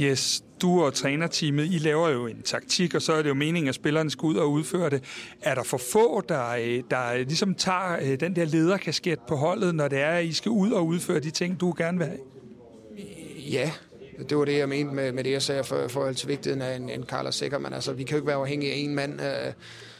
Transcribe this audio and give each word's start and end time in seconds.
Yes, 0.00 0.44
du 0.62 0.84
og 0.84 0.94
trænerteamet, 0.94 1.64
I 1.64 1.78
laver 1.78 2.08
jo 2.08 2.26
en 2.26 2.42
taktik, 2.42 2.94
og 2.94 3.02
så 3.02 3.12
er 3.12 3.22
det 3.22 3.28
jo 3.28 3.34
meningen, 3.34 3.68
at 3.68 3.74
spillerne 3.74 4.10
skal 4.10 4.26
ud 4.26 4.36
og 4.36 4.50
udføre 4.50 4.90
det. 4.90 5.02
Er 5.42 5.54
der 5.54 5.62
for 5.62 5.78
få, 5.92 6.20
der, 6.28 6.48
øh, 6.48 6.82
der 6.90 7.16
ligesom 7.16 7.54
tager 7.54 7.96
øh, 8.02 8.20
den 8.20 8.36
der 8.36 8.44
lederkasket 8.44 9.18
på 9.28 9.36
holdet, 9.36 9.74
når 9.74 9.88
det 9.88 9.98
er, 9.98 10.10
at 10.10 10.24
I 10.24 10.32
skal 10.32 10.50
ud 10.50 10.70
og 10.70 10.86
udføre 10.86 11.20
de 11.20 11.30
ting, 11.30 11.60
du 11.60 11.74
gerne 11.78 11.98
vil 11.98 12.06
have? 12.06 12.18
Ja, 13.50 13.72
det 14.28 14.36
var 14.36 14.44
det, 14.44 14.58
jeg 14.58 14.68
mente 14.68 14.94
med, 14.94 15.12
med 15.12 15.24
det, 15.24 15.30
jeg 15.30 15.42
sagde 15.42 15.64
for, 15.64 15.88
for 15.88 16.06
altså 16.06 16.26
vigtigheden 16.26 16.62
af 16.62 16.76
en, 16.76 16.90
en 16.90 17.04
Carlos 17.04 17.34
Sikker. 17.34 17.58
Men 17.58 17.72
altså, 17.72 17.92
vi 17.92 18.04
kan 18.04 18.12
jo 18.12 18.16
ikke 18.16 18.26
være 18.26 18.36
afhængige 18.36 18.72
af 18.72 18.76
en 18.76 18.94
mand. 18.94 19.20
Øh, 19.20 19.52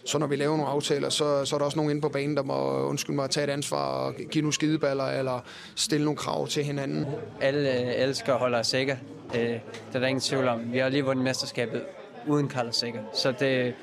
så 0.04 0.18
når 0.18 0.26
vi 0.26 0.36
laver 0.36 0.56
nogle 0.56 0.70
aftaler, 0.70 1.08
så, 1.08 1.44
så 1.44 1.56
er 1.56 1.58
der 1.58 1.64
også 1.64 1.76
nogen 1.76 1.90
inde 1.90 2.02
på 2.02 2.08
banen, 2.08 2.36
der 2.36 2.42
må 2.42 2.86
undskylde 2.88 3.16
mig 3.16 3.24
at 3.24 3.30
tage 3.30 3.44
et 3.44 3.50
ansvar 3.50 3.86
og 3.86 4.14
give 4.14 4.42
nogle 4.42 4.52
skideballer 4.52 5.04
eller 5.04 5.44
stille 5.76 6.04
nogle 6.04 6.16
krav 6.16 6.48
til 6.48 6.64
hinanden. 6.64 7.06
Alle 7.40 7.80
øh, 7.80 8.02
elsker 8.02 8.32
at 8.32 8.38
holde 8.38 8.58
os 8.58 8.74
Øh, 8.74 9.40
Det 9.40 9.60
er 9.94 9.98
der 9.98 10.06
ingen 10.06 10.20
tvivl 10.20 10.48
om. 10.48 10.72
Vi 10.72 10.78
har 10.78 10.88
lige 10.88 11.04
vundet 11.04 11.24
mesterskabet 11.24 11.82
uden 12.26 12.50
Carlos 12.50 12.76
Sikker. 12.76 13.00
Så 13.14 13.32
det, 13.32 13.74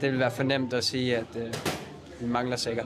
det 0.00 0.10
vil 0.10 0.18
være 0.18 0.30
fornemt 0.30 0.74
at 0.74 0.84
sige, 0.84 1.16
at 1.16 1.36
øh, 1.36 1.54
vi 2.20 2.26
mangler 2.26 2.56
sikker. 2.56 2.84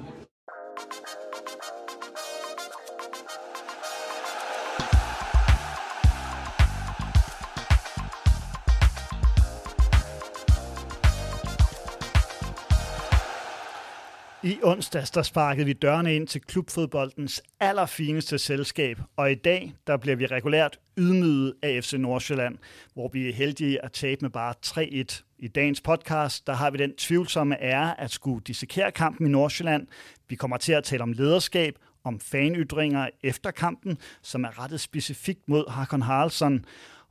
I 14.44 14.58
onsdags 14.62 15.10
der 15.10 15.22
sparkede 15.22 15.66
vi 15.66 15.72
dørene 15.72 16.16
ind 16.16 16.26
til 16.26 16.40
klubfodboldens 16.40 17.42
allerfineste 17.60 18.38
selskab, 18.38 19.00
og 19.16 19.32
i 19.32 19.34
dag 19.34 19.74
der 19.86 19.96
bliver 19.96 20.16
vi 20.16 20.26
regulært 20.26 20.78
ydmyget 20.98 21.54
af 21.62 21.84
FC 21.84 21.92
Nordsjælland, 21.92 22.58
hvor 22.94 23.08
vi 23.12 23.28
er 23.28 23.32
heldige 23.32 23.84
at 23.84 23.92
tabe 23.92 24.18
med 24.20 24.30
bare 24.30 24.54
3-1. 24.66 25.22
I 25.38 25.48
dagens 25.48 25.80
podcast 25.80 26.46
der 26.46 26.52
har 26.52 26.70
vi 26.70 26.78
den 26.78 26.96
tvivlsomme 26.96 27.62
ære 27.62 28.00
at 28.00 28.10
skulle 28.10 28.44
dissekere 28.46 28.92
kampen 28.92 29.26
i 29.26 29.30
Nordsjælland. 29.30 29.86
Vi 30.28 30.36
kommer 30.36 30.56
til 30.56 30.72
at 30.72 30.84
tale 30.84 31.02
om 31.02 31.12
lederskab, 31.12 31.78
om 32.04 32.20
fanytringer 32.20 33.08
efter 33.22 33.50
kampen, 33.50 33.98
som 34.22 34.44
er 34.44 34.62
rettet 34.62 34.80
specifikt 34.80 35.48
mod 35.48 35.70
Hakon 35.70 36.02
Haraldsson, 36.02 36.64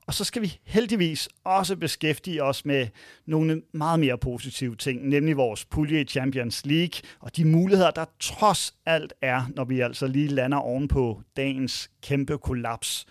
og 0.05 0.13
så 0.13 0.23
skal 0.23 0.41
vi 0.41 0.59
heldigvis 0.63 1.29
også 1.43 1.75
beskæftige 1.75 2.43
os 2.43 2.65
med 2.65 2.87
nogle 3.25 3.61
meget 3.71 3.99
mere 3.99 4.17
positive 4.17 4.75
ting, 4.75 5.09
nemlig 5.09 5.37
vores 5.37 5.65
pulje 5.65 6.01
i 6.01 6.05
Champions 6.05 6.65
League 6.65 7.01
og 7.19 7.35
de 7.35 7.45
muligheder, 7.45 7.91
der 7.91 8.05
trods 8.19 8.73
alt 8.85 9.13
er, 9.21 9.43
når 9.55 9.63
vi 9.63 9.79
altså 9.79 10.07
lige 10.07 10.27
lander 10.27 10.57
ovenpå 10.57 11.21
dagens 11.37 11.89
kæmpe 12.01 12.37
kollaps. 12.37 13.05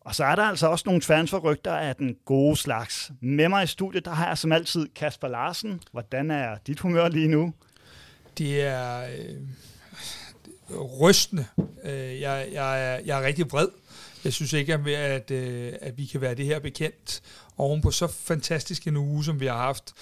Og 0.00 0.14
så 0.14 0.24
er 0.24 0.36
der 0.36 0.42
altså 0.42 0.66
også 0.66 0.82
nogle 0.86 1.00
transferrygter 1.00 1.72
af 1.72 1.96
den 1.96 2.16
gode 2.24 2.56
slags. 2.56 3.12
Med 3.20 3.48
mig 3.48 3.64
i 3.64 3.66
studiet, 3.66 4.04
der 4.04 4.10
har 4.10 4.28
jeg 4.28 4.38
som 4.38 4.52
altid 4.52 4.88
Kasper 4.94 5.28
Larsen. 5.28 5.80
Hvordan 5.92 6.30
er 6.30 6.56
dit 6.66 6.80
humør 6.80 7.08
lige 7.08 7.28
nu? 7.28 7.52
Det 8.38 8.62
er 8.62 9.02
øh, 9.02 10.80
rystende. 10.80 11.46
Øh, 11.84 12.20
jeg, 12.20 12.48
jeg, 12.52 13.00
jeg 13.04 13.20
er 13.20 13.26
rigtig 13.26 13.52
vred 13.52 13.68
jeg 14.24 14.32
synes 14.32 14.52
ikke, 14.52 14.74
at, 14.74 14.86
at, 14.88 15.30
øh, 15.30 15.72
at 15.80 15.98
vi 15.98 16.06
kan 16.06 16.20
være 16.20 16.34
det 16.34 16.46
her 16.46 16.58
bekendt 16.58 17.22
oven 17.56 17.80
på 17.80 17.90
så 17.90 18.06
fantastisk 18.06 18.86
en 18.86 18.96
uge, 18.96 19.24
som 19.24 19.40
vi 19.40 19.46
har 19.46 19.56
haft. 19.56 19.92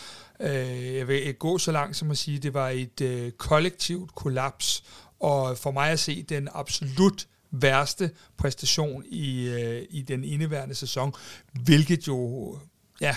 Øh, 0.40 0.94
jeg 0.94 1.08
vil 1.08 1.34
gå 1.34 1.58
så 1.58 1.72
langt 1.72 1.96
som 1.96 2.10
at 2.10 2.18
sige, 2.18 2.36
at 2.36 2.42
det 2.42 2.54
var 2.54 2.68
et 2.68 3.00
øh, 3.00 3.32
kollektivt 3.32 4.14
kollaps, 4.14 4.84
og 5.20 5.58
for 5.58 5.70
mig 5.70 5.90
at 5.90 6.00
se 6.00 6.22
den 6.22 6.48
absolut 6.52 7.26
værste 7.50 8.10
præstation 8.36 9.04
i, 9.06 9.48
i 9.90 10.02
den 10.02 10.24
indeværende 10.24 10.74
sæson, 10.74 11.14
hvilket 11.52 12.08
jo 12.08 12.58
ja, 13.00 13.16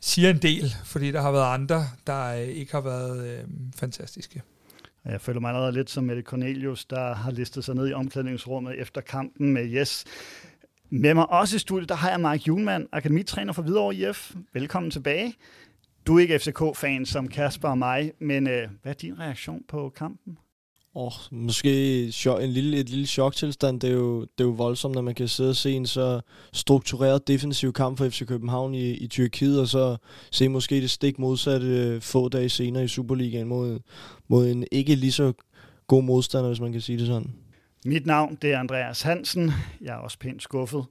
siger 0.00 0.30
en 0.30 0.42
del, 0.42 0.74
fordi 0.84 1.10
der 1.10 1.20
har 1.20 1.30
været 1.30 1.54
andre, 1.54 1.88
der 2.06 2.32
ikke 2.32 2.72
har 2.72 2.80
været 2.80 3.26
øh, 3.26 3.44
fantastiske. 3.76 4.42
Jeg 5.10 5.20
føler 5.20 5.40
mig 5.40 5.48
allerede 5.48 5.72
lidt 5.72 5.90
som 5.90 6.04
Mette 6.04 6.22
Cornelius, 6.22 6.84
der 6.84 7.14
har 7.14 7.30
listet 7.30 7.64
sig 7.64 7.74
ned 7.74 7.88
i 7.88 7.92
omklædningsrummet 7.92 8.80
efter 8.80 9.00
kampen 9.00 9.52
med 9.52 9.68
Yes. 9.72 10.04
Med 10.90 11.14
mig 11.14 11.30
også 11.30 11.56
i 11.56 11.58
studiet, 11.58 11.88
der 11.88 11.94
har 11.94 12.10
jeg 12.10 12.20
Mark 12.20 12.48
Julemand, 12.48 12.86
akademitræner 12.92 13.52
for 13.52 13.62
Hvidovre 13.62 13.94
IF. 13.94 14.34
Velkommen 14.52 14.90
tilbage. 14.90 15.34
Du 16.06 16.16
er 16.16 16.20
ikke 16.20 16.38
FCK-fan 16.38 17.06
som 17.06 17.28
Kasper 17.28 17.68
og 17.68 17.78
mig, 17.78 18.12
men 18.18 18.46
øh, 18.46 18.68
hvad 18.82 18.92
er 18.92 18.96
din 18.96 19.18
reaktion 19.20 19.64
på 19.68 19.88
kampen? 19.96 20.38
Oh, 20.94 21.12
måske 21.30 22.02
en 22.26 22.50
lille, 22.50 22.76
et 22.76 22.88
lille 22.88 23.06
choktilstand. 23.06 23.80
Det 23.80 23.90
er, 23.90 23.94
jo, 23.94 24.20
det 24.20 24.40
er 24.40 24.44
jo 24.44 24.50
voldsomt, 24.50 24.94
når 24.94 25.02
man 25.02 25.14
kan 25.14 25.28
sidde 25.28 25.50
og 25.50 25.56
se 25.56 25.72
en 25.72 25.86
så 25.86 26.20
struktureret 26.52 27.28
defensiv 27.28 27.72
kamp 27.72 27.98
for 27.98 28.08
FC 28.08 28.26
København 28.26 28.74
i, 28.74 28.90
i 28.90 29.06
Tyrkiet, 29.06 29.60
og 29.60 29.68
så 29.68 29.96
se 30.30 30.48
måske 30.48 30.80
det 30.80 30.90
stik 30.90 31.18
modsatte 31.18 31.66
øh, 31.66 32.00
få 32.00 32.28
dage 32.28 32.48
senere 32.48 32.84
i 32.84 32.88
Superligaen 32.88 33.48
mod, 33.48 33.78
mod 34.28 34.48
en 34.48 34.66
ikke 34.72 34.94
lige 34.94 35.12
så 35.12 35.32
god 35.86 36.02
modstander, 36.02 36.48
hvis 36.48 36.60
man 36.60 36.72
kan 36.72 36.80
sige 36.80 36.98
det 36.98 37.06
sådan. 37.06 37.32
Mit 37.84 38.06
navn 38.06 38.38
det 38.42 38.52
er 38.52 38.58
Andreas 38.58 39.02
Hansen. 39.02 39.50
Jeg 39.80 39.94
er 39.94 39.98
også 39.98 40.18
pænt 40.18 40.42
skuffet. 40.42 40.84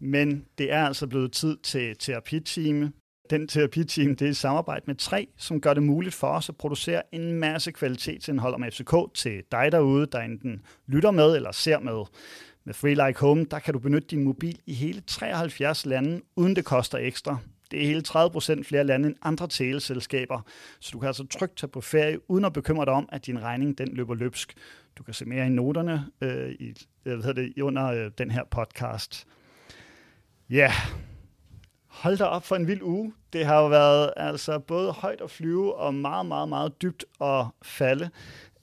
Men 0.00 0.44
det 0.58 0.72
er 0.72 0.86
altså 0.86 1.06
blevet 1.06 1.32
tid 1.32 1.56
til 1.62 1.96
terapitime. 1.98 2.92
Den 3.30 3.48
terapiteam, 3.48 4.16
det 4.16 4.26
er 4.26 4.28
et 4.28 4.36
samarbejde 4.36 4.82
med 4.86 4.94
tre, 4.94 5.28
som 5.36 5.60
gør 5.60 5.74
det 5.74 5.82
muligt 5.82 6.14
for 6.14 6.26
os 6.26 6.48
at 6.48 6.56
producere 6.56 7.02
en 7.14 7.32
masse 7.32 7.72
kvalitetsindhold 7.72 8.54
om 8.54 8.64
FCK 8.70 8.94
til 9.14 9.42
dig 9.52 9.72
derude, 9.72 10.06
der 10.06 10.20
enten 10.20 10.62
lytter 10.86 11.10
med 11.10 11.36
eller 11.36 11.52
ser 11.52 11.78
med. 11.78 12.04
Med 12.64 12.74
Free 12.74 13.06
Like 13.06 13.20
Home, 13.20 13.46
der 13.50 13.58
kan 13.58 13.74
du 13.74 13.78
benytte 13.78 14.08
din 14.08 14.24
mobil 14.24 14.58
i 14.66 14.74
hele 14.74 15.00
73 15.00 15.86
lande, 15.86 16.20
uden 16.36 16.56
det 16.56 16.64
koster 16.64 16.98
ekstra. 16.98 17.38
Det 17.70 17.82
er 17.82 17.86
hele 17.86 18.02
30% 18.08 18.62
flere 18.62 18.84
lande 18.84 19.08
end 19.08 19.16
andre 19.22 19.48
teleselskaber, 19.48 20.40
så 20.80 20.90
du 20.92 20.98
kan 20.98 21.06
altså 21.06 21.26
trygt 21.26 21.56
tage 21.56 21.70
på 21.70 21.80
ferie, 21.80 22.30
uden 22.30 22.44
at 22.44 22.52
bekymre 22.52 22.84
dig 22.84 22.92
om, 22.92 23.08
at 23.12 23.26
din 23.26 23.42
regning 23.42 23.78
den 23.78 23.88
løber 23.88 24.14
løbsk. 24.14 24.54
Du 24.98 25.02
kan 25.02 25.14
se 25.14 25.24
mere 25.24 25.46
i 25.46 25.50
noterne 25.50 26.06
øh, 26.20 26.50
i, 26.50 26.68
øh, 27.04 27.14
hvad 27.14 27.16
hedder 27.16 27.32
det, 27.32 27.62
under 27.62 27.86
øh, 27.86 28.10
den 28.18 28.30
her 28.30 28.44
podcast. 28.50 29.26
Ja, 30.50 30.56
yeah 30.56 31.05
hold 32.02 32.18
da 32.18 32.24
op 32.24 32.44
for 32.44 32.56
en 32.56 32.66
vild 32.66 32.82
uge. 32.82 33.12
Det 33.32 33.44
har 33.44 33.60
jo 33.60 33.68
været 33.68 34.12
altså 34.16 34.58
både 34.58 34.92
højt 34.92 35.20
at 35.20 35.30
flyve 35.30 35.74
og 35.74 35.94
meget, 35.94 36.26
meget, 36.26 36.48
meget 36.48 36.82
dybt 36.82 37.04
at 37.20 37.44
falde. 37.62 38.10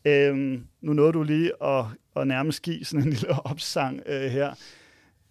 Øhm, 0.05 0.67
nu 0.81 0.93
nåede 0.93 1.13
du 1.13 1.23
lige 1.23 1.63
at, 1.63 1.85
at 2.15 2.27
nærmest 2.27 2.61
give 2.61 2.85
sådan 2.85 3.07
en 3.07 3.09
lille 3.13 3.45
opsang 3.45 4.01
øh, 4.05 4.31
her. 4.31 4.53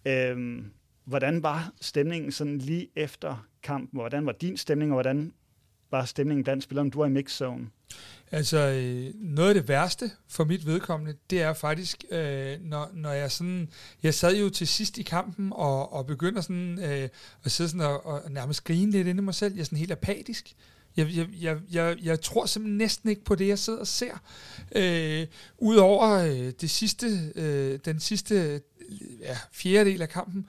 Øhm, 0.05 0.71
hvordan 1.05 1.43
var 1.43 1.71
stemningen 1.81 2.31
sådan 2.31 2.57
lige 2.57 2.87
efter 2.95 3.47
kampen? 3.63 3.99
Hvordan 3.99 4.25
var 4.25 4.31
din 4.31 4.57
stemning, 4.57 4.91
og 4.91 4.95
hvordan 4.95 5.33
var 5.91 6.05
stemningen 6.05 6.43
blandt 6.43 6.63
spillerne? 6.63 6.91
Du 6.91 6.97
var 6.99 7.05
i 7.05 7.09
mixzone. 7.09 7.67
Altså, 8.33 8.57
øh, 8.57 9.13
noget 9.15 9.49
af 9.49 9.55
det 9.55 9.67
værste 9.67 10.11
for 10.27 10.43
mit 10.43 10.65
vedkommende, 10.65 11.15
det 11.29 11.41
er 11.41 11.53
faktisk, 11.53 12.03
øh, 12.11 12.57
når, 12.61 12.89
når 12.93 13.11
jeg 13.11 13.31
sådan... 13.31 13.69
Jeg 14.03 14.13
sad 14.13 14.35
jo 14.35 14.49
til 14.49 14.67
sidst 14.67 14.97
i 14.97 15.03
kampen 15.03 15.51
og, 15.51 15.93
og 15.93 16.05
begynder 16.05 16.41
sådan 16.41 16.79
øh, 16.83 17.09
at 17.43 17.51
sidde 17.51 17.69
sådan 17.69 17.85
og, 17.85 18.05
og 18.05 18.31
nærmest 18.31 18.63
grine 18.63 18.91
lidt 18.91 19.07
inde 19.07 19.21
i 19.21 19.23
mig 19.23 19.35
selv. 19.35 19.53
Jeg 19.53 19.61
er 19.61 19.65
sådan 19.65 19.77
helt 19.77 19.91
apatisk. 19.91 20.55
Jeg, 20.97 21.07
jeg, 21.15 21.27
jeg, 21.41 21.57
jeg, 21.71 21.97
jeg 22.03 22.21
tror 22.21 22.45
simpelthen 22.45 22.77
næsten 22.77 23.09
ikke 23.09 23.23
på 23.23 23.35
det, 23.35 23.47
jeg 23.47 23.59
sidder 23.59 23.79
og 23.79 23.87
ser. 23.87 24.13
Øh, 24.75 25.27
Udover 25.57 26.09
øh, 26.09 26.51
det 26.61 26.69
sidste, 26.69 27.31
øh, 27.35 27.79
den 27.85 27.99
sidste 27.99 28.61
ja, 29.21 29.37
fjerdedel 29.51 30.01
af 30.01 30.09
kampen, 30.09 30.47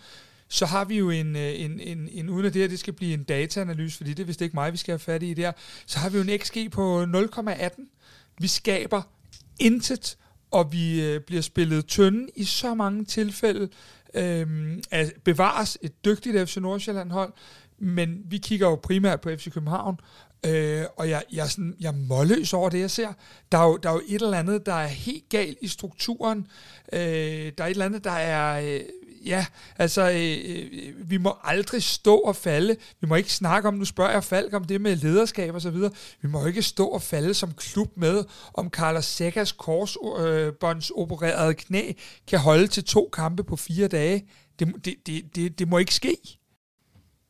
så 0.49 0.67
har 0.67 0.85
vi 0.85 0.99
jo 0.99 1.11
en, 1.11 1.37
øh, 1.37 1.61
en, 1.61 1.81
en, 1.81 2.09
en 2.13 2.29
uden 2.29 2.47
at 2.47 2.55
det 2.55 2.63
her 2.63 2.69
det 2.69 2.79
skal 2.79 2.93
blive 2.93 3.15
en 3.15 3.23
dataanalyse, 3.23 3.97
fordi 3.97 4.11
det 4.11 4.23
er 4.23 4.27
vist 4.27 4.41
ikke 4.41 4.57
mig, 4.57 4.73
vi 4.73 4.79
skal 4.79 4.93
have 4.93 4.99
fat 4.99 5.23
i 5.23 5.35
der, 5.35 5.53
så 5.87 5.99
har 5.99 6.09
vi 6.09 6.19
jo 6.19 6.25
en 6.25 6.39
XG 6.39 6.71
på 6.73 7.03
0,18. 7.03 8.35
Vi 8.39 8.49
skaber 8.49 9.03
intet, 9.59 10.17
og 10.51 10.73
vi 10.73 11.03
øh, 11.03 11.21
bliver 11.21 11.43
spillet 11.43 11.87
tynde 11.87 12.29
i 12.37 12.45
så 12.45 12.75
mange 12.75 13.05
tilfælde. 13.05 13.69
Øh, 14.15 14.79
at 14.91 15.13
bevares 15.25 15.79
et 15.83 16.05
dygtigt 16.05 16.49
FC 16.49 16.57
Nordsjælland-hold, 16.57 17.33
men 17.79 18.23
vi 18.25 18.39
kigger 18.39 18.69
jo 18.69 18.75
primært 18.75 19.21
på 19.21 19.31
FC 19.37 19.53
København, 19.53 20.01
øh, 20.47 20.85
og 20.97 21.09
jeg, 21.09 21.23
jeg, 21.33 21.45
er 21.45 21.49
sådan, 21.49 21.77
jeg 21.81 21.89
er 21.89 21.97
målløs 21.97 22.53
over 22.53 22.69
det, 22.69 22.81
jeg 22.81 22.91
ser. 22.91 23.13
Der 23.53 23.59
er, 23.59 23.65
jo, 23.65 23.77
der 23.77 23.89
er 23.89 23.95
jo 23.95 24.03
et 24.09 24.23
eller 24.23 24.39
andet, 24.39 24.67
der 24.67 24.75
er 24.75 24.87
helt 24.87 25.29
galt 25.29 25.59
i 25.61 25.69
strukturen. 25.69 26.47
Øh, 26.93 27.01
der 27.01 27.65
er 27.65 27.67
et 27.67 27.71
eller 27.71 27.85
andet, 27.85 28.05
der 28.05 28.11
er... 28.11 28.75
Øh, 28.75 28.81
ja, 29.27 29.47
altså, 29.77 30.11
øh, 30.11 30.39
øh, 30.51 31.11
vi 31.11 31.17
må 31.17 31.37
aldrig 31.45 31.83
stå 31.83 32.17
og 32.17 32.37
falde. 32.37 32.77
Vi 33.01 33.07
må 33.07 33.15
ikke 33.15 33.33
snakke 33.33 33.69
om, 33.69 33.75
nu 33.75 33.85
spørger 33.85 34.11
jeg 34.11 34.25
Falk 34.25 34.55
om 34.55 34.65
det 34.65 34.81
med 34.81 34.97
lederskab 34.97 35.55
og 35.55 35.61
så 35.61 35.71
videre. 35.71 35.91
Vi 36.21 36.29
må 36.29 36.47
ikke 36.47 36.63
stå 36.63 36.87
og 36.87 37.03
falde 37.03 37.35
som 37.35 37.53
klub 37.53 37.97
med, 37.97 38.25
om 38.55 38.71
Carlos 38.71 39.05
Sækkas 39.05 39.53
korsbåndsopererede 39.53 41.49
øh, 41.49 41.55
knæ 41.55 41.93
kan 42.27 42.39
holde 42.39 42.67
til 42.67 42.85
to 42.85 43.11
kampe 43.13 43.45
på 43.45 43.57
fire 43.57 43.89
dage. 43.89 44.27
Det, 44.59 44.75
det, 44.85 44.95
det, 45.07 45.37
det, 45.37 45.59
det 45.59 45.69
må 45.69 45.79
ikke 45.79 45.95
ske. 45.95 46.17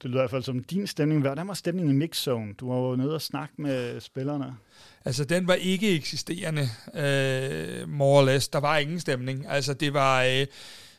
Det 0.02 0.11
lyder 0.11 0.20
i 0.20 0.23
hvert 0.23 0.31
fald 0.31 0.43
som 0.43 0.64
din 0.64 0.87
stemning. 0.87 1.20
Hvordan 1.20 1.49
var 1.49 1.55
stemningen 1.55 1.94
i 1.94 1.99
mixzone? 1.99 2.52
Du 2.52 2.73
var 2.73 2.79
jo 2.79 2.96
nede 2.96 3.14
og 3.14 3.23
snakke 3.23 3.55
med 3.58 4.00
spillerne. 4.00 4.56
Altså, 5.05 5.25
den 5.25 5.46
var 5.46 5.55
ikke 5.55 5.96
eksisterende, 5.96 6.69
øh, 6.94 7.88
more 7.88 8.20
or 8.20 8.25
less. 8.25 8.49
Der 8.49 8.58
var 8.58 8.79
ingen 8.79 9.00
stemning. 9.00 9.46
Altså, 9.49 9.75
det 9.75 9.94
var... 9.94 10.23
Øh, 10.23 10.46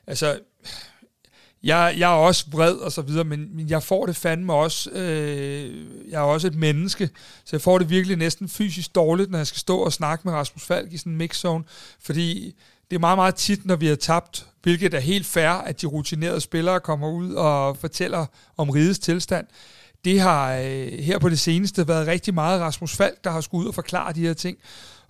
altså, 0.07 0.39
jeg, 1.63 1.95
jeg 1.97 2.11
er 2.11 2.15
også 2.15 2.45
vred 2.51 2.75
og 2.75 2.91
så 2.91 3.01
videre, 3.01 3.23
men, 3.23 3.55
men 3.55 3.69
jeg 3.69 3.83
får 3.83 4.05
det 4.05 4.15
fandme 4.15 4.53
også, 4.53 4.89
øh, 4.89 5.85
jeg 6.09 6.17
er 6.17 6.25
også 6.25 6.47
et 6.47 6.55
menneske, 6.55 7.09
så 7.45 7.55
jeg 7.55 7.61
får 7.61 7.77
det 7.77 7.89
virkelig 7.89 8.17
næsten 8.17 8.49
fysisk 8.49 8.95
dårligt, 8.95 9.31
når 9.31 9.37
jeg 9.37 9.47
skal 9.47 9.59
stå 9.59 9.77
og 9.77 9.93
snakke 9.93 10.21
med 10.27 10.33
Rasmus 10.33 10.63
Falk 10.65 10.93
i 10.93 10.97
sådan 10.97 11.11
en 11.11 11.17
mixzone, 11.17 11.63
fordi 11.99 12.55
det 12.89 12.95
er 12.95 12.99
meget, 12.99 13.17
meget 13.17 13.35
tit, 13.35 13.65
når 13.65 13.75
vi 13.75 13.87
har 13.87 13.95
tabt, 13.95 14.47
hvilket 14.63 14.93
er 14.93 14.99
helt 14.99 15.25
fair, 15.25 15.49
at 15.49 15.81
de 15.81 15.87
rutinerede 15.87 16.41
spillere 16.41 16.79
kommer 16.79 17.09
ud 17.09 17.33
og 17.33 17.77
fortæller 17.77 18.25
om 18.57 18.69
rigets 18.69 18.99
tilstand. 18.99 19.47
Det 20.05 20.19
har 20.19 20.55
øh, 20.55 20.91
her 20.99 21.19
på 21.19 21.29
det 21.29 21.39
seneste 21.39 21.87
været 21.87 22.07
rigtig 22.07 22.33
meget 22.33 22.61
Rasmus 22.61 22.95
Falk, 22.95 23.23
der 23.23 23.29
har 23.31 23.41
skulle 23.41 23.63
ud 23.63 23.67
og 23.67 23.75
forklare 23.75 24.13
de 24.13 24.21
her 24.21 24.33
ting. 24.33 24.57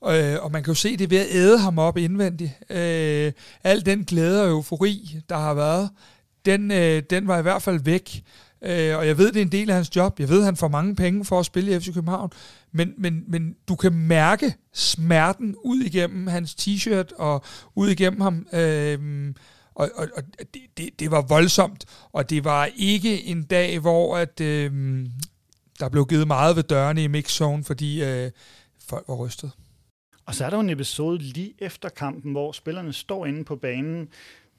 Øh, 0.07 0.43
og 0.43 0.51
man 0.51 0.63
kan 0.63 0.71
jo 0.71 0.75
se 0.75 0.97
det 0.97 1.09
ved 1.09 1.17
at 1.17 1.27
æde 1.29 1.59
ham 1.59 1.79
op 1.79 1.97
indvendigt. 1.97 2.51
Øh, 2.69 3.31
al 3.63 3.85
den 3.85 4.03
glæde 4.03 4.43
og 4.43 4.49
eufori, 4.49 5.19
der 5.29 5.37
har 5.37 5.53
været, 5.53 5.89
den, 6.45 6.71
øh, 6.71 7.03
den 7.09 7.27
var 7.27 7.39
i 7.39 7.41
hvert 7.41 7.61
fald 7.61 7.79
væk. 7.83 8.23
Øh, 8.61 8.97
og 8.97 9.07
jeg 9.07 9.17
ved, 9.17 9.31
det 9.31 9.37
er 9.37 9.41
en 9.41 9.51
del 9.51 9.69
af 9.69 9.75
hans 9.75 9.95
job. 9.95 10.19
Jeg 10.19 10.29
ved, 10.29 10.43
han 10.43 10.55
får 10.55 10.67
mange 10.67 10.95
penge 10.95 11.25
for 11.25 11.39
at 11.39 11.45
spille 11.45 11.75
i 11.75 11.79
FC 11.79 11.93
København. 11.93 12.31
Men, 12.71 12.93
men, 12.97 13.23
men 13.27 13.55
du 13.67 13.75
kan 13.75 13.93
mærke 13.93 14.55
smerten 14.73 15.55
ud 15.63 15.79
igennem 15.79 16.27
hans 16.27 16.55
t-shirt 16.61 17.15
og 17.17 17.43
ud 17.75 17.89
igennem 17.89 18.21
ham. 18.21 18.47
Øh, 18.53 19.33
og, 19.75 19.89
og, 19.95 20.07
og 20.17 20.23
det, 20.53 20.61
det, 20.77 20.99
det 20.99 21.11
var 21.11 21.21
voldsomt. 21.21 21.85
Og 22.13 22.29
det 22.29 22.43
var 22.43 22.69
ikke 22.75 23.23
en 23.23 23.43
dag, 23.43 23.79
hvor 23.79 24.17
at, 24.17 24.41
øh, 24.41 24.71
der 25.79 25.89
blev 25.89 26.05
givet 26.05 26.27
meget 26.27 26.55
ved 26.55 26.63
dørene 26.63 27.03
i 27.03 27.07
mixzone, 27.07 27.63
fordi 27.63 28.03
øh, 28.03 28.31
folk 28.87 29.05
var 29.07 29.15
rystet. 29.15 29.51
Og 30.25 30.35
så 30.35 30.45
er 30.45 30.49
der 30.49 30.57
jo 30.57 30.61
en 30.61 30.69
episode 30.69 31.17
lige 31.17 31.53
efter 31.59 31.89
kampen, 31.89 32.31
hvor 32.31 32.51
spillerne 32.51 32.93
står 32.93 33.25
inde 33.25 33.43
på 33.43 33.55
banen. 33.55 34.09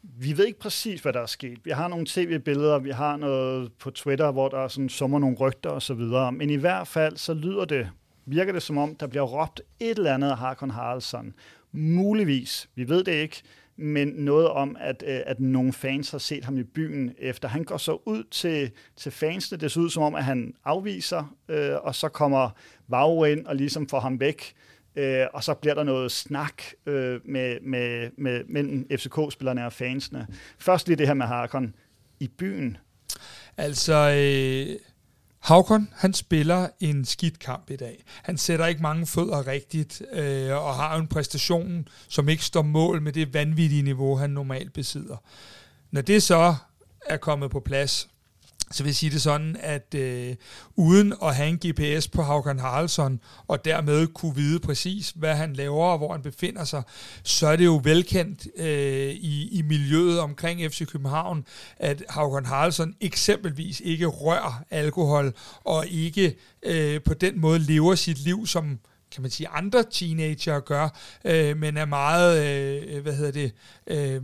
Vi 0.02 0.38
ved 0.38 0.46
ikke 0.46 0.58
præcis, 0.58 1.00
hvad 1.00 1.12
der 1.12 1.20
er 1.20 1.26
sket. 1.26 1.58
Vi 1.64 1.70
har 1.70 1.88
nogle 1.88 2.06
tv-billeder, 2.08 2.78
vi 2.78 2.90
har 2.90 3.16
noget 3.16 3.72
på 3.72 3.90
Twitter, 3.90 4.30
hvor 4.30 4.48
der 4.48 4.58
er 4.58 4.68
sådan 4.68 4.88
summer 4.88 5.18
nogle 5.18 5.36
rygter 5.36 5.70
og 5.70 5.82
så 5.82 5.94
videre. 5.94 6.32
Men 6.32 6.50
i 6.50 6.54
hvert 6.54 6.88
fald, 6.88 7.16
så 7.16 7.34
lyder 7.34 7.64
det, 7.64 7.90
virker 8.26 8.52
det 8.52 8.62
som 8.62 8.78
om, 8.78 8.94
der 8.94 9.06
bliver 9.06 9.24
råbt 9.24 9.60
et 9.80 9.98
eller 9.98 10.14
andet 10.14 10.30
af 10.30 10.38
Harkon 10.38 10.70
Haraldsson. 10.70 11.34
Muligvis, 11.72 12.68
vi 12.74 12.88
ved 12.88 13.04
det 13.04 13.12
ikke, 13.12 13.42
men 13.76 14.08
noget 14.08 14.48
om, 14.48 14.76
at, 14.80 15.04
øh, 15.06 15.20
at 15.26 15.40
nogle 15.40 15.72
fans 15.72 16.10
har 16.10 16.18
set 16.18 16.44
ham 16.44 16.58
i 16.58 16.62
byen 16.62 17.14
efter. 17.18 17.48
Han 17.48 17.64
går 17.64 17.76
så 17.76 17.98
ud 18.04 18.24
til, 18.30 18.70
til 18.96 19.12
fansene. 19.12 19.58
Det 19.60 19.72
ser 19.72 19.80
ud 19.80 19.90
som 19.90 20.02
om, 20.02 20.14
at 20.14 20.24
han 20.24 20.54
afviser, 20.64 21.36
øh, 21.48 21.74
og 21.82 21.94
så 21.94 22.08
kommer 22.08 22.50
Vavro 22.88 23.24
ind 23.24 23.46
og 23.46 23.56
ligesom 23.56 23.88
får 23.88 24.00
ham 24.00 24.20
væk 24.20 24.54
øh, 24.96 25.26
og 25.32 25.44
så 25.44 25.54
bliver 25.54 25.74
der 25.74 25.82
noget 25.82 26.12
snak 26.12 26.62
øh, 26.86 27.20
med, 27.24 27.60
med, 27.60 28.10
med, 28.18 28.44
mellem 28.48 28.86
FCK-spillerne 28.90 29.66
og 29.66 29.72
fansene. 29.72 30.26
Først 30.58 30.88
lige 30.88 30.96
det 30.96 31.06
her 31.06 31.14
med 31.14 31.26
Harkon 31.26 31.74
i 32.20 32.28
byen. 32.28 32.76
Altså, 33.56 33.94
øh, 33.94 34.76
Havkon, 35.40 35.88
han 35.92 36.14
spiller 36.14 36.68
en 36.80 37.04
skidt 37.04 37.38
kamp 37.38 37.70
i 37.70 37.76
dag. 37.76 38.04
Han 38.22 38.38
sætter 38.38 38.66
ikke 38.66 38.82
mange 38.82 39.06
fødder 39.06 39.46
rigtigt, 39.46 40.02
øh, 40.12 40.52
og 40.52 40.74
har 40.74 40.96
en 40.96 41.06
præstation, 41.06 41.88
som 42.08 42.28
ikke 42.28 42.44
står 42.44 42.62
mål 42.62 43.02
med 43.02 43.12
det 43.12 43.34
vanvittige 43.34 43.82
niveau, 43.82 44.16
han 44.16 44.30
normalt 44.30 44.72
besidder. 44.72 45.16
Når 45.90 46.00
det 46.00 46.22
så 46.22 46.54
er 47.06 47.16
kommet 47.16 47.50
på 47.50 47.60
plads, 47.60 48.08
så 48.70 48.82
vil 48.82 48.88
jeg 48.90 48.96
sige 48.96 49.10
det 49.10 49.22
sådan, 49.22 49.56
at 49.60 49.94
øh, 49.94 50.34
uden 50.76 51.14
at 51.22 51.36
have 51.36 51.48
en 51.48 51.58
GPS 51.66 52.08
på 52.08 52.22
Haukan 52.22 52.58
Haraldsson, 52.58 53.20
og 53.48 53.64
dermed 53.64 54.06
kunne 54.06 54.34
vide 54.34 54.60
præcis, 54.60 55.12
hvad 55.16 55.34
han 55.34 55.52
laver 55.52 55.84
og 55.84 55.98
hvor 55.98 56.12
han 56.12 56.22
befinder 56.22 56.64
sig, 56.64 56.82
så 57.22 57.46
er 57.46 57.56
det 57.56 57.64
jo 57.64 57.80
velkendt 57.84 58.46
øh, 58.56 59.10
i, 59.10 59.58
i 59.58 59.62
miljøet 59.62 60.20
omkring 60.20 60.72
FC 60.72 60.86
København, 60.86 61.44
at 61.76 62.02
Haukan 62.08 62.46
Haraldsson 62.46 62.94
eksempelvis 63.00 63.80
ikke 63.80 64.06
rører 64.06 64.64
alkohol, 64.70 65.32
og 65.64 65.86
ikke 65.86 66.36
øh, 66.62 67.00
på 67.02 67.14
den 67.14 67.40
måde 67.40 67.58
lever 67.58 67.94
sit 67.94 68.18
liv 68.18 68.46
som 68.46 68.78
kan 69.10 69.22
man 69.22 69.30
sige, 69.30 69.48
andre 69.48 69.84
teenager 69.90 70.60
gør, 70.60 70.88
øh, 71.24 71.56
men 71.56 71.76
er 71.76 71.84
meget, 71.84 72.46
øh, 72.46 73.02
hvad 73.02 73.16
hedder 73.16 73.32
det, 73.32 73.52
øh, 73.86 74.22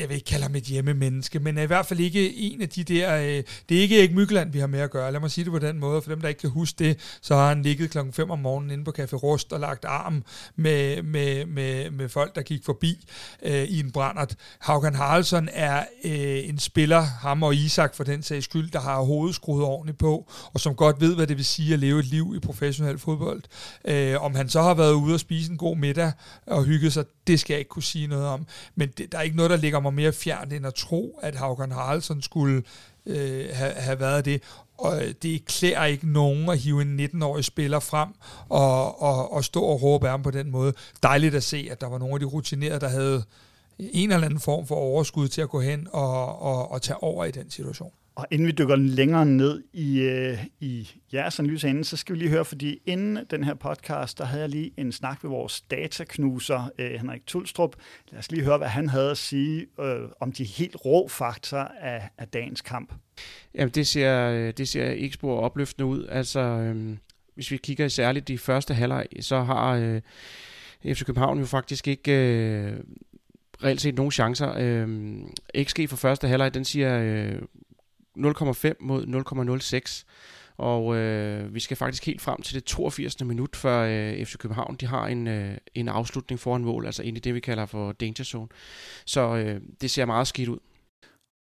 jeg 0.00 0.08
vil 0.08 0.14
ikke 0.14 0.24
kalde 0.24 0.42
ham 0.42 0.54
et 0.54 0.62
hjemmemenneske, 0.62 1.38
men 1.38 1.58
er 1.58 1.62
i 1.62 1.66
hvert 1.66 1.86
fald 1.86 2.00
ikke 2.00 2.34
en 2.34 2.62
af 2.62 2.68
de 2.68 2.84
der, 2.84 3.16
øh, 3.16 3.42
det 3.68 3.76
er 3.76 3.80
ikke 3.80 3.98
Erik 3.98 4.14
Mykland, 4.14 4.52
vi 4.52 4.58
har 4.58 4.66
med 4.66 4.80
at 4.80 4.90
gøre, 4.90 5.12
lad 5.12 5.20
mig 5.20 5.30
sige 5.30 5.44
det 5.44 5.52
på 5.52 5.58
den 5.58 5.78
måde, 5.78 6.02
for 6.02 6.10
dem, 6.10 6.20
der 6.20 6.28
ikke 6.28 6.40
kan 6.40 6.50
huske 6.50 6.84
det, 6.84 7.18
så 7.20 7.34
har 7.34 7.48
han 7.48 7.62
ligget 7.62 7.90
klokken 7.90 8.12
5 8.12 8.30
om 8.30 8.38
morgenen 8.38 8.70
inde 8.70 8.84
på 8.84 8.92
Café 8.98 9.14
Rust 9.14 9.52
og 9.52 9.60
lagt 9.60 9.84
arm 9.84 10.24
med, 10.56 11.02
med, 11.02 11.46
med, 11.46 11.90
med 11.90 12.08
folk, 12.08 12.34
der 12.34 12.42
gik 12.42 12.64
forbi 12.64 13.06
øh, 13.42 13.64
i 13.64 13.80
en 13.80 13.90
brændert. 13.90 14.36
Haukan 14.58 14.94
Haraldsson 14.94 15.48
er 15.52 15.84
øh, 16.04 16.48
en 16.48 16.58
spiller, 16.58 17.00
ham 17.00 17.42
og 17.42 17.54
Isak 17.54 17.94
for 17.94 18.04
den 18.04 18.22
sags 18.22 18.44
skyld, 18.44 18.70
der 18.70 18.80
har 18.80 19.00
hovedet 19.00 19.34
skruet 19.34 19.64
ordentligt 19.64 19.98
på, 19.98 20.30
og 20.52 20.60
som 20.60 20.74
godt 20.74 21.00
ved, 21.00 21.14
hvad 21.14 21.26
det 21.26 21.36
vil 21.36 21.44
sige 21.44 21.72
at 21.72 21.78
leve 21.78 21.98
et 21.98 22.06
liv 22.06 22.32
i 22.36 22.40
professionel 22.40 22.98
fodbold. 22.98 23.42
Øh, 23.84 24.22
om 24.22 24.34
han 24.34 24.48
så 24.48 24.62
har 24.62 24.74
været 24.74 24.92
ude 24.92 25.14
og 25.14 25.20
spise 25.20 25.50
en 25.50 25.58
god 25.58 25.76
middag 25.76 26.12
og 26.46 26.64
hygget 26.64 26.92
sig, 26.92 27.04
det 27.26 27.40
skal 27.40 27.54
jeg 27.54 27.58
ikke 27.58 27.68
kunne 27.68 27.82
sige 27.82 28.06
noget 28.06 28.26
om. 28.26 28.46
Men 28.74 28.88
det, 28.98 29.12
der 29.12 29.18
er 29.18 29.22
ikke 29.22 29.36
noget, 29.36 29.50
der 29.50 29.56
ligger 29.56 29.80
mig 29.82 29.94
mere 29.94 30.12
fjernt 30.12 30.52
end 30.52 30.66
at 30.66 30.74
tro, 30.74 31.18
at 31.22 31.34
Haugen 31.34 31.72
Haraldsson 31.72 32.22
skulle 32.22 32.62
øh, 33.06 33.48
have, 33.52 33.72
have 33.72 34.00
været 34.00 34.24
det. 34.24 34.42
Og 34.78 35.02
det 35.22 35.44
klæder 35.44 35.84
ikke 35.84 36.12
nogen 36.12 36.48
at 36.48 36.58
hive 36.58 36.82
en 36.82 37.00
19-årig 37.00 37.44
spiller 37.44 37.80
frem 37.80 38.08
og, 38.48 39.02
og, 39.02 39.32
og 39.32 39.44
stå 39.44 39.62
og 39.62 39.82
råbe 39.82 40.08
ham 40.08 40.22
på 40.22 40.30
den 40.30 40.50
måde. 40.50 40.72
Dejligt 41.02 41.34
at 41.34 41.42
se, 41.42 41.68
at 41.70 41.80
der 41.80 41.86
var 41.86 41.98
nogle 41.98 42.14
af 42.14 42.20
de 42.20 42.26
rutinerede, 42.26 42.80
der 42.80 42.88
havde 42.88 43.24
en 43.78 44.12
eller 44.12 44.26
anden 44.26 44.40
form 44.40 44.66
for 44.66 44.74
overskud 44.74 45.28
til 45.28 45.40
at 45.40 45.48
gå 45.48 45.60
hen 45.60 45.88
og, 45.92 46.42
og, 46.42 46.72
og 46.72 46.82
tage 46.82 47.02
over 47.02 47.24
i 47.24 47.30
den 47.30 47.50
situation. 47.50 47.92
Og 48.14 48.26
inden 48.30 48.46
vi 48.46 48.52
dykker 48.52 48.76
længere 48.76 49.26
ned 49.26 49.62
i, 49.72 50.00
øh, 50.00 50.38
i 50.60 50.90
jeres 51.12 51.38
analyse 51.38 51.68
inden, 51.68 51.84
så 51.84 51.96
skal 51.96 52.14
vi 52.14 52.18
lige 52.18 52.30
høre, 52.30 52.44
fordi 52.44 52.78
inden 52.86 53.18
den 53.30 53.44
her 53.44 53.54
podcast, 53.54 54.18
der 54.18 54.24
havde 54.24 54.42
jeg 54.42 54.50
lige 54.50 54.72
en 54.76 54.92
snak 54.92 55.22
med 55.22 55.30
vores 55.30 55.60
dataknuser, 55.60 56.70
øh, 56.78 56.90
Henrik 56.90 57.26
Tulstrup. 57.26 57.76
Lad 58.10 58.18
os 58.18 58.30
lige 58.30 58.44
høre, 58.44 58.58
hvad 58.58 58.68
han 58.68 58.88
havde 58.88 59.10
at 59.10 59.18
sige 59.18 59.66
øh, 59.80 60.08
om 60.20 60.32
de 60.32 60.44
helt 60.44 60.76
rå 60.84 61.08
faktorer 61.08 61.68
af, 61.80 62.08
af 62.18 62.28
dagens 62.28 62.60
kamp. 62.60 62.92
Jamen, 63.54 63.72
det 63.74 63.86
ser, 63.86 64.28
øh, 64.28 64.52
det 64.56 64.68
ser 64.68 64.90
ikke 64.90 65.14
spor 65.14 65.40
opløftende 65.40 65.86
ud. 65.86 66.06
Altså, 66.08 66.40
øh, 66.40 66.96
hvis 67.34 67.50
vi 67.50 67.56
kigger 67.56 67.88
særligt 67.88 68.28
de 68.28 68.38
første 68.38 68.74
halvleg, 68.74 69.06
så 69.20 69.42
har 69.42 69.70
øh, 69.74 70.00
FC 70.84 71.04
København 71.04 71.38
jo 71.38 71.46
faktisk 71.46 71.88
ikke... 71.88 72.12
Øh, 72.12 72.80
reelt 73.64 73.80
set 73.80 73.94
nogle 73.94 74.12
chancer. 74.12 74.54
Øh, 74.58 75.18
XG 75.64 75.88
for 75.88 75.96
første 75.96 76.28
halvleg, 76.28 76.54
den 76.54 76.64
siger 76.64 76.98
øh, 76.98 77.42
0,5 78.18 78.72
mod 78.80 79.06
0,06. 79.06 80.04
Og 80.56 80.96
øh, 80.96 81.54
vi 81.54 81.60
skal 81.60 81.76
faktisk 81.76 82.06
helt 82.06 82.20
frem 82.20 82.42
til 82.42 82.54
det 82.54 82.64
82. 82.64 83.24
minut, 83.24 83.56
før 83.56 83.82
øh, 83.82 84.26
FC 84.26 84.36
København 84.36 84.76
de 84.76 84.86
har 84.86 85.06
en, 85.06 85.26
øh, 85.26 85.58
en 85.74 85.88
afslutning 85.88 86.40
foran 86.40 86.64
mål, 86.64 86.86
altså 86.86 87.02
ind 87.02 87.16
i 87.16 87.20
det, 87.20 87.34
vi 87.34 87.40
kalder 87.40 87.66
for 87.66 87.92
danger 87.92 88.24
zone. 88.24 88.48
Så 89.06 89.36
øh, 89.36 89.60
det 89.80 89.90
ser 89.90 90.04
meget 90.04 90.26
skidt 90.26 90.48
ud. 90.48 90.58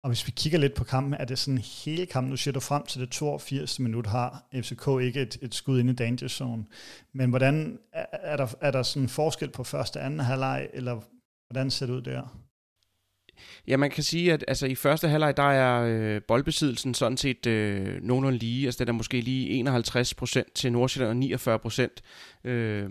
Og 0.04 0.10
hvis 0.10 0.28
vi 0.28 0.32
kigger 0.32 0.60
lidt 0.60 0.74
på 0.74 0.84
kampen, 0.84 1.14
er 1.14 1.26
det 1.26 1.40
sådan 1.40 1.58
hele 1.58 2.06
kampen, 2.06 2.30
nu 2.30 2.38
siger 2.38 2.54
du 2.54 2.60
frem 2.60 2.86
til 2.86 3.02
det 3.02 3.10
82. 3.10 3.80
minut, 3.80 4.08
har 4.08 4.48
FCK 4.54 4.88
ikke 5.02 5.22
et, 5.22 5.38
et 5.42 5.56
skud 5.56 5.80
ind 5.80 5.90
i 5.90 5.94
danger 5.94 6.28
zone. 6.28 6.66
Men 7.14 7.30
hvordan 7.30 7.80
er, 7.94 8.06
er, 8.12 8.38
der, 8.38 8.48
er 8.62 8.72
der 8.72 8.84
sådan 8.84 9.10
forskel 9.10 9.50
på 9.50 9.64
første 9.64 9.98
og 9.98 10.06
anden 10.06 10.20
halvleg, 10.20 10.70
eller 10.74 11.02
hvordan 11.50 11.72
ser 11.72 11.86
det 11.86 11.94
ud 11.94 12.02
der? 12.02 12.38
Ja, 13.68 13.78
man 13.78 13.92
kan 13.92 14.04
sige, 14.04 14.34
at 14.34 14.46
altså, 14.48 14.66
i 14.66 14.76
første 14.76 15.08
halvleg, 15.08 15.38
der 15.38 15.52
er 15.52 15.84
øh, 15.84 16.22
boldbesiddelsen 16.28 16.94
sådan 16.94 17.18
set 17.18 17.46
øh, 17.46 18.02
nogenlunde 18.02 18.38
lige. 18.38 18.66
Altså, 18.66 18.86
det 18.86 18.90
er 18.90 18.94
måske 18.94 19.22
lige 19.22 19.70
51% 19.70 20.44
til 20.56 20.72
Nordsjælland 20.72 21.24
og 21.48 21.60
49% 22.46 22.50
øh, 22.50 22.90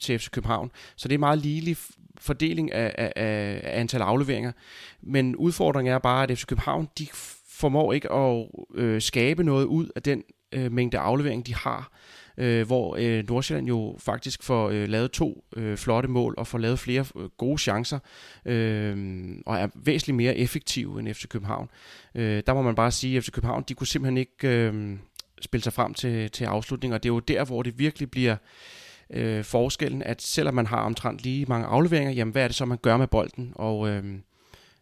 til 0.00 0.18
FC 0.18 0.30
København. 0.30 0.70
Så 0.96 1.08
det 1.08 1.14
er 1.14 1.18
meget 1.18 1.38
ligelig 1.38 1.76
fordeling 2.18 2.72
af, 2.72 2.94
af, 2.98 3.12
af 3.16 3.80
antal 3.80 4.02
afleveringer. 4.02 4.52
Men 5.00 5.36
udfordringen 5.36 5.94
er 5.94 5.98
bare, 5.98 6.22
at 6.22 6.38
FC 6.38 6.46
København, 6.46 6.88
de 6.98 7.06
formår 7.48 7.92
ikke 7.92 8.12
at 8.12 8.46
øh, 8.74 9.02
skabe 9.02 9.44
noget 9.44 9.64
ud 9.64 9.88
af 9.96 10.02
den 10.02 10.22
øh, 10.52 10.72
mængde 10.72 10.98
aflevering, 10.98 11.46
de 11.46 11.54
har 11.54 11.92
øh, 12.38 12.66
hvor 12.66 12.96
øh, 12.98 13.24
Nordsjælland 13.28 13.68
jo 13.68 13.96
faktisk 13.98 14.42
får 14.42 14.70
øh, 14.70 14.88
lavet 14.88 15.10
to 15.10 15.44
øh, 15.56 15.76
flotte 15.76 16.08
mål 16.08 16.34
og 16.38 16.46
får 16.46 16.58
lavet 16.58 16.78
flere 16.78 17.04
øh, 17.16 17.28
gode 17.36 17.58
chancer 17.58 17.98
øh, 18.44 19.26
og 19.46 19.56
er 19.56 19.68
væsentligt 19.74 20.16
mere 20.16 20.36
effektive 20.36 21.00
end 21.00 21.14
FC 21.14 21.28
København. 21.28 21.68
Øh, 22.14 22.42
der 22.46 22.54
må 22.54 22.62
man 22.62 22.74
bare 22.74 22.90
sige, 22.90 23.16
at 23.16 23.24
FC 23.24 23.30
København 23.30 23.64
de 23.68 23.74
kunne 23.74 23.86
simpelthen 23.86 24.16
ikke 24.16 24.48
øh, 24.48 24.98
spille 25.40 25.64
sig 25.64 25.72
frem 25.72 25.94
til, 25.94 26.30
til 26.30 26.44
afslutning, 26.44 26.94
og 26.94 27.02
det 27.02 27.08
er 27.08 27.14
jo 27.14 27.20
der, 27.20 27.44
hvor 27.44 27.62
det 27.62 27.78
virkelig 27.78 28.10
bliver 28.10 28.36
øh, 29.10 29.44
forskellen, 29.44 30.02
at 30.02 30.22
selvom 30.22 30.54
man 30.54 30.66
har 30.66 30.80
omtrent 30.80 31.22
lige 31.22 31.46
mange 31.46 31.66
afleveringer, 31.66 32.12
jamen 32.12 32.32
hvad 32.32 32.42
er 32.42 32.48
det 32.48 32.56
så, 32.56 32.64
man 32.64 32.78
gør 32.78 32.96
med 32.96 33.06
bolden? 33.06 33.52
Og 33.54 33.88
øh, 33.88 34.04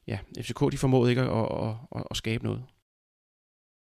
ja, 0.06 0.18
FCK 0.40 0.72
de 0.72 0.78
formåede 0.78 1.10
ikke 1.10 1.22
at, 1.22 1.28
at, 1.28 1.74
at, 1.96 2.04
at 2.10 2.16
skabe 2.16 2.44
noget. 2.44 2.62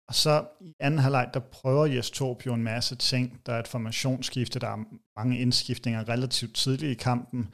Og 0.08 0.14
så 0.14 0.44
i 0.60 0.74
anden 0.80 1.00
halvleg, 1.00 1.30
der 1.34 1.40
prøver 1.40 1.86
Jes 1.86 2.10
Torp 2.10 2.46
jo 2.46 2.54
en 2.54 2.62
masse 2.62 2.96
ting. 2.96 3.40
Der 3.46 3.52
er 3.52 3.60
et 3.60 3.68
formationsskifte, 3.68 4.58
der 4.58 4.68
er 4.68 4.84
mange 5.16 5.38
indskiftninger 5.38 6.08
relativt 6.08 6.54
tidligt 6.54 6.90
i 6.90 7.02
kampen. 7.02 7.48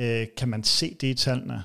Øh, 0.00 0.26
kan 0.36 0.48
man 0.48 0.64
se 0.64 0.96
det 1.00 1.06
i 1.08 1.14
tallene? 1.14 1.62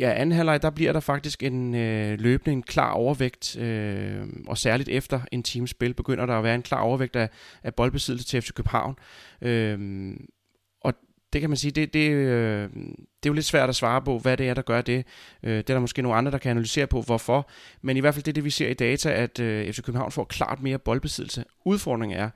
ja, 0.00 0.12
anden 0.12 0.32
halvleg, 0.32 0.62
der 0.62 0.70
bliver 0.70 0.92
der 0.92 1.00
faktisk 1.00 1.42
en 1.42 1.74
øh, 1.74 2.20
løbende 2.20 2.52
en 2.52 2.62
klar 2.62 2.92
overvægt, 2.92 3.56
øh, 3.56 4.26
og 4.46 4.58
særligt 4.58 4.88
efter 4.88 5.20
en 5.32 5.42
times 5.42 5.70
spil 5.70 5.94
begynder 5.94 6.26
der 6.26 6.34
at 6.34 6.44
være 6.44 6.54
en 6.54 6.62
klar 6.62 6.80
overvægt 6.80 7.16
af, 7.16 7.28
af 7.62 7.74
boldbesiddelse 7.74 8.28
til 8.28 8.42
FC 8.42 8.52
København. 8.52 8.96
Øh, 9.42 9.78
det 11.32 11.40
kan 11.40 11.50
man 11.50 11.56
sige, 11.56 11.70
det, 11.70 11.94
det, 11.94 12.10
øh, 12.10 12.68
det 12.72 13.26
er 13.26 13.30
jo 13.30 13.32
lidt 13.32 13.46
svært 13.46 13.68
at 13.68 13.76
svare 13.76 14.02
på, 14.02 14.18
hvad 14.18 14.36
det 14.36 14.48
er, 14.48 14.54
der 14.54 14.62
gør 14.62 14.80
det. 14.80 15.06
Øh, 15.42 15.52
det 15.52 15.70
er 15.70 15.74
der 15.74 15.80
måske 15.80 16.02
nogle 16.02 16.18
andre, 16.18 16.32
der 16.32 16.38
kan 16.38 16.50
analysere 16.50 16.86
på, 16.86 17.02
hvorfor. 17.02 17.50
Men 17.82 17.96
i 17.96 18.00
hvert 18.00 18.14
fald 18.14 18.24
det, 18.24 18.34
det 18.34 18.44
vi 18.44 18.50
ser 18.50 18.68
i 18.68 18.74
data, 18.74 19.10
at 19.10 19.40
øh, 19.40 19.72
FC 19.72 19.82
København 19.82 20.12
får 20.12 20.24
klart 20.24 20.62
mere 20.62 20.78
boldbesiddelse. 20.78 21.44
Udfordringen 21.64 22.18
er, 22.18 22.30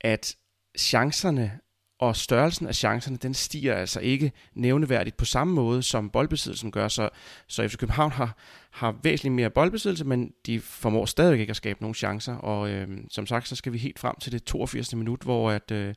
at 0.00 0.36
chancerne 0.78 1.58
og 1.98 2.16
størrelsen 2.16 2.66
af 2.66 2.74
chancerne, 2.74 3.16
den 3.16 3.34
stiger 3.34 3.74
altså 3.74 4.00
ikke 4.00 4.32
nævneværdigt 4.54 5.16
på 5.16 5.24
samme 5.24 5.54
måde, 5.54 5.82
som 5.82 6.10
boldbesiddelsen 6.10 6.70
gør. 6.70 6.88
Så, 6.88 7.08
så 7.46 7.68
FC 7.68 7.76
København 7.76 8.12
har, 8.12 8.36
har 8.70 8.96
væsentligt 9.02 9.34
mere 9.34 9.50
boldbesiddelse, 9.50 10.04
men 10.04 10.32
de 10.46 10.60
formår 10.60 11.04
stadig 11.04 11.40
ikke 11.40 11.50
at 11.50 11.56
skabe 11.56 11.80
nogen 11.80 11.94
chancer. 11.94 12.34
Og 12.34 12.70
øh, 12.70 12.88
som 13.10 13.26
sagt, 13.26 13.48
så 13.48 13.56
skal 13.56 13.72
vi 13.72 13.78
helt 13.78 13.98
frem 13.98 14.14
til 14.20 14.32
det 14.32 14.44
82. 14.44 14.94
minut, 14.94 15.22
hvor 15.22 15.50
at, 15.50 15.70
øh, 15.70 15.94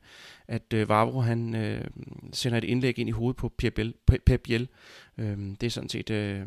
at 0.48 0.72
øh, 0.74 0.88
Vavro 0.88 1.20
han 1.20 1.54
øh, 1.54 1.84
sender 2.32 2.58
et 2.58 2.64
indlæg 2.64 2.98
ind 2.98 3.08
i 3.08 3.12
hovedet 3.12 3.36
på 3.36 3.52
Pep 4.26 4.40
Biel. 4.44 4.68
Øh, 5.18 5.38
det 5.60 5.62
er 5.62 5.70
sådan 5.70 5.88
set, 5.88 6.10
øh, 6.10 6.46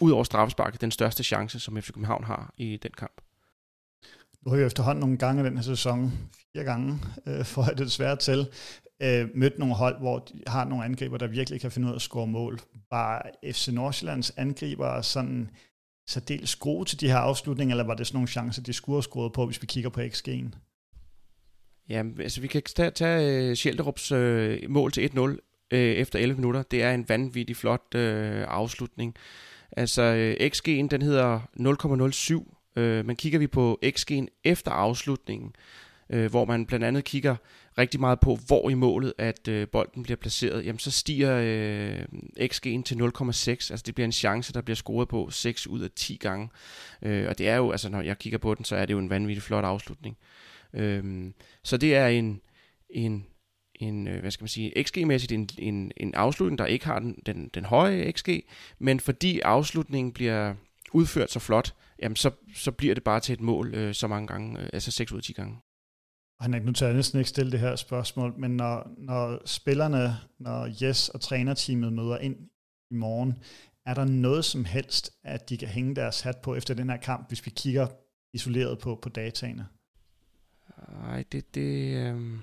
ud 0.00 0.10
over 0.10 0.24
straffesparket, 0.24 0.80
den 0.80 0.90
største 0.90 1.24
chance, 1.24 1.60
som 1.60 1.82
FC 1.82 1.92
København 1.92 2.24
har 2.24 2.54
i 2.56 2.76
den 2.76 2.90
kamp. 2.98 3.20
Nu 4.46 4.50
har 4.50 4.58
vi 4.58 4.64
efterhånden 4.64 5.00
nogle 5.00 5.18
gange 5.18 5.42
i 5.42 5.46
den 5.46 5.56
her 5.56 5.62
sæson, 5.62 6.12
fire 6.52 6.64
gange, 6.64 6.98
øh, 7.26 7.44
for 7.44 7.62
at 7.62 7.78
det 7.78 7.92
svært 7.92 8.18
til, 8.18 8.46
øh, 9.02 9.28
mødt 9.34 9.58
nogle 9.58 9.74
hold, 9.74 9.98
hvor 9.98 10.18
de 10.18 10.42
har 10.46 10.64
nogle 10.64 10.84
angriber, 10.84 11.18
der 11.18 11.26
virkelig 11.26 11.60
kan 11.60 11.70
finde 11.70 11.86
ud 11.88 11.92
af 11.92 11.96
at 11.96 12.02
score 12.02 12.26
mål. 12.26 12.60
Var 12.90 13.30
FC 13.52 13.68
Nordsjællands 13.68 14.30
angriber 14.30 15.00
sådan 15.00 15.50
særdeles 16.08 16.56
gode 16.56 16.88
til 16.88 17.00
de 17.00 17.08
her 17.08 17.16
afslutninger, 17.16 17.72
eller 17.72 17.84
var 17.84 17.94
det 17.94 18.06
sådan 18.06 18.16
nogle 18.16 18.28
chancer, 18.28 18.62
de 18.62 18.72
skulle 18.72 18.96
have 18.96 19.02
scoret 19.02 19.32
på, 19.32 19.46
hvis 19.46 19.62
vi 19.62 19.66
kigger 19.66 19.90
på 19.90 20.00
XG'en? 20.00 20.56
Ja, 21.88 22.02
altså 22.20 22.40
vi 22.40 22.46
kan 22.46 22.62
tage, 22.62 22.90
tage 22.90 23.52
uh, 23.52 24.18
øh, 24.18 24.62
uh, 24.64 24.70
mål 24.70 24.92
til 24.92 25.10
1-0 25.14 25.18
uh, 25.18 25.34
øh, 25.70 25.80
efter 25.80 26.18
11 26.18 26.36
minutter. 26.36 26.62
Det 26.62 26.82
er 26.82 26.94
en 26.94 27.08
vanvittig 27.08 27.56
flot 27.56 27.94
øh, 27.94 28.44
afslutning. 28.48 29.14
Altså 29.72 30.02
øh, 30.02 30.50
XG'en, 30.50 30.88
den 30.88 31.02
hedder 31.02 31.40
0,07 32.40 32.56
Øh, 32.76 33.06
men 33.06 33.16
kigger 33.16 33.38
vi 33.38 33.46
på 33.46 33.78
XG'en 33.84 34.26
efter 34.44 34.70
afslutningen, 34.70 35.54
øh, 36.10 36.30
hvor 36.30 36.44
man 36.44 36.66
blandt 36.66 36.84
andet 36.84 37.04
kigger 37.04 37.36
rigtig 37.78 38.00
meget 38.00 38.20
på, 38.20 38.38
hvor 38.46 38.70
i 38.70 38.74
målet, 38.74 39.12
at 39.18 39.48
øh, 39.48 39.68
bolden 39.68 40.02
bliver 40.02 40.16
placeret, 40.16 40.66
jamen 40.66 40.78
så 40.78 40.90
stiger 40.90 41.36
øh, 41.42 42.00
XG'en 42.40 42.82
til 42.82 42.94
0,6. 42.94 43.48
Altså 43.48 43.82
det 43.86 43.94
bliver 43.94 44.04
en 44.04 44.12
chance, 44.12 44.52
der 44.52 44.60
bliver 44.60 44.76
scoret 44.76 45.08
på 45.08 45.30
6 45.30 45.66
ud 45.66 45.80
af 45.80 45.88
10 45.96 46.16
gange. 46.16 46.48
Øh, 47.02 47.28
og 47.28 47.38
det 47.38 47.48
er 47.48 47.56
jo, 47.56 47.70
altså 47.70 47.88
når 47.88 48.00
jeg 48.00 48.18
kigger 48.18 48.38
på 48.38 48.54
den, 48.54 48.64
så 48.64 48.76
er 48.76 48.86
det 48.86 48.92
jo 48.92 48.98
en 48.98 49.10
vanvittig 49.10 49.42
flot 49.42 49.64
afslutning. 49.64 50.16
Øh, 50.74 51.30
så 51.62 51.76
det 51.76 51.96
er 51.96 52.06
en, 52.06 52.40
en, 52.90 53.26
en 53.74 54.08
øh, 54.08 54.20
hvad 54.20 54.30
skal 54.30 54.42
man 54.42 54.48
sige, 54.48 54.72
XG-mæssigt 54.82 55.32
en, 55.32 55.48
en, 55.58 55.92
en 55.96 56.14
afslutning, 56.14 56.58
der 56.58 56.66
ikke 56.66 56.86
har 56.86 56.98
den, 56.98 57.22
den, 57.26 57.50
den 57.54 57.64
høje 57.64 58.12
XG, 58.12 58.28
men 58.78 59.00
fordi 59.00 59.40
afslutningen 59.40 60.12
bliver 60.12 60.54
udført 60.92 61.30
så 61.30 61.38
flot, 61.38 61.74
jamen 62.02 62.16
så, 62.16 62.30
så 62.54 62.72
bliver 62.72 62.94
det 62.94 63.04
bare 63.04 63.20
til 63.20 63.32
et 63.32 63.40
mål 63.40 63.74
øh, 63.74 63.94
så 63.94 64.06
mange 64.06 64.26
gange, 64.26 64.60
øh, 64.60 64.68
altså 64.72 64.90
6 64.90 65.12
ud 65.12 65.18
af 65.18 65.22
10 65.22 65.32
gange. 65.32 65.56
Han 66.40 66.62
nu 66.62 66.72
tager 66.72 66.90
jeg 66.90 66.96
næsten 66.96 67.18
ikke 67.18 67.28
stille 67.28 67.52
det 67.52 67.60
her 67.60 67.76
spørgsmål, 67.76 68.34
men 68.38 68.56
når, 68.56 68.90
når 68.98 69.40
spillerne, 69.44 70.16
når 70.38 70.68
Jes 70.82 71.08
og 71.08 71.20
trænerteamet 71.20 71.92
møder 71.92 72.18
ind 72.18 72.36
i 72.90 72.94
morgen, 72.94 73.38
er 73.86 73.94
der 73.94 74.04
noget 74.04 74.44
som 74.44 74.64
helst, 74.64 75.12
at 75.24 75.48
de 75.48 75.58
kan 75.58 75.68
hænge 75.68 75.94
deres 75.94 76.20
hat 76.20 76.36
på 76.36 76.54
efter 76.54 76.74
den 76.74 76.90
her 76.90 76.96
kamp, 76.96 77.28
hvis 77.28 77.46
vi 77.46 77.50
kigger 77.50 77.86
isoleret 78.34 78.78
på, 78.78 78.98
på 79.02 79.08
dataene? 79.08 79.66
Nej, 81.02 81.24
det, 81.32 81.54
det, 81.54 81.96
øh, 81.96 82.38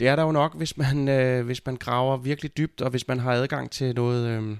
det 0.00 0.08
er 0.08 0.16
der 0.16 0.22
jo 0.22 0.32
nok, 0.32 0.56
hvis 0.56 0.76
man, 0.76 1.08
øh, 1.08 1.44
hvis 1.44 1.66
man 1.66 1.76
graver 1.76 2.16
virkelig 2.16 2.56
dybt, 2.56 2.80
og 2.80 2.90
hvis 2.90 3.08
man 3.08 3.18
har 3.18 3.32
adgang 3.32 3.70
til 3.70 3.94
noget... 3.94 4.28
Øh, 4.28 4.58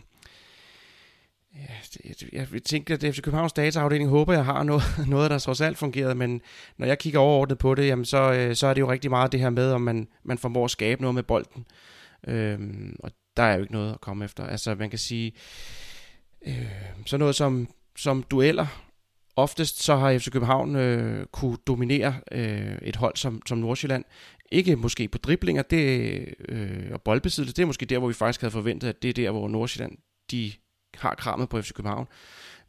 Ja, 1.55 2.05
jeg, 2.33 2.47
jeg 2.53 2.63
tænker, 2.63 2.95
at 2.95 3.01
FC 3.01 3.23
Københavns 3.23 3.53
dataafdeling 3.53 4.11
håber, 4.11 4.33
jeg 4.33 4.45
har 4.45 4.63
noget, 4.63 4.83
noget, 5.07 5.31
der 5.31 5.39
trods 5.39 5.61
alt 5.61 5.79
fungerede, 5.79 6.15
men 6.15 6.41
når 6.79 6.87
jeg 6.87 6.99
kigger 6.99 7.21
overordnet 7.21 7.59
på 7.59 7.75
det, 7.75 7.87
jamen 7.87 8.05
så, 8.05 8.33
øh, 8.33 8.57
så 8.57 8.67
er 8.67 8.75
det 8.75 8.81
jo 8.81 8.91
rigtig 8.91 9.11
meget 9.11 9.33
det 9.33 9.41
her 9.41 9.51
med, 9.51 9.73
om 9.73 9.81
man, 9.81 10.09
man 10.23 10.39
formår 10.39 10.65
at 10.65 10.71
skabe 10.71 11.01
noget 11.01 11.15
med 11.15 11.23
bolden. 11.23 11.67
Øhm, 12.29 12.97
og 12.99 13.11
der 13.37 13.43
er 13.43 13.55
jo 13.55 13.61
ikke 13.61 13.73
noget 13.73 13.93
at 13.93 14.01
komme 14.01 14.25
efter. 14.25 14.47
Altså 14.47 14.75
man 14.75 14.91
kan 14.91 14.99
sige, 14.99 15.33
øh, 16.47 16.67
så 17.07 17.17
noget 17.17 17.35
som, 17.35 17.69
som 17.97 18.23
dueller, 18.23 18.67
oftest 19.37 19.83
så 19.83 19.97
har 19.97 20.19
FC 20.19 20.31
København 20.31 20.77
øh, 20.77 21.27
kunne 21.27 21.57
dominere 21.67 22.15
øh, 22.33 22.79
et 22.83 22.97
hold 22.97 23.17
som, 23.17 23.43
som 23.47 23.59
Nordsjælland. 23.59 24.05
Ikke 24.53 24.77
måske 24.77 25.09
på 25.09 25.19
driblinger 25.19 25.63
det, 25.63 26.25
øh, 26.49 26.91
og 26.93 27.03
boldbesiddelse, 27.03 27.57
det 27.57 27.63
er 27.63 27.67
måske 27.67 27.87
der, 27.87 27.99
hvor 27.99 28.09
vi 28.09 28.15
faktisk 28.15 28.41
havde 28.41 28.53
forventet, 28.53 28.89
at 28.89 29.03
det 29.03 29.09
er 29.09 29.13
der, 29.13 29.31
hvor 29.31 29.49
Nordsjælland 29.49 29.99
de 30.31 30.53
har 30.99 31.15
krammet 31.15 31.49
på 31.49 31.63
FC 31.63 31.73
København. 31.73 32.07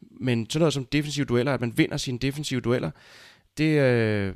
Men 0.01 0.49
sådan 0.49 0.59
noget 0.59 0.73
som 0.73 0.85
defensive 0.85 1.25
dueller, 1.25 1.53
at 1.53 1.61
man 1.61 1.77
vinder 1.77 1.97
sine 1.97 2.19
defensive 2.19 2.61
dueller, 2.61 2.91
det, 3.57 3.79
øh, 3.79 4.33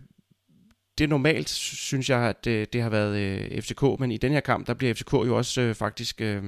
det 0.97 1.03
er 1.03 1.07
normalt, 1.07 1.49
synes 1.49 2.09
jeg, 2.09 2.19
at 2.19 2.45
det, 2.45 2.73
det 2.73 2.81
har 2.81 2.89
været 2.89 3.17
øh, 3.17 3.61
FCK, 3.61 3.99
men 3.99 4.11
i 4.11 4.17
den 4.17 4.31
her 4.31 4.39
kamp, 4.39 4.67
der 4.67 4.73
bliver 4.73 4.93
FCK 4.93 5.13
jo 5.13 5.37
også 5.37 5.61
øh, 5.61 5.75
faktisk, 5.75 6.21
øh, 6.21 6.43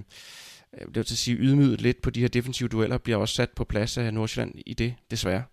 det 0.79 0.95
vil 0.95 1.05
sige 1.05 1.37
ydmyget 1.37 1.81
lidt 1.81 2.01
på 2.01 2.09
de 2.09 2.21
her 2.21 2.27
defensive 2.27 2.69
dueller, 2.69 2.97
bliver 2.97 3.17
også 3.17 3.35
sat 3.35 3.49
på 3.55 3.63
plads 3.63 3.97
af 3.97 4.13
Nordsjælland 4.13 4.55
i 4.65 4.73
det, 4.73 4.95
desværre. 5.11 5.43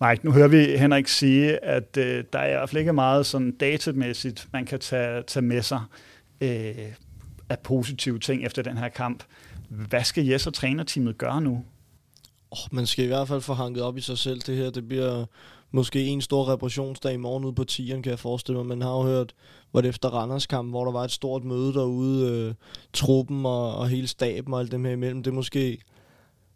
Nej, 0.00 0.18
nu 0.22 0.32
hører 0.32 0.48
vi 0.48 0.76
Henrik 0.76 1.08
sige, 1.08 1.64
at 1.64 1.96
øh, 1.96 2.24
der 2.32 2.38
er 2.38 2.46
i 2.46 2.52
hvert 2.52 2.70
fald 2.70 2.80
ikke 2.80 2.92
meget 2.92 3.26
sådan 3.26 3.50
datamæssigt, 3.50 4.48
man 4.52 4.66
kan 4.66 4.78
tage, 4.78 5.22
tage 5.22 5.44
med 5.44 5.62
sig 5.62 5.80
øh, 6.40 6.74
af 7.48 7.58
positive 7.58 8.18
ting 8.18 8.44
efter 8.44 8.62
den 8.62 8.78
her 8.78 8.88
kamp. 8.88 9.24
Hvad 9.68 10.04
skal 10.04 10.26
Jes 10.26 10.46
og 10.46 10.54
trænerteamet 10.54 11.18
gøre 11.18 11.40
nu? 11.40 11.64
Oh, 12.50 12.58
man 12.72 12.86
skal 12.86 13.04
i 13.04 13.08
hvert 13.08 13.28
fald 13.28 13.40
få 13.40 13.54
hanket 13.54 13.82
op 13.82 13.96
i 13.96 14.00
sig 14.00 14.18
selv. 14.18 14.40
Det 14.40 14.56
her 14.56 14.70
det 14.70 14.88
bliver 14.88 15.24
måske 15.70 16.04
en 16.04 16.20
stor 16.20 16.52
reparationsdag 16.52 17.14
i 17.14 17.16
morgen 17.16 17.44
ude 17.44 17.54
på 17.54 17.64
tieren, 17.64 18.02
kan 18.02 18.10
jeg 18.10 18.18
forestille 18.18 18.58
mig. 18.58 18.66
Man 18.66 18.82
har 18.82 18.90
jo 18.90 19.02
hørt, 19.02 19.34
hvor 19.70 19.80
det 19.80 19.88
efter 19.88 20.08
Randers 20.08 20.46
kamp, 20.46 20.70
hvor 20.70 20.84
der 20.84 20.92
var 20.92 21.04
et 21.04 21.10
stort 21.10 21.44
møde 21.44 21.72
derude, 21.72 22.30
øh, 22.30 22.54
truppen 22.92 23.46
og, 23.46 23.76
og 23.76 23.88
hele 23.88 24.06
staben 24.06 24.54
og 24.54 24.60
alt 24.60 24.72
dem 24.72 24.84
her 24.84 24.92
imellem. 24.92 25.22
Det 25.22 25.34
måske 25.34 25.78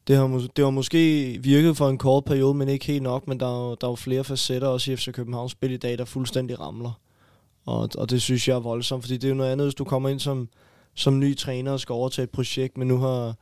det 0.06 0.16
har, 0.16 0.48
det 0.56 0.64
har 0.64 0.70
måske 0.70 1.38
virket 1.42 1.76
for 1.76 1.88
en 1.88 1.98
kort 1.98 2.24
periode, 2.24 2.54
men 2.54 2.68
ikke 2.68 2.86
helt 2.86 3.02
nok, 3.02 3.28
men 3.28 3.40
der 3.40 3.46
er, 3.46 3.74
der 3.74 3.86
er 3.86 3.90
jo 3.90 3.96
flere 3.96 4.24
facetter 4.24 4.68
også 4.68 4.92
i 4.92 4.96
FC 4.96 5.12
Københavns 5.12 5.52
spil 5.52 5.70
i 5.70 5.76
dag, 5.76 5.98
der 5.98 6.04
fuldstændig 6.04 6.60
ramler. 6.60 7.00
Og, 7.66 7.88
og 7.98 8.10
det 8.10 8.22
synes 8.22 8.48
jeg 8.48 8.54
er 8.54 8.60
voldsomt, 8.60 9.04
fordi 9.04 9.16
det 9.16 9.24
er 9.24 9.28
jo 9.28 9.34
noget 9.34 9.52
andet, 9.52 9.66
hvis 9.66 9.74
du 9.74 9.84
kommer 9.84 10.08
ind 10.08 10.20
som, 10.20 10.48
som 10.94 11.18
ny 11.18 11.36
træner 11.36 11.72
og 11.72 11.80
skal 11.80 11.92
overtage 11.92 12.24
et 12.24 12.30
projekt, 12.30 12.78
men 12.78 12.88
nu 12.88 12.98
har, 12.98 13.34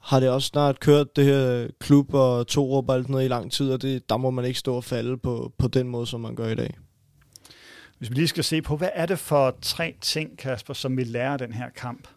har 0.00 0.20
det 0.20 0.28
også 0.28 0.48
snart 0.48 0.80
kørt 0.80 1.16
det 1.16 1.24
her 1.24 1.68
klub 1.80 2.14
og 2.14 2.46
to 2.46 2.72
og 2.72 2.94
alt 2.94 3.08
noget 3.08 3.24
i 3.24 3.28
lang 3.28 3.52
tid, 3.52 3.70
og 3.70 3.82
det, 3.82 4.08
der 4.08 4.16
må 4.16 4.30
man 4.30 4.44
ikke 4.44 4.58
stå 4.58 4.74
og 4.74 4.84
falde 4.84 5.18
på, 5.18 5.52
på 5.58 5.68
den 5.68 5.88
måde, 5.88 6.06
som 6.06 6.20
man 6.20 6.34
gør 6.34 6.48
i 6.48 6.54
dag. 6.54 6.74
Hvis 7.98 8.10
vi 8.10 8.14
lige 8.14 8.28
skal 8.28 8.44
se 8.44 8.62
på, 8.62 8.76
hvad 8.76 8.90
er 8.94 9.06
det 9.06 9.18
for 9.18 9.56
tre 9.62 9.94
ting, 10.00 10.38
Kasper, 10.38 10.74
som 10.74 10.96
vi 10.96 11.04
lærer 11.04 11.36
den 11.36 11.52
her 11.52 11.68
kamp? 11.76 12.08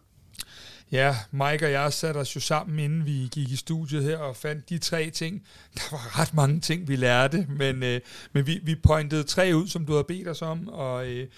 Ja, 0.92 1.16
Mike 1.30 1.66
og 1.66 1.72
jeg 1.72 1.92
satte 1.92 2.18
os 2.18 2.36
jo 2.36 2.40
sammen, 2.40 2.78
inden 2.78 3.06
vi 3.06 3.28
gik 3.32 3.50
i 3.50 3.56
studiet 3.56 4.04
her, 4.04 4.18
og 4.18 4.36
fandt 4.36 4.68
de 4.68 4.78
tre 4.78 5.10
ting. 5.10 5.42
Der 5.74 5.82
var 5.90 6.20
ret 6.20 6.34
mange 6.34 6.60
ting, 6.60 6.88
vi 6.88 6.96
lærte, 6.96 7.46
men, 7.48 7.82
øh, 7.82 8.00
men 8.32 8.46
vi, 8.46 8.60
vi 8.62 8.74
pointede 8.74 9.22
tre 9.22 9.52
ud, 9.54 9.66
som 9.66 9.86
du 9.86 9.92
havde 9.92 10.04
bedt 10.04 10.28
os 10.28 10.42
om, 10.42 10.68
og 10.68 11.06
øh, 11.06 11.28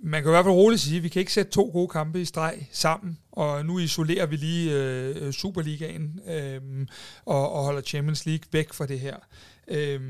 man 0.00 0.22
kan 0.22 0.30
i 0.30 0.32
hvert 0.32 0.44
fald 0.44 0.54
roligt 0.54 0.80
sige, 0.80 0.96
at 0.96 1.02
vi 1.02 1.08
kan 1.08 1.20
ikke 1.20 1.32
sætte 1.32 1.52
to 1.52 1.70
gode 1.72 1.88
kampe 1.88 2.20
i 2.20 2.24
streg 2.24 2.68
sammen, 2.72 3.18
og 3.32 3.66
nu 3.66 3.78
isolerer 3.78 4.26
vi 4.26 4.36
lige 4.36 4.72
øh, 4.72 5.32
Superligaen 5.32 6.20
øh, 6.28 6.60
og, 7.26 7.52
og 7.52 7.64
holder 7.64 7.80
Champions 7.80 8.26
League 8.26 8.44
væk 8.52 8.72
fra 8.72 8.86
det 8.86 9.00
her. 9.00 9.16
Øh, 9.68 10.00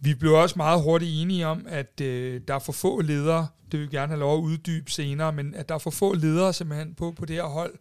vi 0.00 0.14
blev 0.14 0.32
også 0.32 0.54
meget 0.56 0.82
hurtigt 0.82 1.20
enige 1.22 1.46
om, 1.46 1.66
at 1.68 2.00
øh, 2.00 2.40
der 2.48 2.54
er 2.54 2.58
for 2.58 2.72
få 2.72 3.00
ledere, 3.00 3.48
det 3.72 3.80
vil 3.80 3.90
vi 3.90 3.96
gerne 3.96 4.08
have 4.08 4.20
lov 4.20 4.38
at 4.38 4.42
uddybe 4.42 4.90
senere, 4.90 5.32
men 5.32 5.54
at 5.54 5.68
der 5.68 5.74
er 5.74 5.78
for 5.78 5.90
få 5.90 6.14
ledere 6.14 6.52
simpelthen 6.52 6.94
på, 6.94 7.10
på 7.10 7.24
det 7.24 7.36
her 7.36 7.42
hold. 7.42 7.74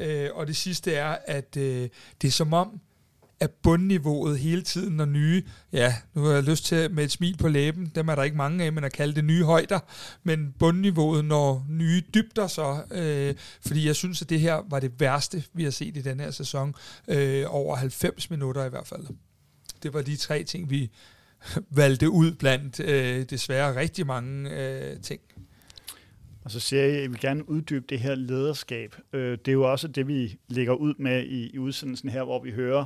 Øh, 0.00 0.28
og 0.34 0.46
det 0.46 0.56
sidste 0.56 0.92
er, 0.92 1.18
at 1.26 1.56
øh, 1.56 1.88
det 2.22 2.28
er 2.28 2.32
som 2.32 2.52
om, 2.52 2.80
er 3.40 3.46
bundniveauet 3.62 4.38
hele 4.38 4.62
tiden, 4.62 4.96
når 4.96 5.04
nye, 5.04 5.42
ja, 5.72 5.94
nu 6.14 6.22
har 6.22 6.32
jeg 6.32 6.42
lyst 6.42 6.64
til 6.64 6.90
med 6.90 7.04
et 7.04 7.10
smil 7.10 7.36
på 7.36 7.48
læben, 7.48 7.92
dem 7.94 8.08
er 8.08 8.14
der 8.14 8.22
ikke 8.22 8.36
mange 8.36 8.64
af, 8.64 8.72
men 8.72 8.84
at 8.84 8.92
kalde 8.92 9.14
det 9.14 9.24
nye 9.24 9.44
højder, 9.44 9.80
men 10.22 10.54
bundniveauet 10.58 11.24
når 11.24 11.66
nye 11.68 12.02
dybder 12.14 12.46
så, 12.46 12.82
øh, 12.90 13.34
fordi 13.66 13.86
jeg 13.86 13.96
synes, 13.96 14.22
at 14.22 14.30
det 14.30 14.40
her 14.40 14.62
var 14.70 14.80
det 14.80 15.00
værste, 15.00 15.44
vi 15.52 15.64
har 15.64 15.70
set 15.70 15.96
i 15.96 16.02
den 16.02 16.20
her 16.20 16.30
sæson, 16.30 16.74
øh, 17.08 17.44
over 17.48 17.76
90 17.76 18.30
minutter 18.30 18.64
i 18.64 18.68
hvert 18.68 18.86
fald. 18.86 19.06
Det 19.82 19.94
var 19.94 20.02
de 20.02 20.16
tre 20.16 20.44
ting, 20.44 20.70
vi 20.70 20.90
valgte 21.70 22.10
ud 22.10 22.32
blandt 22.32 22.80
øh, 22.80 23.24
desværre 23.30 23.76
rigtig 23.76 24.06
mange 24.06 24.50
øh, 24.50 25.00
ting. 25.00 25.20
Og 26.44 26.50
så 26.50 26.60
siger 26.60 26.82
jeg, 26.82 26.96
at 26.96 27.02
jeg 27.02 27.10
vil 27.10 27.20
gerne 27.20 27.48
uddybe 27.48 27.84
det 27.88 28.00
her 28.00 28.14
lederskab. 28.14 28.96
Øh, 29.12 29.38
det 29.38 29.48
er 29.48 29.52
jo 29.52 29.70
også 29.72 29.88
det, 29.88 30.08
vi 30.08 30.38
lægger 30.48 30.74
ud 30.74 30.94
med 30.98 31.24
i, 31.24 31.50
i 31.54 31.58
udsendelsen 31.58 32.08
her, 32.08 32.24
hvor 32.24 32.42
vi 32.42 32.50
hører, 32.50 32.84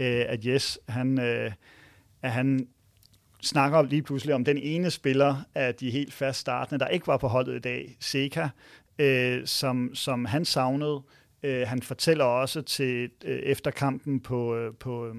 øh, 0.00 0.24
at 0.28 0.46
Jes, 0.46 0.78
han, 0.88 1.20
øh, 1.20 1.52
at 2.22 2.30
han 2.30 2.68
snakker 3.42 3.82
lige 3.82 4.02
pludselig 4.02 4.34
om 4.34 4.44
den 4.44 4.58
ene 4.58 4.90
spiller 4.90 5.36
af 5.54 5.74
de 5.74 5.90
helt 5.90 6.12
fast 6.12 6.40
startende, 6.40 6.78
der 6.78 6.88
ikke 6.88 7.06
var 7.06 7.16
på 7.16 7.28
holdet 7.28 7.56
i 7.56 7.58
dag, 7.58 7.96
Seca, 8.00 8.48
øh, 8.98 9.46
som, 9.46 9.94
som 9.94 10.24
han 10.24 10.44
savnede. 10.44 11.02
Øh, 11.42 11.68
han 11.68 11.82
fortæller 11.82 12.24
også 12.24 12.62
til 12.62 13.10
øh, 13.24 13.38
efter 13.38 13.70
kampen 13.70 14.20
på, 14.20 14.56
øh, 14.56 14.74
på, 14.74 15.06
øh, 15.06 15.14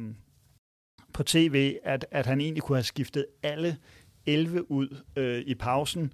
på 1.13 1.23
tv, 1.23 1.77
at, 1.83 2.05
at 2.11 2.25
han 2.25 2.41
egentlig 2.41 2.63
kunne 2.63 2.77
have 2.77 2.83
skiftet 2.83 3.25
alle 3.43 3.77
11 4.25 4.71
ud 4.71 4.97
øh, 5.15 5.43
i 5.45 5.55
pausen. 5.55 6.13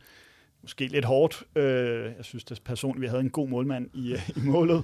Måske 0.68 0.88
lidt 0.88 1.06
hårdt. 1.06 1.44
Øh, 1.56 2.12
jeg 2.18 2.26
synes 2.26 2.44
det 2.44 2.62
personligt, 2.66 3.02
vi 3.02 3.08
havde 3.08 3.22
en 3.22 3.30
god 3.30 3.50
målmand 3.50 3.90
i, 3.94 4.14
øh, 4.14 4.30
i 4.30 4.40
målet. 4.40 4.78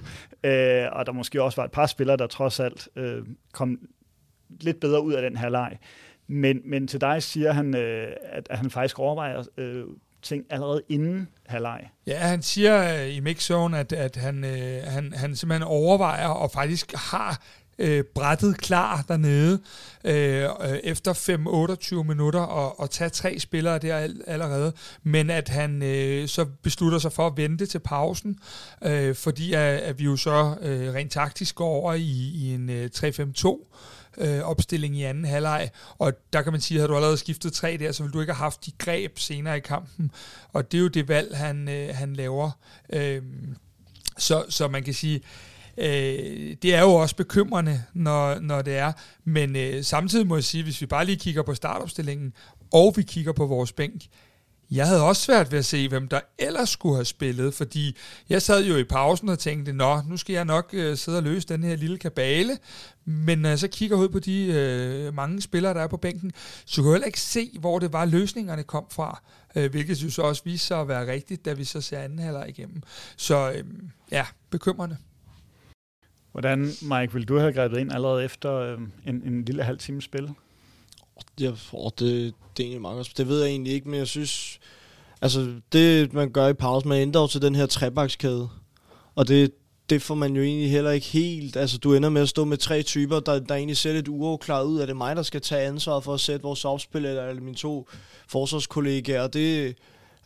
Øh, 0.44 0.86
og 0.92 1.06
der 1.06 1.12
måske 1.12 1.42
også 1.42 1.56
var 1.56 1.64
et 1.64 1.70
par 1.70 1.86
spillere, 1.86 2.16
der 2.16 2.26
trods 2.26 2.60
alt 2.60 2.88
øh, 2.96 3.22
kom 3.52 3.78
lidt 4.60 4.80
bedre 4.80 5.02
ud 5.02 5.12
af 5.12 5.22
den 5.22 5.36
her 5.36 5.48
leg. 5.48 5.78
Men, 6.26 6.60
men 6.64 6.88
til 6.88 7.00
dig 7.00 7.22
siger 7.22 7.52
han, 7.52 7.76
øh, 7.76 8.12
at, 8.22 8.46
at 8.50 8.58
han 8.58 8.70
faktisk 8.70 8.98
overvejer 8.98 9.42
øh, 9.56 9.84
ting 10.22 10.44
allerede 10.50 10.82
inden 10.88 11.28
halvleg. 11.46 11.90
Ja, 12.06 12.18
han 12.18 12.42
siger 12.42 13.02
øh, 13.02 13.16
i 13.16 13.20
mixzone, 13.20 13.78
at, 13.78 13.92
at 13.92 14.16
han, 14.16 14.44
øh, 14.44 14.82
han, 14.84 15.12
han 15.12 15.36
simpelthen 15.36 15.68
overvejer 15.68 16.28
og 16.28 16.50
faktisk 16.50 16.92
har 16.94 17.42
øh, 17.78 18.04
brættet 18.14 18.58
klar 18.58 19.04
dernede 19.08 19.60
øh, 20.04 20.44
øh 20.44 20.78
efter 20.84 21.12
5-28 22.02 22.02
minutter 22.02 22.40
og, 22.40 22.80
og 22.80 22.90
tage 22.90 23.10
tre 23.10 23.38
spillere 23.38 23.78
der 23.78 24.08
allerede, 24.26 24.72
men 25.02 25.30
at 25.30 25.48
han 25.48 25.82
øh, 25.82 26.28
så 26.28 26.44
beslutter 26.44 26.98
sig 26.98 27.12
for 27.12 27.26
at 27.26 27.36
vente 27.36 27.66
til 27.66 27.78
pausen, 27.78 28.38
øh, 28.84 29.14
fordi 29.14 29.52
at, 29.52 29.60
at 29.60 29.98
vi 29.98 30.04
jo 30.04 30.16
så 30.16 30.56
øh, 30.60 30.94
rent 30.94 31.12
taktisk 31.12 31.54
går 31.54 31.68
over 31.68 31.94
i, 31.94 32.32
i 32.34 32.54
en 32.54 32.70
øh, 32.70 32.90
3-5-2 32.96 33.74
øh, 34.18 34.40
opstilling 34.40 34.96
i 34.96 35.02
anden 35.02 35.24
halvleg, 35.24 35.70
og 35.98 36.12
der 36.32 36.42
kan 36.42 36.52
man 36.52 36.60
sige, 36.60 36.82
at 36.82 36.88
du 36.88 36.94
allerede 36.94 37.16
skiftet 37.16 37.52
tre 37.52 37.76
der, 37.80 37.92
så 37.92 38.02
vil 38.02 38.12
du 38.12 38.20
ikke 38.20 38.32
have 38.32 38.44
haft 38.44 38.66
de 38.66 38.72
greb 38.78 39.18
senere 39.18 39.56
i 39.56 39.60
kampen, 39.60 40.10
og 40.52 40.72
det 40.72 40.78
er 40.78 40.82
jo 40.82 40.88
det 40.88 41.08
valg, 41.08 41.36
han, 41.36 41.68
øh, 41.68 41.94
han 41.94 42.16
laver. 42.16 42.50
Øh, 42.92 43.22
så, 44.18 44.44
så 44.48 44.68
man 44.68 44.82
kan 44.82 44.94
sige, 44.94 45.20
øh, 45.78 46.56
det 46.62 46.74
er 46.74 46.80
jo 46.80 46.94
også 46.94 47.16
bekymrende, 47.16 47.82
når, 47.94 48.38
når 48.40 48.62
det 48.62 48.76
er, 48.76 48.92
men 49.24 49.56
øh, 49.56 49.84
samtidig 49.84 50.26
må 50.26 50.36
jeg 50.36 50.44
sige, 50.44 50.62
hvis 50.62 50.80
vi 50.80 50.86
bare 50.86 51.04
lige 51.04 51.16
kigger 51.16 51.42
på 51.42 51.54
startopstillingen, 51.54 52.32
og 52.72 52.92
vi 52.96 53.02
kigger 53.02 53.32
på 53.32 53.46
vores 53.46 53.72
bænk, 53.72 54.02
jeg 54.70 54.86
havde 54.86 55.02
også 55.02 55.22
svært 55.22 55.52
ved 55.52 55.58
at 55.58 55.64
se, 55.64 55.88
hvem 55.88 56.08
der 56.08 56.20
ellers 56.38 56.70
skulle 56.70 56.94
have 56.94 57.04
spillet, 57.04 57.54
fordi 57.54 57.96
jeg 58.28 58.42
sad 58.42 58.64
jo 58.64 58.76
i 58.76 58.84
pausen 58.84 59.28
og 59.28 59.38
tænkte, 59.38 59.72
nå, 59.72 60.00
nu 60.08 60.16
skal 60.16 60.32
jeg 60.32 60.44
nok 60.44 60.70
øh, 60.72 60.96
sidde 60.96 61.18
og 61.18 61.22
løse 61.22 61.48
den 61.48 61.64
her 61.64 61.76
lille 61.76 61.98
kabale, 61.98 62.58
men 63.04 63.38
når 63.38 63.48
jeg 63.48 63.58
så 63.58 63.68
kigger 63.68 63.96
ud 63.96 64.08
på 64.08 64.18
de 64.18 64.46
øh, 64.46 65.14
mange 65.14 65.42
spillere, 65.42 65.74
der 65.74 65.80
er 65.80 65.86
på 65.86 65.96
bænken, 65.96 66.32
så 66.64 66.82
kunne 66.82 66.90
jeg 66.90 66.94
heller 66.94 67.06
ikke 67.06 67.20
se, 67.20 67.50
hvor 67.60 67.78
det 67.78 67.92
var, 67.92 68.04
løsningerne 68.04 68.62
kom 68.62 68.86
fra, 68.90 69.22
øh, 69.56 69.70
hvilket 69.70 70.02
jo 70.02 70.10
så 70.10 70.22
også 70.22 70.42
viste 70.44 70.66
sig 70.66 70.80
at 70.80 70.88
være 70.88 71.12
rigtigt, 71.12 71.44
da 71.44 71.52
vi 71.52 71.64
så 71.64 71.80
ser 71.80 71.98
anden 71.98 72.18
halvleg 72.18 72.48
igennem. 72.48 72.82
Så 73.16 73.52
øh, 73.52 73.64
ja, 74.10 74.26
bekymrende. 74.50 74.96
Hvordan, 76.34 76.70
Mike, 76.82 77.12
vil 77.12 77.28
du 77.28 77.38
have 77.38 77.52
grebet 77.52 77.78
ind 77.78 77.92
allerede 77.92 78.24
efter 78.24 78.54
øh, 78.54 78.78
en, 79.06 79.22
en 79.26 79.44
lille 79.44 79.62
halv 79.62 79.78
times 79.78 80.04
spil? 80.04 80.30
Ja, 81.40 81.52
oh, 81.72 81.90
det, 81.98 82.34
det 82.56 82.62
er 82.62 82.66
egentlig 82.66 82.80
meget 82.80 83.12
Det 83.16 83.28
ved 83.28 83.40
jeg 83.40 83.50
egentlig 83.50 83.72
ikke, 83.72 83.88
men 83.88 83.98
jeg 83.98 84.06
synes... 84.06 84.58
Altså, 85.22 85.52
det 85.72 86.12
man 86.12 86.30
gør 86.30 86.48
i 86.48 86.52
pause, 86.52 86.88
man 86.88 87.00
ændrer 87.00 87.20
jo 87.20 87.26
til 87.26 87.42
den 87.42 87.54
her 87.54 87.66
trebakskæde. 87.66 88.48
Og 89.14 89.28
det, 89.28 89.50
det 89.90 90.02
får 90.02 90.14
man 90.14 90.36
jo 90.36 90.42
egentlig 90.42 90.70
heller 90.70 90.90
ikke 90.90 91.06
helt... 91.06 91.56
Altså, 91.56 91.78
du 91.78 91.94
ender 91.94 92.08
med 92.08 92.22
at 92.22 92.28
stå 92.28 92.44
med 92.44 92.56
tre 92.56 92.82
typer, 92.82 93.20
der, 93.20 93.38
der 93.38 93.54
egentlig 93.54 93.76
ser 93.76 93.92
lidt 93.92 94.08
uafklaret 94.08 94.66
ud. 94.66 94.80
Er 94.80 94.86
det 94.86 94.96
mig, 94.96 95.16
der 95.16 95.22
skal 95.22 95.40
tage 95.40 95.66
ansvaret 95.66 96.04
for 96.04 96.14
at 96.14 96.20
sætte 96.20 96.42
vores 96.42 96.64
opspil, 96.64 97.04
eller 97.04 97.28
eller 97.28 97.42
mine 97.42 97.56
to 97.56 97.88
forsvarskollegaer? 98.28 99.22
Og 99.22 99.34
det, 99.34 99.76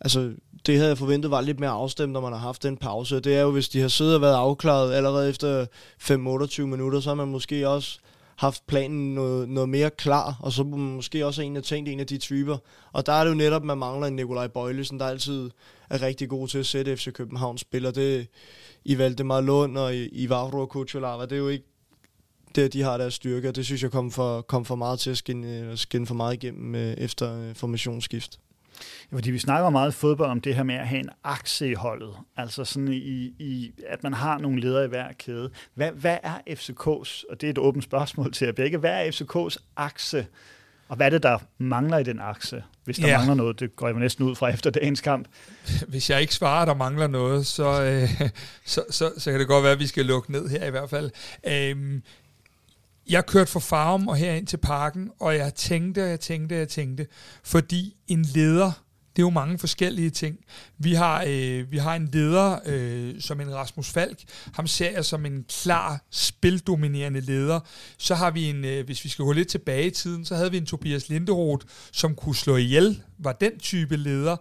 altså, 0.00 0.32
det 0.66 0.76
havde 0.76 0.88
jeg 0.88 0.98
forventet 0.98 1.30
var 1.30 1.40
lidt 1.40 1.61
mere 1.61 1.70
afstemt, 1.70 2.12
når 2.12 2.20
man 2.20 2.32
har 2.32 2.38
haft 2.38 2.62
den 2.62 2.76
pause. 2.76 3.20
Det 3.20 3.37
er 3.37 3.40
jo, 3.40 3.50
hvis 3.50 3.68
de 3.68 3.80
har 3.80 3.88
siddet 3.88 4.14
og 4.14 4.20
været 4.20 4.34
afklaret 4.34 4.92
allerede 4.92 5.28
efter 5.28 5.66
5-28 6.02 6.62
minutter, 6.62 7.00
så 7.00 7.11
har 7.11 7.14
man 7.14 7.28
måske 7.28 7.68
også 7.68 7.98
haft 8.37 8.66
planen 8.66 9.14
noget, 9.14 9.48
noget 9.48 9.68
mere 9.68 9.90
klar, 9.90 10.37
og 10.40 10.52
så 10.52 10.62
måske 10.62 11.26
også 11.26 11.42
en 11.42 11.56
af 11.56 11.62
tænkt 11.62 11.88
en 11.88 12.00
af 12.00 12.06
de 12.06 12.18
typer. 12.18 12.56
Og 12.92 13.06
der 13.06 13.12
er 13.12 13.24
det 13.24 13.30
jo 13.30 13.37
netop, 13.37 13.64
man 13.64 13.78
mangler 13.78 14.06
en 14.06 14.16
Nikolaj 14.16 14.46
Bøjlesen, 14.46 15.00
der 15.00 15.06
altid 15.06 15.50
er 15.90 16.02
rigtig 16.02 16.28
god 16.28 16.48
til 16.48 16.58
at 16.58 16.66
sætte 16.66 16.96
FC 16.96 17.12
København 17.12 17.58
spiller. 17.58 17.90
Det 17.90 18.26
i 18.84 18.98
Valdemar 18.98 19.40
Lund 19.40 19.78
og 19.78 19.94
i, 19.94 20.08
i 20.08 20.28
Vavro 20.28 20.61
og 20.61 20.68
Kuchulava, 20.68 21.22
det 21.22 21.32
er 21.32 21.37
jo 21.37 21.48
ikke 21.48 21.64
det, 22.54 22.72
de 22.72 22.82
har 22.82 22.96
deres 22.96 23.14
styrke, 23.14 23.48
og 23.48 23.56
det 23.56 23.64
synes 23.64 23.82
jeg 23.82 23.90
kom 23.90 24.11
for, 24.11 24.40
kom 24.40 24.64
for 24.64 24.74
meget 24.74 24.98
til 24.98 25.11
at 25.11 25.16
skinne, 25.16 25.76
skinne 25.76 26.06
for 26.06 26.14
meget 26.14 26.34
igennem 26.34 26.74
øh, 26.74 26.92
efter 26.92 27.40
øh, 27.40 27.54
formationsskift. 27.54 28.38
Ja, 29.12 29.16
fordi 29.16 29.30
vi 29.30 29.38
snakker 29.38 29.70
meget 29.70 29.92
i 29.92 29.94
fodbold 29.94 30.30
om 30.30 30.40
det 30.40 30.54
her 30.54 30.62
med 30.62 30.74
at 30.74 30.86
have 30.86 31.00
en 31.00 31.10
akse 31.24 31.68
i 31.68 31.74
holdet. 31.74 32.14
Altså 32.36 32.64
sådan 32.64 32.92
i, 32.92 33.34
i 33.38 33.72
at 33.86 34.02
man 34.02 34.12
har 34.12 34.38
nogle 34.38 34.60
ledere 34.60 34.84
i 34.84 34.88
hver 34.88 35.12
kæde. 35.12 35.50
Hvad, 35.74 35.92
hvad 35.92 36.18
er 36.22 36.38
FCK's, 36.50 37.24
og 37.30 37.40
det 37.40 37.46
er 37.46 37.50
et 37.50 37.58
åbent 37.58 37.84
spørgsmål 37.84 38.32
til 38.32 38.44
jer 38.44 38.52
begge, 38.52 38.78
hvad 38.78 39.06
er 39.06 39.10
FCK's 39.10 39.56
akse? 39.76 40.26
Og 40.88 40.96
hvad 40.96 41.06
er 41.06 41.10
det, 41.10 41.22
der 41.22 41.38
mangler 41.58 41.98
i 41.98 42.02
den 42.02 42.18
akse? 42.20 42.62
Hvis 42.84 42.96
der 42.96 43.08
ja. 43.08 43.16
mangler 43.16 43.34
noget, 43.34 43.60
det 43.60 43.76
går 43.76 43.88
jeg 43.88 43.96
næsten 43.96 44.24
ud 44.24 44.34
fra 44.34 44.48
efter 44.48 44.70
dagens 44.70 45.00
kamp. 45.00 45.28
Hvis 45.88 46.10
jeg 46.10 46.20
ikke 46.20 46.34
svarer, 46.34 46.62
at 46.62 46.68
der 46.68 46.74
mangler 46.74 47.06
noget, 47.06 47.46
så, 47.46 47.82
øh, 47.82 48.30
så, 48.64 48.84
så, 48.90 49.12
så 49.18 49.30
kan 49.30 49.40
det 49.40 49.48
godt 49.48 49.64
være, 49.64 49.72
at 49.72 49.78
vi 49.78 49.86
skal 49.86 50.06
lukke 50.06 50.32
ned 50.32 50.48
her 50.48 50.66
i 50.66 50.70
hvert 50.70 50.90
fald. 50.90 51.10
Øh, 51.46 52.00
jeg 53.09 53.27
kørte 53.27 53.51
fra 53.51 53.61
Farum 53.61 54.09
og 54.09 54.16
herind 54.16 54.47
til 54.47 54.57
parken, 54.57 55.11
og 55.21 55.37
jeg 55.37 55.55
tænkte, 55.55 56.03
og 56.03 56.09
jeg 56.09 56.21
tænkte, 56.21 56.55
og 56.55 56.59
jeg 56.59 56.68
tænkte, 56.68 57.07
fordi 57.44 57.97
en 58.09 58.23
leder, 58.23 58.73
det 59.16 59.23
er 59.23 59.27
jo 59.27 59.31
mange 59.31 59.59
forskellige 59.59 60.11
ting. 60.11 60.38
Vi 60.79 60.94
har, 60.94 61.25
øh, 61.27 61.73
vi 61.73 61.79
har 61.79 61.97
en 61.97 62.09
leder 62.12 62.59
øh, 62.66 63.21
som 63.21 63.40
en 63.40 63.55
Rasmus 63.55 63.90
Falk. 63.90 64.18
Ham 64.55 64.66
ser 64.66 64.90
jeg 64.90 65.05
som 65.05 65.27
en 65.27 65.44
klar 65.62 66.05
spildominerende 66.11 67.21
leder. 67.21 67.61
Så 67.99 68.14
har 68.14 68.31
vi 68.31 68.44
en, 68.44 68.64
øh, 68.64 68.85
hvis 68.85 69.05
vi 69.05 69.09
skal 69.09 69.25
gå 69.25 69.33
lidt 69.33 69.49
tilbage 69.49 69.87
i 69.87 69.90
tiden, 69.90 70.25
så 70.25 70.35
havde 70.35 70.51
vi 70.51 70.57
en 70.57 70.66
Tobias 70.66 71.09
Linderoth, 71.09 71.66
som 71.92 72.14
kunne 72.14 72.37
slå 72.37 72.57
ihjel, 72.57 73.03
var 73.18 73.33
den 73.33 73.59
type 73.59 73.97
leder. 73.97 74.37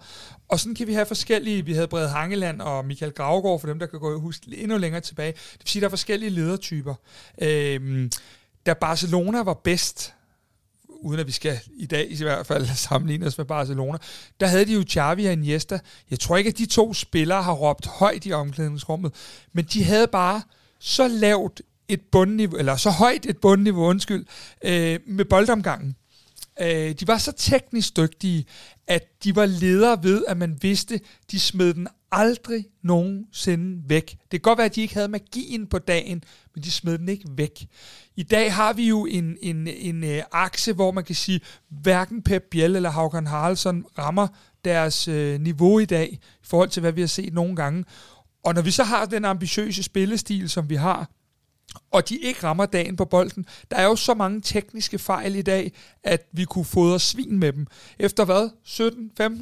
Og 0.48 0.60
sådan 0.60 0.76
kan 0.76 0.88
vi 0.88 0.94
have 0.94 1.06
forskellige, 1.06 1.66
vi 1.66 1.74
havde 1.74 1.88
Brede 1.88 2.10
Hangeland 2.10 2.62
og 2.62 2.86
Michael 2.86 3.12
Gravgaard, 3.12 3.60
for 3.60 3.68
dem, 3.68 3.80
der 3.80 3.86
kan 3.86 4.00
gå 4.00 4.20
huske 4.20 4.58
endnu 4.58 4.78
længere 4.78 5.02
tilbage. 5.02 5.32
Det 5.32 5.60
vil 5.60 5.70
sige, 5.70 5.80
at 5.80 5.82
der 5.82 5.88
er 5.88 5.90
forskellige 5.90 6.30
ledertyper. 6.30 6.96
Øh, 7.42 8.10
da 8.68 8.74
Barcelona 8.74 9.44
var 9.44 9.54
bedst, 9.54 10.14
uden 10.90 11.20
at 11.20 11.28
vi 11.28 11.32
skal 11.32 11.60
i 11.78 11.86
dag 11.86 12.12
i 12.12 12.24
hvert 12.24 12.48
fald 12.48 12.68
sammenligne 12.88 13.26
os 13.26 13.38
med 13.38 13.46
Barcelona, 13.46 13.98
der 14.40 14.48
havde 14.48 14.66
de 14.66 14.74
jo 14.74 14.84
Xavi 14.90 15.26
og 15.26 15.34
Iniesta. 15.34 15.80
Jeg 16.12 16.20
tror 16.20 16.38
ikke, 16.38 16.48
at 16.48 16.58
de 16.58 16.66
to 16.66 16.94
spillere 16.94 17.44
har 17.44 17.54
råbt 17.54 17.88
højt 17.88 18.26
i 18.26 18.32
omklædningsrummet, 18.34 19.14
men 19.54 19.66
de 19.66 19.84
havde 19.84 20.08
bare 20.08 20.42
så 20.80 21.08
lavt 21.08 21.62
et 21.88 22.02
bundniveau, 22.12 22.58
eller 22.58 22.76
så 22.76 22.90
højt 22.90 23.26
et 23.26 23.38
bundniveau, 23.38 23.86
undskyld, 23.86 24.26
øh, 24.64 25.00
med 25.06 25.26
boldomgangen. 25.26 25.96
Øh, 26.62 26.92
de 26.92 27.08
var 27.08 27.18
så 27.18 27.32
teknisk 27.32 27.98
dygtige, 27.98 28.46
at 28.88 29.24
de 29.24 29.36
var 29.36 29.46
ledere 29.46 30.04
ved, 30.04 30.24
at 30.28 30.38
man 30.38 30.58
vidste, 30.62 31.00
de 31.32 31.40
smed 31.40 31.74
den 31.74 31.88
aldrig 32.12 32.66
nogensinde 32.84 33.90
væk. 33.90 34.12
Det 34.12 34.30
kan 34.32 34.40
godt 34.40 34.58
være, 34.58 34.66
at 34.66 34.76
de 34.76 34.82
ikke 34.82 34.94
havde 34.94 35.08
magien 35.08 35.68
på 35.68 35.80
dagen, 35.80 36.24
men 36.56 36.64
de 36.64 36.72
smed 36.72 36.98
den 36.98 37.10
ikke 37.10 37.30
væk. 37.36 37.68
I 38.16 38.24
dag 38.24 38.54
har 38.54 38.74
vi 38.74 38.88
jo 38.88 39.06
en, 39.06 39.38
en, 39.42 39.68
en 39.68 40.04
øh, 40.04 40.24
akse, 40.32 40.74
hvor 40.74 40.92
man 40.92 41.04
kan 41.04 41.16
sige, 41.16 41.42
hverken 41.70 42.22
Pep 42.22 42.44
Biel 42.52 42.76
eller 42.76 42.90
Haugen 42.90 43.28
Haraldsson 43.28 43.86
rammer 43.98 44.28
deres 44.66 45.08
øh, 45.08 45.42
niveau 45.42 45.80
i 45.80 45.86
dag, 45.86 46.10
i 46.14 46.20
forhold 46.44 46.70
til, 46.70 46.82
hvad 46.82 46.92
vi 46.92 47.02
har 47.02 47.08
set 47.08 47.34
nogle 47.34 47.56
gange. 47.56 47.86
Og 48.44 48.54
når 48.54 48.62
vi 48.62 48.72
så 48.72 48.84
har 48.84 49.06
den 49.06 49.26
ambitiøse 49.26 49.84
spillestil, 49.84 50.50
som 50.50 50.70
vi 50.70 50.76
har, 50.76 51.10
og 51.92 52.10
de 52.10 52.18
ikke 52.18 52.44
rammer 52.44 52.66
dagen 52.66 52.96
på 52.96 53.06
bolden. 53.06 53.46
Der 53.72 53.78
er 53.78 53.84
jo 53.84 53.96
så 53.96 54.14
mange 54.14 54.42
tekniske 54.42 55.00
fejl 55.00 55.36
i 55.36 55.42
dag, 55.42 55.72
at 56.04 56.28
vi 56.32 56.46
kunne 56.46 56.66
fodre 56.66 57.00
svin 57.00 57.40
med 57.40 57.54
dem. 57.54 57.68
Efter 58.00 58.26
hvad? 58.26 58.50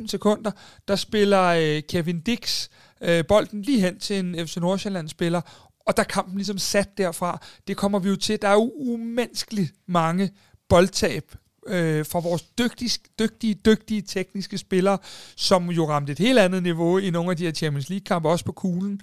17-15 0.03 0.07
sekunder, 0.07 0.51
der 0.87 0.95
spiller 0.95 1.43
øh, 1.43 1.81
Kevin 1.89 2.21
Dix 2.21 2.69
øh, 3.01 3.25
bolden 3.27 3.61
lige 3.61 3.81
hen 3.81 3.99
til 3.99 4.19
en 4.19 4.47
FC 4.47 4.57
Nordsjælland-spiller, 4.57 5.41
og 5.87 5.97
der 5.97 6.03
kampen 6.03 6.35
ligesom 6.35 6.57
sat 6.57 6.97
derfra. 6.97 7.41
Det 7.67 7.77
kommer 7.77 7.99
vi 7.99 8.09
jo 8.09 8.15
til. 8.15 8.41
Der 8.41 8.47
er 8.47 8.53
jo 8.53 8.71
umenneskeligt 8.75 9.73
mange 9.87 10.31
boldtab 10.69 11.35
øh, 11.67 12.05
fra 12.05 12.19
vores 12.19 12.41
dygtige, 12.41 12.99
dygtige, 13.19 13.53
dygtige 13.53 14.01
tekniske 14.01 14.57
spillere, 14.57 14.97
som 15.35 15.69
jo 15.69 15.89
ramte 15.89 16.11
et 16.11 16.19
helt 16.19 16.39
andet 16.39 16.63
niveau 16.63 16.97
i 16.97 17.09
nogle 17.09 17.31
af 17.31 17.37
de 17.37 17.45
her 17.45 17.51
Champions 17.51 17.89
League-kampe, 17.89 18.29
også 18.29 18.45
på 18.45 18.51
kuglen. 18.51 19.01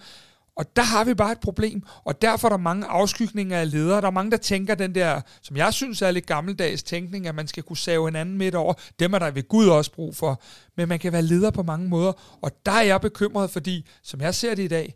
Og 0.56 0.76
der 0.76 0.82
har 0.82 1.04
vi 1.04 1.14
bare 1.14 1.32
et 1.32 1.40
problem, 1.40 1.82
og 2.04 2.22
derfor 2.22 2.48
er 2.48 2.50
der 2.52 2.56
mange 2.56 2.86
afskygninger 2.86 3.58
af 3.58 3.70
ledere. 3.70 4.00
Der 4.00 4.06
er 4.06 4.10
mange, 4.10 4.30
der 4.30 4.36
tænker 4.36 4.74
den 4.74 4.94
der, 4.94 5.20
som 5.42 5.56
jeg 5.56 5.74
synes 5.74 6.02
er 6.02 6.10
lidt 6.10 6.26
gammeldags 6.26 6.82
tænkning, 6.82 7.26
at 7.26 7.34
man 7.34 7.46
skal 7.46 7.62
kunne 7.62 7.76
save 7.76 8.06
hinanden 8.06 8.38
midt 8.38 8.54
over. 8.54 8.74
Dem 8.98 9.12
er 9.12 9.18
der 9.18 9.30
ved 9.30 9.48
Gud 9.48 9.68
også 9.68 9.92
brug 9.92 10.16
for. 10.16 10.42
Men 10.76 10.88
man 10.88 10.98
kan 10.98 11.12
være 11.12 11.22
leder 11.22 11.50
på 11.50 11.62
mange 11.62 11.88
måder, 11.88 12.38
og 12.42 12.50
der 12.66 12.72
er 12.72 12.82
jeg 12.82 13.00
bekymret, 13.00 13.50
fordi 13.50 13.86
som 14.02 14.20
jeg 14.20 14.34
ser 14.34 14.54
det 14.54 14.62
i 14.62 14.68
dag, 14.68 14.94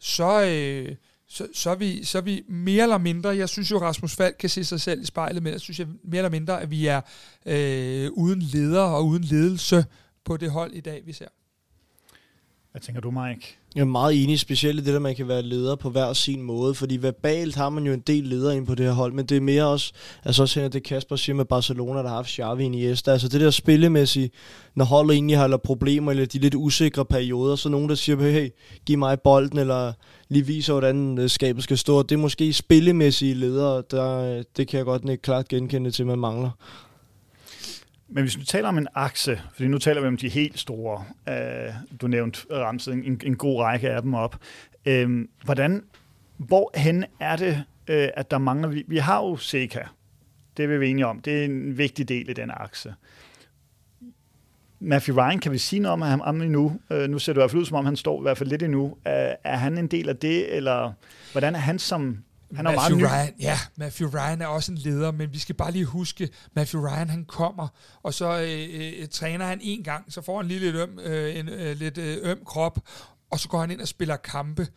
så, 0.00 0.44
øh, 0.44 0.96
så, 1.28 1.48
så, 1.54 1.70
er 1.70 1.74
vi, 1.74 2.04
så 2.04 2.18
er 2.18 2.22
vi 2.22 2.42
mere 2.48 2.82
eller 2.82 2.98
mindre, 2.98 3.36
jeg 3.36 3.48
synes 3.48 3.70
jo, 3.70 3.80
Rasmus 3.80 4.16
Falk 4.16 4.36
kan 4.38 4.50
se 4.50 4.64
sig 4.64 4.80
selv 4.80 5.02
i 5.02 5.04
spejlet, 5.04 5.42
men 5.42 5.52
jeg 5.52 5.60
synes 5.60 5.78
jeg 5.78 5.86
mere 6.04 6.18
eller 6.18 6.30
mindre, 6.30 6.60
at 6.60 6.70
vi 6.70 6.86
er 6.86 7.00
øh, 7.46 8.10
uden 8.12 8.42
leder 8.42 8.82
og 8.82 9.06
uden 9.06 9.24
ledelse 9.24 9.84
på 10.24 10.36
det 10.36 10.50
hold 10.50 10.72
i 10.72 10.80
dag, 10.80 11.02
vi 11.06 11.12
ser. 11.12 11.28
Hvad 12.70 12.80
tænker 12.80 13.00
du, 13.00 13.10
Mike? 13.10 13.58
Jeg 13.74 13.80
er 13.80 13.84
meget 13.84 14.22
enig, 14.22 14.40
specielt 14.40 14.80
i 14.80 14.84
det, 14.84 14.94
at 14.94 15.02
man 15.02 15.14
kan 15.14 15.28
være 15.28 15.42
leder 15.42 15.76
på 15.76 15.90
hver 15.90 16.12
sin 16.12 16.42
måde, 16.42 16.74
fordi 16.74 16.96
verbalt 16.96 17.54
har 17.54 17.68
man 17.68 17.86
jo 17.86 17.92
en 17.92 18.00
del 18.00 18.24
ledere 18.24 18.56
ind 18.56 18.66
på 18.66 18.74
det 18.74 18.86
her 18.86 18.92
hold, 18.92 19.12
men 19.12 19.26
det 19.26 19.36
er 19.36 19.40
mere 19.40 19.66
også, 19.66 19.92
altså 20.24 20.42
også 20.42 20.60
hænder 20.60 20.70
det 20.70 20.82
Kasper 20.82 21.16
siger 21.16 21.36
med 21.36 21.44
Barcelona, 21.44 21.98
der 21.98 22.08
har 22.08 22.14
haft 22.14 22.30
Xavi 22.30 22.62
i 22.62 22.66
Iniesta, 22.66 23.10
altså 23.10 23.28
det 23.28 23.40
der 23.40 23.50
spillemæssige, 23.50 24.30
når 24.74 24.84
holdet 24.84 25.14
egentlig 25.14 25.38
har 25.38 25.56
problemer, 25.56 26.10
eller 26.10 26.26
de 26.26 26.38
lidt 26.38 26.54
usikre 26.54 27.04
perioder, 27.04 27.56
så 27.56 27.68
nogen, 27.68 27.88
der 27.88 27.94
siger, 27.94 28.30
hey, 28.30 28.50
giv 28.86 28.98
mig 28.98 29.20
bolden, 29.20 29.58
eller 29.58 29.92
lige 30.28 30.46
viser, 30.46 30.72
hvordan 30.72 31.18
øh, 31.18 31.30
skabet 31.30 31.64
skal 31.64 31.78
stå, 31.78 32.02
det 32.02 32.12
er 32.12 32.18
måske 32.18 32.52
spillemæssige 32.52 33.34
ledere, 33.34 33.82
der, 33.90 34.36
øh, 34.36 34.44
det 34.56 34.68
kan 34.68 34.78
jeg 34.78 34.84
godt 34.84 35.10
ikke 35.10 35.22
klart 35.22 35.48
genkende 35.48 35.90
til, 35.90 36.06
man 36.06 36.18
mangler. 36.18 36.50
Men 38.08 38.22
hvis 38.22 38.34
du 38.34 38.44
taler 38.44 38.68
om 38.68 38.78
en 38.78 38.88
akse, 38.94 39.40
fordi 39.52 39.68
nu 39.68 39.78
taler 39.78 40.00
vi 40.00 40.06
om 40.06 40.16
de 40.16 40.28
helt 40.28 40.58
store, 40.58 41.04
øh, 41.28 41.74
du 42.00 42.06
nævnte 42.06 42.40
ramset 42.50 42.94
en, 42.94 43.20
en 43.24 43.36
god 43.36 43.60
række 43.60 43.90
af 43.90 44.02
dem 44.02 44.14
op. 44.14 44.36
Øh, 44.86 45.28
hvordan, 45.44 45.82
hvorhen 46.36 47.04
er 47.20 47.36
det, 47.36 47.64
øh, 47.88 48.08
at 48.14 48.30
der 48.30 48.38
mangler, 48.38 48.68
vi, 48.68 48.84
vi 48.86 48.96
har 48.96 49.24
jo 49.24 49.36
Seca, 49.36 49.88
det 50.56 50.62
er 50.64 50.78
vi 50.78 50.88
enige 50.88 51.06
om, 51.06 51.20
det 51.20 51.40
er 51.40 51.44
en 51.44 51.78
vigtig 51.78 52.08
del 52.08 52.28
af 52.28 52.34
den 52.34 52.50
akse. 52.50 52.94
Matthew 54.80 55.16
Ryan, 55.16 55.38
kan 55.38 55.52
vi 55.52 55.58
sige 55.58 55.80
noget 55.80 55.92
om 55.92 56.02
ham, 56.02 56.20
ham 56.20 56.40
endnu? 56.40 56.80
Øh, 56.90 57.10
nu 57.10 57.18
ser 57.18 57.32
det 57.32 57.38
i 57.38 57.40
hvert 57.40 57.50
fald 57.50 57.60
ud, 57.60 57.66
som 57.66 57.76
om 57.76 57.84
han 57.84 57.96
står 57.96 58.20
i 58.20 58.22
hvert 58.22 58.38
fald 58.38 58.48
lidt 58.48 58.62
endnu. 58.62 58.96
Er, 59.04 59.36
er 59.44 59.56
han 59.56 59.78
en 59.78 59.86
del 59.86 60.08
af 60.08 60.16
det, 60.16 60.56
eller 60.56 60.92
hvordan 61.32 61.54
er 61.54 61.58
han 61.58 61.78
som 61.78 62.18
han 62.56 62.66
er 62.66 62.70
Matthew 62.70 62.98
meget 62.98 63.12
Ryan, 63.12 63.34
ja, 63.40 63.58
Matthew 63.76 64.10
Ryan 64.10 64.42
er 64.42 64.46
også 64.46 64.72
en 64.72 64.78
leder, 64.78 65.12
men 65.12 65.32
vi 65.32 65.38
skal 65.38 65.54
bare 65.54 65.70
lige 65.70 65.84
huske, 65.84 66.28
Matthew 66.56 66.86
Ryan 66.86 67.10
han 67.10 67.24
kommer, 67.24 67.68
og 68.02 68.14
så 68.14 68.40
øh, 68.40 69.00
øh, 69.00 69.08
træner 69.08 69.46
han 69.46 69.58
en 69.62 69.82
gang, 69.82 70.12
så 70.12 70.22
får 70.22 70.36
han 70.36 70.48
lige 70.48 70.60
lidt 70.60 70.76
øm, 70.76 70.98
øh, 70.98 71.36
en 71.36 71.48
øh, 71.48 71.76
lidt 71.76 71.98
øh, 71.98 72.18
øm 72.22 72.44
krop, 72.44 72.78
og 73.30 73.40
så 73.40 73.48
går 73.48 73.60
han 73.60 73.70
ind 73.70 73.80
og 73.80 73.88
spiller 73.88 74.16
kampe. 74.16 74.68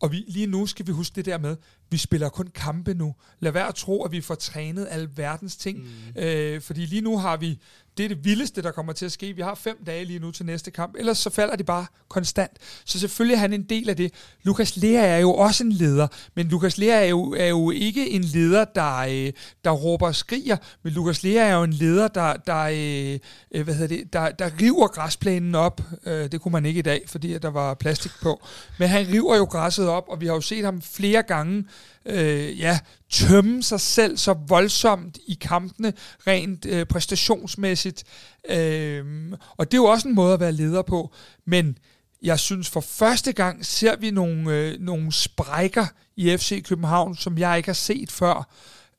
Og 0.00 0.12
vi, 0.12 0.24
lige 0.28 0.46
nu 0.46 0.66
skal 0.66 0.86
vi 0.86 0.92
huske 0.92 1.16
det 1.16 1.24
der 1.24 1.38
med, 1.38 1.56
vi 1.90 1.96
spiller 1.96 2.28
kun 2.28 2.46
kampe 2.54 2.94
nu. 2.94 3.14
Lad 3.40 3.52
være 3.52 3.68
at 3.68 3.74
tro, 3.74 4.04
at 4.04 4.12
vi 4.12 4.20
får 4.20 4.34
trænet 4.34 4.88
alle 4.90 5.08
verdens 5.16 5.56
ting. 5.56 5.78
Mm. 5.78 6.22
Øh, 6.22 6.60
fordi 6.60 6.86
lige 6.86 7.00
nu 7.00 7.18
har 7.18 7.36
vi 7.36 7.60
det 7.96 8.04
er 8.04 8.08
det 8.08 8.24
vildeste, 8.24 8.62
der 8.62 8.70
kommer 8.70 8.92
til 8.92 9.04
at 9.06 9.12
ske. 9.12 9.32
Vi 9.32 9.42
har 9.42 9.54
fem 9.54 9.84
dage 9.86 10.04
lige 10.04 10.18
nu 10.18 10.30
til 10.30 10.46
næste 10.46 10.70
kamp, 10.70 10.94
ellers 10.98 11.18
så 11.18 11.30
falder 11.30 11.56
de 11.56 11.64
bare 11.64 11.86
konstant. 12.08 12.52
Så 12.84 13.00
selvfølgelig 13.00 13.34
er 13.34 13.38
han 13.38 13.52
en 13.52 13.62
del 13.62 13.90
af 13.90 13.96
det. 13.96 14.12
Lukas 14.42 14.76
Lea 14.76 15.06
er 15.06 15.18
jo 15.18 15.34
også 15.34 15.64
en 15.64 15.72
leder, 15.72 16.08
men 16.34 16.48
Lukas 16.48 16.78
Lea 16.78 17.04
er 17.04 17.08
jo, 17.08 17.34
er 17.38 17.46
jo 17.46 17.70
ikke 17.70 18.10
en 18.10 18.22
leder, 18.22 18.64
der, 18.64 18.96
øh, 18.96 19.32
der 19.64 19.70
råber 19.70 20.06
og 20.06 20.14
skriger, 20.14 20.56
men 20.82 20.92
Lukas 20.92 21.22
Lea 21.22 21.48
er 21.48 21.54
jo 21.54 21.62
en 21.62 21.72
leder, 21.72 22.08
der, 22.08 22.32
der, 22.32 22.62
øh, 22.62 23.18
øh 23.50 23.64
hvad 23.64 23.74
hedder 23.74 23.96
det, 23.96 24.12
der, 24.12 24.30
der 24.30 24.50
river 24.60 24.88
græsplænen 24.88 25.54
op. 25.54 25.80
Øh, 26.06 26.32
det 26.32 26.40
kunne 26.40 26.52
man 26.52 26.66
ikke 26.66 26.78
i 26.78 26.82
dag, 26.82 27.02
fordi 27.06 27.38
der 27.38 27.50
var 27.50 27.74
plastik 27.74 28.12
på. 28.22 28.42
Men 28.78 28.88
han 28.88 29.06
river 29.08 29.36
jo 29.36 29.44
græsset 29.44 29.88
op, 29.88 30.04
og 30.08 30.20
vi 30.20 30.26
har 30.26 30.34
jo 30.34 30.40
set 30.40 30.64
ham 30.64 30.82
flere 30.82 31.22
gange 31.22 31.64
øh, 32.06 32.60
ja, 32.60 32.78
tømme 33.10 33.62
sig 33.62 33.80
selv 33.80 34.16
så 34.16 34.32
voldsomt 34.48 35.18
i 35.26 35.38
kampene, 35.40 35.92
rent 36.26 36.66
øh, 36.66 36.86
præstationsmæssigt. 36.86 38.04
Øh, 38.48 39.32
og 39.56 39.70
det 39.70 39.76
er 39.76 39.82
jo 39.82 39.84
også 39.84 40.08
en 40.08 40.14
måde 40.14 40.34
at 40.34 40.40
være 40.40 40.52
leder 40.52 40.82
på. 40.82 41.12
Men 41.46 41.78
jeg 42.22 42.38
synes 42.38 42.70
for 42.70 42.80
første 42.80 43.32
gang 43.32 43.66
ser 43.66 43.96
vi 43.96 44.10
nogle, 44.10 44.52
øh, 44.52 44.80
nogle 44.80 45.12
sprækker 45.12 45.86
i 46.16 46.36
FC 46.36 46.64
København, 46.64 47.16
som 47.16 47.38
jeg 47.38 47.56
ikke 47.56 47.68
har 47.68 47.74
set 47.74 48.12
før. 48.12 48.48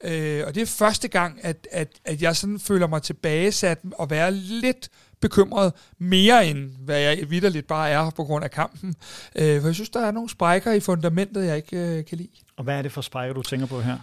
Øh, 0.04 0.44
og 0.48 0.56
det 0.56 0.62
er 0.62 0.66
første 0.66 1.08
gang, 1.08 1.40
at, 1.44 1.68
at, 1.72 1.88
at 2.06 2.22
jeg 2.22 2.36
sådan 2.36 2.60
føler 2.60 2.88
mig 2.88 3.02
tilbagesat 3.02 3.80
og 3.92 4.10
være 4.10 4.32
lidt 4.32 4.90
bekymret 5.20 5.74
mere 5.98 6.48
end 6.48 6.72
hvad 6.80 7.00
jeg 7.00 7.30
vidderligt 7.30 7.68
bare 7.68 7.90
er 7.90 8.10
på 8.10 8.24
grund 8.24 8.44
af 8.44 8.52
kampen. 8.52 8.96
Øh, 9.36 9.62
for 9.62 9.68
jeg 9.68 9.76
synes, 9.76 9.90
der 9.90 10.00
er 10.00 10.12
nogle 10.12 10.30
sprækker 10.30 10.72
i 10.72 10.80
fundamentet, 10.80 11.46
jeg 11.46 11.58
ikke 11.58 11.78
øh, 11.78 12.06
kan 12.06 12.18
lide. 12.18 12.30
Og 12.58 12.64
hvad 12.64 12.78
er 12.78 12.82
det 12.82 12.92
for 12.92 13.02
sprækker, 13.02 13.34
du 13.34 13.42
tænker 13.42 13.68
på 13.68 13.82
her? 13.82 13.98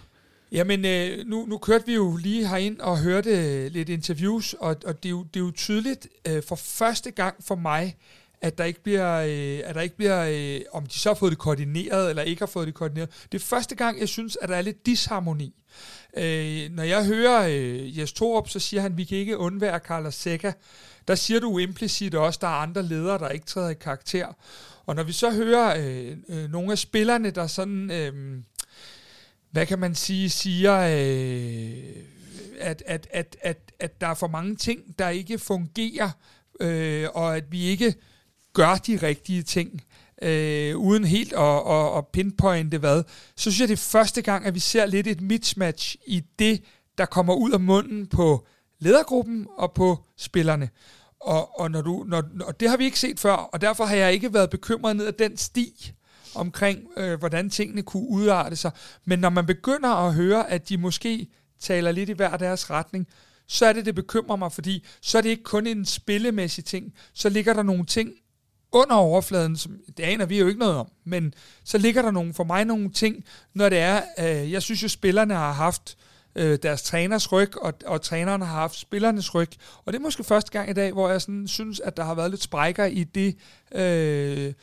Jamen, 0.51 0.85
øh, 0.85 1.25
nu, 1.25 1.45
nu 1.45 1.57
kørte 1.57 1.85
vi 1.85 1.93
jo 1.93 2.15
lige 2.15 2.47
herind 2.47 2.79
og 2.79 2.99
hørte 2.99 3.69
lidt 3.69 3.89
interviews, 3.89 4.53
og, 4.53 4.75
og 4.85 5.03
det, 5.03 5.05
er 5.05 5.09
jo, 5.09 5.23
det 5.23 5.39
er 5.39 5.43
jo 5.43 5.51
tydeligt 5.51 6.07
øh, 6.27 6.43
for 6.47 6.55
første 6.55 7.11
gang 7.11 7.35
for 7.43 7.55
mig, 7.55 7.95
at 8.41 8.57
der 8.57 8.63
ikke 8.63 8.83
bliver, 8.83 9.15
øh, 9.15 9.69
at 9.69 9.75
der 9.75 9.81
ikke 9.81 9.97
bliver 9.97 10.25
øh, 10.29 10.61
om 10.71 10.85
de 10.85 10.99
så 10.99 11.09
har 11.09 11.15
fået 11.15 11.31
det 11.31 11.39
koordineret, 11.39 12.09
eller 12.09 12.23
ikke 12.23 12.41
har 12.41 12.45
fået 12.45 12.67
det 12.67 12.75
koordineret. 12.75 13.09
Det 13.31 13.41
er 13.41 13.45
første 13.45 13.75
gang, 13.75 13.99
jeg 13.99 14.09
synes, 14.09 14.37
at 14.41 14.49
der 14.49 14.55
er 14.55 14.61
lidt 14.61 14.85
disharmoni. 14.85 15.53
Øh, 16.17 16.71
når 16.71 16.83
jeg 16.83 17.05
hører 17.05 17.47
øh, 17.47 17.99
Jes 17.99 18.13
Torup, 18.13 18.49
så 18.49 18.59
siger 18.59 18.81
han, 18.81 18.91
at 18.91 18.97
vi 18.97 19.03
kan 19.03 19.17
ikke 19.17 19.37
undvære 19.37 19.79
Carlos 19.79 20.15
Seca. 20.15 20.53
Der 21.07 21.15
siger 21.15 21.39
du 21.39 21.57
implicit 21.57 22.15
også, 22.15 22.37
at 22.37 22.41
der 22.41 22.47
er 22.47 22.61
andre 22.61 22.83
ledere, 22.83 23.19
der 23.19 23.29
ikke 23.29 23.45
træder 23.45 23.69
i 23.69 23.73
karakter. 23.73 24.27
Og 24.85 24.95
når 24.95 25.03
vi 25.03 25.11
så 25.11 25.31
hører 25.31 25.77
øh, 25.77 26.17
øh, 26.29 26.51
nogle 26.51 26.71
af 26.71 26.77
spillerne, 26.77 27.31
der 27.31 27.47
sådan, 27.47 27.91
øh, 27.91 28.41
hvad 29.51 29.65
kan 29.65 29.79
man 29.79 29.95
sige, 29.95 30.29
siger, 30.29 30.79
øh, 30.79 32.03
at, 32.59 32.83
at, 32.85 33.07
at, 33.11 33.37
at, 33.41 33.57
at 33.79 34.01
der 34.01 34.07
er 34.07 34.13
for 34.13 34.27
mange 34.27 34.55
ting, 34.55 34.99
der 34.99 35.09
ikke 35.09 35.39
fungerer, 35.39 36.09
øh, 36.59 37.07
og 37.13 37.37
at 37.37 37.51
vi 37.51 37.61
ikke 37.61 37.95
gør 38.53 38.75
de 38.75 38.97
rigtige 38.97 39.43
ting, 39.43 39.81
øh, 40.21 40.77
uden 40.77 41.05
helt 41.05 41.33
at, 41.33 41.71
at, 41.71 41.97
at 41.97 42.07
pinpointe 42.07 42.77
hvad, 42.77 43.03
så 43.35 43.41
synes 43.41 43.59
jeg, 43.59 43.67
det 43.67 43.73
er 43.73 43.89
første 43.91 44.21
gang, 44.21 44.45
at 44.45 44.55
vi 44.55 44.59
ser 44.59 44.85
lidt 44.85 45.07
et 45.07 45.21
mismatch 45.21 45.95
i 46.07 46.23
det, 46.39 46.63
der 46.97 47.05
kommer 47.05 47.33
ud 47.33 47.51
af 47.51 47.59
munden 47.59 48.07
på 48.07 48.47
ledergruppen 48.79 49.47
og 49.57 49.73
på 49.73 50.03
spillerne. 50.17 50.69
Og, 51.19 51.59
og, 51.59 51.71
når 51.71 51.81
du, 51.81 52.05
når, 52.07 52.23
og 52.41 52.59
det 52.59 52.69
har 52.69 52.77
vi 52.77 52.85
ikke 52.85 52.99
set 52.99 53.19
før, 53.19 53.33
og 53.33 53.61
derfor 53.61 53.85
har 53.85 53.95
jeg 53.95 54.13
ikke 54.13 54.33
været 54.33 54.49
bekymret 54.49 54.95
ned 54.95 55.07
ad 55.07 55.13
den 55.13 55.37
sti 55.37 55.93
omkring, 56.35 56.79
øh, 56.97 57.19
hvordan 57.19 57.49
tingene 57.49 57.81
kunne 57.81 58.09
udarte 58.09 58.55
sig. 58.55 58.71
Men 59.05 59.19
når 59.19 59.29
man 59.29 59.45
begynder 59.45 59.89
at 59.89 60.13
høre, 60.13 60.49
at 60.49 60.69
de 60.69 60.77
måske 60.77 61.27
taler 61.59 61.91
lidt 61.91 62.09
i 62.09 62.13
hver 62.13 62.37
deres 62.37 62.69
retning, 62.69 63.07
så 63.47 63.65
er 63.65 63.73
det, 63.73 63.85
det 63.85 63.95
bekymrer 63.95 64.35
mig, 64.35 64.51
fordi 64.51 64.85
så 65.01 65.17
er 65.17 65.21
det 65.21 65.29
ikke 65.29 65.43
kun 65.43 65.67
en 65.67 65.85
spillemæssig 65.85 66.65
ting. 66.65 66.93
Så 67.13 67.29
ligger 67.29 67.53
der 67.53 67.63
nogle 67.63 67.85
ting 67.85 68.11
under 68.71 68.95
overfladen, 68.95 69.57
som 69.57 69.79
det 69.97 70.03
aner 70.03 70.25
vi 70.25 70.39
jo 70.39 70.47
ikke 70.47 70.59
noget 70.59 70.75
om, 70.75 70.87
men 71.05 71.33
så 71.63 71.77
ligger 71.77 72.01
der 72.01 72.11
nogle, 72.11 72.33
for 72.33 72.43
mig 72.43 72.65
nogle 72.65 72.91
ting, 72.91 73.25
når 73.53 73.69
det 73.69 73.77
er, 73.77 74.01
øh, 74.19 74.51
jeg 74.51 74.61
synes 74.61 74.83
jo, 74.83 74.87
spillerne 74.87 75.33
har 75.33 75.51
haft 75.51 75.97
øh, 75.97 76.14
Øh, 76.35 76.59
deres 76.63 76.83
træners 76.83 77.31
ryg, 77.31 77.57
og, 77.61 77.73
og 77.85 78.01
træneren 78.01 78.41
har 78.41 78.53
haft 78.53 78.79
spillernes 78.79 79.35
ryg. 79.35 79.49
Og 79.85 79.93
det 79.93 79.99
er 79.99 80.03
måske 80.03 80.23
første 80.23 80.51
gang 80.51 80.69
i 80.69 80.73
dag, 80.73 80.91
hvor 80.91 81.09
jeg 81.09 81.21
sådan 81.21 81.47
synes, 81.47 81.79
at 81.79 81.97
der 81.97 82.03
har 82.03 82.15
været 82.15 82.31
lidt 82.31 82.43
sprækker 82.43 82.85
i 82.85 83.03
det. 83.03 83.35
Øh, 83.75 84.53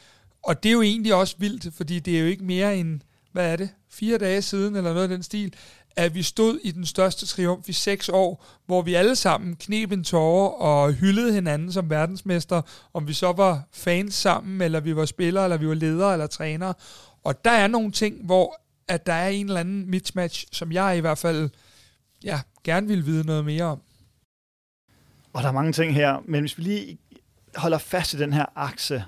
og 0.43 0.63
det 0.63 0.69
er 0.69 0.73
jo 0.73 0.83
egentlig 0.83 1.15
også 1.15 1.37
vildt, 1.39 1.75
fordi 1.75 1.99
det 1.99 2.17
er 2.17 2.21
jo 2.21 2.27
ikke 2.27 2.45
mere 2.45 2.77
end, 2.77 3.01
hvad 3.33 3.53
er 3.53 3.57
det, 3.57 3.71
fire 3.91 4.19
dage 4.19 4.43
siden, 4.43 4.77
eller 4.77 4.91
noget 4.91 5.03
af 5.03 5.09
den 5.09 5.23
stil, 5.23 5.55
at 5.97 6.15
vi 6.15 6.23
stod 6.23 6.59
i 6.63 6.71
den 6.71 6.87
største 6.87 7.27
triumf 7.27 7.69
i 7.69 7.73
seks 7.73 8.09
år, 8.09 8.45
hvor 8.67 8.83
vi 8.83 8.95
alle 8.95 9.17
sammen 9.17 9.57
knep 9.57 9.93
en 9.93 10.05
tårer 10.05 10.49
og 10.49 10.93
hyldede 10.93 11.35
hinanden 11.35 11.73
som 11.73 11.91
verdensmester, 11.91 12.63
om 12.95 13.09
vi 13.09 13.13
så 13.13 13.33
var 13.33 13.63
fans 13.73 14.15
sammen, 14.15 14.61
eller 14.61 14.81
vi 14.81 14.97
var 14.97 15.05
spillere, 15.05 15.45
eller 15.45 15.57
vi 15.57 15.69
var 15.69 15.75
ledere 15.75 16.13
eller 16.13 16.27
trænere. 16.27 16.75
Og 17.25 17.45
der 17.45 17.51
er 17.51 17.67
nogle 17.67 17.93
ting, 17.93 18.27
hvor 18.27 18.63
at 18.89 19.07
der 19.07 19.13
er 19.13 19.29
en 19.29 19.47
eller 19.47 19.61
anden 19.61 19.91
mismatch, 19.91 20.47
som 20.53 20.73
jeg 20.73 20.97
i 20.97 21.01
hvert 21.01 21.19
fald 21.19 21.51
ja, 22.25 22.41
gerne 22.65 22.89
vil 22.89 23.07
vide 23.07 23.27
noget 23.27 23.45
mere 23.45 23.65
om. 23.65 23.83
Og 25.33 25.43
der 25.43 25.49
er 25.49 25.53
mange 25.53 25.73
ting 25.73 25.95
her, 25.95 26.23
men 26.25 26.41
hvis 26.41 26.59
vi 26.59 26.63
lige 26.63 26.99
holder 27.57 27.79
fast 27.79 28.15
i 28.15 28.19
den 28.19 28.33
her 28.33 28.47
akse, 28.55 29.05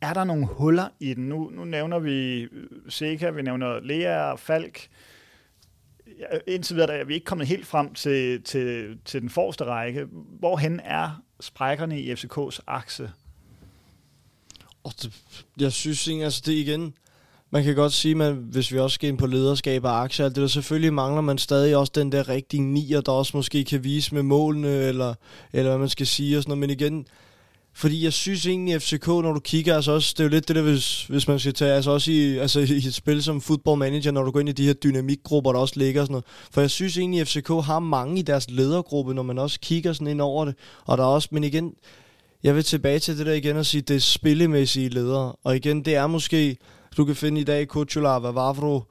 er 0.00 0.14
der 0.14 0.24
nogle 0.24 0.46
huller 0.46 0.88
i 1.00 1.14
den? 1.14 1.28
Nu, 1.28 1.50
nu 1.50 1.64
nævner 1.64 1.98
vi 1.98 2.48
Seca, 2.88 3.30
vi 3.30 3.42
nævner 3.42 3.80
Lea 3.80 4.32
og 4.32 4.40
Falk. 4.40 4.88
Indtil 6.46 6.76
videre 6.76 6.98
er 6.98 7.04
vi 7.04 7.14
ikke 7.14 7.24
kommet 7.24 7.46
helt 7.46 7.66
frem 7.66 7.94
til, 7.94 8.42
til, 8.42 8.98
til 9.04 9.20
den 9.20 9.30
forreste 9.30 9.64
række. 9.64 10.04
Hvorhen 10.38 10.80
er 10.80 11.22
sprækkerne 11.40 12.00
i 12.00 12.12
FCK's 12.12 12.58
akse? 12.66 13.10
Og 14.84 14.92
det, 15.02 15.24
jeg 15.60 15.72
synes 15.72 16.06
ikke, 16.06 16.24
altså 16.24 16.42
det 16.46 16.52
igen, 16.52 16.94
man 17.50 17.64
kan 17.64 17.74
godt 17.74 17.92
sige, 17.92 18.24
at 18.24 18.34
hvis 18.34 18.72
vi 18.72 18.78
også 18.78 18.94
skal 18.94 19.08
ind 19.08 19.18
på 19.18 19.26
lederskab 19.26 19.84
og 19.84 20.02
aktier, 20.02 20.26
det 20.28 20.36
der 20.36 20.46
selvfølgelig 20.46 20.92
mangler 20.92 21.20
man 21.20 21.38
stadig 21.38 21.76
også 21.76 21.92
den 21.94 22.12
der 22.12 22.28
rigtige 22.28 22.62
nier, 22.62 23.00
der 23.00 23.12
også 23.12 23.36
måske 23.36 23.64
kan 23.64 23.84
vise 23.84 24.14
med 24.14 24.22
målene, 24.22 24.68
eller, 24.68 25.14
eller 25.52 25.70
hvad 25.70 25.78
man 25.78 25.88
skal 25.88 26.06
sige 26.06 26.36
og 26.36 26.42
sådan 26.42 26.50
noget. 26.50 26.60
Men 26.60 26.70
igen, 26.70 27.06
fordi 27.74 28.04
jeg 28.04 28.12
synes 28.12 28.46
egentlig, 28.46 28.74
at 28.74 28.82
FCK, 28.82 29.06
når 29.06 29.32
du 29.32 29.40
kigger, 29.40 29.76
altså 29.76 29.92
også, 29.92 30.14
det 30.16 30.20
er 30.20 30.24
jo 30.24 30.30
lidt 30.30 30.48
det 30.48 30.56
der, 30.56 30.62
hvis, 30.62 31.04
hvis 31.04 31.28
man 31.28 31.38
skal 31.38 31.54
tage, 31.54 31.72
altså 31.72 31.90
også 31.90 32.10
i, 32.10 32.38
altså 32.38 32.60
i 32.60 32.76
et 32.76 32.94
spil 32.94 33.22
som 33.22 33.40
football 33.40 33.78
manager, 33.78 34.10
når 34.10 34.22
du 34.22 34.30
går 34.30 34.40
ind 34.40 34.48
i 34.48 34.52
de 34.52 34.66
her 34.66 34.72
dynamikgrupper, 34.72 35.52
der 35.52 35.58
også 35.58 35.74
ligger 35.76 36.00
og 36.00 36.06
sådan 36.06 36.12
noget. 36.12 36.24
For 36.52 36.60
jeg 36.60 36.70
synes 36.70 36.98
egentlig, 36.98 37.20
at 37.20 37.28
FCK 37.28 37.48
har 37.48 37.78
mange 37.78 38.18
i 38.18 38.22
deres 38.22 38.50
ledergruppe, 38.50 39.14
når 39.14 39.22
man 39.22 39.38
også 39.38 39.60
kigger 39.60 39.92
sådan 39.92 40.06
ind 40.06 40.20
over 40.20 40.44
det. 40.44 40.54
Og 40.84 40.98
der 40.98 41.04
er 41.04 41.08
også, 41.08 41.28
men 41.32 41.44
igen, 41.44 41.72
jeg 42.42 42.54
vil 42.54 42.64
tilbage 42.64 42.98
til 42.98 43.18
det 43.18 43.26
der 43.26 43.32
igen 43.32 43.56
og 43.56 43.66
sige, 43.66 43.80
det 43.80 43.96
er 43.96 44.00
spillemæssige 44.00 44.88
ledere. 44.88 45.32
Og 45.44 45.56
igen, 45.56 45.84
det 45.84 45.94
er 45.94 46.06
måske, 46.06 46.56
du 46.96 47.04
kan 47.04 47.16
finde 47.16 47.40
i 47.40 47.44
dag 47.44 47.68
Kuchula, 47.68 48.08
Vavro, 48.08 48.82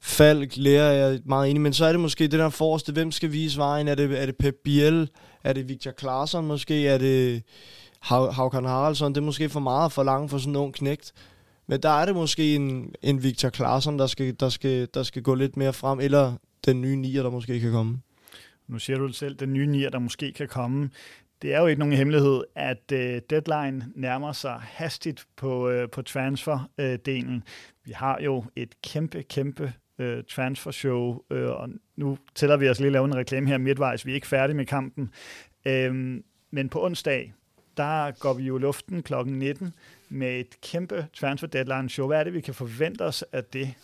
Falk, 0.00 0.56
lærer 0.56 0.92
jeg 0.92 1.20
meget 1.24 1.50
enig, 1.50 1.62
men 1.62 1.72
så 1.72 1.84
er 1.84 1.92
det 1.92 2.00
måske 2.00 2.24
det 2.24 2.38
der 2.38 2.48
forreste, 2.48 2.92
hvem 2.92 3.12
skal 3.12 3.32
vise 3.32 3.58
vejen? 3.58 3.88
Er 3.88 3.94
det, 3.94 4.22
er 4.22 4.26
det 4.26 4.36
Pep 4.36 4.54
Biel? 4.64 5.10
Er 5.44 5.52
det 5.52 5.68
Victor 5.68 5.92
Claesson 6.00 6.46
måske? 6.46 6.88
Er 6.88 6.98
det 6.98 7.42
Haukan 8.00 8.64
Haraldsson? 8.64 9.14
Det 9.14 9.20
er 9.20 9.24
måske 9.24 9.48
for 9.48 9.60
meget 9.60 9.92
for 9.92 10.02
langt 10.02 10.30
for 10.30 10.38
sådan 10.38 10.52
en 10.52 10.56
ung 10.56 10.74
knægt. 10.74 11.12
Men 11.66 11.82
der 11.82 11.88
er 11.88 12.04
det 12.04 12.14
måske 12.14 12.54
en, 12.54 12.94
en 13.02 13.22
Victor 13.22 13.50
Claesson, 13.50 13.98
der 13.98 14.06
skal, 14.06 14.36
der, 14.40 14.48
skal, 14.48 14.88
der 14.94 15.02
skal 15.02 15.22
gå 15.22 15.34
lidt 15.34 15.56
mere 15.56 15.72
frem, 15.72 16.00
eller 16.00 16.32
den 16.64 16.80
nye 16.80 16.96
nier, 16.96 17.22
der 17.22 17.30
måske 17.30 17.60
kan 17.60 17.72
komme. 17.72 18.00
Nu 18.68 18.78
siger 18.78 18.98
du 18.98 19.06
det 19.06 19.16
selv, 19.16 19.34
den 19.34 19.52
nye 19.52 19.66
nier, 19.66 19.90
der 19.90 19.98
måske 19.98 20.32
kan 20.32 20.48
komme. 20.48 20.90
Det 21.42 21.54
er 21.54 21.60
jo 21.60 21.66
ikke 21.66 21.78
nogen 21.78 21.94
hemmelighed, 21.94 22.44
at 22.54 22.92
øh, 22.92 23.20
deadline 23.30 23.92
nærmer 23.94 24.32
sig 24.32 24.60
hastigt 24.62 25.26
på, 25.36 25.68
øh, 25.68 25.90
på 25.90 26.02
transfer-delen. 26.02 27.42
Vi 27.84 27.92
har 27.92 28.18
jo 28.20 28.44
et 28.56 28.82
kæmpe, 28.82 29.22
kæmpe 29.22 29.72
øh, 29.98 30.24
transfer-show, 30.28 31.20
øh, 31.30 31.50
og 31.50 31.68
nu 31.96 32.18
tæller 32.34 32.56
vi 32.56 32.68
os 32.68 32.80
lige 32.80 32.90
lave 32.90 33.04
en 33.04 33.16
reklame 33.16 33.48
her 33.48 33.58
midtvejs. 33.58 34.06
Vi 34.06 34.10
er 34.10 34.14
ikke 34.14 34.26
færdige 34.26 34.56
med 34.56 34.66
kampen. 34.66 35.10
Øh, 35.64 36.20
men 36.50 36.68
på 36.68 36.84
onsdag, 36.84 37.32
der 37.76 38.10
går 38.10 38.32
vi 38.34 38.42
jo 38.42 38.58
luften 38.58 39.02
kl. 39.02 39.14
19 39.26 39.74
med 40.08 40.40
et 40.40 40.60
kæmpe 40.60 41.06
transfer 41.12 41.48
deadline 41.48 41.90
show. 41.90 42.06
Hvad 42.06 42.20
er 42.20 42.24
det, 42.24 42.34
vi 42.34 42.40
kan 42.40 42.54
forvente 42.54 43.02
os 43.02 43.22
af 43.32 43.44
det? 43.44 43.74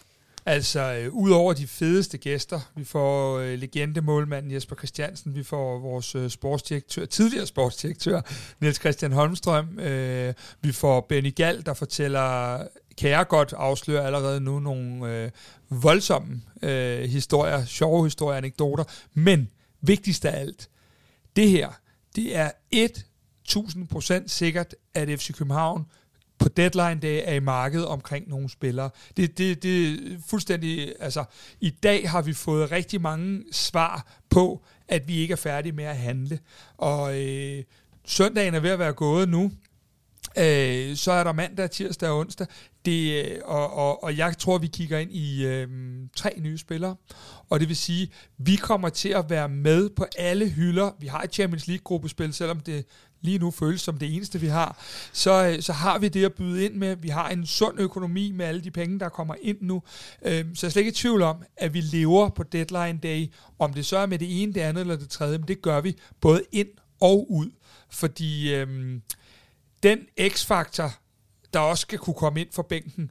Altså, 0.50 0.80
øh, 0.80 1.12
ud 1.12 1.30
over 1.30 1.52
de 1.52 1.66
fedeste 1.66 2.18
gæster, 2.18 2.60
vi 2.76 2.84
får 2.84 3.38
øh, 3.38 3.58
legendemålmanden 3.58 4.52
Jesper 4.52 4.76
Christiansen, 4.76 5.34
vi 5.34 5.42
får 5.42 5.78
vores 5.78 6.14
øh, 6.14 6.30
sportsdirektør, 6.30 7.04
tidligere 7.04 7.46
sportsdirektør, 7.46 8.20
Niels 8.60 8.80
Christian 8.80 9.12
Holmstrøm, 9.12 9.78
øh, 9.78 10.34
vi 10.60 10.72
får 10.72 11.00
Benny 11.00 11.34
Gall, 11.34 11.66
der 11.66 11.74
fortæller, 11.74 12.58
kan 12.98 13.10
jeg 13.10 13.28
godt 13.28 13.52
afsløre 13.52 14.06
allerede 14.06 14.40
nu, 14.40 14.60
nogle 14.60 15.14
øh, 15.14 15.30
voldsomme 15.70 16.42
øh, 16.62 17.10
historier, 17.10 17.64
sjove 17.64 18.06
historier, 18.06 18.38
anekdoter, 18.38 18.84
men 19.14 19.48
vigtigst 19.80 20.24
af 20.24 20.40
alt, 20.40 20.68
det 21.36 21.50
her, 21.50 21.68
det 22.16 22.36
er 22.36 22.50
1000% 23.48 24.22
sikkert, 24.26 24.74
at 24.94 25.08
FC 25.20 25.32
København 25.32 25.86
på 26.40 26.48
deadline 26.48 27.00
day 27.00 27.22
er 27.24 27.34
i 27.34 27.40
markedet 27.40 27.86
omkring 27.86 28.28
nogle 28.28 28.50
spillere. 28.50 28.90
Det, 29.16 29.38
det, 29.38 29.62
det 29.62 29.92
er 29.92 30.18
fuldstændig, 30.26 30.94
altså 31.00 31.24
i 31.60 31.70
dag 31.70 32.10
har 32.10 32.22
vi 32.22 32.32
fået 32.32 32.72
rigtig 32.72 33.00
mange 33.00 33.44
svar 33.52 34.20
på, 34.30 34.62
at 34.88 35.08
vi 35.08 35.16
ikke 35.16 35.32
er 35.32 35.36
færdige 35.36 35.72
med 35.72 35.84
at 35.84 35.96
handle. 35.96 36.38
Og 36.76 37.20
øh, 37.20 37.64
søndagen 38.04 38.54
er 38.54 38.60
ved 38.60 38.70
at 38.70 38.78
være 38.78 38.92
gået 38.92 39.28
nu. 39.28 39.52
Øh, 40.38 40.96
så 40.96 41.12
er 41.12 41.24
der 41.24 41.32
mandag, 41.32 41.70
tirsdag 41.70 42.08
og 42.08 42.18
onsdag. 42.18 42.46
Det, 42.84 43.24
øh, 43.24 43.40
og, 43.44 43.72
og, 43.72 44.04
og 44.04 44.16
jeg 44.16 44.38
tror, 44.38 44.58
vi 44.58 44.66
kigger 44.66 44.98
ind 44.98 45.12
i 45.12 45.46
øh, 45.46 45.68
tre 46.16 46.34
nye 46.38 46.58
spillere. 46.58 46.96
Og 47.50 47.60
det 47.60 47.68
vil 47.68 47.76
sige, 47.76 48.10
vi 48.38 48.56
kommer 48.56 48.88
til 48.88 49.08
at 49.08 49.30
være 49.30 49.48
med 49.48 49.90
på 49.90 50.06
alle 50.18 50.48
hylder. 50.48 50.90
Vi 51.00 51.06
har 51.06 51.22
et 51.22 51.34
Champions 51.34 51.66
League-gruppespil, 51.66 52.32
selvom 52.32 52.60
det 52.60 52.84
lige 53.20 53.38
nu 53.38 53.50
føles 53.50 53.80
som 53.80 53.98
det 53.98 54.14
eneste, 54.14 54.40
vi 54.40 54.46
har, 54.46 54.78
så, 55.12 55.46
øh, 55.46 55.62
så 55.62 55.72
har 55.72 55.98
vi 55.98 56.08
det 56.08 56.24
at 56.24 56.34
byde 56.34 56.64
ind 56.64 56.74
med. 56.74 56.96
Vi 56.96 57.08
har 57.08 57.28
en 57.28 57.46
sund 57.46 57.80
økonomi 57.80 58.32
med 58.32 58.46
alle 58.46 58.60
de 58.60 58.70
penge, 58.70 58.98
der 58.98 59.08
kommer 59.08 59.34
ind 59.42 59.58
nu. 59.60 59.82
Øhm, 60.22 60.54
så 60.54 60.66
jeg 60.66 60.68
er 60.68 60.72
slet 60.72 60.80
ikke 60.80 60.90
i 60.90 60.94
tvivl 60.94 61.22
om, 61.22 61.42
at 61.56 61.74
vi 61.74 61.80
lever 61.80 62.28
på 62.28 62.42
deadline 62.42 62.98
day. 63.02 63.32
Om 63.58 63.74
det 63.74 63.86
så 63.86 63.98
er 63.98 64.06
med 64.06 64.18
det 64.18 64.42
ene, 64.42 64.52
det 64.52 64.60
andet 64.60 64.80
eller 64.80 64.96
det 64.96 65.08
tredje, 65.10 65.38
men 65.38 65.48
det 65.48 65.62
gør 65.62 65.80
vi 65.80 65.96
både 66.20 66.42
ind 66.52 66.68
og 67.00 67.32
ud. 67.32 67.50
Fordi 67.90 68.54
øhm, 68.54 69.02
den 69.82 69.98
x-faktor, 70.28 70.92
der 71.52 71.60
også 71.60 71.82
skal 71.82 71.98
kunne 71.98 72.14
komme 72.14 72.40
ind 72.40 72.48
for 72.52 72.62
bænken, 72.62 73.10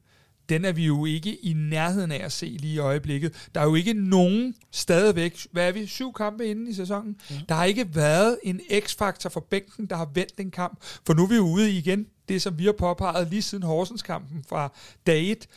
den 0.50 0.66
er 0.66 0.72
vi 0.72 0.86
jo 0.86 1.06
ikke 1.06 1.36
i 1.36 1.54
nærheden 1.54 2.12
af 2.12 2.26
at 2.26 2.32
se 2.32 2.46
lige 2.46 2.74
i 2.74 2.78
øjeblikket. 2.78 3.50
Der 3.56 3.62
er 3.62 3.66
jo 3.66 3.76
ikke 3.76 3.94
nogen 3.94 4.56
stadigvæk, 4.72 5.48
hvad 5.52 5.68
er 5.68 5.72
vi, 5.72 5.86
syv 5.86 6.14
kampe 6.14 6.46
inde 6.46 6.72
i 6.72 6.74
sæsonen? 6.74 7.16
Ja. 7.30 7.36
Der 7.50 7.56
har 7.56 7.66
ikke 7.66 7.96
været 7.96 8.40
en 8.44 8.62
x-faktor 8.80 9.30
for 9.30 9.40
bænken, 9.50 9.86
der 9.86 9.96
har 9.96 10.10
vendt 10.14 10.40
en 10.40 10.52
kamp. 10.52 10.78
For 10.82 11.14
nu 11.14 11.24
er 11.24 11.28
vi 11.28 11.36
jo 11.36 11.48
ude 11.48 11.72
igen, 11.72 12.06
det 12.30 12.42
som 12.42 12.60
vi 12.60 12.66
har 12.66 12.72
påpeget 12.72 13.30
lige 13.30 13.42
siden 13.42 13.64
Horsens 13.64 14.02
kampen 14.02 14.44
fra 14.50 14.74
dag 15.08 15.32
1. 15.32 15.48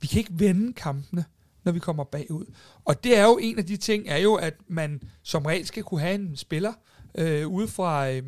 Vi 0.00 0.06
kan 0.06 0.18
ikke 0.18 0.32
vende 0.34 0.72
kampene 0.72 1.24
når 1.64 1.72
vi 1.72 1.78
kommer 1.78 2.04
bagud. 2.04 2.44
Og 2.84 3.04
det 3.04 3.18
er 3.18 3.22
jo 3.22 3.38
en 3.42 3.58
af 3.58 3.66
de 3.66 3.76
ting, 3.76 4.08
er 4.08 4.16
jo, 4.16 4.34
at 4.34 4.54
man 4.68 5.02
som 5.22 5.46
regel 5.46 5.66
skal 5.66 5.82
kunne 5.82 6.00
have 6.00 6.14
en 6.14 6.36
spiller, 6.36 6.72
øh, 7.14 7.48
ude 7.48 7.68
fra, 7.68 8.10
øh, 8.10 8.22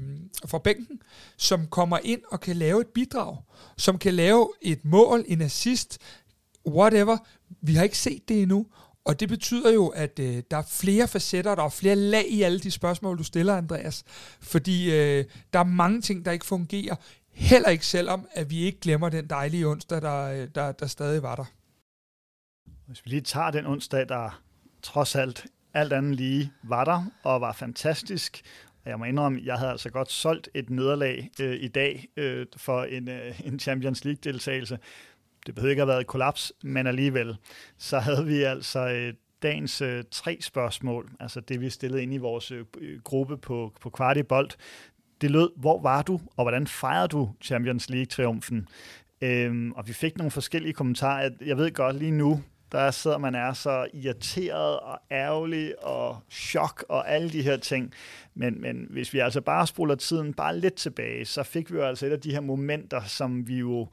fra 0.47 0.59
bænken, 0.59 1.01
som 1.37 1.67
kommer 1.67 1.99
ind 2.05 2.21
og 2.31 2.41
kan 2.41 2.57
lave 2.57 2.81
et 2.81 2.87
bidrag, 2.87 3.37
som 3.77 3.99
kan 3.99 4.15
lave 4.15 4.53
et 4.63 4.85
mål, 4.85 5.25
en 5.29 5.43
assist, 5.43 5.99
whatever. 6.69 7.17
Vi 7.61 7.75
har 7.75 7.83
ikke 7.83 7.99
set 7.99 8.29
det 8.29 8.43
endnu, 8.43 8.67
og 9.05 9.21
det 9.21 9.29
betyder 9.29 9.73
jo, 9.73 9.87
at 9.89 10.19
øh, 10.19 10.43
der 10.51 10.57
er 10.57 10.63
flere 10.71 11.09
facetter, 11.09 11.55
der 11.55 11.63
er 11.63 11.69
flere 11.69 11.97
lag 11.97 12.25
i 12.29 12.43
alle 12.43 12.61
de 12.61 12.71
spørgsmål, 12.71 13.19
du 13.19 13.25
stiller, 13.25 13.57
Andreas. 13.57 14.05
Fordi 14.41 14.93
øh, 14.93 15.25
der 15.53 15.59
er 15.59 15.65
mange 15.65 16.01
ting, 16.01 16.25
der 16.25 16.33
ikke 16.33 16.47
fungerer. 16.47 16.97
Heller 17.33 17.69
ikke 17.69 17.87
selvom, 17.87 18.27
at 18.33 18.51
vi 18.51 18.59
ikke 18.59 18.81
glemmer 18.81 19.09
den 19.09 19.27
dejlige 19.27 19.67
onsdag, 19.67 20.03
der, 20.03 20.23
øh, 20.23 20.49
der, 20.55 20.73
der 20.73 20.87
stadig 20.87 21.23
var 21.23 21.37
der. 21.37 21.45
Hvis 22.87 23.05
vi 23.05 23.11
lige 23.11 23.21
tager 23.21 23.51
den 23.51 23.67
onsdag, 23.67 24.09
der 24.09 24.43
trods 24.83 25.15
alt 25.15 25.47
alt 25.75 25.93
andet 25.93 26.17
lige 26.17 26.53
var 26.63 26.85
der 26.85 27.05
og 27.23 27.41
var 27.41 27.53
fantastisk, 27.53 28.43
jeg 28.91 28.99
må 28.99 29.05
indrømme, 29.05 29.41
jeg 29.45 29.55
havde 29.55 29.71
altså 29.71 29.91
godt 29.91 30.11
solgt 30.11 30.49
et 30.55 30.71
nederlag 30.71 31.31
øh, 31.41 31.57
i 31.61 31.69
dag 31.69 32.09
øh, 32.17 32.47
for 32.57 32.85
en, 32.85 33.09
øh, 33.09 33.41
en 33.45 33.59
Champions 33.59 34.05
League-deltagelse. 34.05 34.79
Det 35.47 35.55
behøver 35.55 35.71
ikke 35.71 35.83
at 35.83 35.87
have 35.87 35.93
været 35.93 36.01
et 36.01 36.07
kollaps, 36.07 36.53
men 36.63 36.87
alligevel. 36.87 37.37
Så 37.79 37.99
havde 37.99 38.27
vi 38.27 38.43
altså 38.43 38.89
øh, 38.89 39.15
dagens 39.43 39.81
øh, 39.81 40.05
tre 40.11 40.39
spørgsmål, 40.41 41.11
altså 41.21 41.41
det 41.41 41.61
vi 41.61 41.71
stillede 41.71 42.03
ind 42.03 42.15
i 42.15 42.19
vores 42.19 42.51
øh, 42.51 42.65
øh 42.79 43.01
gruppe 43.03 43.37
på, 43.37 43.73
på 43.81 43.91
Kvartibolt. 43.91 44.57
Det 45.21 45.31
lød, 45.31 45.51
hvor 45.57 45.83
var 45.83 46.03
du, 46.03 46.21
og 46.37 46.45
hvordan 46.45 46.67
fejrede 46.67 47.09
du 47.09 47.31
Champions 47.43 47.91
League-triumfen? 47.91 48.67
Øhm, 49.21 49.73
og 49.73 49.89
vi 49.89 49.93
fik 49.93 50.19
nogle 50.19 50.31
forskellige 50.31 50.73
kommentarer. 50.73 51.31
Jeg 51.47 51.57
ved 51.57 51.73
godt 51.73 51.97
lige 51.97 52.11
nu, 52.11 52.43
der 52.75 52.91
sidder 52.91 53.19
man 53.19 53.35
er 53.35 53.53
så 53.53 53.87
irriteret 53.93 54.81
og 54.81 54.99
ærgerlig 55.11 55.85
og 55.85 56.19
chok 56.31 56.85
og 56.89 57.11
alle 57.11 57.31
de 57.31 57.43
her 57.43 57.57
ting. 57.57 57.93
Men, 58.35 58.61
men 58.61 58.87
hvis 58.91 59.13
vi 59.13 59.19
altså 59.19 59.41
bare 59.41 59.67
spoler 59.67 59.95
tiden 59.95 60.35
bare 60.35 60.59
lidt 60.59 60.75
tilbage, 60.75 61.25
så 61.25 61.43
fik 61.43 61.73
vi 61.73 61.77
jo 61.77 61.85
altså 61.85 62.07
et 62.07 62.11
af 62.11 62.21
de 62.21 62.33
her 62.33 62.41
momenter, 62.41 63.03
som 63.03 63.49
vi 63.49 63.59
jo, 63.59 63.89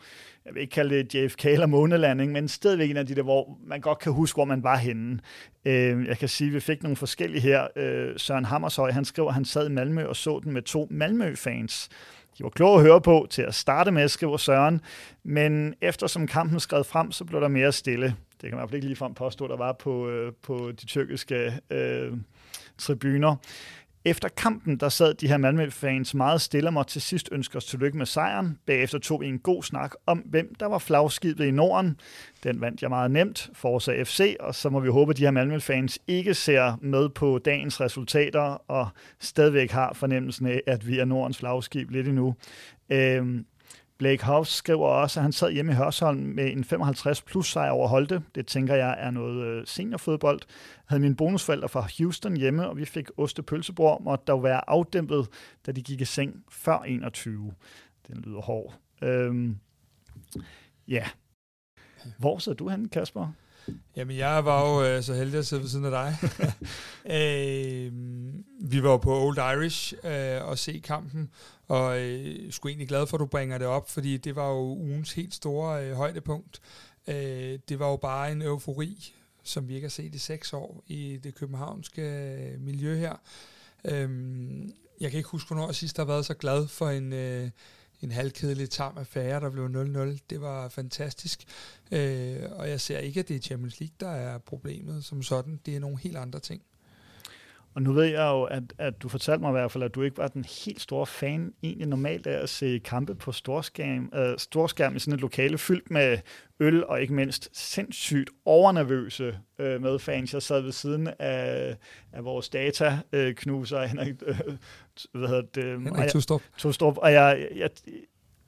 jeg 0.45 0.53
vil 0.53 0.61
ikke 0.61 0.71
kalde 0.71 1.03
det 1.03 1.15
JFK 1.15 1.45
eller 1.45 1.65
månelanding, 1.65 2.31
men 2.31 2.47
stadigvæk 2.47 2.89
en 2.89 2.97
af 2.97 3.07
de 3.07 3.15
der, 3.15 3.23
hvor 3.23 3.57
man 3.65 3.81
godt 3.81 3.99
kan 3.99 4.11
huske, 4.11 4.37
hvor 4.37 4.45
man 4.45 4.63
var 4.63 4.77
henne. 4.77 5.19
Øh, 5.65 6.07
jeg 6.07 6.17
kan 6.17 6.29
sige, 6.29 6.47
at 6.47 6.53
vi 6.53 6.59
fik 6.59 6.83
nogle 6.83 6.95
forskellige 6.95 7.41
her. 7.41 7.67
Øh, 7.75 8.13
Søren 8.17 8.45
Hammershøj, 8.45 8.91
han 8.91 9.05
skriver, 9.05 9.27
at 9.27 9.33
han 9.33 9.45
sad 9.45 9.69
i 9.69 9.71
Malmø 9.71 10.05
og 10.05 10.15
så 10.15 10.39
den 10.43 10.51
med 10.51 10.61
to 10.61 10.87
Malmø-fans. 10.89 11.89
De 12.37 12.43
var 12.43 12.49
kloge 12.49 12.75
at 12.75 12.81
høre 12.81 13.01
på 13.01 13.27
til 13.29 13.41
at 13.41 13.55
starte 13.55 13.91
med, 13.91 14.07
skriver 14.07 14.37
Søren, 14.37 14.81
men 15.23 15.73
eftersom 15.81 16.27
kampen 16.27 16.59
skred 16.59 16.83
frem, 16.83 17.11
så 17.11 17.25
blev 17.25 17.41
der 17.41 17.47
mere 17.47 17.71
stille. 17.71 18.15
Det 18.41 18.49
kan 18.49 18.51
man 18.51 18.57
i 18.57 18.61
hvert 18.61 18.69
fald 18.69 18.75
ikke 18.75 18.87
ligefrem 18.87 19.13
påstå, 19.13 19.47
der 19.47 19.57
var 19.57 19.73
på, 19.73 20.09
øh, 20.09 20.33
på 20.41 20.71
de 20.81 20.85
tyrkiske 20.85 21.59
øh, 21.71 22.13
tribuner. 22.77 23.35
Efter 24.05 24.29
kampen, 24.29 24.77
der 24.77 24.89
sad 24.89 25.13
de 25.13 25.27
her 25.27 25.37
Malmø-fans 25.37 26.13
meget 26.13 26.41
stille 26.41 26.69
og 26.69 26.73
måtte 26.73 26.91
til 26.91 27.01
sidst 27.01 27.29
ønske 27.31 27.57
os 27.57 27.65
tillykke 27.65 27.97
med 27.97 28.05
sejren. 28.05 28.57
Bagefter 28.65 28.99
tog 28.99 29.21
vi 29.21 29.27
en 29.27 29.39
god 29.39 29.63
snak 29.63 29.91
om, 30.05 30.17
hvem 30.17 30.55
der 30.55 30.65
var 30.65 30.77
flagskibet 30.77 31.45
i 31.45 31.51
Norden. 31.51 31.99
Den 32.43 32.61
vandt 32.61 32.81
jeg 32.81 32.89
meget 32.89 33.11
nemt, 33.11 33.49
Forza 33.53 34.03
FC, 34.03 34.35
og 34.39 34.55
så 34.55 34.69
må 34.69 34.79
vi 34.79 34.89
håbe, 34.89 35.09
at 35.09 35.17
de 35.17 35.23
her 35.23 35.31
Malmø-fans 35.31 35.99
ikke 36.07 36.33
ser 36.33 36.77
med 36.81 37.09
på 37.09 37.39
dagens 37.45 37.81
resultater 37.81 38.61
og 38.67 38.87
stadigvæk 39.19 39.71
har 39.71 39.93
fornemmelsen 39.93 40.45
af, 40.45 40.61
at 40.67 40.87
vi 40.87 40.99
er 40.99 41.05
Nordens 41.05 41.37
flagskib 41.37 41.91
lidt 41.91 42.07
endnu. 42.07 42.35
Øhm, 42.89 43.45
Blake 44.01 44.25
House 44.25 44.53
skriver 44.53 44.87
også, 44.87 45.19
at 45.19 45.23
han 45.23 45.31
sad 45.31 45.51
hjemme 45.51 45.71
i 45.71 45.75
Hørsholm 45.75 46.19
med 46.19 46.51
en 46.51 46.63
55 46.63 47.21
plus 47.21 47.51
sejr 47.51 47.71
over 47.71 47.87
Holte. 47.87 48.23
Det 48.35 48.47
tænker 48.47 48.75
jeg 48.75 48.95
er 48.99 49.11
noget 49.11 49.45
øh, 49.45 49.67
seniorfodbold. 49.67 50.39
Jeg 50.41 50.83
havde 50.85 51.01
mine 51.01 51.15
bonusforældre 51.15 51.69
fra 51.69 51.87
Houston 51.97 52.37
hjemme, 52.37 52.67
og 52.67 52.77
vi 52.77 52.85
fik 52.85 53.09
ostepølsebror, 53.17 53.99
måtte 53.99 54.25
dog 54.25 54.43
være 54.43 54.69
afdæmpet, 54.69 55.27
da 55.65 55.71
de 55.71 55.81
gik 55.81 56.01
i 56.01 56.05
seng 56.05 56.43
før 56.49 56.79
21. 56.79 57.53
Den 58.07 58.21
lyder 58.21 58.41
hård. 58.41 58.73
Øhm, 59.01 59.57
ja. 60.87 61.03
Hvor 62.17 62.37
sidder 62.37 62.55
du 62.55 62.69
hen, 62.69 62.89
Kasper? 62.89 63.33
Jamen, 63.95 64.17
jeg 64.17 64.45
var 64.45 64.69
jo 64.69 64.83
øh, 64.83 65.03
så 65.03 65.13
heldig 65.13 65.39
at 65.39 65.47
sidde 65.47 65.61
ved 65.61 65.69
siden 65.69 65.85
af 65.85 65.91
dig. 65.91 66.17
øh, 67.17 67.91
vi 68.71 68.83
var 68.83 68.97
på 68.97 69.19
Old 69.19 69.37
Irish 69.37 69.93
øh, 70.03 70.45
og 70.47 70.57
se 70.57 70.81
kampen, 70.83 71.29
og 71.67 71.99
øh, 71.99 72.51
skulle 72.51 72.71
egentlig 72.71 72.87
glad 72.87 73.07
for, 73.07 73.17
at 73.17 73.19
du 73.19 73.25
bringer 73.25 73.57
det 73.57 73.67
op, 73.67 73.89
fordi 73.89 74.17
det 74.17 74.35
var 74.35 74.49
jo 74.49 74.59
ugens 74.59 75.13
helt 75.13 75.33
store 75.33 75.85
øh, 75.85 75.95
højdepunkt. 75.95 76.61
Øh, 77.07 77.59
det 77.69 77.79
var 77.79 77.89
jo 77.89 77.95
bare 77.95 78.31
en 78.31 78.41
eufori, 78.41 79.13
som 79.43 79.67
vi 79.67 79.75
ikke 79.75 79.85
har 79.85 79.89
set 79.89 80.15
i 80.15 80.19
seks 80.19 80.53
år 80.53 80.83
i 80.87 81.19
det 81.23 81.35
københavnske 81.35 82.01
øh, 82.01 82.61
miljø 82.61 82.97
her. 82.97 83.15
Øh, 83.85 84.09
jeg 85.01 85.11
kan 85.11 85.17
ikke 85.17 85.29
huske, 85.29 85.47
hvornår 85.47 85.71
sidst 85.71 85.97
har 85.97 86.05
været 86.05 86.25
så 86.25 86.33
glad 86.33 86.67
for 86.67 86.89
en... 86.89 87.13
Øh, 87.13 87.49
en 88.01 88.11
halvkedelig 88.11 88.69
tam 88.69 88.97
affære, 88.97 89.39
der 89.39 89.49
blev 89.49 89.65
0-0. 89.65 90.17
Det 90.29 90.41
var 90.41 90.69
fantastisk. 90.69 91.43
Øh, 91.91 92.37
og 92.51 92.69
jeg 92.69 92.81
ser 92.81 92.97
ikke, 92.97 93.19
at 93.19 93.27
det 93.27 93.35
er 93.35 93.39
Champions 93.39 93.79
League, 93.79 93.95
der 93.99 94.09
er 94.09 94.37
problemet 94.37 95.05
som 95.05 95.23
sådan. 95.23 95.59
Det 95.65 95.75
er 95.75 95.79
nogle 95.79 95.99
helt 95.99 96.17
andre 96.17 96.39
ting. 96.39 96.61
Og 97.75 97.81
nu 97.81 97.93
ved 97.93 98.03
jeg 98.03 98.29
jo, 98.31 98.43
at, 98.43 98.63
at 98.77 99.01
du 99.01 99.09
fortalte 99.09 99.41
mig 99.41 99.49
i 99.49 99.51
hvert 99.51 99.71
fald, 99.71 99.83
at 99.83 99.95
du 99.95 100.01
ikke 100.01 100.17
var 100.17 100.27
den 100.27 100.45
helt 100.65 100.81
store 100.81 101.05
fan 101.05 101.53
egentlig 101.63 101.87
normalt 101.87 102.27
af 102.27 102.43
at 102.43 102.49
se 102.49 102.79
kampe 102.79 103.15
på 103.15 103.31
storskærm, 103.31 104.11
øh, 104.15 104.37
storskærm 104.37 104.95
i 104.95 104.99
sådan 104.99 105.13
et 105.13 105.21
lokale 105.21 105.57
fyldt 105.57 105.91
med 105.91 106.17
øl 106.59 106.85
og 106.85 107.01
ikke 107.01 107.13
mindst 107.13 107.49
sindssygt 107.53 108.29
overnervøse 108.45 109.37
øh, 109.59 109.81
medfans. 109.81 110.33
Jeg 110.33 110.41
sad 110.41 110.61
ved 110.61 110.71
siden 110.71 111.09
af, 111.19 111.75
af 112.11 112.25
vores 112.25 112.49
dataknuser, 112.49 113.79
øh, 113.79 113.89
Henrik, 113.89 114.13
øh, 114.25 114.39
hvad 115.13 115.27
hedder 115.27 115.41
det? 115.41 115.81
Henrik 115.81 116.09
Tostrup. 116.09 116.41
Tostrup, 116.57 116.97
og 116.97 117.13
jeg, 117.13 117.47
jeg, 117.55 117.69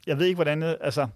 jeg 0.07 0.19
ved 0.19 0.25
ikke, 0.25 0.35
hvordan... 0.35 0.63
Altså, 0.63 1.07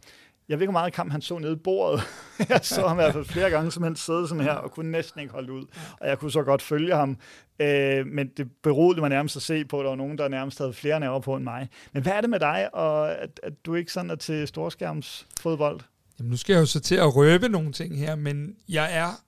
jeg 0.49 0.57
ved 0.57 0.61
ikke, 0.61 0.71
hvor 0.71 0.79
meget 0.79 0.93
kamp 0.93 1.11
han 1.11 1.21
så 1.21 1.39
nede 1.39 1.53
i 1.53 1.55
bordet. 1.55 2.03
jeg 2.49 2.59
så 2.63 2.87
ham 2.87 2.97
i 2.97 3.01
hvert 3.01 3.13
fald 3.13 3.25
flere 3.25 3.49
gange, 3.49 3.71
som 3.71 3.83
han 3.83 3.95
sad 3.95 4.27
sådan 4.27 4.43
her, 4.43 4.51
og 4.51 4.71
kunne 4.71 4.91
næsten 4.91 5.21
ikke 5.21 5.33
holde 5.33 5.53
ud. 5.53 5.65
Og 5.99 6.07
jeg 6.07 6.19
kunne 6.19 6.31
så 6.31 6.43
godt 6.43 6.61
følge 6.61 6.95
ham. 6.95 7.17
Øh, 7.59 8.05
men 8.05 8.27
det 8.37 8.47
beroede 8.63 8.99
mig 8.99 9.09
nærmest 9.09 9.35
at 9.35 9.41
se 9.41 9.65
på, 9.65 9.79
at 9.79 9.83
der 9.83 9.89
var 9.89 9.95
nogen, 9.95 10.17
der 10.17 10.27
nærmest 10.27 10.57
havde 10.57 10.73
flere 10.73 10.99
nerver 10.99 11.19
på 11.19 11.35
end 11.35 11.43
mig. 11.43 11.69
Men 11.93 12.03
hvad 12.03 12.13
er 12.13 12.21
det 12.21 12.29
med 12.29 12.39
dig, 12.39 12.69
og 12.73 13.11
at, 13.11 13.39
at 13.43 13.53
du 13.65 13.75
ikke 13.75 13.91
sådan 13.91 14.09
er 14.09 14.15
til 14.15 14.47
storskærms 14.47 15.27
fodbold? 15.39 15.79
Jamen, 16.19 16.29
nu 16.29 16.37
skal 16.37 16.53
jeg 16.53 16.59
jo 16.59 16.65
så 16.65 16.79
til 16.79 16.95
at 16.95 17.15
røbe 17.15 17.49
nogle 17.49 17.71
ting 17.71 17.97
her, 17.97 18.15
men 18.15 18.55
jeg 18.69 18.95
er 18.95 19.21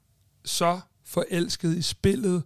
så 0.46 0.80
forelsket 1.06 1.78
i 1.78 1.82
spillet, 1.82 2.44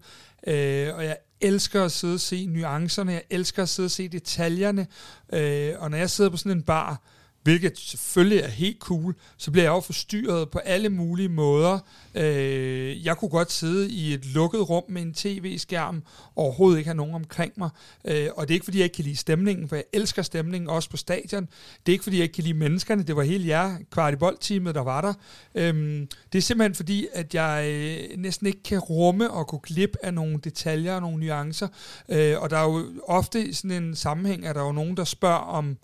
øh, 0.47 0.95
og 0.95 1.05
jeg 1.05 1.17
elsker 1.41 1.83
at 1.83 1.91
sidde 1.91 2.13
og 2.13 2.19
se 2.19 2.45
nuancerne, 2.45 3.12
jeg 3.12 3.23
elsker 3.29 3.63
at 3.63 3.69
sidde 3.69 3.88
og 3.88 3.91
se 3.91 4.09
detaljerne, 4.09 4.88
øh, 5.33 5.73
og 5.79 5.91
når 5.91 5.97
jeg 5.97 6.09
sidder 6.09 6.29
på 6.29 6.38
sådan 6.38 6.57
en 6.57 6.63
bar, 6.63 7.01
hvilket 7.43 7.79
selvfølgelig 7.79 8.39
er 8.39 8.47
helt 8.47 8.79
cool, 8.79 9.15
så 9.38 9.51
bliver 9.51 9.63
jeg 9.63 9.71
jo 9.71 9.79
forstyrret 9.79 10.49
på 10.49 10.60
alle 10.60 10.89
mulige 10.89 11.29
måder. 11.29 11.79
Øh, 12.15 13.06
jeg 13.06 13.17
kunne 13.17 13.29
godt 13.29 13.51
sidde 13.51 13.91
i 13.91 14.13
et 14.13 14.25
lukket 14.25 14.69
rum 14.69 14.84
med 14.89 15.01
en 15.01 15.13
tv-skærm, 15.13 16.03
og 16.36 16.43
overhovedet 16.43 16.77
ikke 16.77 16.88
have 16.88 16.97
nogen 16.97 17.15
omkring 17.15 17.53
mig. 17.58 17.69
Øh, 18.06 18.27
og 18.36 18.47
det 18.47 18.53
er 18.53 18.56
ikke, 18.56 18.63
fordi 18.63 18.77
jeg 18.77 18.84
ikke 18.84 18.95
kan 18.95 19.06
lide 19.06 19.15
stemningen, 19.15 19.69
for 19.69 19.75
jeg 19.75 19.86
elsker 19.93 20.21
stemningen 20.21 20.69
også 20.69 20.89
på 20.89 20.97
stadion. 20.97 21.47
Det 21.86 21.91
er 21.91 21.93
ikke, 21.93 22.03
fordi 22.03 22.17
jeg 22.17 22.23
ikke 22.23 22.34
kan 22.34 22.43
lide 22.43 22.58
menneskerne, 22.58 23.03
det 23.03 23.15
var 23.15 23.23
helt 23.23 23.47
jer, 23.47 23.77
kvartiboldteamet, 23.91 24.13
i 24.13 24.19
boldteamet, 24.19 24.75
der 24.75 24.82
var 24.82 25.01
der. 25.01 25.13
Øh, 25.56 26.08
det 26.34 26.38
er 26.38 26.41
simpelthen 26.41 26.75
fordi, 26.75 27.08
at 27.13 27.36
jeg 27.36 27.65
øh, 27.67 28.19
næsten 28.19 28.47
ikke 28.47 28.63
kan 28.63 28.79
rumme 28.79 29.32
og 29.32 29.47
gå 29.47 29.58
glip 29.58 29.97
af 30.03 30.13
nogle 30.13 30.39
detaljer 30.43 30.95
og 30.95 31.01
nogle 31.01 31.25
nuancer. 31.25 31.67
Øh, 32.10 32.41
og 32.41 32.49
der 32.49 32.58
er 32.58 32.63
jo 32.63 32.86
ofte 33.08 33.47
i 33.47 33.53
sådan 33.53 33.84
en 33.84 33.95
sammenhæng, 33.95 34.45
at 34.45 34.56
der 34.56 34.62
er 34.62 34.65
jo 34.65 34.71
nogen, 34.71 34.97
der 34.97 35.03
spørger 35.03 35.38
om, 35.38 35.77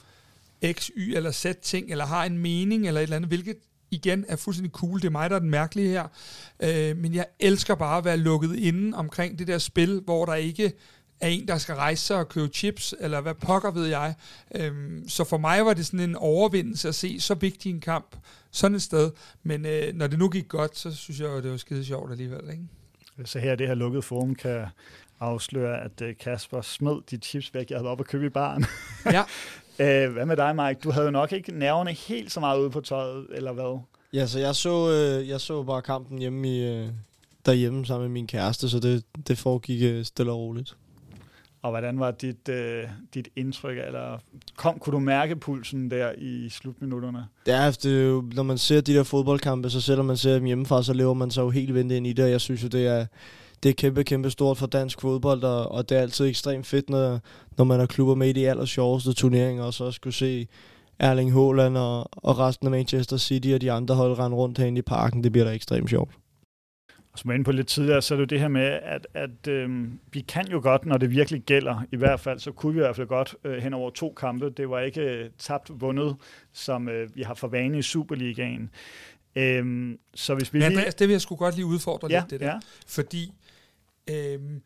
X, 0.74 0.89
Y 0.95 1.15
eller 1.15 1.32
Z 1.32 1.45
ting, 1.62 1.91
eller 1.91 2.06
har 2.06 2.26
en 2.26 2.38
mening 2.38 2.88
eller 2.88 3.02
et 3.02 3.04
eller 3.04 3.15
andet, 3.15 3.30
hvilket 3.30 3.58
igen 3.91 4.26
er 4.28 4.36
fuldstændig 4.36 4.72
cool. 4.72 5.00
Det 5.00 5.06
er 5.06 5.12
mig, 5.12 5.30
der 5.30 5.36
er 5.36 5.39
den 5.39 5.50
mærkelige 5.50 5.89
her. 5.89 6.08
Øh, 6.60 6.98
men 6.98 7.13
jeg 7.13 7.26
elsker 7.39 7.76
bare 7.76 7.98
at 7.98 8.06
være 8.06 8.17
lukket 8.17 8.56
inde 8.56 8.98
omkring 8.98 9.39
det 9.39 9.48
der 9.48 9.58
spil, 9.58 10.02
hvor 10.06 10.26
der 10.26 10.34
ikke 10.34 10.74
er 11.19 11.28
en, 11.28 11.48
der 11.48 11.58
skal 11.58 11.76
rejse 11.76 12.06
sig 12.06 12.17
og 12.17 12.30
købe 12.30 12.48
chips, 12.54 12.95
eller 13.00 13.22
hvad 13.22 13.34
pokker 13.34 13.72
ved 13.72 13.86
jeg. 13.86 14.15
Øhm, 14.56 15.10
så 15.10 15.24
for 15.24 15.38
mig 15.38 15.65
var 15.65 15.74
det 15.74 15.86
sådan 15.86 16.00
en 16.00 16.15
overvindelse 16.15 16.88
at 16.88 16.95
se 16.95 17.19
så 17.19 17.34
vigtig 17.34 17.69
en 17.69 17.82
kamp 17.82 18.15
sådan 18.52 18.76
et 18.76 18.82
sted. 18.82 19.12
Men 19.43 19.65
øh, 19.65 19.93
når 19.93 20.08
det 20.08 20.19
nu 20.19 20.30
gik 20.30 20.48
godt, 20.48 20.78
så 20.78 20.95
synes 20.95 21.19
jeg, 21.19 21.30
at 21.30 21.43
det 21.43 21.52
var 21.52 21.58
skide 21.58 21.86
sjovt 21.86 22.12
alligevel. 22.12 22.50
Ikke? 22.52 22.63
Så 23.26 23.39
her 23.39 23.56
det 23.56 23.67
her 23.67 23.76
lukkede 23.76 24.02
forum 24.02 24.36
kan 24.36 24.65
afsløre, 25.19 25.84
at 25.84 26.02
øh, 26.02 26.15
Kasper 26.17 26.62
smed 26.62 26.95
de 27.12 27.17
chips 27.17 27.54
væk, 27.54 27.69
jeg 27.69 27.78
havde 27.78 27.89
op 27.89 28.00
at 28.00 28.08
købe 28.08 28.26
i 28.26 28.30
baren. 28.30 28.65
Ja. 29.06 29.24
Øh, 29.80 30.12
hvad 30.12 30.26
med 30.26 30.38
dig, 30.38 30.56
Mike? 30.56 30.80
Du 30.84 30.92
havde 30.92 31.06
jo 31.06 31.12
nok 31.12 31.32
ikke 31.32 31.52
nerverne 31.60 31.92
helt 31.92 32.32
så 32.32 32.39
meget 32.39 32.60
ude 32.60 32.70
på 32.70 32.82
tøjet, 32.82 33.28
eller 33.32 33.52
hvad? 33.54 33.80
Ja, 34.13 34.28
så 34.28 34.39
jeg 34.39 34.56
så, 34.56 34.89
øh, 34.92 35.30
jeg 35.30 35.42
så 35.42 35.63
bare 35.63 35.82
kampen 35.82 36.20
hjemme 36.20 36.48
i, 36.48 36.65
øh, 36.65 36.88
derhjemme 37.46 37.86
sammen 37.86 38.08
med 38.08 38.13
min 38.13 38.28
kæreste, 38.28 38.70
så 38.70 38.80
det, 38.80 39.04
det 39.28 39.38
foregik 39.38 39.84
øh, 39.84 40.06
stille 40.06 40.32
og 40.32 40.38
roligt. 40.38 40.76
Og 41.62 41.70
hvordan 41.72 42.00
var 42.00 42.12
dit, 42.12 42.50
øh, 42.50 42.84
dit 43.13 43.28
indtryk, 43.36 43.78
eller 43.78 44.18
kom, 44.56 44.80
kunne 44.80 44.94
du 44.94 45.00
mærke 45.00 45.36
pulsen 45.36 45.92
der 45.92 46.12
i 46.18 46.50
slutminutterne? 46.50 47.26
Ja, 47.48 47.72
det 47.72 47.86
er 47.86 48.06
jo, 48.06 48.24
når 48.34 48.44
man 48.44 48.58
ser 48.58 48.82
de 48.82 48.94
der 48.94 49.04
fodboldkampe, 49.04 49.70
så 49.70 49.82
selvom 49.82 50.06
man 50.06 50.18
ser 50.18 50.34
dem 50.34 50.46
hjemmefra, 50.46 50.84
så 50.84 50.94
lever 50.94 51.13
man 51.13 51.32
så 51.32 51.42
jo 51.42 51.50
helt 51.50 51.74
vendt 51.74 51.92
ind 51.92 52.08
i 52.08 52.13
det, 52.13 52.26
og 52.26 52.32
jeg 52.32 52.42
synes 52.42 52.63
jo, 52.63 52.68
det 52.68 52.88
er, 52.88 53.06
det 53.63 53.69
er 53.69 53.74
kæmpe, 53.74 54.04
kæmpe 54.04 54.30
stort 54.30 54.58
for 54.58 54.67
dansk 54.67 55.02
fodbold, 55.02 55.43
og, 55.43 55.72
og 55.72 55.89
det 55.89 55.98
er 55.98 56.02
altid 56.02 56.28
ekstremt 56.28 56.67
fedt, 56.67 56.89
når, 56.89 57.19
når 57.58 57.65
man 57.65 57.80
har 57.80 57.88
klubber 57.88 58.15
med 58.15 58.30
i 58.30 58.34
de 58.34 58.50
aller 58.50 58.65
sjoveste 58.65 59.13
turneringer, 59.13 59.63
og 59.63 59.74
så 59.74 59.91
skulle 59.91 60.13
se 60.13 60.48
Erling 61.00 61.34
Haaland 61.34 61.78
og, 61.78 62.10
og 62.12 62.39
resten 62.39 62.67
af 62.67 62.72
Manchester 62.72 63.17
City 63.17 63.48
og 63.54 63.62
de 63.62 63.72
andre 63.72 63.95
hold 63.95 64.19
rende 64.19 64.38
rundt 64.38 64.58
herinde 64.58 64.80
i 64.80 64.82
parken. 64.82 65.24
Det 65.24 65.32
bliver 65.32 65.45
da 65.45 65.52
ekstremt 65.52 65.89
sjovt. 65.89 66.12
Og 67.13 67.19
som 67.19 67.30
jeg 67.30 67.36
inde 67.36 67.45
på 67.45 67.52
lidt 67.52 67.67
tidligere, 67.67 68.02
så 68.02 68.13
er 68.13 68.15
det 68.15 68.22
jo 68.22 68.26
det 68.26 68.39
her 68.39 68.48
med, 68.48 68.80
at, 68.84 69.08
at 69.13 69.48
øhm, 69.48 70.00
vi 70.12 70.19
kan 70.19 70.48
jo 70.52 70.60
godt, 70.63 70.86
når 70.86 70.98
det 70.98 71.10
virkelig 71.10 71.41
gælder. 71.41 71.84
I 71.91 71.95
hvert 71.95 72.19
fald, 72.19 72.39
så 72.39 72.52
kunne 72.52 72.74
vi 72.74 72.80
i 72.80 72.84
hvert 72.84 72.95
fald 72.95 73.08
godt 73.08 73.36
øh, 73.43 73.58
hen 73.58 73.74
over 73.74 73.89
to 73.89 74.13
kampe. 74.17 74.50
Det 74.50 74.69
var 74.69 74.80
ikke 74.80 75.02
øh, 75.02 75.30
tabt 75.38 75.72
vundet, 75.82 76.15
som 76.54 76.89
øh, 76.89 77.15
vi 77.15 77.22
har 77.22 77.34
for 77.34 77.48
vane 77.48 77.78
i 77.78 77.82
Superligaen. 77.82 78.69
Øhm, 79.36 79.98
så 80.15 80.36
hvis 80.36 80.54
vi 80.54 80.60
Men 80.60 80.65
Andreas, 80.65 80.95
det 80.95 81.08
vil 81.08 81.13
jeg 81.13 81.22
sgu 81.22 81.36
godt 81.36 81.56
lige 81.56 81.65
udfordre 81.65 82.08
ja, 82.12 82.19
lidt, 82.19 82.30
det 82.30 82.39
der. 82.39 82.48
Ja. 82.48 82.60
Fordi 82.88 83.34
øhm, 84.10 84.62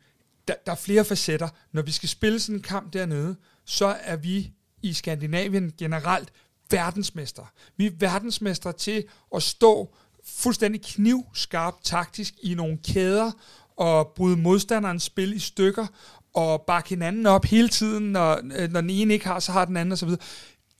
der, 0.48 0.54
der 0.66 0.72
er 0.72 0.76
flere 0.76 1.04
facetter. 1.04 1.48
Når 1.72 1.82
vi 1.82 1.92
skal 1.92 2.08
spille 2.08 2.40
sådan 2.40 2.54
en 2.54 2.62
kamp 2.62 2.92
dernede, 2.92 3.36
så 3.64 3.96
er 4.00 4.16
vi 4.16 4.52
i 4.82 4.92
Skandinavien 4.92 5.72
generelt 5.78 6.32
verdensmester. 6.70 7.52
Vi 7.76 7.86
er 7.86 7.90
verdensmester 7.98 8.72
til 8.72 9.04
at 9.34 9.42
stå 9.42 9.94
fuldstændig 10.24 10.82
knivskarpt 10.82 11.84
taktisk 11.84 12.34
i 12.42 12.54
nogle 12.54 12.78
kæder 12.84 13.32
og 13.76 14.12
bryde 14.16 14.36
modstanderens 14.36 15.02
spil 15.02 15.32
i 15.32 15.38
stykker 15.38 15.86
og 16.34 16.62
bakke 16.66 16.88
hinanden 16.88 17.26
op 17.26 17.44
hele 17.44 17.68
tiden, 17.68 18.12
når, 18.12 18.40
øh, 18.56 18.70
når 18.70 18.80
den 18.80 18.90
ene 18.90 19.14
ikke 19.14 19.26
har, 19.26 19.40
så 19.40 19.52
har 19.52 19.64
den 19.64 19.76
anden 19.76 19.92
osv. 19.92 20.08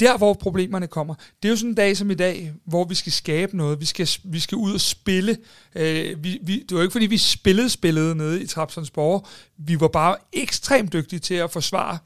Der, 0.01 0.19
hvor 0.19 0.35
problemerne 0.35 0.87
kommer, 0.87 1.15
det 1.15 1.49
er 1.49 1.51
jo 1.51 1.57
sådan 1.57 1.71
en 1.71 1.75
dag 1.75 1.97
som 1.97 2.11
i 2.11 2.15
dag, 2.15 2.53
hvor 2.65 2.85
vi 2.85 2.95
skal 2.95 3.13
skabe 3.13 3.57
noget, 3.57 3.81
vi 3.81 3.85
skal, 3.85 4.09
vi 4.25 4.41
skal 4.41 4.57
ud 4.57 4.75
og 4.75 4.81
spille. 4.81 5.39
Øh, 5.75 6.25
vi, 6.25 6.39
vi, 6.43 6.63
det 6.69 6.77
var 6.77 6.83
ikke, 6.83 6.93
fordi 6.93 7.07
vi 7.07 7.19
spillede 7.19 7.71
spillet 7.71 8.17
nede 8.17 8.43
i 8.43 8.47
Trapsonsborg. 8.47 9.27
Vi 9.57 9.81
var 9.81 9.89
bare 9.89 10.17
ekstremt 10.33 10.93
dygtige 10.93 11.21
til 11.21 11.35
at 11.35 11.51
forsvare 11.51 11.99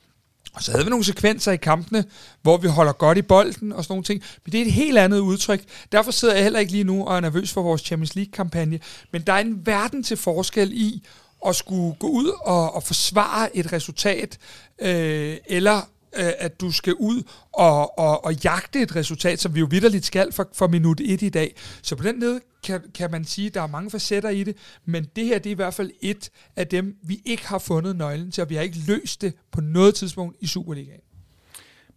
og 0.58 0.64
så 0.64 0.70
havde 0.70 0.84
vi 0.84 0.90
nogle 0.90 1.04
sekvenser 1.04 1.52
i 1.52 1.56
kampene, 1.56 2.04
hvor 2.42 2.56
vi 2.56 2.68
holder 2.68 2.92
godt 2.92 3.18
i 3.18 3.22
bolden 3.22 3.72
og 3.72 3.84
sådan 3.84 3.92
nogle 3.92 4.04
ting. 4.04 4.22
Men 4.44 4.52
det 4.52 4.60
er 4.60 4.64
et 4.64 4.72
helt 4.72 4.98
andet 4.98 5.18
udtryk. 5.18 5.62
Derfor 5.92 6.10
sidder 6.10 6.34
jeg 6.34 6.42
heller 6.42 6.60
ikke 6.60 6.72
lige 6.72 6.84
nu 6.84 7.06
og 7.06 7.16
er 7.16 7.20
nervøs 7.20 7.52
for 7.52 7.62
vores 7.62 7.82
Champions 7.82 8.14
League-kampagne. 8.14 8.80
Men 9.12 9.22
der 9.22 9.32
er 9.32 9.38
en 9.38 9.66
verden 9.66 10.02
til 10.02 10.16
forskel 10.16 10.72
i 10.72 11.06
at 11.46 11.56
skulle 11.56 11.94
gå 11.94 12.06
ud 12.06 12.32
og, 12.40 12.74
og 12.74 12.82
forsvare 12.82 13.56
et 13.56 13.72
resultat, 13.72 14.38
øh, 14.80 15.36
eller 15.46 15.88
Øh, 16.16 16.32
at 16.38 16.60
du 16.60 16.70
skal 16.72 16.94
ud 16.94 17.22
og, 17.52 17.98
og, 17.98 18.24
og 18.24 18.34
jagte 18.44 18.82
et 18.82 18.96
resultat, 18.96 19.40
som 19.40 19.54
vi 19.54 19.60
jo 19.60 19.68
vidderligt 19.70 20.04
skal 20.04 20.32
for, 20.32 20.48
for 20.54 20.68
minut 20.68 21.00
1 21.00 21.22
i 21.22 21.28
dag. 21.28 21.54
Så 21.82 21.96
på 21.96 22.02
den 22.02 22.20
led 22.20 22.40
kan, 22.64 22.80
kan 22.94 23.10
man 23.10 23.24
sige, 23.24 23.46
at 23.46 23.54
der 23.54 23.62
er 23.62 23.66
mange 23.66 23.90
facetter 23.90 24.28
i 24.28 24.44
det, 24.44 24.56
men 24.84 25.06
det 25.16 25.24
her 25.24 25.38
det 25.38 25.50
er 25.50 25.54
i 25.54 25.54
hvert 25.54 25.74
fald 25.74 25.90
et 26.00 26.30
af 26.56 26.66
dem, 26.66 26.96
vi 27.02 27.20
ikke 27.24 27.46
har 27.46 27.58
fundet 27.58 27.96
nøglen 27.96 28.30
til, 28.30 28.42
og 28.42 28.50
vi 28.50 28.54
har 28.54 28.62
ikke 28.62 28.78
løst 28.86 29.22
det 29.22 29.34
på 29.50 29.60
noget 29.60 29.94
tidspunkt 29.94 30.36
i 30.40 30.46
Superligaen. 30.46 31.00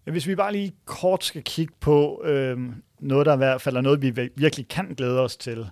Men 0.05 0.11
hvis 0.11 0.27
vi 0.27 0.35
bare 0.35 0.51
lige 0.51 0.73
kort 0.85 1.23
skal 1.23 1.43
kigge 1.43 1.73
på 1.79 2.21
øh, 2.25 2.57
noget, 2.99 3.25
der 3.25 3.33
i 3.33 3.37
hvert 3.37 3.61
fald 3.61 3.77
er 3.77 3.81
noget, 3.81 4.01
vi 4.01 4.29
virkelig 4.35 4.67
kan 4.67 4.93
glæde 4.97 5.19
os 5.19 5.37
til, 5.37 5.65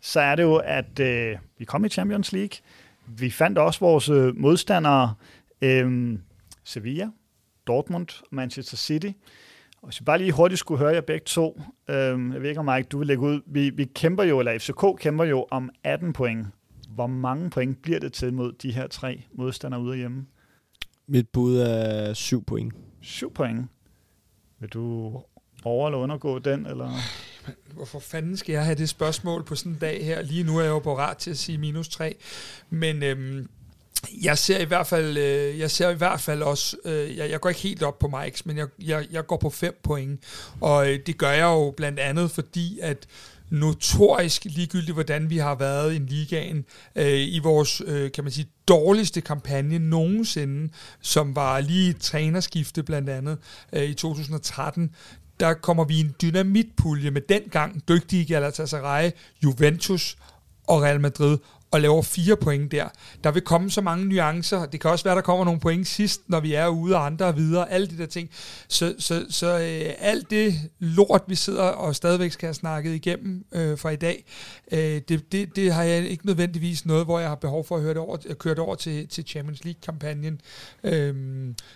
så 0.00 0.20
er 0.20 0.34
det 0.34 0.42
jo, 0.42 0.56
at 0.56 1.00
øh, 1.00 1.36
vi 1.58 1.64
kom 1.64 1.84
i 1.84 1.88
Champions 1.88 2.32
League. 2.32 2.58
Vi 3.06 3.30
fandt 3.30 3.58
også 3.58 3.80
vores 3.80 4.08
øh, 4.08 4.36
modstandere, 4.36 5.14
øh, 5.62 6.18
Sevilla, 6.64 7.08
Dortmund 7.66 8.06
og 8.22 8.26
Manchester 8.30 8.76
City. 8.76 9.10
Og 9.82 9.88
hvis 9.88 10.00
vi 10.00 10.04
bare 10.04 10.18
lige 10.18 10.32
hurtigt 10.32 10.58
skulle 10.58 10.78
høre 10.78 10.94
jer 10.94 11.00
begge 11.00 11.24
to, 11.24 11.60
øh, 11.88 11.96
jeg 11.96 12.42
ved 12.42 12.48
ikke 12.48 12.58
om 12.60 12.64
Mike, 12.64 12.88
du 12.88 12.98
vil 12.98 13.06
lægge 13.06 13.22
ud, 13.22 13.40
vi, 13.46 13.70
vi 13.70 13.84
kæmper 13.84 14.24
jo, 14.24 14.38
eller 14.38 14.58
FCK 14.58 15.00
kæmper 15.00 15.24
jo 15.24 15.46
om 15.50 15.70
18 15.84 16.12
point. 16.12 16.46
Hvor 16.88 17.06
mange 17.06 17.50
point 17.50 17.82
bliver 17.82 17.98
det 18.00 18.12
til 18.12 18.32
mod 18.32 18.52
de 18.52 18.72
her 18.72 18.86
tre 18.86 19.22
modstandere 19.34 19.80
ude 19.80 19.96
hjemme? 19.96 20.26
Mit 21.06 21.28
bud 21.28 21.56
er 21.56 22.14
7 22.14 22.44
point. 22.44 22.74
7 23.02 23.32
point. 23.34 23.66
Vil 24.60 24.68
du 24.68 25.06
over- 25.64 25.86
eller 25.88 25.98
undergå 25.98 26.38
den, 26.38 26.66
eller? 26.66 26.90
Hvorfor 27.74 27.98
fanden 27.98 28.36
skal 28.36 28.52
jeg 28.52 28.64
have 28.64 28.74
det 28.74 28.88
spørgsmål 28.88 29.44
på 29.44 29.54
sådan 29.54 29.72
en 29.72 29.78
dag 29.78 30.04
her? 30.04 30.22
Lige 30.22 30.44
nu 30.44 30.58
er 30.58 30.62
jeg 30.62 30.70
jo 30.70 30.78
parat 30.78 31.16
til 31.16 31.30
at 31.30 31.38
sige 31.38 31.58
minus 31.58 31.88
3. 31.88 32.16
Men 32.70 33.02
øhm, 33.02 33.48
jeg 34.22 34.38
ser 34.38 34.58
i 34.58 34.64
hvert 34.64 34.86
fald, 34.86 35.18
øh, 35.18 35.58
jeg 35.58 35.70
ser 35.70 35.90
i 35.90 35.94
hvert 35.94 36.20
fald 36.20 36.42
også, 36.42 36.76
øh, 36.84 37.16
jeg, 37.16 37.30
jeg 37.30 37.40
går 37.40 37.48
ikke 37.48 37.60
helt 37.60 37.82
op 37.82 37.98
på 37.98 38.08
Mikes, 38.08 38.46
men 38.46 38.56
jeg, 38.58 38.66
jeg, 38.82 39.06
jeg 39.12 39.26
går 39.26 39.36
på 39.36 39.50
5 39.50 39.80
point, 39.82 40.20
og 40.60 40.92
øh, 40.92 40.98
det 41.06 41.18
gør 41.18 41.30
jeg 41.30 41.44
jo 41.44 41.74
blandt 41.76 42.00
andet, 42.00 42.30
fordi 42.30 42.78
at 42.82 43.06
notorisk 43.50 44.44
ligegyldigt, 44.44 44.94
hvordan 44.94 45.30
vi 45.30 45.38
har 45.38 45.54
været 45.54 45.94
i 45.94 45.98
ligaen 45.98 46.64
øh, 46.96 47.20
i 47.20 47.40
vores, 47.42 47.82
øh, 47.86 48.12
kan 48.12 48.24
man 48.24 48.32
sige, 48.32 48.48
dårligste 48.68 49.20
kampagne 49.20 49.78
nogensinde, 49.78 50.72
som 51.00 51.36
var 51.36 51.60
lige 51.60 51.90
et 51.90 52.00
trænerskifte 52.00 52.82
blandt 52.82 53.08
andet 53.08 53.38
øh, 53.72 53.84
i 53.84 53.94
2013, 53.94 54.90
der 55.40 55.54
kommer 55.54 55.84
vi 55.84 55.96
i 55.96 56.00
en 56.00 56.14
dynamitpulje 56.22 57.10
med 57.10 57.20
dengang 57.28 57.88
dygtige 57.88 58.24
Galatasaray, 58.24 59.10
Juventus 59.44 60.16
og 60.66 60.82
Real 60.82 61.00
Madrid, 61.00 61.38
og 61.70 61.80
laver 61.80 62.02
fire 62.02 62.36
point 62.36 62.72
der. 62.72 62.88
Der 63.24 63.30
vil 63.30 63.42
komme 63.42 63.70
så 63.70 63.80
mange 63.80 64.04
nuancer. 64.04 64.66
Det 64.66 64.80
kan 64.80 64.90
også 64.90 65.04
være, 65.04 65.14
der 65.14 65.20
kommer 65.20 65.44
nogle 65.44 65.60
point 65.60 65.86
sidst, 65.86 66.20
når 66.28 66.40
vi 66.40 66.54
er 66.54 66.68
ude 66.68 66.96
og 66.96 67.06
andre 67.06 67.26
og 67.26 67.36
videre. 67.36 67.70
Alle 67.70 67.86
de 67.86 67.98
der 67.98 68.06
ting. 68.06 68.30
Så, 68.68 68.94
så, 68.98 69.26
så 69.30 69.58
øh, 69.58 69.94
alt 69.98 70.30
det 70.30 70.54
lort, 70.78 71.22
vi 71.26 71.34
sidder 71.34 71.62
og 71.62 71.96
stadigvæk 71.96 72.32
skal 72.32 72.46
have 72.46 72.54
snakket 72.54 72.94
igennem 72.94 73.44
øh, 73.52 73.78
fra 73.78 73.90
i 73.90 73.96
dag, 73.96 74.24
øh, 74.72 74.78
det, 74.78 75.32
det, 75.32 75.56
det 75.56 75.72
har 75.72 75.82
jeg 75.82 76.08
ikke 76.08 76.26
nødvendigvis 76.26 76.86
noget, 76.86 77.04
hvor 77.04 77.18
jeg 77.18 77.28
har 77.28 77.36
behov 77.36 77.64
for 77.64 77.76
at 77.76 77.82
høre 77.82 77.94
det 77.94 78.02
over, 78.02 78.16
køre 78.38 78.54
det 78.54 78.62
over 78.62 78.74
til, 78.74 79.08
til 79.08 79.24
Champions 79.26 79.64
League-kampagnen. 79.64 80.40
Øh, 80.84 81.14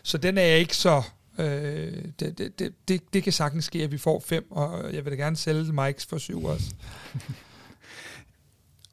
så 0.03 0.19
den 0.19 0.39
er 0.39 0.43
jeg 0.43 0.59
ikke 0.59 0.77
så 0.77 1.03
Øh, 1.39 2.05
det, 2.21 2.39
det, 2.39 2.59
det, 2.59 2.73
det, 2.89 3.03
det 3.13 3.23
kan 3.23 3.33
sagtens 3.33 3.65
ske, 3.65 3.83
at 3.83 3.93
vi 3.93 3.99
får 3.99 4.23
fem, 4.27 4.47
og 4.51 4.95
jeg 4.95 5.05
vil 5.05 5.13
da 5.13 5.17
gerne 5.17 5.37
sælge 5.37 5.73
Mikes 5.73 6.07
for 6.07 6.19
syv 6.19 6.45
også. 6.45 6.71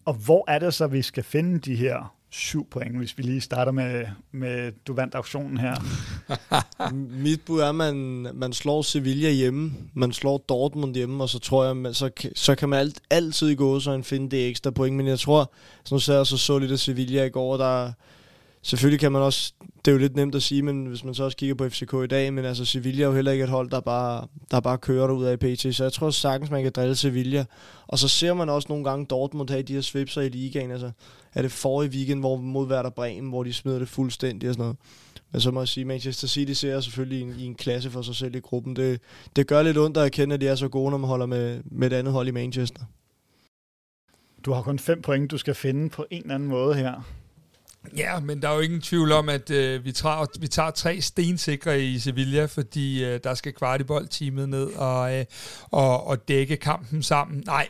Og 0.08 0.14
hvor 0.14 0.44
er 0.48 0.60
det 0.60 0.74
så, 0.74 0.88
vi 0.88 1.02
skal 1.02 1.24
finde 1.24 1.60
de 1.60 1.76
her 1.76 2.14
syv 2.30 2.70
point, 2.70 2.98
hvis 2.98 3.18
vi 3.18 3.24
lige 3.24 3.42
starter 3.42 3.72
med, 3.72 4.06
med 4.32 4.72
du 4.88 4.94
vandt 4.94 5.16
auktionen 5.16 5.58
her? 5.58 5.76
Mit 7.24 7.42
bud 7.46 7.60
er, 7.60 7.70
at 7.70 7.76
man, 7.76 7.96
man 8.34 8.54
slår 8.54 8.82
Sevilla 8.82 9.30
hjemme, 9.30 9.74
man 9.94 10.14
slår 10.14 10.38
Dortmund 10.38 10.96
hjemme, 10.96 11.24
og 11.24 11.30
så 11.30 11.40
tror 11.40 11.66
jeg, 11.66 11.78
man, 11.78 11.94
så, 11.94 12.10
så 12.36 12.56
kan 12.56 12.70
man 12.70 12.80
alt, 12.80 13.02
altid 13.10 13.56
gå 13.56 13.80
så 13.80 14.02
finde 14.02 14.30
det 14.30 14.50
ekstra 14.50 14.72
point. 14.72 14.98
Men 14.98 15.08
jeg 15.08 15.20
tror, 15.20 15.52
sådan 15.84 16.00
så 16.00 16.14
jeg 16.14 16.28
så 16.28 16.38
så 16.38 16.60
lidt 16.60 16.72
af 16.72 16.80
Sevilla 16.80 17.24
i 17.24 17.30
går, 17.30 17.58
der 17.58 17.92
selvfølgelig 18.68 19.00
kan 19.00 19.12
man 19.12 19.22
også, 19.22 19.54
det 19.86 19.88
er 19.88 19.92
jo 19.92 19.98
lidt 19.98 20.16
nemt 20.16 20.36
at 20.36 20.44
sige, 20.44 20.62
men 20.62 20.86
hvis 20.86 21.04
man 21.04 21.14
så 21.14 21.24
også 21.24 21.38
kigger 21.38 21.56
på 21.56 21.70
FCK 21.70 21.94
i 22.04 22.08
dag, 22.08 22.34
men 22.34 22.46
altså 22.46 22.66
Sevilla 22.66 23.04
er 23.04 23.08
jo 23.08 23.14
heller 23.14 23.32
ikke 23.32 23.44
et 23.44 23.50
hold, 23.50 23.70
der 23.70 23.80
bare, 23.80 24.28
der 24.52 24.60
bare 24.60 24.78
kører 24.78 25.12
ud 25.12 25.26
af 25.26 25.40
PT, 25.40 25.76
så 25.76 25.84
jeg 25.84 25.94
tror 25.94 26.10
sagtens, 26.10 26.52
man 26.52 26.64
kan 26.64 26.72
drille 26.72 26.96
Sevilla. 26.96 27.46
Og 27.88 28.00
så 28.00 28.08
ser 28.08 28.34
man 28.34 28.50
også 28.50 28.66
nogle 28.70 28.84
gange 28.84 29.06
Dortmund 29.06 29.50
have 29.50 29.62
de 29.62 29.74
her 29.74 29.82
svipser 29.82 30.22
i 30.22 30.30
ligaen, 30.30 30.72
altså 30.72 30.92
er 31.34 31.42
det 31.42 31.52
forrige 31.52 31.92
weekend, 31.92 32.20
hvor 32.20 32.38
mod 32.38 32.68
Werder 32.68 32.90
Bremen, 32.90 33.30
hvor 33.30 33.44
de 33.44 33.54
smider 33.54 33.80
det 33.80 33.90
fuldstændig 33.90 34.50
og 34.50 34.56
sådan 34.56 34.64
noget. 34.64 34.78
Men 35.32 35.42
så 35.42 35.52
må 35.52 35.62
jeg 35.62 35.68
sige, 35.68 35.86
Manchester 35.86 36.28
City 36.28 36.54
ser 36.54 36.80
selvfølgelig 36.80 37.20
i 37.20 37.22
en, 37.22 37.36
i 37.40 37.46
en 37.46 37.56
klasse 37.56 37.90
for 37.90 38.02
sig 38.02 38.16
selv 38.16 38.36
i 38.36 38.40
gruppen. 38.40 38.76
Det, 38.76 39.02
det 39.36 39.48
gør 39.48 39.64
lidt 39.64 39.78
ondt 39.78 39.98
at 39.98 40.06
erkende, 40.06 40.34
at 40.34 40.42
de 40.42 40.48
er 40.48 40.56
så 40.56 40.68
gode, 40.68 40.92
når 40.92 40.98
man 40.98 41.08
holder 41.08 41.26
med, 41.26 41.62
med 41.66 41.92
et 41.92 41.96
andet 41.96 42.14
hold 42.14 42.28
i 42.28 42.32
Manchester. 42.32 42.82
Du 44.46 44.52
har 44.52 44.62
kun 44.62 44.80
fem 44.80 45.02
point, 45.02 45.32
du 45.32 45.38
skal 45.38 45.56
finde 45.56 45.90
på 45.90 46.06
en 46.12 46.22
eller 46.22 46.36
anden 46.36 46.50
måde 46.50 46.76
her. 46.76 47.02
Ja, 47.98 48.20
men 48.20 48.42
der 48.42 48.50
er 48.50 48.54
jo 48.54 48.60
ingen 48.60 48.82
tvivl 48.82 49.12
om, 49.12 49.30
at 49.30 49.50
øh, 49.50 49.86
vi, 49.86 49.92
tager, 49.92 50.40
vi 50.40 50.48
tager 50.48 50.72
tre 50.72 51.02
stensikre 51.02 51.84
i 51.84 52.00
Sevilla, 52.00 52.46
fordi 52.46 53.06
øh, 53.06 53.20
der 53.24 53.34
skal 53.34 53.54
kvartiboldteamet 53.54 54.50
ned 54.50 54.66
og, 54.66 55.16
øh, 55.16 55.26
og, 55.64 56.08
og 56.08 56.28
dække 56.28 56.58
kampen 56.58 57.04
sammen. 57.04 57.44
Nej, 57.46 57.68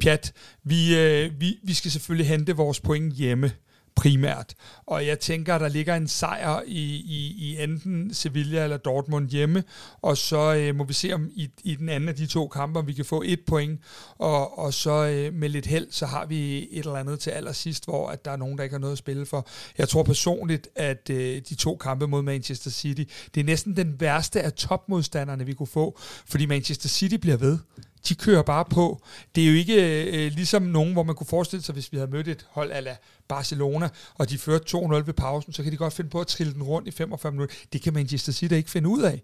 pjat. 0.00 0.32
Vi, 0.64 0.98
øh, 0.98 1.40
vi, 1.40 1.58
vi 1.62 1.74
skal 1.74 1.90
selvfølgelig 1.90 2.28
hente 2.28 2.56
vores 2.56 2.80
point 2.80 3.14
hjemme 3.14 3.52
primært. 3.96 4.54
Og 4.86 5.06
jeg 5.06 5.18
tænker, 5.18 5.54
at 5.54 5.60
der 5.60 5.68
ligger 5.68 5.96
en 5.96 6.08
sejr 6.08 6.62
i, 6.66 6.84
i, 6.94 7.34
i 7.38 7.62
enten 7.62 8.14
Sevilla 8.14 8.62
eller 8.64 8.76
Dortmund 8.76 9.28
hjemme, 9.28 9.64
og 10.02 10.16
så 10.16 10.54
øh, 10.54 10.74
må 10.74 10.84
vi 10.84 10.92
se 10.92 11.12
om 11.12 11.30
i, 11.34 11.50
i 11.64 11.74
den 11.74 11.88
anden 11.88 12.08
af 12.08 12.14
de 12.14 12.26
to 12.26 12.48
kampe, 12.48 12.78
om 12.78 12.86
vi 12.86 12.92
kan 12.92 13.04
få 13.04 13.22
et 13.26 13.40
point, 13.46 13.80
og, 14.18 14.58
og 14.58 14.74
så 14.74 15.06
øh, 15.06 15.34
med 15.34 15.48
lidt 15.48 15.66
held, 15.66 15.86
så 15.90 16.06
har 16.06 16.26
vi 16.26 16.68
et 16.70 16.78
eller 16.78 16.96
andet 16.96 17.20
til 17.20 17.30
allersidst, 17.30 17.84
hvor 17.84 18.08
at 18.08 18.24
der 18.24 18.30
er 18.30 18.36
nogen, 18.36 18.58
der 18.58 18.64
ikke 18.64 18.74
har 18.74 18.80
noget 18.80 18.92
at 18.92 18.98
spille 18.98 19.26
for. 19.26 19.48
Jeg 19.78 19.88
tror 19.88 20.02
personligt, 20.02 20.68
at 20.74 21.10
øh, 21.10 21.42
de 21.48 21.54
to 21.54 21.76
kampe 21.76 22.06
mod 22.06 22.22
Manchester 22.22 22.70
City, 22.70 23.02
det 23.34 23.40
er 23.40 23.44
næsten 23.44 23.76
den 23.76 24.00
værste 24.00 24.42
af 24.42 24.52
topmodstanderne, 24.52 25.46
vi 25.46 25.52
kunne 25.52 25.66
få, 25.66 25.98
fordi 26.26 26.46
Manchester 26.46 26.88
City 26.88 27.16
bliver 27.16 27.36
ved 27.36 27.58
de 28.08 28.14
kører 28.14 28.42
bare 28.42 28.64
på. 28.64 29.02
Det 29.34 29.42
er 29.44 29.48
jo 29.48 29.54
ikke 29.54 30.02
øh, 30.06 30.32
ligesom 30.32 30.62
nogen, 30.62 30.92
hvor 30.92 31.02
man 31.02 31.14
kunne 31.14 31.26
forestille 31.26 31.62
sig, 31.62 31.72
hvis 31.72 31.92
vi 31.92 31.96
havde 31.96 32.10
mødt 32.10 32.28
et 32.28 32.46
hold 32.50 32.72
ala 32.72 32.96
Barcelona, 33.28 33.88
og 34.14 34.30
de 34.30 34.38
førte 34.38 34.78
2-0 34.78 34.94
ved 34.94 35.14
pausen, 35.14 35.52
så 35.52 35.62
kan 35.62 35.72
de 35.72 35.76
godt 35.76 35.92
finde 35.92 36.10
på 36.10 36.20
at 36.20 36.26
trille 36.26 36.52
den 36.52 36.62
rundt 36.62 36.88
i 36.88 36.90
45 36.90 37.32
minutter. 37.32 37.56
Det 37.72 37.82
kan 37.82 37.94
Manchester 37.94 38.32
City 38.32 38.54
ikke 38.54 38.70
finde 38.70 38.88
ud 38.88 39.02
af. 39.02 39.22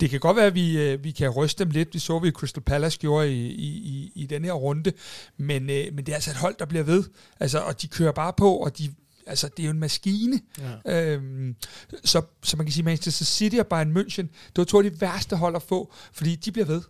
Det 0.00 0.10
kan 0.10 0.20
godt 0.20 0.36
være, 0.36 0.46
at 0.46 0.54
vi, 0.54 0.78
øh, 0.78 1.04
vi 1.04 1.10
kan 1.10 1.30
ryste 1.30 1.64
dem 1.64 1.70
lidt. 1.70 1.92
Det 1.92 2.02
så 2.02 2.18
vi, 2.18 2.30
Crystal 2.30 2.62
Palace 2.62 2.98
gjorde 2.98 3.32
i, 3.32 3.46
i, 3.46 3.66
i, 3.66 4.12
i 4.14 4.26
den 4.26 4.44
her 4.44 4.52
runde. 4.52 4.92
Men, 5.36 5.70
øh, 5.70 5.86
men 5.92 6.06
det 6.06 6.08
er 6.08 6.14
altså 6.14 6.30
et 6.30 6.36
hold, 6.36 6.54
der 6.58 6.66
bliver 6.66 6.84
ved. 6.84 7.04
Altså, 7.40 7.58
og 7.58 7.82
de 7.82 7.88
kører 7.88 8.12
bare 8.12 8.32
på, 8.36 8.56
og 8.56 8.78
de, 8.78 8.94
altså, 9.26 9.48
det 9.48 9.62
er 9.62 9.66
jo 9.66 9.70
en 9.70 9.80
maskine. 9.80 10.40
Ja. 10.86 11.12
Øhm, 11.12 11.56
så, 12.04 12.22
så 12.42 12.56
man 12.56 12.66
kan 12.66 12.72
sige, 12.72 12.84
Manchester 12.84 13.24
City 13.24 13.56
og 13.56 13.66
Bayern 13.66 13.96
München, 13.96 14.22
det 14.22 14.56
var 14.56 14.64
to 14.64 14.78
af 14.78 14.90
de 14.90 15.00
værste 15.00 15.36
hold 15.36 15.56
at 15.56 15.62
få, 15.62 15.92
fordi 16.12 16.36
de 16.36 16.52
bliver 16.52 16.66
ved, 16.66 16.82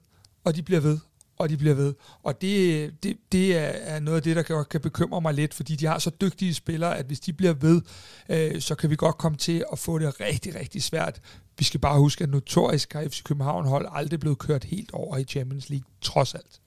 og 0.45 0.57
de 0.57 0.62
bliver 0.62 0.80
ved, 0.80 0.99
og 1.43 1.49
de 1.49 1.57
bliver 1.57 1.74
ved. 1.74 1.95
Og 2.22 2.43
det, 2.43 2.90
det, 3.03 3.16
det 3.32 3.57
er 3.57 4.01
noget 4.01 4.16
af 4.16 4.22
det, 4.22 4.36
der 4.36 4.43
kan, 4.43 4.64
kan 4.70 4.80
bekymre 4.80 5.20
mig 5.20 5.34
lidt, 5.34 5.55
fordi 5.55 5.76
de 5.76 5.86
har 5.86 5.99
så 5.99 6.11
dygtige 6.20 6.55
spillere, 6.55 6.99
at 6.99 7.07
hvis 7.07 7.20
de 7.20 7.32
bliver 7.32 7.53
ved, 7.53 7.82
øh, 8.28 8.61
så 8.61 8.74
kan 8.74 8.90
vi 8.90 8.97
godt 8.97 9.18
komme 9.18 9.38
til 9.38 9.64
at 9.72 9.78
få 9.78 9.99
det 9.99 10.20
rigtig, 10.20 10.55
rigtig 10.55 10.82
svært. 10.82 11.20
Vi 11.59 11.64
skal 11.64 11.80
bare 11.80 11.99
huske, 11.99 12.24
at 12.24 12.30
notorisk 12.30 12.93
har 12.93 13.09
FC 13.09 13.22
København 13.22 13.66
hold 13.66 13.86
aldrig 13.90 14.20
blevet 14.20 14.38
kørt 14.38 14.64
helt 14.64 14.90
over 14.93 15.16
i 15.16 15.24
Champions 15.24 15.70
League, 15.70 15.86
trods 16.01 16.34
alt. 16.34 16.61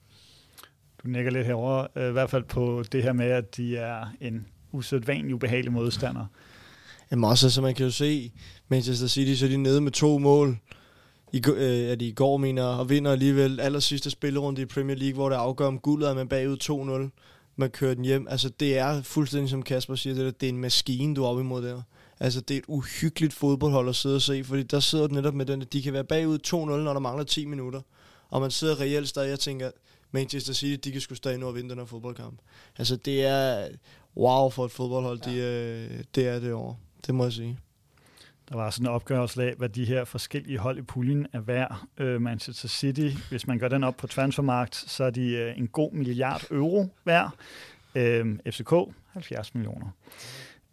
Du 1.04 1.08
nikker 1.08 1.30
lidt 1.30 1.46
herover, 1.46 1.86
øh, 1.96 2.08
i 2.08 2.12
hvert 2.12 2.30
fald 2.30 2.44
på 2.44 2.84
det 2.92 3.02
her 3.02 3.12
med, 3.12 3.26
at 3.26 3.56
de 3.56 3.76
er 3.76 4.06
en 4.20 4.46
usædvanlig 4.72 5.34
ubehagelig 5.34 5.72
modstander. 5.72 6.26
Jamen 7.10 7.24
også, 7.24 7.50
så 7.50 7.62
man 7.62 7.74
kan 7.74 7.84
jo 7.84 7.90
se, 7.90 8.32
Manchester 8.68 9.06
City, 9.06 9.38
så 9.38 9.46
er 9.46 9.50
de 9.50 9.56
nede 9.56 9.80
med 9.80 9.92
to 9.92 10.18
mål 10.18 10.58
i, 11.36 11.42
øh, 11.50 11.90
at 11.92 12.00
de 12.00 12.08
i 12.08 12.12
går 12.12 12.36
mener, 12.36 12.64
og 12.64 12.88
vinder 12.88 13.12
alligevel 13.12 13.60
aller 13.60 13.80
sidste 13.80 14.10
spillerunde 14.10 14.62
i 14.62 14.64
Premier 14.64 14.96
League, 14.96 15.14
hvor 15.14 15.28
det 15.28 15.36
afgør 15.36 15.66
om 15.66 15.78
guldet, 15.78 16.08
er 16.08 16.14
man 16.14 16.28
bagud 16.28 17.10
2-0. 17.10 17.22
Man 17.56 17.70
kører 17.70 17.94
den 17.94 18.04
hjem. 18.04 18.26
Altså, 18.30 18.48
det 18.48 18.78
er 18.78 19.02
fuldstændig, 19.02 19.50
som 19.50 19.62
Kasper 19.62 19.94
siger, 19.94 20.14
det, 20.14 20.24
der, 20.24 20.30
det 20.30 20.46
er 20.46 20.52
en 20.52 20.58
maskine, 20.58 21.14
du 21.14 21.24
er 21.24 21.28
oppe 21.28 21.42
imod 21.42 21.62
der. 21.62 21.82
Altså, 22.20 22.40
det 22.40 22.54
er 22.54 22.58
et 22.58 22.64
uhyggeligt 22.68 23.32
fodboldhold 23.32 23.88
at 23.88 23.96
sidde 23.96 24.16
og 24.16 24.22
se, 24.22 24.44
fordi 24.44 24.62
der 24.62 24.80
sidder 24.80 25.06
du 25.06 25.14
netop 25.14 25.34
med 25.34 25.46
den, 25.46 25.62
at 25.62 25.72
de 25.72 25.82
kan 25.82 25.92
være 25.92 26.04
bagud 26.04 26.38
2-0, 26.46 26.54
når 26.54 26.92
der 26.92 27.00
mangler 27.00 27.24
10 27.24 27.44
minutter. 27.44 27.80
Og 28.30 28.40
man 28.40 28.50
sidder 28.50 28.80
reelt 28.80 29.08
stadig 29.08 29.32
og 29.32 29.40
tænker, 29.40 29.70
Manchester 30.10 30.52
City, 30.52 30.88
de 30.88 30.92
kan 30.92 31.00
sgu 31.00 31.14
stadig 31.14 31.38
nå 31.38 31.48
at 31.48 31.54
vinde 31.54 31.70
den 31.70 31.78
her 31.78 31.86
fodboldkamp. 31.86 32.38
Altså, 32.78 32.96
det 32.96 33.24
er 33.24 33.68
wow 34.16 34.48
for 34.48 34.64
et 34.64 34.70
fodboldhold, 34.70 35.20
ja. 35.26 35.30
de, 35.30 35.36
øh, 35.36 36.04
det 36.14 36.28
er 36.28 36.38
det 36.38 36.52
år. 36.52 36.80
Det 37.06 37.14
må 37.14 37.24
jeg 37.24 37.32
sige. 37.32 37.58
Der 38.48 38.56
var 38.56 38.70
sådan 38.70 38.86
en 38.86 38.92
opgørelse 38.92 39.42
af, 39.42 39.54
hvad 39.54 39.68
de 39.68 39.84
her 39.84 40.04
forskellige 40.04 40.58
hold 40.58 40.78
i 40.78 40.82
puljen 40.82 41.26
er 41.32 41.40
værd. 41.40 41.82
Øh, 41.98 42.20
Manchester 42.20 42.68
City, 42.68 43.08
hvis 43.28 43.46
man 43.46 43.58
gør 43.58 43.68
den 43.68 43.84
op 43.84 43.96
på 43.96 44.06
transfermarkt, 44.06 44.74
så 44.74 45.04
er 45.04 45.10
de 45.10 45.32
øh, 45.32 45.58
en 45.58 45.68
god 45.68 45.92
milliard 45.92 46.44
euro 46.50 46.88
værd. 47.04 47.30
Øh, 47.94 48.38
FCK, 48.50 48.72
70 49.12 49.54
millioner 49.54 49.90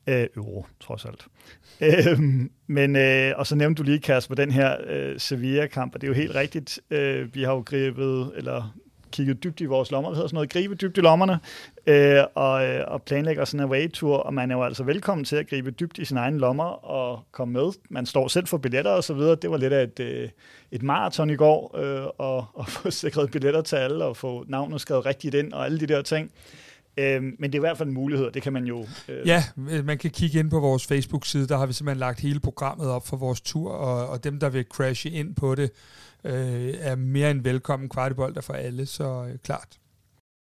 øh, 0.07 0.27
euro, 0.35 0.65
trods 0.79 1.05
alt. 1.05 1.27
Øh, 1.81 2.19
men, 2.67 2.95
øh, 2.95 3.33
og 3.35 3.47
så 3.47 3.55
nævnte 3.55 3.79
du 3.79 3.83
lige, 3.83 3.99
Kasper, 3.99 4.35
den 4.35 4.51
her 4.51 4.77
øh, 4.87 5.19
Sevilla-kamp, 5.19 5.95
og 5.95 6.01
det 6.01 6.07
er 6.07 6.09
jo 6.09 6.15
helt 6.15 6.35
rigtigt. 6.35 6.79
Øh, 6.89 7.35
vi 7.35 7.43
har 7.43 7.53
jo 7.53 7.63
grebet, 7.65 8.31
eller 8.35 8.75
kigget 9.13 9.43
dybt 9.43 9.61
i 9.61 9.65
vores 9.65 9.91
lommer, 9.91 10.09
det 10.09 10.17
hedder 10.17 10.27
sådan 10.27 10.35
noget, 10.35 10.49
gribe 10.49 10.75
dybt 10.75 10.97
i 10.97 11.01
lommerne, 11.01 11.39
øh, 11.87 12.23
og, 12.35 12.65
øh, 12.65 12.83
og 12.87 13.01
planlægger 13.01 13.45
sådan 13.45 13.59
en 13.59 13.65
away-tur, 13.65 14.17
og 14.17 14.33
man 14.33 14.51
er 14.51 14.55
jo 14.55 14.63
altså 14.63 14.83
velkommen 14.83 15.25
til 15.25 15.35
at 15.35 15.49
gribe 15.49 15.71
dybt 15.71 15.97
i 15.97 16.05
sine 16.05 16.19
egne 16.19 16.39
lommer 16.39 16.85
og 16.85 17.23
komme 17.31 17.53
med. 17.53 17.71
Man 17.89 18.05
står 18.05 18.27
selv 18.27 18.47
for 18.47 18.57
billetter 18.57 18.91
og 18.91 19.03
så 19.03 19.13
videre. 19.13 19.35
Det 19.35 19.51
var 19.51 19.57
lidt 19.57 19.73
af 19.73 19.83
et, 19.83 19.99
øh, 19.99 20.29
et 20.71 20.83
maraton 20.83 21.29
i 21.29 21.35
går, 21.35 21.77
øh, 21.77 22.07
og, 22.17 22.45
og 22.53 22.67
få 22.67 22.91
sikret 23.03 23.31
billetter 23.31 23.61
til 23.61 23.75
alle, 23.75 24.05
og 24.05 24.17
få 24.17 24.45
navnet 24.47 24.81
skrevet 24.81 25.05
rigtigt 25.05 25.35
ind, 25.35 25.53
og 25.53 25.65
alle 25.65 25.79
de 25.79 25.87
der 25.87 26.01
ting. 26.01 26.31
Øh, 26.97 27.23
men 27.23 27.43
det 27.43 27.55
er 27.55 27.59
i 27.59 27.59
hvert 27.59 27.77
fald 27.77 27.89
en 27.89 27.93
mulighed, 27.93 28.31
det 28.31 28.41
kan 28.41 28.53
man 28.53 28.65
jo... 28.65 28.85
Øh... 29.07 29.27
Ja, 29.27 29.43
man 29.83 29.97
kan 29.97 30.11
kigge 30.11 30.39
ind 30.39 30.49
på 30.49 30.59
vores 30.59 30.87
Facebook-side, 30.87 31.47
der 31.47 31.57
har 31.57 31.65
vi 31.65 31.73
simpelthen 31.73 31.99
lagt 31.99 32.19
hele 32.19 32.39
programmet 32.39 32.87
op 32.87 33.07
for 33.07 33.17
vores 33.17 33.41
tur, 33.41 33.71
og, 33.71 34.09
og 34.09 34.23
dem, 34.23 34.39
der 34.39 34.49
vil 34.49 34.65
crashe 34.69 35.09
ind 35.09 35.35
på 35.35 35.55
det, 35.55 35.71
øh, 36.23 36.73
er 36.79 36.95
mere 36.95 37.31
end 37.31 37.41
velkommen 37.41 37.89
kvartibolder 37.89 38.41
for 38.41 38.53
alle, 38.53 38.85
så 38.85 39.27
øh, 39.29 39.37
klart. 39.43 39.79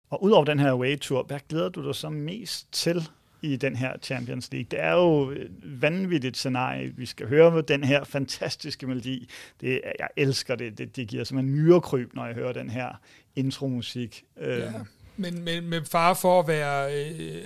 Og 0.10 0.24
udover 0.24 0.46
den 0.46 0.60
her 0.60 0.72
away-tur, 0.72 1.24
hvad 1.24 1.40
glæder 1.50 1.70
du 1.70 1.88
dig 1.88 1.96
så 1.96 2.10
mest 2.10 2.74
til 2.74 3.10
i 3.42 3.56
den 3.56 3.76
her 3.76 3.94
Champions 4.02 4.52
League. 4.52 4.68
Det 4.72 4.80
er 4.80 4.94
jo 4.94 5.30
et 5.30 5.52
vanvittigt 5.64 6.38
scenarie. 6.38 6.94
Vi 6.98 7.06
skal 7.06 7.28
høre 7.28 7.52
med 7.52 7.64
den 7.64 7.84
her 7.84 8.04
fantastiske 8.04 8.88
melodi. 8.88 9.30
Det, 9.62 9.82
jeg 10.00 10.08
elsker 10.18 10.56
det. 10.56 10.78
Det, 10.78 10.96
det 10.96 11.08
giver 11.08 11.24
simpelthen 11.24 11.56
myrekryb, 11.56 12.14
når 12.14 12.26
jeg 12.26 12.36
hører 12.36 12.54
den 12.54 12.70
her 12.70 13.02
intromusik. 13.36 14.24
Ja, 14.42 14.72
men, 15.18 15.44
men 15.44 15.70
med 15.70 15.82
far 15.86 16.14
for 16.14 16.40
at 16.40 16.48
være 16.48 16.94
øh, 16.94 17.44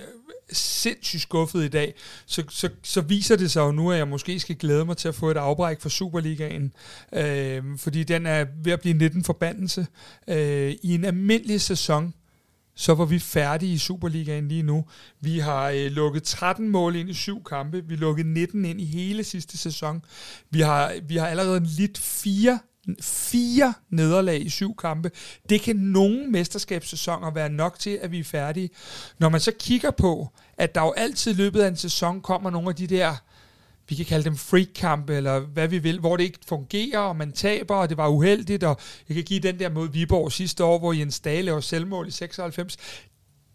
sindssygt 0.52 1.22
skuffet 1.22 1.64
i 1.64 1.68
dag, 1.68 1.94
så, 2.26 2.44
så, 2.50 2.70
så 2.84 3.02
viser 3.02 3.36
det 3.36 3.52
sig 3.52 3.62
jo 3.62 3.72
nu, 3.72 3.92
at 3.92 3.98
jeg 3.98 4.08
måske 4.08 4.40
skal 4.40 4.56
glæde 4.56 4.86
mig 4.86 4.98
til 4.98 5.08
at 5.08 5.16
få 5.16 5.32
et 5.32 5.38
afbræk 5.38 5.82
for 5.82 5.90
Superligaen, 5.90 6.74
øh, 7.14 7.64
fordi 7.78 8.04
den 8.04 8.26
er 8.26 8.46
ved 8.64 8.72
at 8.72 8.80
blive 8.80 8.98
19 8.98 9.24
forbandelse. 9.24 9.88
Øh, 10.28 10.76
I 10.84 10.96
en 10.96 11.06
almindelig 11.06 11.62
sæson, 11.62 12.14
så 12.76 12.94
var 12.94 13.06
vi 13.06 13.20
færdige 13.20 13.74
i 13.74 13.78
Superligaen 13.78 14.48
lige 14.48 14.64
nu. 14.64 14.86
Vi 15.22 15.40
har 15.40 15.70
øh, 15.70 15.92
lukket 15.92 16.24
13 16.24 16.70
mål 16.70 16.96
ind 16.96 17.10
i 17.10 17.14
syv 17.14 17.44
kampe. 17.44 17.84
Vi 17.86 17.96
lukkede 17.96 18.34
19 18.34 18.66
ind 18.66 18.82
i 18.82 18.86
hele 18.86 19.24
sidste 19.24 19.58
sæson. 19.58 20.02
Vi 20.50 20.62
har, 20.62 20.94
vi 21.08 21.18
har 21.18 21.28
allerede 21.28 21.66
lidt 21.78 21.98
fire 21.98 22.60
fire 23.02 23.74
nederlag 23.90 24.46
i 24.46 24.50
syv 24.50 24.76
kampe. 24.76 25.12
Det 25.50 25.62
kan 25.62 25.76
nogle 25.76 26.28
mesterskabssæsoner 26.28 27.32
være 27.32 27.50
nok 27.50 27.80
til, 27.80 28.00
at 28.02 28.12
vi 28.12 28.20
er 28.20 28.24
færdige. 28.24 28.70
Når 29.20 29.30
man 29.30 29.40
så 29.40 29.52
kigger 29.60 29.92
på, 29.92 30.30
at 30.58 30.76
der 30.76 30.82
jo 30.82 30.92
altid 30.92 31.32
i 31.32 31.36
løbet 31.36 31.62
af 31.62 31.68
en 31.68 31.76
sæson 31.76 32.22
kommer 32.22 32.50
nogle 32.50 32.70
af 32.70 32.76
de 32.76 32.88
der 32.88 33.16
vi 33.90 33.96
kan 33.96 34.06
kalde 34.06 34.26
dem 34.26 34.38
freak-kampe, 34.38 35.16
eller 35.16 35.40
hvad 35.40 35.68
vi 35.68 35.78
vil, 35.78 36.00
hvor 36.00 36.18
det 36.18 36.24
ikke 36.24 36.40
fungerer, 36.48 37.00
og 37.00 37.16
man 37.16 37.32
taber, 37.32 37.76
og 37.76 37.90
det 37.90 37.98
var 37.98 38.08
uheldigt, 38.08 38.64
og 38.64 38.78
jeg 39.10 39.16
kan 39.16 39.24
give 39.24 39.40
den 39.40 39.60
der 39.60 39.70
mod 39.70 39.90
Viborg 39.90 40.32
sidste 40.32 40.64
år, 40.64 40.80
hvor 40.80 40.94
Jens 40.94 41.20
Dage 41.20 41.42
laver 41.42 41.60
selvmål 41.60 42.08
i 42.08 42.12
96. 42.12 42.78
De 42.78 42.82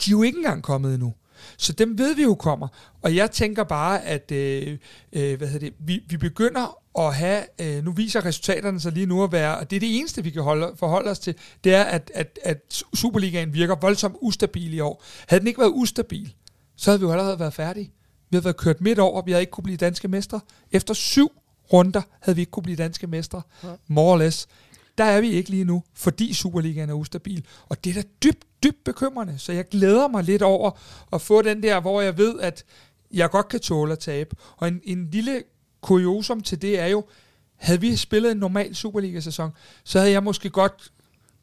er 0.07 0.11
jo 0.11 0.23
ikke 0.23 0.37
engang 0.37 0.63
kommet 0.63 0.95
endnu. 0.95 1.15
Så 1.57 1.73
dem 1.73 1.99
ved 1.99 2.15
vi 2.15 2.23
jo 2.23 2.35
kommer. 2.35 2.69
Og 3.03 3.17
jeg 3.17 3.31
tænker 3.31 3.65
bare, 3.65 4.05
at 4.05 4.33
øh, 4.33 4.79
øh, 5.13 5.39
hvad 5.39 5.49
hedder 5.49 5.71
det, 5.71 5.75
vi, 5.79 6.03
vi 6.09 6.17
begynder 6.17 6.82
at 6.99 7.15
have, 7.15 7.43
øh, 7.61 7.85
nu 7.85 7.93
viser 7.93 8.25
resultaterne 8.25 8.81
sig 8.81 8.93
lige 8.93 9.07
nu 9.07 9.25
at 9.25 9.33
være, 9.33 9.59
og 9.59 9.71
det 9.71 9.77
er 9.77 9.81
det 9.81 9.99
eneste, 9.99 10.25
vi 10.25 10.31
kan 10.31 10.43
holde, 10.43 10.73
forholde 10.77 11.11
os 11.11 11.19
til, 11.19 11.35
det 11.65 11.75
er, 11.75 11.83
at, 11.83 12.11
at, 12.15 12.39
at 12.43 12.83
Superligaen 12.95 13.55
virker 13.55 13.77
voldsomt 13.81 14.17
ustabil 14.21 14.75
i 14.75 14.81
år. 14.81 15.05
Havde 15.29 15.41
den 15.41 15.47
ikke 15.47 15.61
været 15.61 15.73
ustabil, 15.75 16.35
så 16.77 16.91
havde 16.91 17.01
vi 17.01 17.07
jo 17.07 17.13
allerede 17.13 17.39
været 17.39 17.55
færdige. 17.55 17.93
Vi 18.31 18.37
havde 18.37 18.45
været 18.45 18.57
kørt 18.57 18.81
midt 18.81 18.99
over, 18.99 19.23
vi 19.23 19.31
havde 19.31 19.43
ikke 19.43 19.51
kunne 19.51 19.65
blive 19.65 19.77
danske 19.77 20.09
mestre. 20.09 20.41
Efter 20.71 20.95
syv 20.95 21.29
runder 21.73 22.03
havde 22.21 22.37
vi 22.37 22.43
ikke 22.43 22.51
kunne 22.51 22.63
blive 22.63 22.77
danske 22.77 23.07
mestre. 23.07 23.43
Ja. 23.65 23.69
More 23.87 24.13
or 24.13 24.17
less. 24.17 24.49
Der 24.99 25.05
er 25.05 25.21
vi 25.21 25.31
ikke 25.31 25.51
lige 25.51 25.65
nu, 25.65 25.83
fordi 25.95 26.35
Superligaen 26.35 26.91
er 26.91 26.95
ustabil. 26.95 27.45
Og 27.69 27.85
det 27.85 27.91
er 27.91 28.03
da 28.03 28.09
dybt, 28.25 28.45
dybt 28.63 28.85
bekymrende. 28.85 29.39
Så 29.39 29.53
jeg 29.53 29.69
glæder 29.69 30.09
mig 30.09 30.25
lidt 30.25 30.43
over 30.43 30.71
at 31.13 31.21
få 31.21 31.43
den 31.43 31.63
der, 31.63 31.81
hvor 31.81 32.01
jeg 32.01 32.19
ved, 32.19 32.41
at 32.41 32.65
jeg 33.13 33.31
godt 33.31 33.49
kan 33.49 33.61
tåle 33.61 33.93
at 33.93 33.99
tabe. 33.99 34.37
Og 34.57 34.69
en, 34.69 34.81
en 34.85 35.09
lille 35.11 35.43
kuriosum 35.83 36.41
til 36.41 36.63
det 36.63 36.79
er 36.79 36.87
jo, 36.87 37.05
havde 37.57 37.81
vi 37.81 37.97
spillet 37.97 38.33
en 38.33 38.39
normal 38.39 38.75
Superliga-sæson, 38.75 39.51
så 39.85 39.99
havde 39.99 40.13
jeg 40.13 40.23
måske 40.23 40.51
godt 40.51 40.93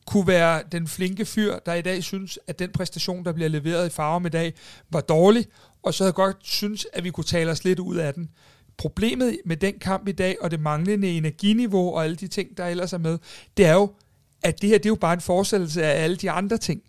kunne 0.05 0.27
være 0.27 0.63
den 0.71 0.87
flinke 0.87 1.25
fyr, 1.25 1.59
der 1.65 1.73
i 1.73 1.81
dag 1.81 2.03
synes, 2.03 2.39
at 2.47 2.59
den 2.59 2.71
præstation, 2.71 3.25
der 3.25 3.31
bliver 3.31 3.49
leveret 3.49 3.87
i 3.87 3.89
Farum 3.89 4.25
i 4.25 4.29
dag, 4.29 4.53
var 4.89 5.01
dårlig, 5.01 5.45
og 5.83 5.93
så 5.93 6.03
havde 6.03 6.09
jeg 6.09 6.15
godt 6.15 6.37
synes, 6.41 6.87
at 6.93 7.03
vi 7.03 7.09
kunne 7.09 7.23
tale 7.23 7.51
os 7.51 7.63
lidt 7.63 7.79
ud 7.79 7.95
af 7.95 8.13
den. 8.13 8.29
Problemet 8.77 9.37
med 9.45 9.57
den 9.57 9.73
kamp 9.81 10.07
i 10.07 10.11
dag, 10.11 10.37
og 10.41 10.51
det 10.51 10.59
manglende 10.59 11.09
energiniveau 11.09 11.93
og 11.93 12.03
alle 12.03 12.15
de 12.15 12.27
ting, 12.27 12.57
der 12.57 12.65
ellers 12.65 12.93
er 12.93 12.97
med, 12.97 13.17
det 13.57 13.65
er 13.65 13.73
jo, 13.73 13.93
at 14.43 14.61
det 14.61 14.69
her 14.69 14.77
det 14.77 14.85
er 14.85 14.89
jo 14.89 14.95
bare 14.95 15.13
en 15.13 15.21
forestillelse 15.21 15.83
af 15.83 16.03
alle 16.03 16.15
de 16.15 16.31
andre 16.31 16.57
ting. 16.57 16.81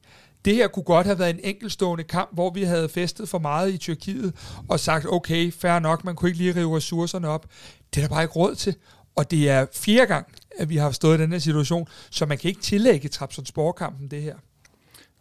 Det 0.44 0.54
her 0.54 0.68
kunne 0.68 0.82
godt 0.82 1.06
have 1.06 1.18
været 1.18 1.30
en 1.30 1.40
enkelstående 1.44 2.04
kamp, 2.04 2.30
hvor 2.32 2.50
vi 2.50 2.62
havde 2.62 2.88
festet 2.88 3.28
for 3.28 3.38
meget 3.38 3.72
i 3.72 3.78
Tyrkiet 3.78 4.34
og 4.68 4.80
sagt, 4.80 5.06
okay, 5.08 5.52
fair 5.52 5.78
nok, 5.78 6.04
man 6.04 6.14
kunne 6.14 6.28
ikke 6.28 6.38
lige 6.38 6.56
rive 6.56 6.76
ressourcerne 6.76 7.28
op. 7.28 7.46
Det 7.94 8.02
er 8.02 8.06
der 8.06 8.14
bare 8.14 8.22
ikke 8.22 8.34
råd 8.34 8.54
til. 8.54 8.74
Og 9.16 9.30
det 9.30 9.48
er 9.48 9.66
fjerde 9.74 10.06
gang, 10.06 10.26
at 10.58 10.68
vi 10.68 10.76
har 10.76 10.90
stået 10.90 11.18
i 11.18 11.22
den 11.22 11.32
her 11.32 11.38
situation, 11.38 11.88
så 12.10 12.26
man 12.26 12.38
kan 12.38 12.48
ikke 12.48 12.60
tillægge 12.60 13.08
Trabzonspor-kampen 13.08 14.08
det 14.08 14.22
her. 14.22 14.34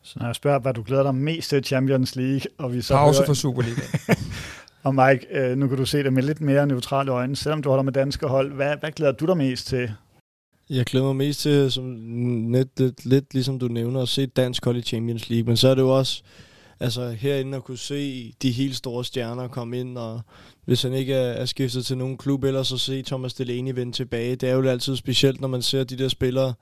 Så 0.03 0.19
når 0.19 0.25
jeg 0.25 0.35
spørger, 0.35 0.59
hvad 0.59 0.73
du 0.73 0.83
glæder 0.83 1.03
dig 1.03 1.15
mest 1.15 1.49
til 1.49 1.63
Champions 1.63 2.15
League, 2.15 2.41
og 2.57 2.73
vi 2.73 2.81
så 2.81 2.93
Pause 2.93 3.23
for 3.25 3.33
Superliga. 3.33 3.81
og 4.83 4.95
Mike, 4.95 5.27
øh, 5.31 5.57
nu 5.57 5.67
kan 5.67 5.77
du 5.77 5.85
se 5.85 6.03
det 6.03 6.13
med 6.13 6.23
lidt 6.23 6.41
mere 6.41 6.67
neutrale 6.67 7.11
øjne. 7.11 7.35
Selvom 7.35 7.61
du 7.61 7.69
holder 7.69 7.83
med 7.83 7.93
danske 7.93 8.27
hold, 8.27 8.53
hvad, 8.53 8.75
hvad 8.79 8.91
glæder 8.91 9.11
du 9.11 9.25
dig 9.25 9.37
mest 9.37 9.67
til? 9.67 9.93
Jeg 10.69 10.85
glæder 10.85 11.05
mig 11.05 11.15
mest 11.15 11.39
til, 11.39 11.71
som 11.71 11.83
net, 11.83 12.67
lidt, 12.77 13.05
lidt 13.05 13.33
ligesom 13.33 13.59
du 13.59 13.67
nævner, 13.67 14.01
at 14.01 14.09
se 14.09 14.25
dansk 14.25 14.65
hold 14.65 14.77
i 14.77 14.81
Champions 14.81 15.29
League. 15.29 15.47
Men 15.47 15.57
så 15.57 15.67
er 15.67 15.75
det 15.75 15.81
jo 15.81 15.97
også 15.97 16.23
altså, 16.79 17.09
herinde 17.09 17.57
at 17.57 17.63
kunne 17.63 17.77
se 17.77 18.33
de 18.41 18.51
helt 18.51 18.75
store 18.75 19.05
stjerner 19.05 19.47
komme 19.47 19.79
ind, 19.79 19.97
og 19.97 20.21
hvis 20.65 20.81
han 20.81 20.93
ikke 20.93 21.13
er, 21.13 21.31
er 21.31 21.45
skiftet 21.45 21.85
til 21.85 21.97
nogen 21.97 22.17
klub, 22.17 22.43
eller 22.43 22.63
så 22.63 22.77
se 22.77 23.01
Thomas 23.01 23.33
Delaney 23.33 23.73
vende 23.75 23.91
tilbage. 23.91 24.35
Det 24.35 24.49
er 24.49 24.53
jo 24.53 24.69
altid 24.69 24.95
specielt, 24.95 25.41
når 25.41 25.47
man 25.47 25.61
ser 25.61 25.83
de 25.83 25.97
der 25.97 26.07
spillere 26.07 26.53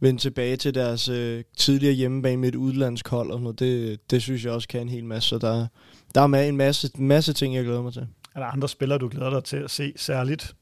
vende 0.00 0.20
tilbage 0.20 0.56
til 0.56 0.74
deres 0.74 1.08
øh, 1.08 1.44
tidligere 1.56 1.94
hjemmebane 1.94 2.36
med 2.36 2.48
et 2.48 2.54
udlandsk 2.54 3.08
hold 3.08 3.30
og 3.30 3.40
noget. 3.40 3.58
Det, 3.58 4.00
det 4.10 4.22
synes 4.22 4.44
jeg 4.44 4.52
også 4.52 4.68
kan 4.68 4.80
en 4.80 4.88
hel 4.88 5.04
masse. 5.04 5.28
Så 5.28 5.38
der, 5.38 5.66
der 6.14 6.20
er 6.20 6.26
med 6.26 6.48
en 6.48 6.56
masse, 6.56 6.90
masse 6.98 7.32
ting, 7.32 7.54
jeg 7.54 7.64
glæder 7.64 7.82
mig 7.82 7.92
til. 7.92 8.06
Er 8.34 8.40
der 8.40 8.46
andre 8.46 8.68
spillere, 8.68 8.98
du 8.98 9.08
glæder 9.08 9.30
dig 9.30 9.44
til 9.44 9.56
at 9.56 9.70
se 9.70 9.92
særligt? 9.96 10.54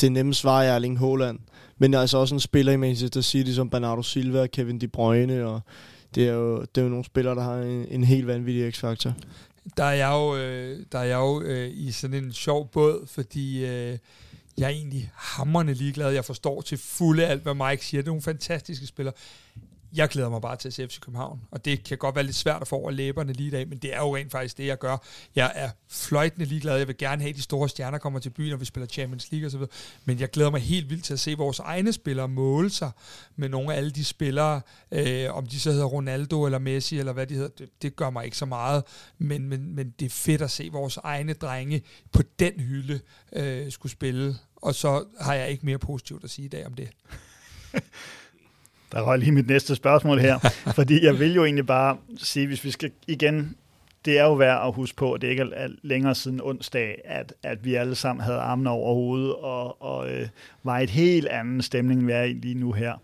Det 0.00 0.12
nemme 0.12 0.34
svar 0.34 0.62
er 0.62 0.72
Erling 0.72 0.98
Haaland. 0.98 1.38
Men 1.78 1.94
altså 1.94 2.18
også 2.18 2.34
en 2.34 2.40
spiller 2.40 2.72
i 2.72 2.76
Manchester 2.76 3.20
City 3.20 3.50
som 3.50 3.70
Bernardo 3.70 4.02
Silva, 4.02 4.40
og 4.40 4.50
Kevin 4.50 4.80
De 4.80 4.88
Bruyne, 4.88 5.46
og 5.46 5.60
det 6.14 6.28
er 6.28 6.32
jo, 6.32 6.60
det 6.60 6.78
er 6.78 6.82
jo 6.82 6.88
nogle 6.88 7.04
spillere, 7.04 7.34
der 7.34 7.42
har 7.42 7.56
en, 7.56 7.86
en 7.90 8.04
helt 8.04 8.26
vanvittig 8.26 8.74
x-faktor. 8.74 9.14
Der 9.76 9.84
er 9.84 9.92
jeg 9.92 10.10
jo, 10.10 10.36
øh, 10.36 10.78
der 10.92 10.98
er 10.98 11.04
jeg 11.04 11.16
jo 11.16 11.42
øh, 11.42 11.70
i 11.72 11.92
sådan 11.92 12.24
en 12.24 12.32
sjov 12.32 12.68
båd, 12.68 13.06
fordi 13.06 13.64
øh, 13.64 13.98
jeg 14.58 14.66
er 14.66 14.68
egentlig 14.68 15.10
hammerne 15.14 15.74
ligeglad. 15.74 16.12
Jeg 16.12 16.24
forstår 16.24 16.60
til 16.60 16.78
fulde 16.78 17.26
alt, 17.26 17.42
hvad 17.42 17.54
Mike 17.54 17.84
siger. 17.84 18.02
Det 18.02 18.06
er 18.06 18.10
nogle 18.10 18.22
fantastiske 18.22 18.86
spillere 18.86 19.14
jeg 19.92 20.08
glæder 20.08 20.28
mig 20.28 20.42
bare 20.42 20.56
til 20.56 20.68
at 20.68 20.74
se 20.74 20.88
FC 20.88 21.00
København, 21.00 21.40
og 21.50 21.64
det 21.64 21.84
kan 21.84 21.98
godt 21.98 22.14
være 22.14 22.24
lidt 22.24 22.36
svært 22.36 22.62
at 22.62 22.68
få 22.68 22.76
over 22.76 22.90
læberne 22.90 23.32
lige 23.32 23.46
i 23.46 23.50
dag, 23.50 23.68
men 23.68 23.78
det 23.78 23.94
er 23.94 23.98
jo 23.98 24.16
rent 24.16 24.32
faktisk 24.32 24.58
det, 24.58 24.66
jeg 24.66 24.78
gør. 24.78 24.96
Jeg 25.34 25.52
er 25.54 25.70
fløjtende 25.88 26.46
ligeglad. 26.46 26.76
Jeg 26.76 26.88
vil 26.88 26.96
gerne 26.96 27.22
have, 27.22 27.30
at 27.30 27.36
de 27.36 27.42
store 27.42 27.68
stjerner 27.68 27.98
kommer 27.98 28.18
til 28.18 28.30
byen, 28.30 28.50
når 28.50 28.56
vi 28.56 28.64
spiller 28.64 28.86
Champions 28.86 29.32
League 29.32 29.46
osv., 29.46 29.60
men 30.04 30.20
jeg 30.20 30.30
glæder 30.30 30.50
mig 30.50 30.60
helt 30.60 30.90
vildt 30.90 31.04
til 31.04 31.12
at 31.12 31.20
se 31.20 31.34
vores 31.34 31.58
egne 31.58 31.92
spillere 31.92 32.28
måle 32.28 32.70
sig 32.70 32.90
med 33.36 33.48
nogle 33.48 33.72
af 33.72 33.76
alle 33.76 33.90
de 33.90 34.04
spillere, 34.04 34.60
øh, 34.92 35.34
om 35.34 35.46
de 35.46 35.60
så 35.60 35.70
hedder 35.70 35.86
Ronaldo 35.86 36.44
eller 36.44 36.58
Messi, 36.58 36.98
eller 36.98 37.12
hvad 37.12 37.26
de 37.26 37.34
hedder, 37.34 37.48
det, 37.48 37.68
det 37.82 37.96
gør 37.96 38.10
mig 38.10 38.24
ikke 38.24 38.36
så 38.36 38.46
meget, 38.46 38.84
men, 39.18 39.48
men, 39.48 39.74
men 39.74 39.94
det 39.98 40.06
er 40.06 40.10
fedt 40.10 40.42
at 40.42 40.50
se 40.50 40.68
vores 40.72 40.96
egne 40.96 41.32
drenge 41.32 41.82
på 42.12 42.22
den 42.38 42.52
hylde 42.60 43.00
øh, 43.32 43.72
skulle 43.72 43.92
spille, 43.92 44.36
og 44.56 44.74
så 44.74 45.04
har 45.20 45.34
jeg 45.34 45.50
ikke 45.50 45.66
mere 45.66 45.78
positivt 45.78 46.24
at 46.24 46.30
sige 46.30 46.46
i 46.46 46.48
dag 46.48 46.66
om 46.66 46.74
det. 46.74 46.88
Der 48.92 49.02
røg 49.02 49.18
lige 49.18 49.32
mit 49.32 49.46
næste 49.46 49.74
spørgsmål 49.74 50.18
her, 50.18 50.38
fordi 50.78 51.04
jeg 51.04 51.18
vil 51.18 51.34
jo 51.34 51.44
egentlig 51.44 51.66
bare 51.66 51.96
sige, 52.16 52.46
hvis 52.46 52.64
vi 52.64 52.70
skal 52.70 52.90
igen, 53.06 53.56
det 54.04 54.18
er 54.18 54.24
jo 54.24 54.34
værd 54.34 54.66
at 54.66 54.74
huske 54.74 54.96
på, 54.96 55.12
at 55.12 55.20
det 55.20 55.28
ikke 55.28 55.46
er 55.52 55.68
længere 55.82 56.14
siden 56.14 56.40
onsdag, 56.42 57.00
at, 57.04 57.34
at 57.42 57.64
vi 57.64 57.74
alle 57.74 57.94
sammen 57.94 58.24
havde 58.24 58.38
armene 58.38 58.70
over 58.70 58.94
hovedet 58.94 59.34
og, 59.34 59.82
og 59.82 60.10
øh, 60.12 60.28
var 60.62 60.78
et 60.78 60.90
helt 60.90 61.26
anden 61.26 61.62
stemning, 61.62 62.06
vi 62.06 62.12
er 62.12 62.22
i 62.22 62.32
lige 62.32 62.54
nu 62.54 62.72
her. 62.72 62.94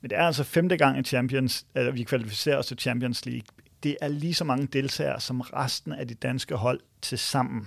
Men 0.00 0.10
det 0.10 0.18
er 0.18 0.22
altså 0.22 0.44
femte 0.44 0.76
gang 0.76 0.98
i 0.98 1.02
Champions, 1.02 1.66
eller 1.74 1.92
vi 1.92 2.02
kvalificerer 2.02 2.56
os 2.56 2.66
til 2.66 2.78
Champions 2.78 3.26
League. 3.26 3.46
Det 3.82 3.96
er 4.00 4.08
lige 4.08 4.34
så 4.34 4.44
mange 4.44 4.66
deltagere 4.66 5.20
som 5.20 5.40
resten 5.40 5.92
af 5.92 6.08
de 6.08 6.14
danske 6.14 6.54
hold 6.54 6.80
til 7.02 7.18
sammen. 7.18 7.66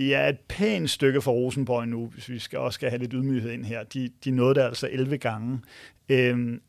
Vi 0.00 0.12
er 0.12 0.28
et 0.28 0.40
pænt 0.48 0.90
stykke 0.90 1.22
fra 1.22 1.30
Rosenborg 1.30 1.88
nu, 1.88 2.06
hvis 2.06 2.28
vi 2.28 2.38
skal 2.38 2.58
også 2.58 2.74
skal 2.74 2.88
have 2.88 2.98
lidt 2.98 3.12
ydmyghed 3.12 3.50
ind 3.50 3.64
her. 3.64 3.82
De, 3.84 4.10
de 4.24 4.30
nåede 4.30 4.54
det 4.54 4.60
altså 4.60 4.88
11 4.92 5.18
gange. 5.18 5.60
Øhm, 6.08 6.60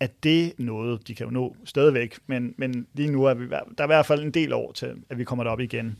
at 0.00 0.24
det 0.24 0.52
noget, 0.58 1.08
de 1.08 1.14
kan 1.14 1.26
jo 1.26 1.30
nå 1.30 1.56
stadigvæk, 1.64 2.18
men, 2.26 2.54
men 2.56 2.86
lige 2.94 3.10
nu 3.10 3.24
er 3.24 3.34
vi, 3.34 3.48
der 3.48 3.60
er 3.78 3.82
i 3.82 3.86
hvert 3.86 4.06
fald 4.06 4.22
en 4.22 4.30
del 4.30 4.52
år 4.52 4.72
til, 4.72 4.94
at 5.10 5.18
vi 5.18 5.24
kommer 5.24 5.44
derop 5.44 5.60
igen. 5.60 5.98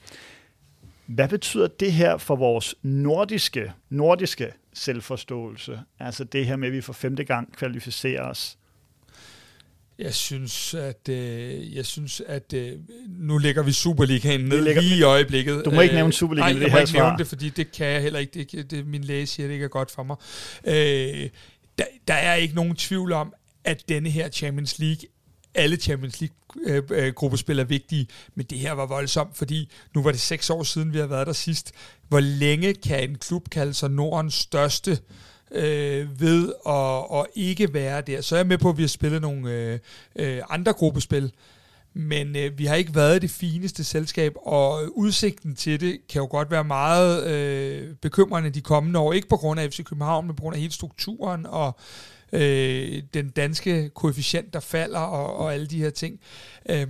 Hvad 1.06 1.28
betyder 1.28 1.66
det 1.66 1.92
her 1.92 2.16
for 2.16 2.36
vores 2.36 2.74
nordiske, 2.82 3.72
nordiske 3.88 4.52
selvforståelse? 4.72 5.80
Altså 5.98 6.24
det 6.24 6.46
her 6.46 6.56
med, 6.56 6.68
at 6.68 6.74
vi 6.74 6.80
for 6.80 6.92
femte 6.92 7.24
gang 7.24 7.52
kvalificerer 7.52 8.22
os 8.22 8.58
jeg 10.00 10.14
synes, 10.14 10.74
at, 10.74 11.08
øh, 11.08 11.76
jeg 11.76 11.86
synes, 11.86 12.22
at 12.26 12.52
øh, 12.52 12.78
nu 13.08 13.38
lægger 13.38 13.62
vi 13.62 13.72
Superligaen 13.72 14.40
ned 14.40 14.64
lægger, 14.64 14.82
lige 14.82 14.98
i 14.98 15.02
øjeblikket. 15.02 15.62
Du 15.64 15.70
må 15.70 15.80
ikke 15.80 15.94
nævne 15.94 16.12
Superligaen 16.12 16.56
øh, 16.56 16.62
det 16.62 16.70
her 16.70 16.78
jeg 16.78 16.86
må 16.86 16.86
ikke 16.86 16.98
nævne 16.98 17.18
det, 17.18 17.26
fordi 17.26 17.48
det 17.48 17.72
kan 17.72 17.86
jeg 17.86 18.02
heller 18.02 18.18
ikke. 18.18 18.46
Det, 18.52 18.70
det, 18.70 18.86
min 18.86 19.04
læge 19.04 19.26
siger, 19.26 19.46
det 19.46 19.54
ikke 19.54 19.64
er 19.64 19.68
godt 19.68 19.90
for 19.90 20.02
mig. 20.02 20.16
Øh, 20.64 21.28
der, 21.78 21.84
der 22.08 22.14
er 22.14 22.34
ikke 22.34 22.54
nogen 22.54 22.76
tvivl 22.76 23.12
om, 23.12 23.32
at 23.64 23.88
denne 23.88 24.10
her 24.10 24.28
Champions 24.28 24.78
League 24.78 25.08
alle 25.54 25.76
Champions 25.76 26.20
League-gruppespil 26.20 27.56
øh, 27.56 27.60
øh 27.60 27.64
er 27.64 27.68
vigtige, 27.68 28.06
men 28.34 28.46
det 28.46 28.58
her 28.58 28.72
var 28.72 28.86
voldsomt, 28.86 29.36
fordi 29.36 29.70
nu 29.94 30.02
var 30.02 30.10
det 30.10 30.20
seks 30.20 30.50
år 30.50 30.62
siden, 30.62 30.92
vi 30.92 30.98
har 30.98 31.06
været 31.06 31.26
der 31.26 31.32
sidst. 31.32 31.72
Hvor 32.08 32.20
længe 32.20 32.74
kan 32.74 33.10
en 33.10 33.18
klub 33.18 33.50
kalde 33.50 33.74
sig 33.74 33.90
Nordens 33.90 34.34
største 34.34 34.98
øh, 35.52 36.20
ved 36.20 36.52
at, 36.66 37.18
at 37.18 37.26
ikke 37.34 37.74
være 37.74 38.00
der. 38.00 38.20
Så 38.20 38.34
er 38.34 38.38
jeg 38.38 38.46
med 38.46 38.58
på, 38.58 38.68
at 38.68 38.76
vi 38.76 38.82
har 38.82 38.88
spillet 38.88 39.22
nogle 39.22 39.50
øh, 39.50 39.78
øh, 40.16 40.42
andre 40.50 40.72
gruppespil, 40.72 41.32
men 41.94 42.36
øh, 42.36 42.58
vi 42.58 42.64
har 42.64 42.74
ikke 42.74 42.94
været 42.94 43.22
det 43.22 43.30
fineste 43.30 43.84
selskab, 43.84 44.34
og 44.36 44.98
udsigten 44.98 45.54
til 45.54 45.80
det 45.80 45.98
kan 46.08 46.20
jo 46.20 46.28
godt 46.30 46.50
være 46.50 46.64
meget 46.64 47.26
øh, 47.26 47.94
bekymrende 47.94 48.50
de 48.50 48.60
kommende 48.60 48.98
år. 48.98 49.12
Ikke 49.12 49.28
på 49.28 49.36
grund 49.36 49.60
af 49.60 49.70
FC 49.70 49.84
København, 49.84 50.26
men 50.26 50.36
på 50.36 50.40
grund 50.42 50.54
af 50.54 50.60
hele 50.60 50.72
strukturen 50.72 51.46
og 51.46 51.78
øh, 52.32 53.02
den 53.14 53.30
danske 53.30 53.90
koefficient, 53.94 54.52
der 54.52 54.60
falder, 54.60 54.98
og, 54.98 55.36
og 55.36 55.54
alle 55.54 55.66
de 55.66 55.78
her 55.78 55.90
ting. 55.90 56.20
Øh, 56.68 56.86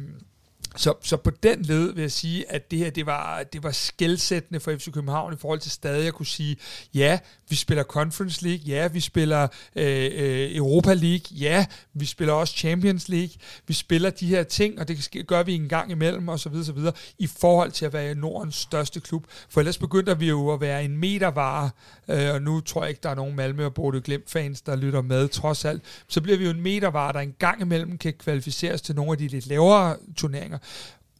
så, 0.77 0.95
så 1.03 1.17
på 1.17 1.31
den 1.31 1.63
led 1.63 1.93
vil 1.93 2.01
jeg 2.01 2.13
sige, 2.13 2.53
at 2.53 2.71
det 2.71 2.79
her 2.79 2.91
det 2.91 3.07
var, 3.07 3.43
det 3.43 3.63
var 3.63 3.71
skældsættende 3.71 4.61
for 4.61 4.77
FC 4.77 4.93
København 4.93 5.33
i 5.33 5.37
forhold 5.37 5.61
til 5.61 5.71
stadig 5.71 6.09
at 6.09 6.15
kunne 6.15 6.27
sige, 6.27 6.57
ja, 6.95 7.19
vi 7.49 7.57
spiller 7.57 7.85
Conference 7.85 8.45
League, 8.45 8.65
ja, 8.67 8.89
vi 8.89 9.01
spiller 9.01 9.49
øh, 9.77 10.11
øh, 10.13 10.57
Europa 10.57 10.95
League, 10.95 11.27
ja, 11.31 11.67
vi 11.95 12.07
spiller 12.07 12.35
også 12.35 12.55
Champions 12.57 13.09
League, 13.09 13.35
vi 13.67 13.75
spiller 13.75 14.11
de 14.11 14.27
her 14.27 14.43
ting, 14.43 14.81
og 14.81 14.89
det 14.89 15.27
gør 15.27 15.43
vi 15.43 15.55
en 15.55 15.69
gang 15.69 15.91
imellem, 15.91 16.29
og 16.29 16.41
så 16.41 16.49
videre, 16.49 16.65
så 16.65 16.73
videre, 16.73 16.93
i 17.19 17.27
forhold 17.27 17.71
til 17.71 17.87
at 17.87 17.93
være 17.93 18.15
Nordens 18.15 18.57
største 18.57 19.01
klub. 19.01 19.27
For 19.49 19.61
ellers 19.61 19.79
begynder 19.79 20.15
vi 20.15 20.29
jo 20.29 20.53
at 20.53 20.61
være 20.61 20.85
en 20.85 20.97
metervare, 20.97 21.71
øh, 22.09 22.35
og 22.35 22.43
nu 22.43 22.61
tror 22.61 22.83
jeg 22.83 22.89
ikke, 22.89 23.01
der 23.03 23.11
er 23.11 23.15
nogen 23.15 23.37
Malmø 23.37 23.65
og 23.65 23.75
Bordeaux 23.75 24.05
Glimt 24.05 24.31
fans, 24.31 24.61
der 24.61 24.77
lytter 24.77 25.03
med, 25.03 25.29
trods 25.29 25.65
alt. 25.65 25.83
Så 26.09 26.21
bliver 26.21 26.39
vi 26.39 26.45
jo 26.45 26.51
en 26.51 26.61
metervare, 26.61 27.13
der 27.13 27.21
en 27.21 27.35
gang 27.39 27.61
imellem 27.61 27.99
kan 27.99 28.13
kvalificeres 28.13 28.83
til 28.83 28.95
nogle 28.95 29.13
af 29.13 29.19
de 29.19 29.29
lidt 29.29 29.47
lavere 29.47 29.97
turneringer. 30.17 30.59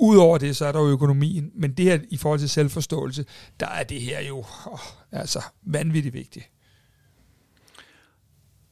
Udover 0.01 0.39
det, 0.39 0.57
så 0.57 0.67
er 0.67 0.73
der 0.73 0.81
jo 0.81 0.89
økonomien, 0.89 1.51
men 1.55 1.73
det 1.73 1.85
her 1.85 1.99
i 2.11 2.17
forhold 2.17 2.39
til 2.39 2.49
selvforståelse, 2.49 3.25
der 3.61 3.67
er 3.67 3.83
det 3.83 4.01
her 4.01 4.21
jo 4.21 4.39
oh, 4.67 4.79
altså 5.13 5.43
vanvittigt 5.63 6.15
vigtigt. 6.15 6.51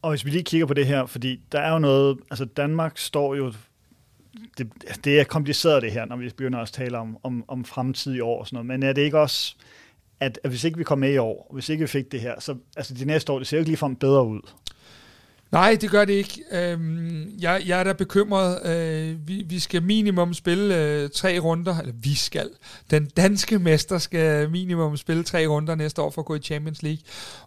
Og 0.03 0.11
hvis 0.11 0.25
vi 0.25 0.31
lige 0.31 0.45
kigger 0.45 0.67
på 0.67 0.75
det 0.75 0.87
her, 0.87 1.07
fordi 1.07 1.41
der 1.53 1.61
er 1.61 1.73
jo 1.73 1.79
noget, 1.79 2.19
altså 2.31 2.45
Danmark 2.45 2.99
står 2.99 3.35
jo, 3.35 3.53
det, 4.59 4.69
det 5.05 5.21
er 5.21 5.25
kompliceret 5.25 5.83
det 5.83 5.93
her, 5.93 6.05
når 6.05 6.17
vi 6.17 6.29
begynder 6.29 6.59
at 6.59 6.69
tale 6.69 6.99
om, 6.99 7.19
om, 7.23 7.45
om 7.49 7.65
fremtidige 7.65 8.25
år 8.25 8.41
og 8.41 8.47
sådan 8.47 8.55
noget, 8.55 8.67
men 8.67 8.83
er 8.83 8.93
det 8.93 9.03
ikke 9.03 9.21
også, 9.21 9.57
at, 10.21 10.41
at 10.45 10.51
hvis 10.51 10.65
ikke 10.65 10.79
vi 10.79 10.85
kom 10.85 10.99
med 10.99 11.13
i 11.13 11.19
år, 11.19 11.51
hvis 11.53 11.69
ikke 11.69 11.81
vi 11.81 11.87
fik 11.87 12.13
det 12.13 12.21
her, 12.21 12.41
så 12.41 12.57
altså 12.77 12.95
de 12.95 13.05
næste 13.05 13.33
år, 13.33 13.39
det 13.39 13.47
ser 13.47 13.57
jo 13.57 13.61
ikke 13.61 13.71
ligefrem 13.71 13.97
bedre 13.97 14.27
ud. 14.27 14.41
Nej, 15.53 15.77
det 15.81 15.91
gør 15.91 16.05
det 16.05 16.13
ikke. 16.13 16.43
Øhm, 16.53 17.31
jeg, 17.41 17.63
jeg 17.67 17.81
er 17.81 17.85
da 17.85 17.93
bekymret. 17.93 18.67
Øh, 18.67 19.29
vi, 19.29 19.45
vi 19.49 19.59
skal 19.59 19.83
minimum 19.83 20.35
spille 20.35 20.77
øh, 20.77 21.11
tre 21.11 21.39
runder, 21.39 21.79
eller 21.79 21.93
vi 22.01 22.15
skal. 22.15 22.51
Den 22.91 23.07
danske 23.17 23.59
mester 23.59 23.99
skal 23.99 24.51
minimum 24.51 24.97
spille 24.97 25.23
tre 25.23 25.47
runder 25.47 25.75
næste 25.75 26.03
år 26.03 26.11
for 26.11 26.23
at 26.23 26.27
gå 26.27 26.35
i 26.35 26.39
Champions 26.39 26.83
League. 26.83 27.01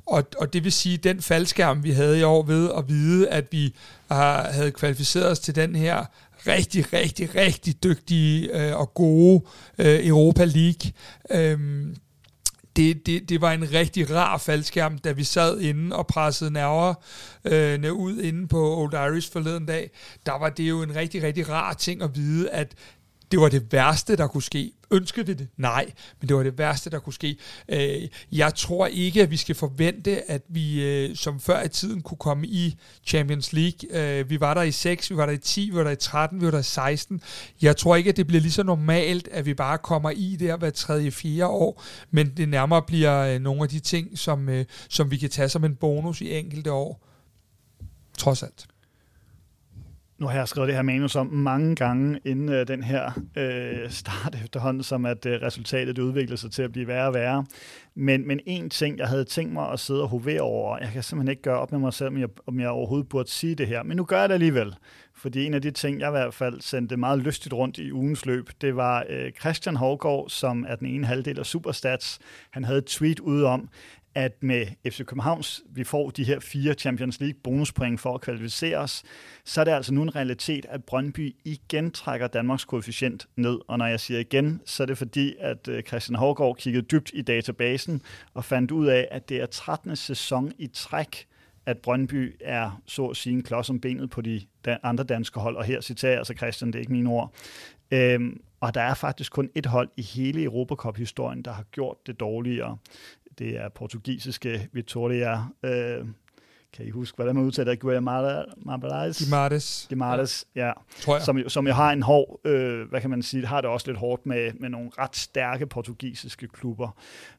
Og, 0.05 0.23
og 0.37 0.53
det 0.53 0.63
vil 0.63 0.71
sige, 0.71 0.97
den 0.97 1.21
faldskærm, 1.21 1.83
vi 1.83 1.91
havde 1.91 2.19
i 2.19 2.23
år 2.23 2.43
ved 2.43 2.71
at 2.77 2.89
vide, 2.89 3.29
at 3.29 3.45
vi 3.51 3.75
har, 4.11 4.51
havde 4.51 4.71
kvalificeret 4.71 5.31
os 5.31 5.39
til 5.39 5.55
den 5.55 5.75
her 5.75 6.05
rigtig, 6.47 6.93
rigtig, 6.93 7.35
rigtig 7.35 7.83
dygtige 7.83 8.61
øh, 8.61 8.79
og 8.79 8.93
gode 8.93 9.41
øh, 9.77 10.07
Europa 10.07 10.45
League. 10.45 10.91
Øh, 11.31 11.59
det, 12.75 13.05
det, 13.05 13.29
det 13.29 13.41
var 13.41 13.51
en 13.51 13.71
rigtig 13.73 14.15
rar 14.15 14.37
faldskærm, 14.37 14.97
da 14.97 15.11
vi 15.11 15.23
sad 15.23 15.59
inde 15.59 15.95
og 15.95 16.07
pressede 16.07 16.51
nerver 16.51 16.93
øh, 17.45 17.93
ud 17.93 18.21
inde 18.21 18.47
på 18.47 18.77
Old 18.77 18.93
Irish 18.93 19.31
forleden 19.31 19.65
dag. 19.65 19.91
Der 20.25 20.39
var 20.39 20.49
det 20.49 20.69
jo 20.69 20.81
en 20.81 20.95
rigtig, 20.95 21.23
rigtig 21.23 21.49
rar 21.49 21.73
ting 21.73 22.01
at 22.01 22.15
vide, 22.15 22.49
at 22.49 22.75
det 23.31 23.41
var 23.41 23.49
det 23.49 23.71
værste, 23.71 24.15
der 24.15 24.27
kunne 24.27 24.43
ske. 24.43 24.71
Ønskede 24.91 25.25
vi 25.25 25.33
det? 25.33 25.47
Nej, 25.57 25.91
men 26.19 26.29
det 26.29 26.37
var 26.37 26.43
det 26.43 26.57
værste, 26.57 26.89
der 26.89 26.99
kunne 26.99 27.13
ske. 27.13 27.37
Øh, 27.69 28.07
jeg 28.31 28.55
tror 28.55 28.87
ikke, 28.87 29.21
at 29.21 29.31
vi 29.31 29.37
skal 29.37 29.55
forvente, 29.55 30.31
at 30.31 30.41
vi 30.47 30.83
øh, 30.83 31.15
som 31.15 31.39
før 31.39 31.63
i 31.63 31.69
tiden 31.69 32.01
kunne 32.01 32.17
komme 32.17 32.47
i 32.47 32.75
Champions 33.05 33.53
League. 33.53 34.19
Øh, 34.19 34.29
vi 34.29 34.39
var 34.39 34.53
der 34.53 34.61
i 34.61 34.71
6, 34.71 35.11
vi 35.11 35.17
var 35.17 35.25
der 35.25 35.33
i 35.33 35.37
10, 35.37 35.69
vi 35.69 35.75
var 35.75 35.83
der 35.83 35.91
i 35.91 35.95
13, 35.95 36.41
vi 36.41 36.45
var 36.45 36.51
der 36.51 36.59
i 36.59 36.63
16. 36.63 37.21
Jeg 37.61 37.77
tror 37.77 37.95
ikke, 37.95 38.09
at 38.09 38.17
det 38.17 38.27
bliver 38.27 38.41
lige 38.41 38.51
så 38.51 38.63
normalt, 38.63 39.27
at 39.27 39.45
vi 39.45 39.53
bare 39.53 39.77
kommer 39.77 40.09
i 40.09 40.35
der 40.39 40.57
hver 40.57 40.69
tredje, 40.69 41.11
fjerde 41.11 41.47
år, 41.47 41.83
men 42.11 42.33
det 42.37 42.49
nærmere 42.49 42.81
bliver 42.81 43.19
øh, 43.19 43.39
nogle 43.39 43.63
af 43.63 43.69
de 43.69 43.79
ting, 43.79 44.19
som, 44.19 44.49
øh, 44.49 44.65
som 44.89 45.11
vi 45.11 45.17
kan 45.17 45.29
tage 45.29 45.49
som 45.49 45.65
en 45.65 45.75
bonus 45.75 46.21
i 46.21 46.33
enkelte 46.33 46.71
år. 46.71 47.07
Trods 48.17 48.43
alt 48.43 48.67
nu 50.21 50.27
har 50.27 50.33
jeg 50.33 50.47
skrevet 50.47 50.67
det 50.67 50.75
her 50.75 50.81
manus 50.81 51.15
om 51.15 51.27
mange 51.27 51.75
gange 51.75 52.19
inden 52.25 52.49
øh, 52.49 52.67
den 52.67 52.83
her 52.83 53.11
øh, 53.35 53.89
start 53.89 54.37
efterhånden, 54.43 54.83
som 54.83 55.05
at 55.05 55.25
øh, 55.25 55.41
resultatet 55.41 55.87
udviklede 55.87 56.07
udvikler 56.07 56.37
sig 56.37 56.51
til 56.51 56.63
at 56.63 56.71
blive 56.71 56.87
værre 56.87 57.07
og 57.07 57.13
værre. 57.13 57.45
Men, 57.95 58.27
men 58.27 58.39
en 58.45 58.69
ting, 58.69 58.97
jeg 58.97 59.07
havde 59.07 59.23
tænkt 59.23 59.53
mig 59.53 59.71
at 59.71 59.79
sidde 59.79 60.01
og 60.01 60.07
hovere 60.07 60.41
over, 60.41 60.77
jeg 60.77 60.89
kan 60.93 61.03
simpelthen 61.03 61.31
ikke 61.31 61.41
gøre 61.41 61.59
op 61.59 61.71
med 61.71 61.79
mig 61.79 61.93
selv, 61.93 62.07
om 62.07 62.17
jeg, 62.17 62.29
om 62.47 62.59
jeg 62.59 62.69
overhovedet 62.69 63.09
burde 63.09 63.29
sige 63.29 63.55
det 63.55 63.67
her, 63.67 63.83
men 63.83 63.97
nu 63.97 64.03
gør 64.03 64.19
jeg 64.19 64.29
det 64.29 64.33
alligevel. 64.33 64.75
Fordi 65.15 65.45
en 65.45 65.53
af 65.53 65.61
de 65.61 65.71
ting, 65.71 65.99
jeg 65.99 66.09
i 66.09 66.11
hvert 66.11 66.33
fald 66.33 66.61
sendte 66.61 66.97
meget 66.97 67.19
lystigt 67.19 67.53
rundt 67.53 67.77
i 67.77 67.91
ugens 67.91 68.25
løb, 68.25 68.49
det 68.61 68.75
var 68.75 69.05
øh, 69.09 69.31
Christian 69.39 69.75
Hårgaard, 69.75 70.29
som 70.29 70.65
er 70.67 70.75
den 70.75 70.87
ene 70.87 71.07
halvdel 71.07 71.39
af 71.39 71.45
Superstats. 71.45 72.19
Han 72.51 72.63
havde 72.63 72.79
et 72.79 72.85
tweet 72.85 73.19
ude 73.19 73.45
om, 73.45 73.69
at 74.15 74.43
med 74.43 74.65
FC 74.85 75.05
Københavns, 75.05 75.61
vi 75.69 75.83
får 75.83 76.09
de 76.09 76.23
her 76.23 76.39
fire 76.39 76.73
Champions 76.73 77.19
League 77.19 77.39
bonuspoint 77.43 77.99
for 77.99 78.15
at 78.15 78.21
kvalificere 78.21 78.77
os, 78.77 79.03
så 79.45 79.61
er 79.61 79.65
det 79.65 79.71
altså 79.71 79.93
nu 79.93 80.01
en 80.01 80.15
realitet, 80.15 80.65
at 80.69 80.83
Brøndby 80.83 81.35
igen 81.45 81.91
trækker 81.91 82.27
Danmarks 82.27 82.65
koefficient 82.65 83.27
ned. 83.35 83.59
Og 83.67 83.77
når 83.77 83.85
jeg 83.85 83.99
siger 83.99 84.19
igen, 84.19 84.61
så 84.65 84.83
er 84.83 84.87
det 84.87 84.97
fordi, 84.97 85.35
at 85.39 85.67
øh, 85.67 85.83
Christian 85.83 86.15
Hårgaard 86.15 86.57
kiggede 86.57 86.85
dybt 86.85 87.11
i 87.13 87.21
databasen 87.21 88.01
og 88.33 88.45
fandt 88.45 88.71
ud 88.71 88.87
af, 88.87 89.07
at 89.11 89.29
det 89.29 89.41
er 89.41 89.45
13. 89.45 89.95
sæson 89.95 90.51
i 90.57 90.67
træk, 90.67 91.27
at 91.65 91.77
Brøndby 91.77 92.35
er 92.41 92.81
så 92.85 93.05
at 93.05 93.17
sige 93.17 93.33
en 93.33 93.43
klods 93.43 93.69
om 93.69 93.79
benet 93.79 94.09
på 94.09 94.21
de 94.21 94.41
andre 94.83 95.03
danske 95.03 95.39
hold, 95.39 95.55
og 95.55 95.63
her 95.63 95.81
citerer 95.81 96.11
jeg 96.11 96.17
altså 96.17 96.33
Christian, 96.33 96.67
det 96.67 96.75
er 96.75 96.79
ikke 96.79 96.91
mine 96.91 97.09
ord. 97.09 97.33
Øhm, 97.91 98.41
og 98.61 98.73
der 98.73 98.81
er 98.81 98.93
faktisk 98.93 99.31
kun 99.31 99.49
et 99.55 99.65
hold 99.65 99.89
i 99.97 100.01
hele 100.01 100.43
Europacup-historien, 100.43 101.41
der 101.41 101.51
har 101.51 101.63
gjort 101.63 102.07
det 102.07 102.19
dårligere. 102.19 102.77
Det 103.39 103.57
er 103.57 103.69
portugisiske 103.69 104.69
Vitoria. 104.73 105.43
Øh, 105.63 106.05
kan 106.73 106.85
I 106.85 106.89
huske, 106.89 107.15
hvordan 107.15 107.35
man 107.35 107.43
udtaler 107.43 107.71
det? 107.71 107.79
Guilherme 107.79 108.11
Guimarães. 109.21 109.87
Guimarães, 109.93 110.43
ja. 110.55 110.71
Tror 110.99 111.15
jeg. 111.15 111.23
Som, 111.23 111.49
som 111.49 111.67
jo 111.67 111.73
har 111.73 111.91
en 111.91 112.03
hård, 112.03 112.39
øh, 112.45 112.89
hvad 112.89 113.01
kan 113.01 113.09
man 113.09 113.23
sige, 113.23 113.45
har 113.45 113.61
det 113.61 113.69
også 113.69 113.87
lidt 113.87 113.97
hårdt 113.97 114.25
med, 114.25 114.51
med 114.59 114.69
nogle 114.69 114.89
ret 114.97 115.15
stærke 115.15 115.67
portugisiske 115.67 116.47
klubber. 116.47 116.89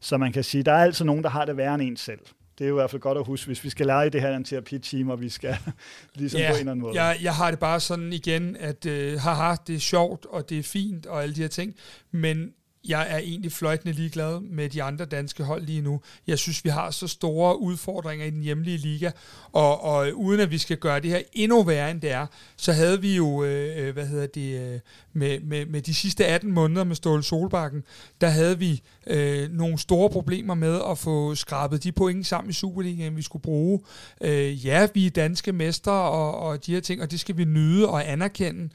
Så 0.01 0.18
man 0.18 0.32
kan 0.32 0.45
sige, 0.45 0.62
der 0.62 0.72
er 0.72 0.82
altid 0.82 1.05
nogen, 1.05 1.22
der 1.22 1.30
har 1.30 1.45
det 1.45 1.57
værre 1.57 1.74
end 1.74 1.82
en 1.82 1.97
selv 1.97 2.20
det 2.59 2.64
er 2.64 2.68
jo 2.68 2.74
i 2.74 2.80
hvert 2.80 2.90
fald 2.90 3.03
godt 3.03 3.18
at 3.18 3.26
huske, 3.26 3.47
hvis 3.47 3.64
vi 3.64 3.70
skal 3.70 3.86
lære 3.86 4.09
det 4.09 4.20
her 4.20 4.36
en 4.36 4.45
terapi-team, 4.45 5.11
og 5.11 5.20
vi 5.20 5.28
skal 5.28 5.57
ligesom 6.14 6.40
ja, 6.40 6.49
på 6.51 6.55
en 6.55 6.59
eller 6.59 6.72
anden 6.72 6.82
måde. 6.82 7.03
Jeg, 7.03 7.18
jeg 7.22 7.34
har 7.34 7.51
det 7.51 7.59
bare 7.59 7.80
sådan 7.80 8.12
igen, 8.12 8.57
at 8.57 8.86
øh, 8.86 9.20
haha, 9.20 9.55
det 9.66 9.74
er 9.74 9.80
sjovt, 9.80 10.26
og 10.26 10.49
det 10.49 10.59
er 10.59 10.62
fint, 10.62 11.07
og 11.07 11.22
alle 11.22 11.34
de 11.34 11.40
her 11.40 11.49
ting, 11.49 11.74
men 12.11 12.53
jeg 12.89 13.07
er 13.11 13.18
egentlig 13.18 13.53
fløjtende 13.53 13.93
ligeglad 13.93 14.41
med 14.41 14.68
de 14.68 14.83
andre 14.83 15.05
danske 15.05 15.45
hold 15.45 15.62
lige 15.62 15.80
nu. 15.80 16.01
Jeg 16.26 16.39
synes, 16.39 16.64
vi 16.64 16.68
har 16.68 16.91
så 16.91 17.09
store 17.09 17.61
udfordringer 17.61 18.26
i 18.26 18.30
den 18.30 18.41
hjemlige 18.41 18.76
liga, 18.76 19.11
og, 19.53 19.85
og 19.85 20.12
uden 20.14 20.41
at 20.41 20.51
vi 20.51 20.59
skal 20.59 20.76
gøre 20.76 21.01
det 21.01 21.11
her 21.11 21.20
endnu 21.33 21.62
værre 21.62 21.91
end 21.91 22.01
det 22.01 22.11
er, 22.11 22.26
så 22.57 22.72
havde 22.72 23.01
vi 23.01 23.16
jo, 23.16 23.45
øh, 23.45 23.87
øh 23.87 23.93
hvad 23.93 24.07
hedder 24.07 24.26
det, 24.26 24.61
øh, 24.61 24.80
med, 25.12 25.41
med, 25.41 25.66
med 25.66 25.83
de 25.83 25.95
sidste 25.95 26.26
18 26.26 26.53
måneder 26.53 26.85
med 26.85 26.97
Ståle 26.97 27.22
Solbakken, 27.22 27.85
der 28.20 28.28
havde 28.28 28.59
vi 28.59 28.83
øh, 29.07 29.51
nogle 29.51 29.78
store 29.78 30.11
problemer 30.11 30.55
med 30.55 30.80
at 30.91 30.99
få 30.99 31.35
skrabet 31.35 31.85
de 31.85 31.93
point 31.93 32.26
sammen 32.26 32.51
i 32.51 32.53
Superligaen, 32.53 33.16
vi 33.16 33.22
skulle 33.22 33.43
bruge. 33.43 33.80
Øh, 34.20 34.66
ja, 34.66 34.89
vi 34.95 35.07
er 35.07 35.11
danske 35.11 35.53
mestre 35.53 35.93
og, 35.93 36.39
og 36.39 36.66
de 36.66 36.74
her 36.74 36.80
ting, 36.80 37.03
og 37.03 37.11
det 37.11 37.20
skal 37.20 37.37
vi 37.37 37.45
nyde 37.45 37.89
og 37.89 38.11
anerkende, 38.11 38.68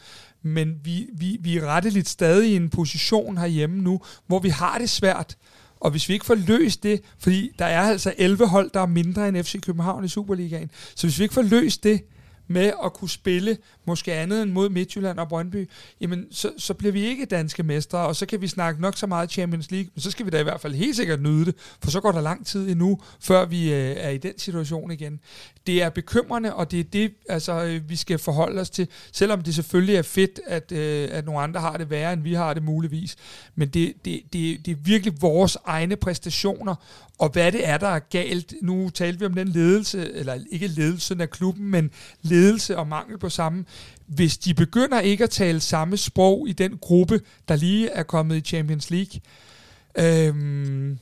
men 0.47 0.75
vi, 0.83 1.07
vi, 1.13 1.37
vi 1.41 1.57
er 1.57 1.65
retteligt 1.65 2.09
stadig 2.09 2.51
i 2.51 2.55
en 2.55 2.69
position 2.69 3.37
herhjemme 3.37 3.81
nu, 3.81 4.01
hvor 4.27 4.39
vi 4.39 4.49
har 4.49 4.77
det 4.77 4.89
svært. 4.89 5.37
Og 5.79 5.91
hvis 5.91 6.09
vi 6.09 6.13
ikke 6.13 6.25
får 6.25 6.35
løst 6.35 6.83
det, 6.83 7.01
fordi 7.19 7.51
der 7.59 7.65
er 7.65 7.81
altså 7.81 8.13
11 8.17 8.47
hold, 8.47 8.71
der 8.73 8.79
er 8.79 8.85
mindre 8.85 9.27
end 9.27 9.43
FC 9.43 9.61
København 9.61 10.05
i 10.05 10.07
Superligaen, 10.07 10.71
så 10.95 11.07
hvis 11.07 11.19
vi 11.19 11.23
ikke 11.23 11.33
får 11.33 11.41
løst 11.41 11.83
det, 11.83 12.01
med 12.47 12.71
at 12.85 12.93
kunne 12.93 13.09
spille 13.09 13.57
måske 13.85 14.13
andet 14.13 14.41
end 14.41 14.51
mod 14.51 14.69
Midtjylland 14.69 15.19
og 15.19 15.27
Brøndby, 15.27 15.69
jamen 16.01 16.25
så, 16.31 16.51
så 16.57 16.73
bliver 16.73 16.91
vi 16.91 17.05
ikke 17.05 17.25
danske 17.25 17.63
mestre, 17.63 17.99
og 17.99 18.15
så 18.15 18.25
kan 18.25 18.41
vi 18.41 18.47
snakke 18.47 18.81
nok 18.81 18.97
så 18.97 19.07
meget 19.07 19.31
Champions 19.31 19.71
League, 19.71 19.89
men 19.95 20.01
så 20.01 20.11
skal 20.11 20.25
vi 20.25 20.29
da 20.29 20.39
i 20.39 20.43
hvert 20.43 20.61
fald 20.61 20.75
helt 20.75 20.95
sikkert 20.95 21.21
nyde 21.21 21.45
det, 21.45 21.55
for 21.83 21.91
så 21.91 22.01
går 22.01 22.11
der 22.11 22.21
lang 22.21 22.45
tid 22.45 22.69
endnu, 22.69 22.99
før 23.19 23.45
vi 23.45 23.73
øh, 23.73 23.95
er 23.97 24.09
i 24.09 24.17
den 24.17 24.39
situation 24.39 24.91
igen. 24.91 25.19
Det 25.67 25.81
er 25.81 25.89
bekymrende, 25.89 26.53
og 26.53 26.71
det 26.71 26.79
er 26.79 26.83
det, 26.83 27.11
altså, 27.29 27.63
øh, 27.63 27.89
vi 27.89 27.95
skal 27.95 28.19
forholde 28.19 28.61
os 28.61 28.69
til, 28.69 28.87
selvom 29.11 29.41
det 29.41 29.55
selvfølgelig 29.55 29.95
er 29.95 30.01
fedt, 30.01 30.39
at, 30.47 30.71
øh, 30.71 31.09
at 31.11 31.25
nogle 31.25 31.41
andre 31.41 31.61
har 31.61 31.77
det 31.77 31.89
værre, 31.89 32.13
end 32.13 32.21
vi 32.21 32.33
har 32.33 32.53
det 32.53 32.63
muligvis, 32.63 33.15
men 33.55 33.67
det, 33.67 33.93
det, 34.05 34.21
det, 34.33 34.65
det 34.65 34.71
er 34.71 34.75
virkelig 34.83 35.21
vores 35.21 35.57
egne 35.65 35.95
præstationer, 35.95 36.75
og 37.19 37.29
hvad 37.29 37.51
det 37.51 37.67
er, 37.67 37.77
der 37.77 37.87
er 37.87 37.99
galt. 37.99 38.53
Nu 38.61 38.89
talte 38.89 39.19
vi 39.19 39.25
om 39.25 39.33
den 39.33 39.47
ledelse, 39.47 40.13
eller 40.13 40.39
ikke 40.51 40.67
ledelsen 40.67 41.21
af 41.21 41.29
klubben, 41.29 41.65
men 41.65 41.91
ledelse 42.37 42.77
og 42.77 42.87
mangel 42.87 43.17
på 43.17 43.29
samme. 43.29 43.65
Hvis 44.05 44.37
de 44.37 44.53
begynder 44.53 44.99
ikke 44.99 45.23
at 45.23 45.29
tale 45.29 45.59
samme 45.59 45.97
sprog 45.97 46.49
i 46.49 46.53
den 46.53 46.77
gruppe, 46.77 47.21
der 47.47 47.55
lige 47.55 47.89
er 47.89 48.03
kommet 48.03 48.35
i 48.35 48.41
Champions 48.41 48.91
League, 48.91 49.21
øhm, 49.97 50.97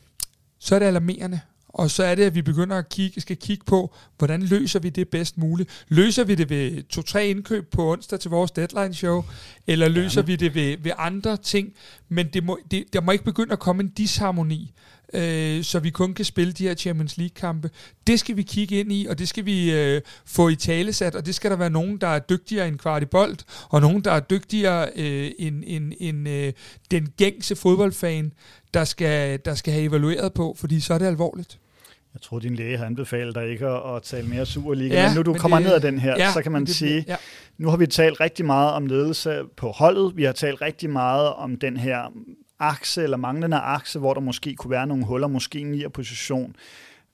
så 0.60 0.76
er 0.76 0.80
det 0.80 0.86
alarmerende. 0.86 1.40
Og 1.70 1.92
så 1.92 2.04
er 2.04 2.16
det, 2.16 2.24
at 2.24 2.36
vi 2.36 2.42
begynder 2.42 2.78
at 2.78 2.90
kigge, 2.90 3.22
skal 3.22 3.38
kigge 3.38 3.66
på, 3.66 3.94
hvordan 4.18 4.42
løser 4.42 4.80
vi 4.80 4.90
det 4.90 5.10
bedst 5.10 5.38
muligt. 5.38 5.86
Løser 5.88 6.24
vi 6.24 6.36
det 6.36 6.50
ved 6.50 6.84
to-tre 6.84 7.28
indkøb 7.28 7.72
på 7.72 7.92
onsdag 7.92 8.20
til 8.20 8.30
vores 8.30 8.52
deadline 8.52 8.94
show, 8.94 9.24
eller 9.68 9.88
løser 9.88 10.22
Gerne. 10.22 10.28
vi 10.28 10.36
det 10.36 10.56
ved, 10.56 10.78
ved 10.84 10.92
andre 10.98 11.38
ting, 11.38 11.74
men 12.10 12.28
det 12.34 12.44
må, 12.44 12.60
det, 12.72 12.84
der 12.94 13.02
må 13.02 13.12
ikke 13.12 13.24
begynde 13.24 13.54
at 13.54 13.60
komme 13.60 13.84
en 13.84 13.90
disharmoni. 13.90 14.74
Øh, 15.14 15.64
så 15.64 15.80
vi 15.80 15.90
kun 15.90 16.14
kan 16.14 16.26
spille 16.26 16.54
de 16.54 16.68
her 16.68 16.76
Champions 16.76 17.18
League-kampe. 17.18 17.70
Det 18.08 18.20
skal 18.20 18.38
vi 18.38 18.44
kigge 18.44 18.80
ind 18.80 18.92
i, 18.92 19.08
og 19.10 19.20
det 19.20 19.30
skal 19.30 19.46
vi 19.46 19.74
øh, 19.74 20.02
få 20.26 20.50
i 20.50 20.56
talesat, 20.56 21.16
og 21.16 21.26
det 21.26 21.36
skal 21.36 21.52
der 21.52 21.58
være 21.58 21.70
nogen, 21.70 21.98
der 21.98 22.08
er 22.08 22.20
dygtigere 22.20 22.68
end 22.68 23.08
bold, 23.08 23.38
og 23.70 23.82
nogen, 23.82 24.02
der 24.02 24.12
er 24.12 24.20
dygtigere 24.20 24.90
øh, 24.96 25.32
end, 25.40 25.64
end, 25.68 25.94
end 26.00 26.30
øh, 26.30 26.54
den 26.92 27.10
gængse 27.18 27.56
fodboldfan, 27.56 28.34
der 28.74 28.84
skal, 28.84 29.40
der 29.46 29.56
skal 29.56 29.74
have 29.74 29.86
evalueret 29.86 30.34
på, 30.34 30.56
fordi 30.58 30.80
så 30.80 30.94
er 30.94 30.98
det 30.98 31.06
alvorligt. 31.06 31.60
Jeg 32.16 32.22
tror, 32.22 32.40
din 32.40 32.56
læge 32.56 32.78
har 32.78 32.86
anbefalet 32.86 33.36
dig 33.36 33.50
ikke 33.50 33.68
at, 33.68 33.96
at 33.96 34.04
tale 34.04 34.28
mere 34.28 34.46
Superliga, 34.46 34.96
ja, 34.96 35.08
men 35.08 35.16
nu 35.16 35.22
du 35.22 35.32
men 35.32 35.40
kommer 35.40 35.58
det, 35.58 35.66
ned 35.66 35.74
af 35.74 35.82
den 35.82 36.00
her, 36.00 36.16
ja, 36.18 36.32
så 36.32 36.42
kan 36.42 36.52
man 36.52 36.66
det, 36.66 36.76
sige, 36.76 37.06
ja. 37.08 37.16
nu 37.58 37.70
har 37.70 37.78
vi 37.78 37.88
talt 37.88 38.20
rigtig 38.20 38.46
meget 38.46 38.72
om 38.72 38.86
ledelse 38.86 39.42
på 39.58 39.72
holdet, 39.72 40.18
vi 40.18 40.24
har 40.24 40.32
talt 40.32 40.62
rigtig 40.62 40.90
meget 40.90 41.34
om 41.34 41.56
den 41.56 41.78
her 41.78 42.12
akse 42.60 43.04
eller 43.04 43.18
manglende 43.18 43.58
akse, 43.58 44.00
hvor 44.00 44.14
der 44.14 44.22
måske 44.22 44.56
kunne 44.56 44.72
være 44.72 44.88
nogle 44.88 45.06
huller, 45.06 45.28
måske 45.28 45.60
en 45.60 45.92
position. 45.92 46.56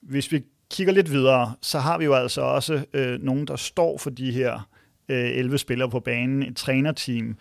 Hvis 0.00 0.32
vi 0.32 0.42
kigger 0.70 0.92
lidt 0.92 1.10
videre, 1.10 1.54
så 1.60 1.78
har 1.78 1.98
vi 1.98 2.04
jo 2.04 2.14
altså 2.14 2.40
også 2.40 2.84
øh, 2.92 3.22
nogen, 3.22 3.46
der 3.46 3.56
står 3.56 3.98
for 3.98 4.10
de 4.10 4.32
her 4.32 4.68
øh, 5.08 5.30
11 5.30 5.58
spillere 5.58 5.90
på 5.90 6.00
banen, 6.00 6.42
et 6.42 6.56
trænerteam. 6.56 7.36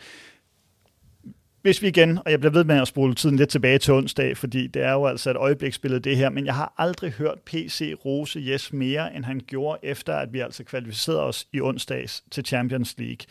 Hvis 1.62 1.82
vi 1.82 1.88
igen, 1.88 2.18
og 2.26 2.32
jeg 2.32 2.40
bliver 2.40 2.54
ved 2.54 2.64
med 2.64 2.82
at 2.82 2.88
spole 2.88 3.16
tiden 3.16 3.36
lidt 3.36 3.50
tilbage 3.50 3.78
til 3.78 3.94
onsdag, 3.94 4.38
fordi 4.38 4.68
det 4.68 4.82
er 4.82 4.92
jo 4.92 5.06
altså 5.06 5.30
et 5.30 5.38
øjebliksbillede 5.38 6.02
det 6.02 6.18
her, 6.18 6.30
men 6.30 6.46
jeg 6.46 6.56
har 6.56 6.74
aldrig 6.78 7.12
hørt 7.12 7.40
PC 7.46 7.94
rose 8.06 8.44
Jes 8.48 8.74
mere, 8.74 9.16
end 9.16 9.26
han 9.26 9.42
gjorde 9.48 9.80
efter, 9.84 10.16
at 10.16 10.34
vi 10.34 10.40
altså 10.40 10.64
kvalificerede 10.64 11.22
os 11.22 11.48
i 11.54 11.62
onsdags 11.62 12.24
til 12.32 12.46
Champions 12.46 12.96
League. 12.98 13.26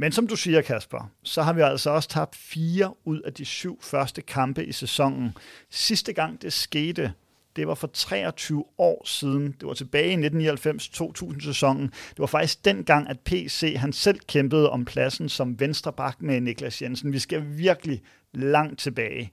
Men 0.00 0.12
som 0.12 0.26
du 0.26 0.36
siger, 0.36 0.62
Kasper, 0.62 1.10
så 1.22 1.42
har 1.42 1.52
vi 1.52 1.60
altså 1.60 1.90
også 1.90 2.08
tabt 2.08 2.36
fire 2.36 2.94
ud 3.04 3.20
af 3.20 3.34
de 3.34 3.44
syv 3.44 3.82
første 3.82 4.22
kampe 4.22 4.64
i 4.64 4.72
sæsonen. 4.72 5.36
Sidste 5.70 6.12
gang 6.12 6.42
det 6.42 6.52
skete, 6.52 7.12
det 7.56 7.68
var 7.68 7.74
for 7.74 7.86
23 7.86 8.64
år 8.78 9.02
siden. 9.06 9.52
Det 9.52 9.66
var 9.68 9.74
tilbage 9.74 10.12
i 10.12 10.48
1999-2000 10.48 11.40
sæsonen. 11.40 11.86
Det 11.86 12.18
var 12.18 12.26
faktisk 12.26 12.64
den 12.64 12.84
gang, 12.84 13.08
at 13.08 13.20
PC 13.20 13.74
han 13.76 13.92
selv 13.92 14.20
kæmpede 14.20 14.70
om 14.70 14.84
pladsen 14.84 15.28
som 15.28 15.60
venstreback 15.60 16.22
med 16.22 16.40
Niklas 16.40 16.82
Jensen. 16.82 17.12
Vi 17.12 17.18
skal 17.18 17.58
virkelig 17.58 18.02
langt 18.32 18.78
tilbage. 18.80 19.32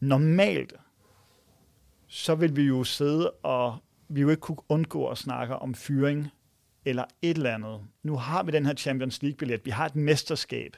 Normalt, 0.00 0.74
så 2.06 2.34
vil 2.34 2.56
vi 2.56 2.62
jo 2.62 2.84
sidde 2.84 3.30
og 3.30 3.78
vi 4.08 4.20
jo 4.20 4.28
ikke 4.28 4.40
kunne 4.40 4.58
undgå 4.68 5.06
at 5.06 5.18
snakke 5.18 5.56
om 5.56 5.74
fyring 5.74 6.30
eller 6.86 7.04
et 7.22 7.36
eller 7.36 7.54
andet. 7.54 7.80
Nu 8.02 8.16
har 8.16 8.42
vi 8.42 8.52
den 8.52 8.66
her 8.66 8.74
Champions 8.74 9.22
League-billet, 9.22 9.60
vi 9.64 9.70
har 9.70 9.86
et 9.86 9.96
mesterskab. 9.96 10.76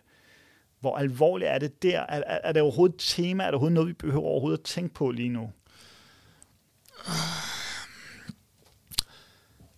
Hvor 0.80 0.96
alvorligt 0.96 1.50
er 1.50 1.58
det 1.58 1.82
der? 1.82 2.00
Er, 2.00 2.22
er, 2.26 2.38
er 2.44 2.52
det 2.52 2.62
overhovedet 2.62 2.94
et 2.94 3.00
tema? 3.00 3.42
Er 3.42 3.46
det 3.46 3.54
overhovedet 3.54 3.74
noget, 3.74 3.88
vi 3.88 3.92
behøver 3.92 4.24
overhovedet 4.24 4.58
at 4.58 4.64
tænke 4.64 4.94
på 4.94 5.10
lige 5.10 5.28
nu? 5.28 5.50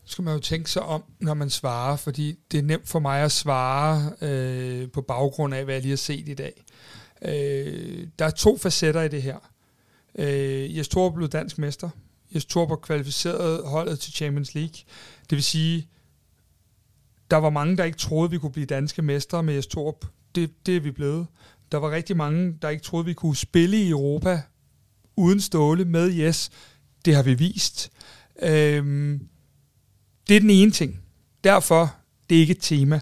skal 0.04 0.24
man 0.24 0.34
jo 0.34 0.40
tænke 0.40 0.70
sig 0.70 0.82
om, 0.82 1.04
når 1.20 1.34
man 1.34 1.50
svarer, 1.50 1.96
fordi 1.96 2.38
det 2.52 2.58
er 2.58 2.62
nemt 2.62 2.88
for 2.88 2.98
mig 2.98 3.22
at 3.22 3.32
svare 3.32 4.12
øh, 4.20 4.90
på 4.90 5.02
baggrund 5.02 5.54
af, 5.54 5.64
hvad 5.64 5.74
jeg 5.74 5.82
lige 5.82 5.90
har 5.90 5.96
set 5.96 6.28
i 6.28 6.34
dag. 6.34 6.64
Øh, 7.22 8.06
der 8.18 8.24
er 8.24 8.30
to 8.30 8.58
facetter 8.58 9.02
i 9.02 9.08
det 9.08 9.22
her. 9.22 9.36
Øh, 10.14 10.76
Jes 10.76 10.88
Torp 10.88 11.14
blev 11.14 11.28
dansk 11.28 11.58
mester. 11.58 11.90
Jes 12.34 12.44
Torp 12.44 12.68
har 12.68 12.76
kvalificeret 12.76 13.68
holdet 13.68 14.00
til 14.00 14.12
Champions 14.12 14.54
League. 14.54 14.74
Det 15.30 15.36
vil 15.36 15.42
sige, 15.42 15.88
der 17.30 17.36
var 17.36 17.50
mange, 17.50 17.76
der 17.76 17.84
ikke 17.84 17.98
troede, 17.98 18.30
vi 18.30 18.38
kunne 18.38 18.52
blive 18.52 18.66
danske 18.66 19.02
mestre 19.02 19.42
med 19.42 19.58
Estorp. 19.58 20.04
Det, 20.34 20.66
det 20.66 20.76
er 20.76 20.80
vi 20.80 20.90
blevet. 20.90 21.26
Der 21.72 21.78
var 21.78 21.90
rigtig 21.90 22.16
mange, 22.16 22.58
der 22.62 22.68
ikke 22.68 22.82
troede, 22.82 23.04
vi 23.04 23.14
kunne 23.14 23.36
spille 23.36 23.76
i 23.76 23.90
Europa 23.90 24.42
uden 25.16 25.40
Ståle 25.40 25.84
med 25.84 26.12
Yes. 26.12 26.50
Det 27.04 27.14
har 27.14 27.22
vi 27.22 27.34
vist. 27.34 27.90
Øhm, 28.42 29.28
det 30.28 30.36
er 30.36 30.40
den 30.40 30.50
ene 30.50 30.70
ting. 30.70 31.00
Derfor, 31.44 31.94
det 32.30 32.36
er 32.36 32.40
ikke 32.40 32.50
et 32.50 32.60
tema. 32.60 33.00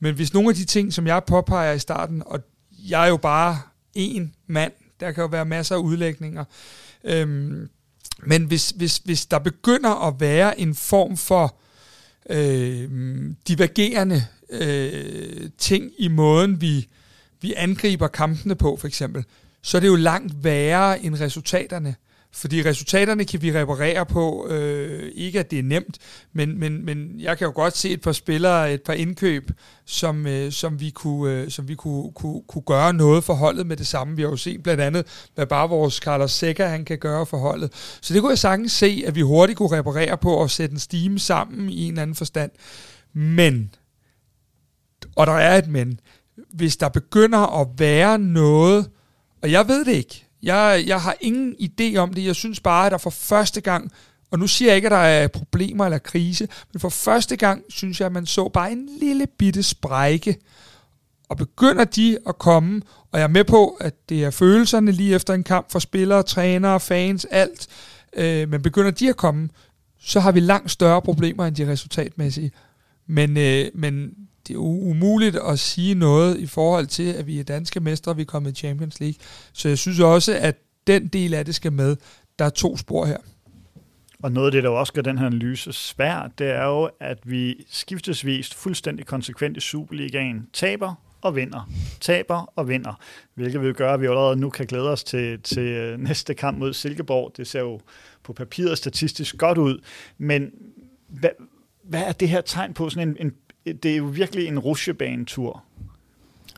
Men 0.00 0.14
hvis 0.14 0.34
nogle 0.34 0.48
af 0.48 0.54
de 0.54 0.64
ting, 0.64 0.92
som 0.92 1.06
jeg 1.06 1.22
påpeger 1.26 1.72
i 1.72 1.78
starten, 1.78 2.22
og 2.26 2.40
jeg 2.78 3.04
er 3.04 3.08
jo 3.08 3.16
bare 3.16 3.58
en 3.94 4.34
mand, 4.46 4.72
der 5.00 5.12
kan 5.12 5.22
jo 5.22 5.28
være 5.28 5.44
masser 5.44 5.74
af 5.74 5.80
udlægninger, 5.80 6.44
øhm, 7.04 7.68
men 8.18 8.44
hvis, 8.44 8.70
hvis, 8.70 8.96
hvis 8.96 9.26
der 9.26 9.38
begynder 9.38 10.06
at 10.06 10.20
være 10.20 10.60
en 10.60 10.74
form 10.74 11.16
for 11.16 11.56
øh, 12.30 12.90
divergerende 13.48 14.22
øh, 14.50 15.50
ting 15.58 15.92
i 15.98 16.08
måden, 16.08 16.60
vi, 16.60 16.88
vi 17.40 17.54
angriber 17.56 18.08
kampene 18.08 18.54
på, 18.54 18.76
for 18.76 18.86
eksempel, 18.86 19.24
så 19.62 19.76
er 19.76 19.80
det 19.80 19.88
jo 19.88 19.96
langt 19.96 20.44
værre 20.44 21.04
end 21.04 21.20
resultaterne. 21.20 21.94
Fordi 22.36 22.64
resultaterne 22.64 23.24
kan 23.24 23.42
vi 23.42 23.58
reparere 23.58 24.06
på. 24.06 24.48
Øh, 24.50 25.12
ikke 25.14 25.40
at 25.40 25.50
det 25.50 25.58
er 25.58 25.62
nemt, 25.62 25.98
men, 26.32 26.58
men, 26.58 26.84
men 26.84 27.20
jeg 27.20 27.38
kan 27.38 27.44
jo 27.44 27.52
godt 27.54 27.76
se 27.76 27.90
et 27.90 28.00
par 28.00 28.12
spillere, 28.12 28.74
et 28.74 28.82
par 28.82 28.92
indkøb, 28.92 29.50
som, 29.84 30.26
øh, 30.26 30.52
som 30.52 30.80
vi, 30.80 30.90
kunne, 30.90 31.32
øh, 31.32 31.50
som 31.50 31.68
vi 31.68 31.74
kunne, 31.74 32.12
kunne, 32.12 32.42
kunne 32.48 32.62
gøre 32.62 32.92
noget 32.92 33.24
for 33.24 33.34
holdet 33.34 33.66
med 33.66 33.76
det 33.76 33.86
samme. 33.86 34.16
Vi 34.16 34.22
har 34.22 34.28
jo 34.28 34.36
set 34.36 34.62
blandt 34.62 34.82
andet, 34.82 35.28
hvad 35.34 35.46
bare 35.46 35.68
vores 35.68 35.94
Carlos 35.94 36.32
Seca 36.32 36.66
han 36.66 36.84
kan 36.84 36.98
gøre 36.98 37.26
for 37.26 37.36
holdet. 37.36 37.98
Så 38.00 38.14
det 38.14 38.22
kunne 38.22 38.30
jeg 38.30 38.38
sagtens 38.38 38.72
se, 38.72 39.04
at 39.06 39.14
vi 39.14 39.20
hurtigt 39.20 39.58
kunne 39.58 39.78
reparere 39.78 40.18
på 40.18 40.34
og 40.34 40.50
sætte 40.50 40.72
en 40.72 40.78
stime 40.78 41.18
sammen 41.18 41.68
i 41.68 41.82
en 41.84 41.92
eller 41.92 42.02
anden 42.02 42.16
forstand. 42.16 42.50
Men, 43.12 43.74
og 45.16 45.26
der 45.26 45.32
er 45.32 45.58
et 45.58 45.68
men, 45.68 46.00
hvis 46.52 46.76
der 46.76 46.88
begynder 46.88 47.60
at 47.60 47.68
være 47.78 48.18
noget, 48.18 48.90
og 49.42 49.50
jeg 49.50 49.68
ved 49.68 49.84
det 49.84 49.92
ikke, 49.92 50.23
jeg, 50.44 50.84
jeg 50.86 51.00
har 51.00 51.16
ingen 51.20 51.54
idé 51.60 51.96
om 51.96 52.14
det. 52.14 52.24
Jeg 52.24 52.34
synes 52.34 52.60
bare, 52.60 52.86
at 52.86 52.92
der 52.92 52.98
for 52.98 53.10
første 53.10 53.60
gang, 53.60 53.92
og 54.30 54.38
nu 54.38 54.46
siger 54.46 54.68
jeg 54.68 54.76
ikke, 54.76 54.86
at 54.86 54.92
der 54.92 54.96
er 54.96 55.28
problemer 55.28 55.84
eller 55.84 55.98
krise, 55.98 56.48
men 56.72 56.80
for 56.80 56.88
første 56.88 57.36
gang 57.36 57.62
synes 57.68 58.00
jeg, 58.00 58.06
at 58.06 58.12
man 58.12 58.26
så 58.26 58.48
bare 58.48 58.72
en 58.72 58.88
lille 59.00 59.26
bitte 59.26 59.62
sprække. 59.62 60.36
Og 61.28 61.36
begynder 61.36 61.84
de 61.84 62.18
at 62.26 62.38
komme, 62.38 62.82
og 63.12 63.18
jeg 63.18 63.24
er 63.24 63.28
med 63.28 63.44
på, 63.44 63.76
at 63.80 63.94
det 64.08 64.24
er 64.24 64.30
følelserne 64.30 64.92
lige 64.92 65.14
efter 65.14 65.34
en 65.34 65.44
kamp 65.44 65.72
for 65.72 65.78
spillere, 65.78 66.22
trænere, 66.22 66.80
fans, 66.80 67.24
alt, 67.24 67.66
øh, 68.16 68.48
men 68.48 68.62
begynder 68.62 68.90
de 68.90 69.08
at 69.08 69.16
komme, 69.16 69.48
så 70.00 70.20
har 70.20 70.32
vi 70.32 70.40
langt 70.40 70.70
større 70.70 71.02
problemer 71.02 71.46
end 71.46 71.56
de 71.56 71.72
resultatmæssige. 71.72 72.52
Men, 73.06 73.36
øh, 73.36 73.66
men 73.74 74.10
det 74.48 74.54
er 74.54 74.58
umuligt 74.58 75.36
at 75.36 75.58
sige 75.58 75.94
noget 75.94 76.38
i 76.38 76.46
forhold 76.46 76.86
til, 76.86 77.12
at 77.12 77.26
vi 77.26 77.40
er 77.40 77.44
danske 77.44 77.80
mestre, 77.80 78.16
vi 78.16 78.22
er 78.22 78.26
kommet 78.26 78.50
i 78.50 78.54
Champions 78.54 79.00
League. 79.00 79.16
Så 79.52 79.68
jeg 79.68 79.78
synes 79.78 80.00
også, 80.00 80.38
at 80.38 80.56
den 80.86 81.06
del 81.06 81.34
af 81.34 81.44
det 81.44 81.54
skal 81.54 81.72
med. 81.72 81.96
Der 82.38 82.44
er 82.44 82.50
to 82.50 82.76
spor 82.76 83.04
her. 83.04 83.18
Og 84.22 84.32
noget 84.32 84.46
af 84.46 84.52
det, 84.52 84.62
der 84.62 84.68
også 84.68 84.92
gør 84.92 85.02
den 85.02 85.18
her 85.18 85.26
analyse 85.26 85.72
svær, 85.72 86.30
det 86.38 86.50
er 86.50 86.64
jo, 86.64 86.90
at 87.00 87.18
vi 87.24 87.64
skiftesvis 87.70 88.54
fuldstændig 88.54 89.06
konsekvent 89.06 89.56
i 89.56 89.60
Superligaen 89.60 90.46
taber 90.52 90.94
og 91.20 91.36
vinder. 91.36 91.70
Taber 92.00 92.52
og 92.56 92.68
vinder. 92.68 93.00
Hvilket 93.34 93.60
vil 93.60 93.74
gøre, 93.74 93.94
at 93.94 94.00
vi 94.00 94.06
allerede 94.06 94.36
nu 94.36 94.50
kan 94.50 94.66
glæde 94.66 94.90
os 94.90 95.04
til, 95.04 95.40
til 95.40 95.62
øh, 95.62 95.98
næste 95.98 96.34
kamp 96.34 96.58
mod 96.58 96.72
Silkeborg. 96.72 97.32
Det 97.36 97.46
ser 97.46 97.60
jo 97.60 97.80
på 98.22 98.32
papiret 98.32 98.78
statistisk 98.78 99.36
godt 99.38 99.58
ud. 99.58 99.78
Men 100.18 100.50
hvad, 101.08 101.30
hvad 101.84 102.02
er 102.02 102.12
det 102.12 102.28
her 102.28 102.40
tegn 102.40 102.74
på 102.74 102.90
sådan 102.90 103.08
en, 103.08 103.16
en 103.20 103.32
det 103.64 103.84
er 103.92 103.96
jo 103.96 104.04
virkelig 104.04 104.46
en 104.46 104.58
rusjebanetur. 104.58 105.62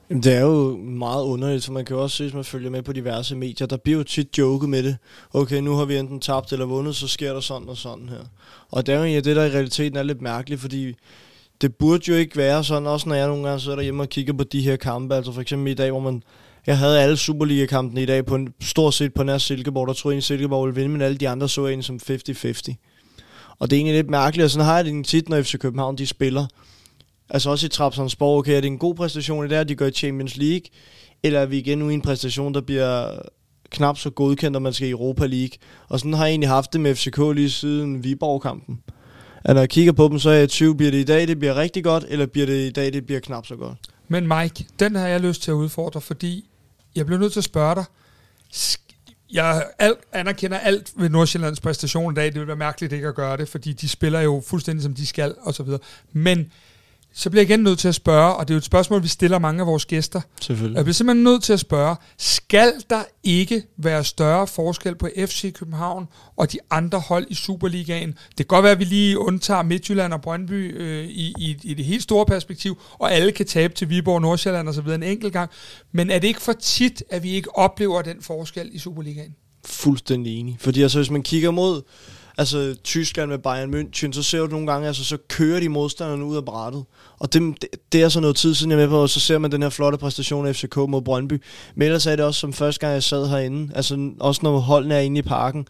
Det 0.08 0.26
er 0.26 0.40
jo 0.40 0.76
meget 0.76 1.24
underligt, 1.24 1.64
så 1.64 1.72
man 1.72 1.84
kan 1.84 1.96
jo 1.96 2.02
også 2.02 2.16
se, 2.16 2.24
hvis 2.24 2.34
man 2.34 2.44
følger 2.44 2.70
med 2.70 2.82
på 2.82 2.92
diverse 2.92 3.36
medier, 3.36 3.66
der 3.66 3.76
bliver 3.76 3.98
jo 3.98 4.04
tit 4.04 4.38
joket 4.38 4.68
med 4.68 4.82
det. 4.82 4.96
Okay, 5.32 5.60
nu 5.60 5.74
har 5.74 5.84
vi 5.84 5.96
enten 5.96 6.20
tabt 6.20 6.52
eller 6.52 6.66
vundet, 6.66 6.96
så 6.96 7.08
sker 7.08 7.32
der 7.32 7.40
sådan 7.40 7.68
og 7.68 7.76
sådan 7.76 8.08
her. 8.08 8.24
Og 8.70 8.86
det 8.86 8.94
er 8.94 8.98
jo 8.98 9.04
ja, 9.04 9.20
det, 9.20 9.36
der 9.36 9.44
i 9.44 9.50
realiteten 9.50 9.98
er 9.98 10.02
lidt 10.02 10.22
mærkeligt, 10.22 10.60
fordi 10.60 10.94
det 11.60 11.74
burde 11.74 12.02
jo 12.08 12.14
ikke 12.14 12.36
være 12.36 12.64
sådan, 12.64 12.86
også 12.86 13.08
når 13.08 13.16
jeg 13.16 13.28
nogle 13.28 13.48
gange 13.48 13.60
sidder 13.60 13.76
derhjemme 13.76 14.02
og 14.02 14.08
kigger 14.08 14.32
på 14.32 14.44
de 14.44 14.60
her 14.60 14.76
kampe, 14.76 15.14
altså 15.14 15.32
for 15.32 15.40
eksempel 15.40 15.72
i 15.72 15.74
dag, 15.74 15.90
hvor 15.90 16.00
man 16.00 16.22
jeg 16.66 16.78
havde 16.78 17.00
alle 17.00 17.16
Superliga-kampene 17.16 18.02
i 18.02 18.06
dag 18.06 18.26
på 18.26 18.34
en, 18.34 18.54
stort 18.60 18.94
set 18.94 19.14
på 19.14 19.22
nær 19.22 19.38
Silkeborg, 19.38 19.88
der 19.88 19.94
troede 19.94 20.14
jeg, 20.14 20.18
at 20.18 20.24
Silkeborg 20.24 20.66
ville 20.66 20.74
vinde, 20.80 20.90
men 20.90 21.02
alle 21.02 21.16
de 21.16 21.28
andre 21.28 21.48
så 21.48 21.66
en 21.66 21.82
som 21.82 22.00
50-50. 22.10 22.74
Og 23.58 23.70
det 23.70 23.76
er 23.76 23.80
egentlig 23.80 23.94
lidt 23.94 24.10
mærkeligt, 24.10 24.44
og 24.44 24.50
sådan 24.50 24.64
har 24.66 24.76
jeg 24.76 24.84
det 24.84 25.06
tit, 25.06 25.28
når 25.28 25.42
FC 25.42 25.58
København 25.58 25.98
de 25.98 26.06
spiller. 26.06 26.46
Altså 27.30 27.50
også 27.50 27.66
i 27.66 27.68
Trabzonsborg, 27.68 28.38
okay, 28.38 28.56
er 28.56 28.60
det 28.60 28.66
en 28.66 28.78
god 28.78 28.94
præstation 28.94 29.44
i 29.44 29.48
det, 29.48 29.56
her, 29.56 29.64
de 29.64 29.74
gør 29.74 29.90
Champions 29.90 30.36
League, 30.36 30.66
eller 31.22 31.40
er 31.40 31.46
vi 31.46 31.58
igen 31.58 31.78
nu 31.78 31.88
i 31.88 31.94
en 31.94 32.02
præstation, 32.02 32.54
der 32.54 32.60
bliver 32.60 33.18
knap 33.70 33.98
så 33.98 34.10
godkendt, 34.10 34.52
når 34.52 34.60
man 34.60 34.72
skal 34.72 34.88
i 34.88 34.90
Europa 34.90 35.26
League. 35.26 35.58
Og 35.88 35.98
sådan 35.98 36.14
har 36.14 36.24
jeg 36.24 36.30
egentlig 36.30 36.48
haft 36.48 36.72
det 36.72 36.80
med 36.80 36.94
FCK 36.94 37.18
lige 37.34 37.50
siden 37.50 38.04
Viborg-kampen. 38.04 38.80
At 39.44 39.54
når 39.54 39.62
jeg 39.62 39.68
kigger 39.68 39.92
på 39.92 40.08
dem, 40.08 40.18
så 40.18 40.30
er 40.30 40.34
jeg 40.34 40.44
i 40.44 40.46
tvivl, 40.46 40.76
bliver 40.76 40.90
det 40.90 40.98
i 40.98 41.04
dag, 41.04 41.28
det 41.28 41.38
bliver 41.38 41.56
rigtig 41.56 41.84
godt, 41.84 42.04
eller 42.08 42.26
bliver 42.26 42.46
det 42.46 42.66
i 42.66 42.70
dag, 42.70 42.92
det 42.92 43.06
bliver 43.06 43.20
knap 43.20 43.46
så 43.46 43.56
godt. 43.56 43.78
Men 44.08 44.28
Mike, 44.28 44.66
den 44.78 44.94
har 44.94 45.08
jeg 45.08 45.20
lyst 45.20 45.42
til 45.42 45.50
at 45.50 45.54
udfordre, 45.54 46.00
fordi 46.00 46.48
jeg 46.96 47.06
bliver 47.06 47.18
nødt 47.18 47.32
til 47.32 47.40
at 47.40 47.44
spørge 47.44 47.74
dig, 47.74 47.84
jeg 49.32 49.66
alt, 49.78 49.98
anerkender 50.12 50.58
alt 50.58 50.92
ved 50.96 51.08
Nordsjællands 51.08 51.60
præstation 51.60 52.12
i 52.12 52.14
dag. 52.14 52.26
Det 52.26 52.34
vil 52.34 52.46
være 52.46 52.56
mærkeligt 52.56 52.92
ikke 52.92 53.08
at 53.08 53.14
gøre 53.14 53.36
det, 53.36 53.48
fordi 53.48 53.72
de 53.72 53.88
spiller 53.88 54.20
jo 54.20 54.42
fuldstændig 54.46 54.82
som 54.82 54.94
de 54.94 55.06
skal, 55.06 55.34
og 55.42 55.54
så 55.54 55.62
videre. 55.62 55.80
Men 56.12 56.52
så 57.18 57.30
bliver 57.30 57.42
jeg 57.42 57.50
igen 57.50 57.60
nødt 57.60 57.78
til 57.78 57.88
at 57.88 57.94
spørge, 57.94 58.34
og 58.34 58.48
det 58.48 58.54
er 58.54 58.56
jo 58.56 58.58
et 58.58 58.64
spørgsmål, 58.64 59.02
vi 59.02 59.08
stiller 59.08 59.38
mange 59.38 59.60
af 59.60 59.66
vores 59.66 59.86
gæster. 59.86 60.20
Selvfølgelig. 60.40 60.76
Jeg 60.76 60.84
bliver 60.84 60.94
simpelthen 60.94 61.24
nødt 61.24 61.42
til 61.42 61.52
at 61.52 61.60
spørge, 61.60 61.96
skal 62.18 62.72
der 62.90 63.02
ikke 63.22 63.62
være 63.76 64.04
større 64.04 64.46
forskel 64.46 64.94
på 64.94 65.08
FC 65.16 65.52
København 65.52 66.08
og 66.36 66.52
de 66.52 66.58
andre 66.70 67.00
hold 67.00 67.26
i 67.28 67.34
Superligaen? 67.34 68.08
Det 68.08 68.36
kan 68.36 68.46
godt 68.46 68.62
være, 68.62 68.72
at 68.72 68.78
vi 68.78 68.84
lige 68.84 69.18
undtager 69.18 69.62
Midtjylland 69.62 70.12
og 70.12 70.20
Brøndby 70.20 70.80
øh, 70.80 71.04
i, 71.04 71.34
i, 71.38 71.56
i 71.62 71.74
det 71.74 71.84
helt 71.84 72.02
store 72.02 72.26
perspektiv, 72.26 72.78
og 72.92 73.12
alle 73.12 73.32
kan 73.32 73.46
tabe 73.46 73.74
til 73.74 73.88
Viborg, 73.88 74.20
Nordsjælland 74.20 74.68
osv. 74.68 74.88
en 74.88 75.02
enkelt 75.02 75.32
gang. 75.32 75.50
Men 75.92 76.10
er 76.10 76.18
det 76.18 76.28
ikke 76.28 76.42
for 76.42 76.52
tit, 76.52 77.02
at 77.10 77.22
vi 77.22 77.30
ikke 77.30 77.56
oplever 77.56 78.02
den 78.02 78.22
forskel 78.22 78.68
i 78.72 78.78
Superligaen? 78.78 79.34
Fuldstændig 79.64 80.40
enig. 80.40 80.56
Fordi 80.60 80.82
altså, 80.82 80.98
hvis 80.98 81.10
man 81.10 81.22
kigger 81.22 81.50
mod 81.50 81.82
altså 82.38 82.76
Tyskland 82.84 83.30
med 83.30 83.38
Bayern 83.38 83.74
München, 83.74 84.12
så 84.12 84.22
ser 84.22 84.40
du 84.40 84.46
nogle 84.46 84.72
gange, 84.72 84.86
altså 84.86 85.04
så 85.04 85.16
kører 85.28 85.60
de 85.60 85.68
modstanderne 85.68 86.24
ud 86.24 86.36
af 86.36 86.44
brættet. 86.44 86.84
Og 87.18 87.32
det, 87.32 87.62
det, 87.62 87.68
det 87.92 88.02
er 88.02 88.08
så 88.08 88.20
noget 88.20 88.36
tid 88.36 88.54
siden, 88.54 88.70
jeg 88.70 88.76
er 88.76 88.80
med 88.80 88.88
på, 88.88 89.02
og 89.02 89.08
så 89.08 89.20
ser 89.20 89.38
man 89.38 89.52
den 89.52 89.62
her 89.62 89.68
flotte 89.68 89.98
præstation 89.98 90.46
af 90.46 90.56
FCK 90.56 90.76
mod 90.76 91.02
Brøndby. 91.02 91.42
Men 91.74 91.86
ellers 91.86 92.06
er 92.06 92.16
det 92.16 92.24
også 92.24 92.40
som 92.40 92.52
første 92.52 92.80
gang, 92.80 92.92
jeg 92.92 93.02
sad 93.02 93.28
herinde, 93.28 93.72
altså 93.74 94.10
også 94.20 94.40
når 94.42 94.58
holdene 94.58 94.94
er 94.94 95.00
inde 95.00 95.18
i 95.18 95.22
parken, 95.22 95.66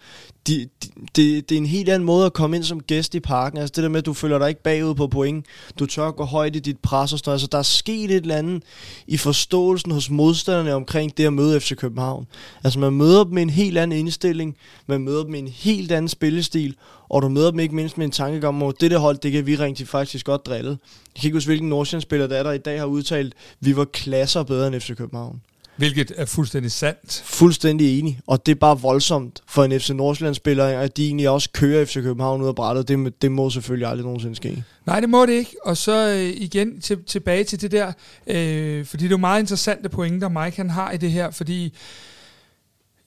de, 0.47 0.68
de, 0.82 0.88
det, 1.16 1.49
det 1.49 1.55
er 1.55 1.59
en 1.59 1.66
helt 1.66 1.88
anden 1.88 2.07
måde 2.07 2.26
at 2.26 2.32
komme 2.32 2.57
ind 2.57 2.64
som 2.64 2.80
gæst 2.80 3.14
i 3.14 3.20
parken. 3.20 3.59
Altså 3.59 3.72
det 3.76 3.82
der 3.82 3.88
med, 3.88 3.99
at 3.99 4.07
du 4.07 4.12
føler 4.12 4.38
dig 4.38 4.49
ikke 4.49 4.62
bagud 4.62 4.94
på 4.94 5.07
point. 5.07 5.47
Du 5.78 5.86
tør 5.86 6.11
gå 6.11 6.24
højt 6.24 6.57
i 6.57 6.59
dit 6.59 6.78
pres 6.78 7.12
og 7.12 7.18
sådan 7.18 7.32
Altså 7.32 7.49
der 7.53 7.59
er 7.59 7.62
sket 7.62 8.11
et 8.11 8.16
eller 8.16 8.36
andet 8.36 8.62
i 9.07 9.16
forståelsen 9.16 9.90
hos 9.90 10.11
modstanderne 10.11 10.74
omkring 10.74 11.16
det 11.16 11.26
at 11.26 11.32
møde 11.32 11.61
FC 11.61 11.76
København. 11.76 12.26
Altså 12.64 12.78
man 12.78 12.92
møder 12.92 13.24
dem 13.24 13.32
med 13.32 13.42
en 13.42 13.51
helt 13.51 13.78
anden 13.78 13.99
indstilling. 13.99 14.57
Man 14.86 15.01
møder 15.01 15.22
dem 15.22 15.30
med 15.30 15.38
en 15.38 15.49
helt 15.49 15.92
anden 15.92 16.09
spillestil. 16.09 16.76
Og 17.09 17.22
du 17.22 17.28
møder 17.28 17.50
dem 17.50 17.61
ikke 17.61 17.74
mindst 17.74 17.98
med 17.98 18.07
en 18.07 18.12
tankegang 18.12 18.62
om, 18.62 18.68
at 18.68 18.74
det 18.80 18.90
der 18.90 18.98
hold, 18.98 19.18
det 19.18 19.32
kan 19.32 19.46
vi 19.46 19.57
rigtig 19.57 19.88
faktisk 19.88 20.26
godt 20.26 20.46
drille. 20.46 20.70
Jeg 20.70 21.20
kan 21.20 21.28
ikke 21.28 21.36
huske, 21.36 21.48
hvilken 21.48 21.68
Nordsjælland-spiller 21.68 22.26
der 22.26 22.36
er, 22.36 22.42
der 22.42 22.52
i 22.52 22.59
dag 22.59 22.78
har 22.78 22.86
udtalt, 22.86 23.34
at 23.34 23.57
vi 23.61 23.76
var 23.76 23.84
klasser 23.84 24.42
bedre 24.42 24.66
end 24.66 24.80
FC 24.80 24.96
København. 24.96 25.40
Hvilket 25.76 26.12
er 26.16 26.24
fuldstændig 26.24 26.72
sandt. 26.72 27.22
Fuldstændig 27.24 27.98
enig. 27.98 28.20
Og 28.26 28.46
det 28.46 28.52
er 28.52 28.57
bare 28.57 28.80
voldsomt 28.80 29.42
for 29.46 29.64
en 29.64 29.80
FC 29.80 29.90
Nordsjælland-spiller, 29.90 30.64
at 30.64 30.96
de 30.96 31.07
egentlig 31.07 31.28
også 31.28 31.50
kører 31.52 31.84
FC 31.84 31.94
København 31.94 32.42
ud 32.42 32.48
af 32.48 32.54
brættet. 32.54 32.88
Det, 32.88 33.22
det 33.22 33.32
må 33.32 33.50
selvfølgelig 33.50 33.88
aldrig 33.88 34.04
nogensinde 34.04 34.36
ske. 34.36 34.64
Nej, 34.86 35.00
det 35.00 35.09
må 35.09 35.26
det 35.26 35.32
ikke. 35.32 35.57
Og 35.64 35.76
så 35.76 36.09
øh, 36.09 36.42
igen 36.42 36.80
til, 36.80 37.04
tilbage 37.07 37.44
til 37.44 37.61
det 37.61 37.70
der, 37.70 37.92
øh, 38.26 38.84
fordi 38.84 39.04
det 39.04 39.09
er 39.09 39.11
jo 39.11 39.16
meget 39.16 39.40
interessante 39.40 39.88
pointer, 39.88 40.28
Mike 40.28 40.57
han 40.57 40.70
har 40.70 40.90
i 40.90 40.96
det 40.96 41.11
her, 41.11 41.30
fordi 41.30 41.74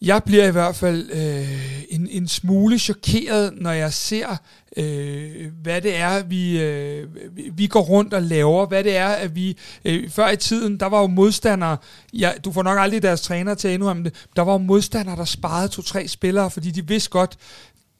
jeg 0.01 0.23
bliver 0.23 0.47
i 0.47 0.51
hvert 0.51 0.75
fald 0.75 1.09
øh, 1.11 1.83
en, 1.89 2.07
en 2.11 2.27
smule 2.27 2.79
chokeret, 2.79 3.53
når 3.57 3.71
jeg 3.71 3.93
ser, 3.93 4.37
øh, 4.77 5.47
hvad 5.61 5.81
det 5.81 5.97
er, 5.97 6.23
vi, 6.23 6.61
øh, 6.61 7.07
vi 7.53 7.67
går 7.67 7.81
rundt 7.81 8.13
og 8.13 8.21
laver. 8.21 8.65
Hvad 8.65 8.83
det 8.83 8.97
er, 8.97 9.07
at 9.07 9.35
vi... 9.35 9.57
Øh, 9.85 10.09
før 10.09 10.29
i 10.29 10.37
tiden, 10.37 10.79
der 10.79 10.85
var 10.85 11.01
jo 11.01 11.07
modstandere... 11.07 11.77
Ja, 12.13 12.31
du 12.45 12.51
får 12.51 12.63
nok 12.63 12.79
aldrig 12.79 13.01
deres 13.01 13.21
træner 13.21 13.53
til 13.53 13.67
at 13.67 13.73
indrømme 13.73 14.03
det. 14.03 14.27
Der 14.35 14.41
var 14.41 14.51
jo 14.51 14.57
modstandere, 14.57 15.15
der 15.15 15.25
sparede 15.25 15.67
to-tre 15.67 16.07
spillere, 16.07 16.51
fordi 16.51 16.71
de 16.71 16.87
vidste 16.87 17.09
godt, 17.09 17.37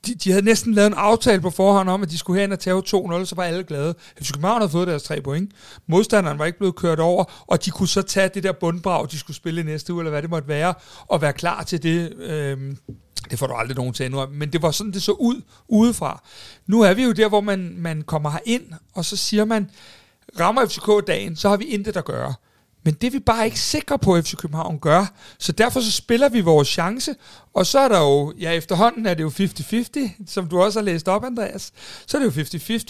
de, 0.08 0.16
de 0.16 0.32
havde 0.32 0.46
næsten 0.46 0.74
lavet 0.74 0.88
en 0.88 0.94
aftale 0.94 1.42
på 1.42 1.50
forhånd 1.50 1.90
om, 1.90 2.04
at 2.04 2.10
de 2.10 2.18
skulle 2.18 2.38
herind 2.38 2.54
og 2.54 2.60
tage 2.60 2.78
2-0, 2.78 3.26
så 3.26 3.34
var 3.36 3.44
alle 3.44 3.64
glade. 3.64 3.96
FC 4.22 4.32
København 4.32 4.62
havde 4.62 4.72
fået 4.72 4.88
deres 4.88 5.04
tre 5.04 5.22
point. 5.22 5.52
Modstanderen 5.88 6.40
var 6.40 6.46
ikke 6.46 6.58
blevet 6.58 6.76
kørt 6.76 7.00
over, 7.00 7.44
og 7.48 7.66
de 7.66 7.72
kunne 7.72 7.88
så 7.88 8.02
tage 8.02 8.30
det 8.34 8.44
der 8.44 8.52
bundbrag, 8.52 9.08
de 9.12 9.20
skulle 9.20 9.38
spille 9.38 9.64
næste 9.64 9.94
uge, 9.94 10.02
eller 10.02 10.12
hvad 10.12 10.22
det 10.22 10.30
måtte 10.30 10.48
være, 10.48 10.74
og 11.08 11.22
være 11.22 11.34
klar 11.34 11.64
til 11.64 11.84
det. 11.84 12.14
Øhm, 12.14 12.78
det 13.32 13.40
får 13.40 13.48
du 13.48 13.54
aldrig 13.54 13.78
nogen 13.78 13.94
til 13.94 14.04
at 14.04 14.32
men 14.32 14.54
det 14.54 14.62
var 14.62 14.72
sådan, 14.72 14.94
det 14.94 15.04
så 15.04 15.12
ud 15.12 15.42
udefra. 15.68 16.24
Nu 16.68 16.82
er 16.82 16.94
vi 16.94 17.04
jo 17.04 17.12
der, 17.12 17.30
hvor 17.30 17.42
man, 17.42 17.76
man 17.78 18.02
kommer 18.02 18.40
ind, 18.46 18.64
og 18.94 19.06
så 19.06 19.18
siger 19.18 19.46
man, 19.46 19.70
rammer 20.40 20.66
FCK 20.66 21.08
dagen, 21.08 21.36
så 21.36 21.50
har 21.50 21.58
vi 21.58 21.66
intet 21.66 21.98
at 21.98 22.06
gøre. 22.06 22.34
Men 22.84 22.94
det 22.94 23.08
er 23.08 23.12
vi 23.12 23.20
bare 23.20 23.46
ikke 23.46 23.60
sikre 23.60 24.00
på, 24.00 24.16
at 24.16 24.26
FC 24.26 24.36
København 24.36 24.80
gør. 24.80 25.14
Så 25.38 25.52
derfor 25.52 25.82
så 25.82 25.92
spiller 25.92 26.30
vi 26.30 26.42
vores 26.42 26.68
chance, 26.68 27.16
og 27.54 27.66
så 27.66 27.80
er 27.80 27.88
der 27.88 28.00
jo, 28.00 28.34
ja 28.40 28.52
efterhånden 28.52 29.06
er 29.06 29.14
det 29.14 29.24
jo 29.24 29.30
50-50, 29.30 30.24
som 30.28 30.48
du 30.48 30.62
også 30.62 30.80
har 30.80 30.84
læst 30.84 31.08
op, 31.08 31.24
Andreas. 31.24 31.74
Så 32.06 32.18
er 32.18 32.22
det 32.22 32.38
jo 32.38 32.42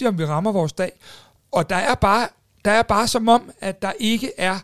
50-50, 0.04 0.08
om 0.08 0.18
vi 0.18 0.24
rammer 0.24 0.52
vores 0.52 0.72
dag. 0.72 0.92
Og 1.52 1.70
der 1.70 1.76
er 1.76 1.94
bare, 1.94 2.28
der 2.64 2.70
er 2.70 2.82
bare 2.82 3.08
som 3.08 3.28
om, 3.28 3.50
at 3.60 3.82
der 3.82 3.92
ikke 3.98 4.32
er 4.38 4.58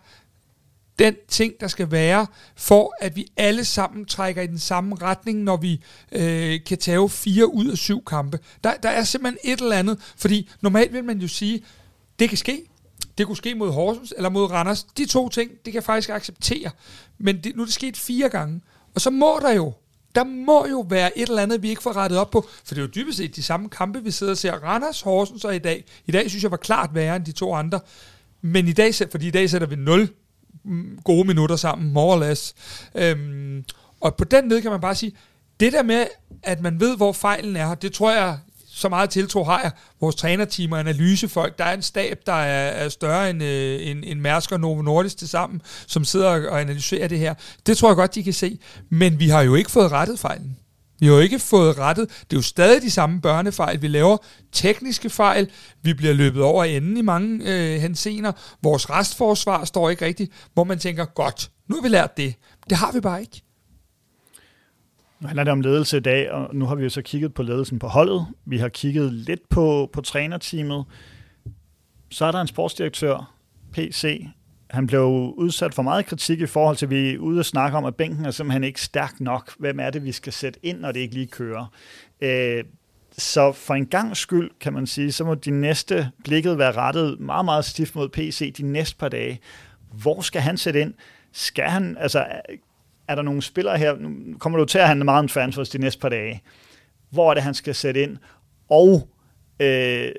den 0.99 1.17
ting, 1.29 1.53
der 1.61 1.69
skal 1.69 1.91
være, 1.91 2.27
for 2.57 2.95
at 3.01 3.17
vi 3.17 3.27
alle 3.37 3.65
sammen 3.65 4.05
trækker 4.05 4.43
i 4.43 4.47
den 4.47 4.59
samme 4.59 4.97
retning, 5.03 5.43
når 5.43 5.57
vi 5.57 5.81
øh, 6.13 6.61
kan 6.67 6.79
tage 6.79 7.09
fire 7.09 7.55
ud 7.55 7.67
af 7.67 7.77
syv 7.79 8.05
kampe. 8.05 8.39
Der, 8.65 8.75
der 8.75 8.89
er 8.89 9.05
simpelthen 9.05 9.53
et 9.53 9.61
eller 9.61 9.77
andet, 9.77 9.99
fordi 10.17 10.51
normalt 10.61 10.93
vil 10.93 11.05
man 11.05 11.19
jo 11.19 11.29
sige, 11.29 11.65
det 12.19 12.29
kan 12.29 12.39
ske, 12.39 12.63
det 13.19 13.27
kunne 13.27 13.37
ske 13.37 13.55
mod 13.55 13.73
Horsens 13.73 14.15
eller 14.17 14.29
mod 14.29 14.51
Randers. 14.51 14.83
De 14.83 15.07
to 15.07 15.29
ting, 15.29 15.51
det 15.51 15.65
kan 15.65 15.75
jeg 15.75 15.85
faktisk 15.85 16.11
acceptere. 16.11 16.71
Men 17.19 17.41
det, 17.45 17.57
nu 17.57 17.63
er 17.63 17.67
det 17.67 17.75
sket 17.75 17.97
fire 17.97 18.29
gange. 18.29 18.61
Og 18.95 19.01
så 19.01 19.11
må 19.11 19.39
der 19.43 19.53
jo, 19.53 19.73
der 20.15 20.25
må 20.25 20.67
jo 20.67 20.87
være 20.89 21.19
et 21.19 21.29
eller 21.29 21.43
andet, 21.43 21.63
vi 21.63 21.69
ikke 21.69 21.83
får 21.83 21.97
rettet 21.97 22.19
op 22.19 22.31
på. 22.31 22.49
For 22.65 22.75
det 22.75 22.79
er 22.79 22.87
jo 22.87 22.91
dybest 22.95 23.19
set 23.19 23.37
de 23.37 23.43
samme 23.43 23.69
kampe, 23.69 24.05
vi 24.05 24.11
sidder 24.11 24.33
og 24.33 24.39
ser. 24.39 24.53
Randers, 24.53 25.01
Horsens 25.01 25.45
og 25.45 25.57
i 25.57 25.59
dag. 25.59 25.85
I 26.07 26.13
dag 26.13 26.31
synes 26.31 26.43
jeg 26.43 26.51
var 26.51 26.57
klart 26.57 26.95
værre 26.95 27.17
end 27.17 27.25
de 27.25 27.33
to 27.33 27.55
andre. 27.55 27.81
Men 28.43 28.69
i 28.69 28.73
dag, 28.73 28.95
fordi 29.11 29.29
i 29.29 29.31
dag 29.31 29.51
sætter 29.51 29.67
vi 29.67 29.77
0 29.77 30.09
mm, 30.65 30.99
gode 31.05 31.27
minutter 31.27 31.57
sammen, 31.57 31.93
more 31.93 32.17
or 32.17 32.29
less. 32.29 32.55
Øhm, 32.95 33.65
og 34.01 34.17
på 34.17 34.25
den 34.25 34.49
måde 34.49 34.63
kan 34.63 34.71
man 34.71 34.81
bare 34.81 34.95
sige, 34.95 35.13
det 35.61 35.73
der 35.73 35.83
med, 35.83 36.07
at 36.43 36.61
man 36.61 36.81
ved, 36.81 36.97
hvor 36.97 37.13
fejlen 37.13 37.57
er, 37.57 37.75
det 37.75 37.93
tror 37.93 38.13
jeg, 38.13 38.39
så 38.77 38.89
meget 38.89 39.11
tiltro 39.11 39.45
har 39.45 39.61
jeg. 39.63 39.71
Vores 40.01 40.17
trænerteam 40.17 40.73
og 40.73 40.79
analysefolk, 40.81 41.59
der 41.59 41.65
er 41.65 41.75
en 41.75 41.83
stab, 41.83 42.19
der 42.27 42.33
er, 42.33 42.69
er 42.69 42.89
større 42.89 43.31
end, 43.31 43.43
øh, 43.43 43.87
end, 43.87 44.05
end 44.07 44.21
Mærsk 44.21 44.53
og 44.53 44.61
Novo 44.61 44.83
Nordisk 44.83 45.17
til 45.17 45.29
sammen, 45.29 45.63
som 45.87 46.05
sidder 46.05 46.51
og 46.51 46.61
analyserer 46.61 47.09
det 47.09 47.19
her. 47.19 47.35
Det 47.67 47.77
tror 47.77 47.89
jeg 47.89 47.97
godt, 47.97 48.15
de 48.15 48.23
kan 48.23 48.33
se. 48.33 48.59
Men 48.91 49.21
vi 49.21 49.29
har 49.29 49.43
jo 49.43 49.55
ikke 49.55 49.71
fået 49.71 49.93
rettet 49.93 50.19
fejlen. 50.19 50.57
Vi 51.01 51.07
har 51.07 51.15
jo 51.15 51.21
ikke 51.21 51.39
fået 51.39 51.79
rettet. 51.79 52.09
Det 52.09 52.37
er 52.37 52.39
jo 52.39 52.43
stadig 52.43 52.83
de 52.83 52.91
samme 52.91 53.21
børnefejl, 53.21 53.83
vi 53.83 53.89
laver. 53.89 54.17
Tekniske 54.53 55.11
fejl. 55.11 55.51
Vi 55.83 55.95
bliver 55.95 56.15
løbet 56.15 56.43
over 56.43 56.65
enden 56.65 56.97
i 56.97 57.03
mange 57.03 57.41
øh, 57.45 57.81
hensener. 57.81 58.33
Vores 58.63 58.91
restforsvar 58.91 59.65
står 59.65 59.91
ikke 59.91 60.05
rigtigt, 60.05 60.33
hvor 60.55 60.65
man 60.65 60.79
tænker, 60.79 61.05
godt, 61.05 61.51
nu 61.69 61.77
har 61.77 61.83
vi 61.83 61.89
lært 61.89 62.17
det. 62.17 62.35
Det 62.71 62.77
har 62.77 62.93
vi 62.93 63.01
bare 63.01 63.21
ikke. 63.21 63.46
Nu 65.21 65.27
handler 65.27 65.45
det 65.45 65.53
om 65.53 65.61
ledelse 65.61 65.97
i 65.97 66.01
dag, 66.01 66.31
og 66.31 66.55
nu 66.55 66.67
har 66.67 66.75
vi 66.75 66.83
jo 66.83 66.91
så 66.91 67.03
kigget 67.03 67.35
på 67.35 67.43
ledelsen 67.43 67.79
på 67.79 67.87
holdet. 67.87 68.27
Vi 68.45 68.59
har 68.59 68.69
kigget 68.69 69.13
lidt 69.13 69.49
på, 69.49 69.91
på 69.93 70.01
trænerteamet. 70.01 70.85
Så 72.11 72.25
er 72.25 72.33
der 72.33 72.41
en 72.41 72.47
sportsdirektør, 72.47 73.35
PC. 73.73 74.27
Han 74.71 74.87
blev 74.87 75.05
udsat 75.37 75.75
for 75.75 75.83
meget 75.83 76.07
kritik 76.07 76.41
i 76.41 76.47
forhold 76.47 76.77
til, 76.77 76.87
at 76.87 76.91
vi 76.91 77.15
er 77.15 77.19
ude 77.19 77.39
og 77.39 77.45
snakke 77.45 77.79
om, 77.79 77.85
at 77.85 77.97
bænken 77.97 78.25
er 78.25 78.31
simpelthen 78.31 78.65
ikke 78.65 78.81
stærk 78.81 79.21
nok. 79.21 79.53
Hvem 79.59 79.81
er 79.81 79.91
det, 79.91 80.05
vi 80.05 80.13
skal 80.13 80.33
sætte 80.33 80.61
ind, 80.63 80.81
når 80.81 80.93
det 80.93 81.01
ikke 81.01 81.15
lige 81.15 81.27
kører? 81.27 81.67
Øh, 82.21 82.65
så 83.19 83.53
for 83.53 83.75
en 83.75 83.87
gang 83.87 84.17
skyld, 84.17 84.51
kan 84.61 84.73
man 84.73 84.87
sige, 84.87 85.13
så 85.13 85.25
må 85.25 85.35
de 85.35 85.51
næste 85.51 86.11
blikket 86.25 86.59
være 86.59 86.73
rettet 86.73 87.21
meget, 87.21 87.45
meget 87.45 87.65
stift 87.65 87.95
mod 87.95 88.09
PC 88.09 88.55
de 88.55 88.63
næste 88.63 88.97
par 88.97 89.09
dage. 89.09 89.41
Hvor 89.93 90.21
skal 90.21 90.41
han 90.41 90.57
sætte 90.57 90.81
ind? 90.81 90.95
Skal 91.33 91.65
han, 91.65 91.97
altså, 92.01 92.27
er 93.09 93.15
der 93.15 93.23
nogle 93.23 93.43
spillere 93.43 93.79
her, 93.79 93.97
nu 93.97 94.39
kommer 94.39 94.59
du 94.59 94.65
til 94.65 94.79
at 94.79 94.89
handle 94.89 95.05
meget 95.05 95.19
om 95.19 95.29
transfers 95.29 95.69
de 95.69 95.79
næste 95.79 96.01
par 96.01 96.09
dage, 96.09 96.43
hvor 97.11 97.31
er 97.31 97.35
det, 97.35 97.43
han 97.43 97.55
skal 97.55 97.75
sætte 97.75 98.03
ind, 98.03 98.17
og 98.69 99.09
øh, 99.61 100.13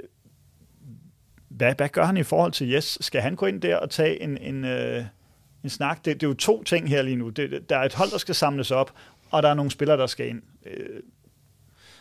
hvad, 1.49 1.73
hvad 1.77 1.89
gør 1.89 2.05
han 2.05 2.17
i 2.17 2.23
forhold 2.23 2.51
til 2.51 2.73
Yes? 2.73 2.97
Skal 3.01 3.21
han 3.21 3.35
gå 3.35 3.45
ind 3.45 3.61
der 3.61 3.75
og 3.75 3.89
tage 3.89 4.21
en, 4.21 4.38
en, 4.38 4.65
øh, 4.65 5.05
en 5.63 5.69
snak? 5.69 6.05
Det, 6.05 6.05
det 6.05 6.23
er 6.23 6.27
jo 6.27 6.33
to 6.33 6.63
ting 6.63 6.89
her 6.89 7.01
lige 7.01 7.15
nu. 7.15 7.29
Det, 7.29 7.69
der 7.69 7.77
er 7.77 7.83
et 7.83 7.93
hold, 7.93 8.11
der 8.11 8.17
skal 8.17 8.35
samles 8.35 8.71
op, 8.71 8.93
og 9.31 9.43
der 9.43 9.49
er 9.49 9.53
nogle 9.53 9.71
spillere, 9.71 9.97
der 9.97 10.07
skal 10.07 10.27
ind. 10.27 10.41
Øh, 10.65 10.99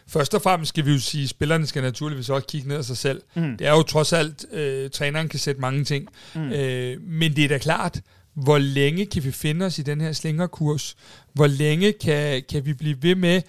Først 0.09 0.35
og 0.35 0.43
fremmest 0.43 0.69
skal 0.69 0.87
vi 0.87 0.93
jo 0.93 0.99
sige, 0.99 1.23
at 1.23 1.29
spillerne 1.29 1.67
skal 1.67 1.83
naturligvis 1.83 2.31
også 2.31 2.47
kigge 2.47 2.69
ned 2.69 2.77
af 2.77 2.85
sig 2.85 2.97
selv. 2.97 3.23
Mm. 3.35 3.57
Det 3.57 3.67
er 3.67 3.71
jo 3.71 3.83
trods 3.83 4.13
alt, 4.13 4.47
øh, 4.53 4.91
træneren 4.91 5.29
kan 5.29 5.39
sætte 5.39 5.61
mange 5.61 5.85
ting. 5.85 6.09
Mm. 6.35 6.53
Øh, 6.53 7.01
men 7.01 7.37
det 7.37 7.45
er 7.45 7.49
da 7.49 7.59
klart, 7.59 8.01
hvor 8.37 8.59
længe 8.59 9.07
kan 9.07 9.25
vi 9.25 9.31
finde 9.33 9.67
os 9.67 9.79
i 9.79 9.83
den 9.83 10.01
her 10.01 10.13
slingerkurs? 10.13 10.97
Hvor 11.33 11.47
længe 11.47 11.93
kan, 11.93 12.43
kan 12.49 12.67
vi 12.67 12.73
blive 12.73 13.03
ved 13.03 13.15
med 13.15 13.43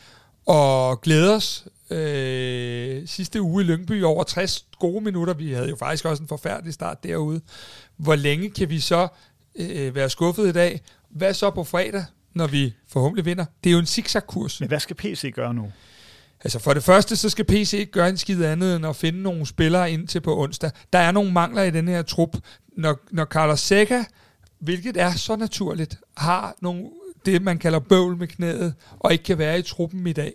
at 0.50 1.02
glæde 1.02 1.36
os? 1.36 1.66
Øh, 1.90 3.08
sidste 3.08 3.42
uge 3.42 3.64
i 3.64 3.66
Lyngby 3.68 4.04
over 4.04 4.24
60 4.24 4.66
gode 4.80 5.04
minutter. 5.04 5.34
Vi 5.34 5.52
havde 5.52 5.70
jo 5.70 5.76
faktisk 5.76 6.06
også 6.06 6.24
en 6.24 6.28
forfærdelig 6.28 6.74
start 6.74 7.04
derude. 7.04 7.42
Hvor 7.98 8.16
længe 8.16 8.50
kan 8.50 8.70
vi 8.70 8.80
så 8.80 9.08
øh, 9.56 9.96
være 9.96 10.10
skuffet 10.10 10.48
i 10.48 10.52
dag? 10.52 10.82
Hvad 11.10 11.34
så 11.34 11.50
på 11.50 11.64
fredag, 11.64 12.06
når 12.34 12.48
vi 12.48 12.74
forhåbentlig 12.88 13.26
vinder? 13.26 13.46
Det 13.64 13.70
er 13.70 13.74
jo 13.74 13.80
en 13.80 13.86
zigzag-kurs. 13.86 14.60
Men 14.60 14.70
hvad 14.70 14.80
skal 14.80 14.96
PC 14.96 15.34
gøre 15.36 15.54
nu? 15.54 15.72
Altså 16.44 16.60
for 16.60 16.74
det 16.74 16.84
første, 16.84 17.16
så 17.16 17.30
skal 17.30 17.46
PC 17.46 17.74
ikke 17.74 17.92
gøre 17.92 18.10
en 18.10 18.18
skid 18.18 18.44
andet 18.44 18.76
end 18.76 18.86
at 18.86 18.96
finde 18.96 19.22
nogle 19.22 19.46
spillere 19.46 19.92
ind 19.92 20.08
til 20.08 20.22
på 20.22 20.40
onsdag. 20.40 20.72
Der 20.94 21.00
er 21.00 21.12
nogle 21.12 21.32
mangler 21.32 21.64
i 21.64 21.72
den 21.72 21.88
her 21.88 22.02
trup. 22.02 22.38
Når, 22.78 23.00
når 23.12 23.26
Carlos 23.26 23.60
Seca 23.60 24.06
hvilket 24.60 24.98
er 24.98 25.12
så 25.12 25.36
naturligt, 25.36 25.96
har 26.18 26.56
nogle, 26.62 26.90
det, 27.26 27.42
man 27.42 27.60
kalder 27.60 27.80
bøvl 27.80 28.18
med 28.18 28.28
knæet, 28.28 28.74
og 29.00 29.12
ikke 29.12 29.24
kan 29.24 29.38
være 29.38 29.60
i 29.60 29.62
truppen 29.62 30.08
i 30.08 30.14
dag, 30.14 30.34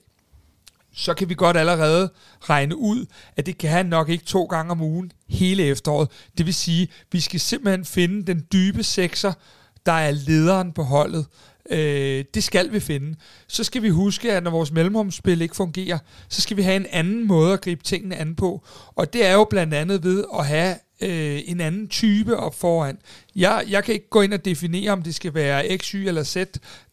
så 0.94 1.14
kan 1.14 1.28
vi 1.28 1.34
godt 1.34 1.56
allerede 1.56 2.10
regne 2.40 2.76
ud, 2.76 3.06
at 3.36 3.46
det 3.46 3.58
kan 3.58 3.70
han 3.70 3.86
nok 3.86 4.08
ikke 4.08 4.24
to 4.24 4.44
gange 4.44 4.70
om 4.70 4.80
ugen 4.80 5.12
hele 5.28 5.62
efteråret. 5.62 6.08
Det 6.38 6.46
vil 6.46 6.54
sige, 6.54 6.88
vi 7.12 7.20
skal 7.20 7.40
simpelthen 7.40 7.84
finde 7.84 8.26
den 8.26 8.46
dybe 8.52 8.82
sekser, 8.82 9.32
der 9.86 9.92
er 9.92 10.10
lederen 10.10 10.72
på 10.72 10.82
holdet. 10.82 11.26
Øh, 11.70 12.24
det 12.34 12.44
skal 12.44 12.72
vi 12.72 12.80
finde. 12.80 13.14
Så 13.46 13.64
skal 13.64 13.82
vi 13.82 13.88
huske, 13.88 14.32
at 14.32 14.42
når 14.42 14.50
vores 14.50 14.72
mellemrumsspil 14.72 15.42
ikke 15.42 15.56
fungerer, 15.56 15.98
så 16.28 16.40
skal 16.40 16.56
vi 16.56 16.62
have 16.62 16.76
en 16.76 16.86
anden 16.90 17.26
måde 17.26 17.52
at 17.52 17.60
gribe 17.60 17.84
tingene 17.84 18.16
an 18.16 18.34
på. 18.34 18.64
Og 18.94 19.12
det 19.12 19.26
er 19.26 19.32
jo 19.32 19.44
blandt 19.50 19.74
andet 19.74 20.04
ved 20.04 20.24
at 20.38 20.46
have 20.46 20.76
øh, 21.02 21.40
en 21.44 21.60
anden 21.60 21.88
type 21.88 22.36
op 22.36 22.54
foran. 22.54 22.98
Jeg, 23.36 23.64
jeg 23.68 23.84
kan 23.84 23.94
ikke 23.94 24.08
gå 24.10 24.20
ind 24.20 24.34
og 24.34 24.44
definere, 24.44 24.92
om 24.92 25.02
det 25.02 25.14
skal 25.14 25.34
være 25.34 25.78
X, 25.78 25.88
Y 25.88 25.96
eller 25.96 26.24
Z. 26.24 26.36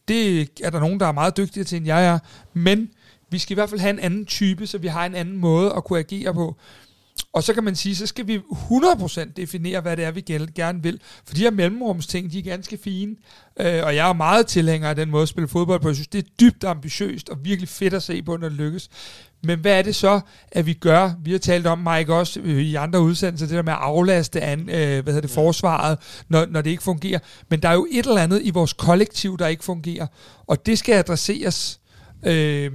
Det 0.08 0.50
er 0.62 0.70
der 0.70 0.80
nogen, 0.80 1.00
der 1.00 1.06
er 1.06 1.12
meget 1.12 1.36
dygtigere 1.36 1.64
til, 1.64 1.76
end 1.76 1.86
jeg 1.86 2.06
er. 2.06 2.18
Men 2.54 2.90
vi 3.30 3.38
skal 3.38 3.52
i 3.52 3.54
hvert 3.54 3.70
fald 3.70 3.80
have 3.80 3.90
en 3.90 3.98
anden 3.98 4.26
type, 4.26 4.66
så 4.66 4.78
vi 4.78 4.88
har 4.88 5.06
en 5.06 5.14
anden 5.14 5.36
måde 5.36 5.72
at 5.76 5.84
kunne 5.84 5.98
agere 5.98 6.34
på. 6.34 6.56
Og 7.32 7.42
så 7.42 7.54
kan 7.54 7.64
man 7.64 7.76
sige, 7.76 7.96
så 7.96 8.06
skal 8.06 8.26
vi 8.26 8.38
100% 8.38 9.32
definere, 9.36 9.80
hvad 9.80 9.96
det 9.96 10.04
er, 10.04 10.10
vi 10.10 10.20
gerne 10.54 10.82
vil. 10.82 11.00
For 11.26 11.34
de 11.34 11.40
her 11.40 11.50
mellemrumsting, 11.50 12.32
de 12.32 12.38
er 12.38 12.42
ganske 12.42 12.78
fine. 12.84 13.16
Øh, 13.60 13.84
og 13.84 13.96
jeg 13.96 14.08
er 14.08 14.12
meget 14.12 14.46
tilhænger 14.46 14.88
af 14.88 14.96
den 14.96 15.10
måde 15.10 15.22
at 15.22 15.28
spille 15.28 15.48
fodbold 15.48 15.80
på. 15.80 15.88
Jeg 15.88 15.94
synes, 15.94 16.08
det 16.08 16.24
er 16.24 16.28
dybt 16.40 16.64
ambitiøst 16.64 17.28
og 17.28 17.44
virkelig 17.44 17.68
fedt 17.68 17.94
at 17.94 18.02
se 18.02 18.22
på, 18.22 18.36
når 18.36 18.48
det 18.48 18.58
lykkes. 18.58 18.88
Men 19.42 19.58
hvad 19.58 19.78
er 19.78 19.82
det 19.82 19.94
så, 19.94 20.20
at 20.52 20.66
vi 20.66 20.72
gør? 20.72 21.10
Vi 21.24 21.32
har 21.32 21.38
talt 21.38 21.66
om, 21.66 21.78
Mike, 21.78 22.14
også 22.14 22.40
i 22.40 22.74
andre 22.74 23.00
udsendelser, 23.00 23.46
det 23.46 23.56
der 23.56 23.62
med 23.62 23.72
at 23.72 23.78
aflaste 23.78 24.40
an, 24.40 24.60
øh, 24.60 24.66
hvad 25.02 25.04
hedder 25.04 25.20
det, 25.20 25.30
forsvaret, 25.30 25.98
når, 26.28 26.46
når 26.46 26.62
det 26.62 26.70
ikke 26.70 26.82
fungerer. 26.82 27.18
Men 27.48 27.62
der 27.62 27.68
er 27.68 27.74
jo 27.74 27.86
et 27.90 28.06
eller 28.06 28.22
andet 28.22 28.40
i 28.44 28.50
vores 28.50 28.72
kollektiv, 28.72 29.38
der 29.38 29.46
ikke 29.46 29.64
fungerer. 29.64 30.06
Og 30.46 30.66
det 30.66 30.78
skal 30.78 30.94
adresseres. 30.94 31.80
Øh, 32.26 32.70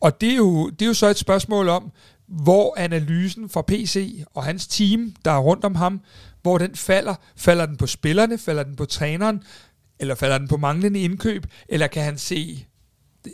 og 0.00 0.20
det 0.20 0.32
er, 0.32 0.36
jo, 0.36 0.70
det 0.70 0.82
er 0.82 0.86
jo 0.86 0.94
så 0.94 1.06
et 1.06 1.16
spørgsmål 1.16 1.68
om, 1.68 1.92
hvor 2.28 2.74
analysen 2.78 3.48
fra 3.48 3.62
PC 3.62 4.24
og 4.34 4.44
hans 4.44 4.66
team, 4.66 5.14
der 5.24 5.30
er 5.30 5.38
rundt 5.38 5.64
om 5.64 5.74
ham, 5.74 6.00
hvor 6.42 6.58
den 6.58 6.74
falder. 6.74 7.14
Falder 7.36 7.66
den 7.66 7.76
på 7.76 7.86
spillerne? 7.86 8.38
Falder 8.38 8.62
den 8.62 8.76
på 8.76 8.84
træneren? 8.84 9.42
Eller 9.98 10.14
falder 10.14 10.38
den 10.38 10.48
på 10.48 10.56
manglende 10.56 11.00
indkøb? 11.00 11.46
Eller 11.68 11.86
kan 11.86 12.02
han 12.02 12.18
se... 12.18 12.66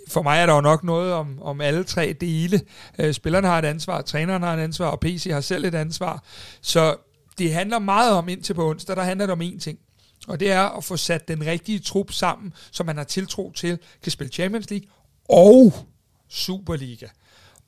For 0.08 0.22
mig 0.22 0.38
er 0.38 0.46
der 0.46 0.54
jo 0.54 0.60
nok 0.60 0.84
noget 0.84 1.12
om, 1.12 1.42
om 1.42 1.60
alle 1.60 1.84
tre 1.84 2.16
dele. 2.20 2.60
Øh, 2.98 3.14
spillerne 3.14 3.46
har 3.46 3.58
et 3.58 3.64
ansvar, 3.64 4.02
træneren 4.02 4.42
har 4.42 4.54
et 4.54 4.60
ansvar, 4.60 4.86
og 4.86 5.00
PC 5.00 5.26
har 5.30 5.40
selv 5.40 5.64
et 5.64 5.74
ansvar. 5.74 6.24
Så 6.60 6.96
det 7.38 7.54
handler 7.54 7.78
meget 7.78 8.12
om 8.12 8.28
indtil 8.28 8.54
på 8.54 8.70
onsdag, 8.70 8.96
der 8.96 9.02
handler 9.02 9.26
det 9.26 9.32
om 9.32 9.40
én 9.40 9.58
ting. 9.58 9.78
Og 10.28 10.40
det 10.40 10.50
er 10.50 10.62
at 10.62 10.84
få 10.84 10.96
sat 10.96 11.28
den 11.28 11.46
rigtige 11.46 11.78
trup 11.78 12.12
sammen, 12.12 12.52
som 12.70 12.86
man 12.86 12.96
har 12.96 13.04
tiltro 13.04 13.52
til, 13.52 13.78
kan 14.02 14.12
spille 14.12 14.32
Champions 14.32 14.70
League 14.70 14.88
og 15.28 15.72
Superliga. 16.28 17.06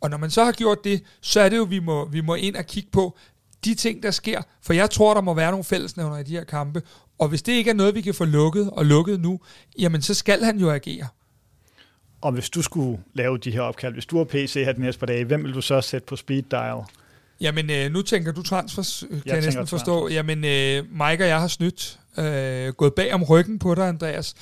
Og 0.04 0.10
når 0.10 0.16
man 0.16 0.30
så 0.30 0.44
har 0.44 0.52
gjort 0.52 0.84
det, 0.84 1.02
så 1.20 1.40
er 1.40 1.48
det 1.48 1.56
jo, 1.56 1.62
vi 1.62 1.78
må, 1.78 2.08
vi 2.08 2.20
må 2.20 2.34
ind 2.34 2.56
og 2.56 2.66
kigge 2.66 2.88
på 2.92 3.16
de 3.64 3.74
ting, 3.74 4.02
der 4.02 4.10
sker. 4.10 4.42
For 4.62 4.72
jeg 4.72 4.90
tror, 4.90 5.14
der 5.14 5.20
må 5.20 5.34
være 5.34 5.50
nogle 5.50 5.64
fællesnævner 5.64 6.18
i 6.18 6.22
de 6.22 6.32
her 6.32 6.44
kampe. 6.44 6.82
Og 7.18 7.28
hvis 7.28 7.42
det 7.42 7.52
ikke 7.52 7.70
er 7.70 7.74
noget, 7.74 7.94
vi 7.94 8.00
kan 8.00 8.14
få 8.14 8.24
lukket 8.24 8.70
og 8.70 8.86
lukket 8.86 9.20
nu, 9.20 9.40
jamen 9.78 10.02
så 10.02 10.14
skal 10.14 10.44
han 10.44 10.58
jo 10.58 10.70
agere. 10.70 11.06
Og 12.20 12.32
hvis 12.32 12.50
du 12.50 12.62
skulle 12.62 12.98
lave 13.14 13.38
de 13.38 13.50
her 13.50 13.60
opkald, 13.60 13.92
hvis 13.92 14.06
du 14.06 14.16
har 14.16 14.24
PC 14.24 14.54
her 14.54 14.72
de 14.72 14.80
næste 14.80 14.98
par 14.98 15.06
dage, 15.06 15.24
hvem 15.24 15.44
vil 15.44 15.54
du 15.54 15.60
så 15.60 15.80
sætte 15.80 16.06
på 16.06 16.16
speed 16.16 16.42
dial? 16.50 16.78
Jamen, 17.40 17.70
øh, 17.70 17.92
nu 17.92 18.02
tænker 18.02 18.32
du 18.32 18.42
transfers, 18.42 19.04
kan 19.10 19.22
jeg, 19.26 19.34
jeg 19.34 19.44
næsten 19.44 19.66
forstå. 19.66 20.00
Transfers. 20.00 20.14
Jamen, 20.14 20.44
øh, 20.44 20.84
Mike 20.90 21.24
og 21.24 21.28
jeg 21.28 21.40
har 21.40 21.48
snydt, 21.48 21.98
øh, 22.18 22.72
gået 22.72 22.94
bag 22.94 23.14
om 23.14 23.22
ryggen 23.22 23.58
på 23.58 23.74
dig, 23.74 23.88
Andreas. 23.88 24.34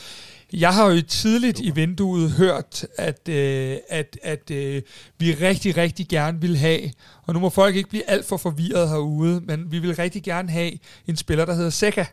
Jeg 0.53 0.74
har 0.74 0.90
jo 0.90 1.03
tidligt 1.03 1.61
i 1.61 1.70
vinduet 1.70 2.30
hørt, 2.30 2.86
at, 2.98 3.28
øh, 3.28 3.76
at, 3.88 4.18
at 4.22 4.50
øh, 4.50 4.82
vi 5.18 5.34
rigtig, 5.34 5.76
rigtig 5.76 6.09
gerne 6.09 6.40
vil 6.40 6.57
have, 6.57 6.90
og 7.22 7.34
nu 7.34 7.40
må 7.40 7.50
folk 7.50 7.76
ikke 7.76 7.88
blive 7.88 8.11
alt 8.11 8.26
for 8.26 8.36
forvirret 8.36 8.88
herude, 8.88 9.40
men 9.40 9.72
vi 9.72 9.78
vil 9.78 9.96
rigtig 9.96 10.22
gerne 10.22 10.50
have 10.50 10.72
en 11.07 11.16
spiller, 11.16 11.44
der 11.44 11.55
hedder 11.55 11.70
Seca. 11.70 12.07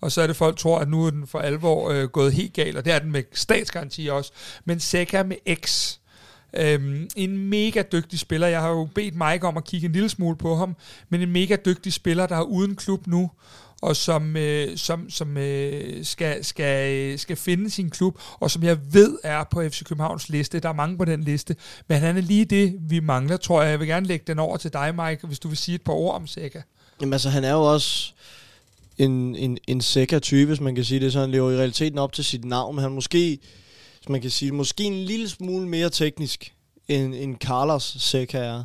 Og 0.00 0.12
så 0.12 0.22
er 0.22 0.26
det 0.26 0.36
folk 0.36 0.58
tror, 0.58 0.78
at 0.78 0.88
nu 0.88 1.06
er 1.06 1.10
den 1.10 1.26
for 1.26 1.38
alvor 1.38 1.90
øh, 1.90 2.08
gået 2.08 2.32
helt 2.32 2.52
galt, 2.52 2.76
og 2.76 2.84
det 2.84 2.92
er 2.92 2.98
den 2.98 3.12
med 3.12 3.22
statsgaranti 3.32 4.06
også. 4.06 4.32
Men 4.64 4.80
Seca 4.80 5.22
med 5.22 5.56
X. 5.64 5.94
Øhm, 6.56 7.08
en 7.16 7.38
mega 7.38 7.82
dygtig 7.92 8.18
spiller. 8.18 8.46
Jeg 8.46 8.60
har 8.60 8.68
jo 8.68 8.88
bedt 8.94 9.14
Mike 9.14 9.46
om 9.46 9.56
at 9.56 9.64
kigge 9.64 9.86
en 9.86 9.92
lille 9.92 10.08
smule 10.08 10.36
på 10.36 10.56
ham, 10.56 10.76
men 11.08 11.20
en 11.22 11.32
mega 11.32 11.56
dygtig 11.64 11.92
spiller, 11.92 12.26
der 12.26 12.36
er 12.36 12.42
uden 12.42 12.76
klub 12.76 13.06
nu, 13.06 13.30
og 13.84 13.96
som, 13.96 14.36
øh, 14.36 14.76
som, 14.76 15.10
som 15.10 15.36
øh, 15.36 16.04
skal, 16.04 16.44
skal, 16.44 16.92
øh, 16.92 17.18
skal 17.18 17.36
finde 17.36 17.70
sin 17.70 17.90
klub, 17.90 18.18
og 18.40 18.50
som 18.50 18.62
jeg 18.62 18.78
ved 18.92 19.18
er 19.22 19.44
på 19.50 19.62
FC 19.68 19.84
Københavns 19.84 20.28
liste. 20.28 20.60
Der 20.60 20.68
er 20.68 20.72
mange 20.72 20.98
på 20.98 21.04
den 21.04 21.24
liste, 21.24 21.56
men 21.88 21.98
han 21.98 22.16
er 22.16 22.20
lige 22.20 22.44
det, 22.44 22.76
vi 22.80 23.00
mangler, 23.00 23.36
tror 23.36 23.62
jeg. 23.62 23.70
Jeg 23.70 23.80
vil 23.80 23.88
gerne 23.88 24.06
lægge 24.06 24.24
den 24.26 24.38
over 24.38 24.56
til 24.56 24.72
dig, 24.72 24.94
Mike, 24.94 25.26
hvis 25.26 25.38
du 25.38 25.48
vil 25.48 25.56
sige 25.56 25.74
et 25.74 25.82
par 25.82 25.92
ord 25.92 26.14
om 26.14 26.26
Seca. 26.26 26.62
Jamen 27.00 27.12
altså, 27.12 27.28
han 27.28 27.44
er 27.44 27.52
jo 27.52 27.72
også 27.72 28.12
en, 28.98 29.36
en, 29.36 29.58
en 29.66 29.80
Seca-type, 29.80 30.46
hvis 30.46 30.60
man 30.60 30.74
kan 30.74 30.84
sige 30.84 31.00
det, 31.00 31.12
så 31.12 31.20
han 31.20 31.30
lever 31.30 31.50
i 31.50 31.56
realiteten 31.56 31.98
op 31.98 32.12
til 32.12 32.24
sit 32.24 32.44
navn, 32.44 32.74
men 32.74 32.82
han 32.82 32.92
måske, 32.92 33.38
hvis 33.98 34.08
man 34.08 34.20
kan 34.20 34.30
sige 34.30 34.48
det, 34.48 34.56
måske 34.56 34.84
en 34.84 35.04
lille 35.04 35.28
smule 35.28 35.68
mere 35.68 35.90
teknisk, 35.90 36.54
end, 36.88 37.14
end 37.14 37.36
Carlos 37.36 37.96
Seca 37.98 38.38
er. 38.38 38.64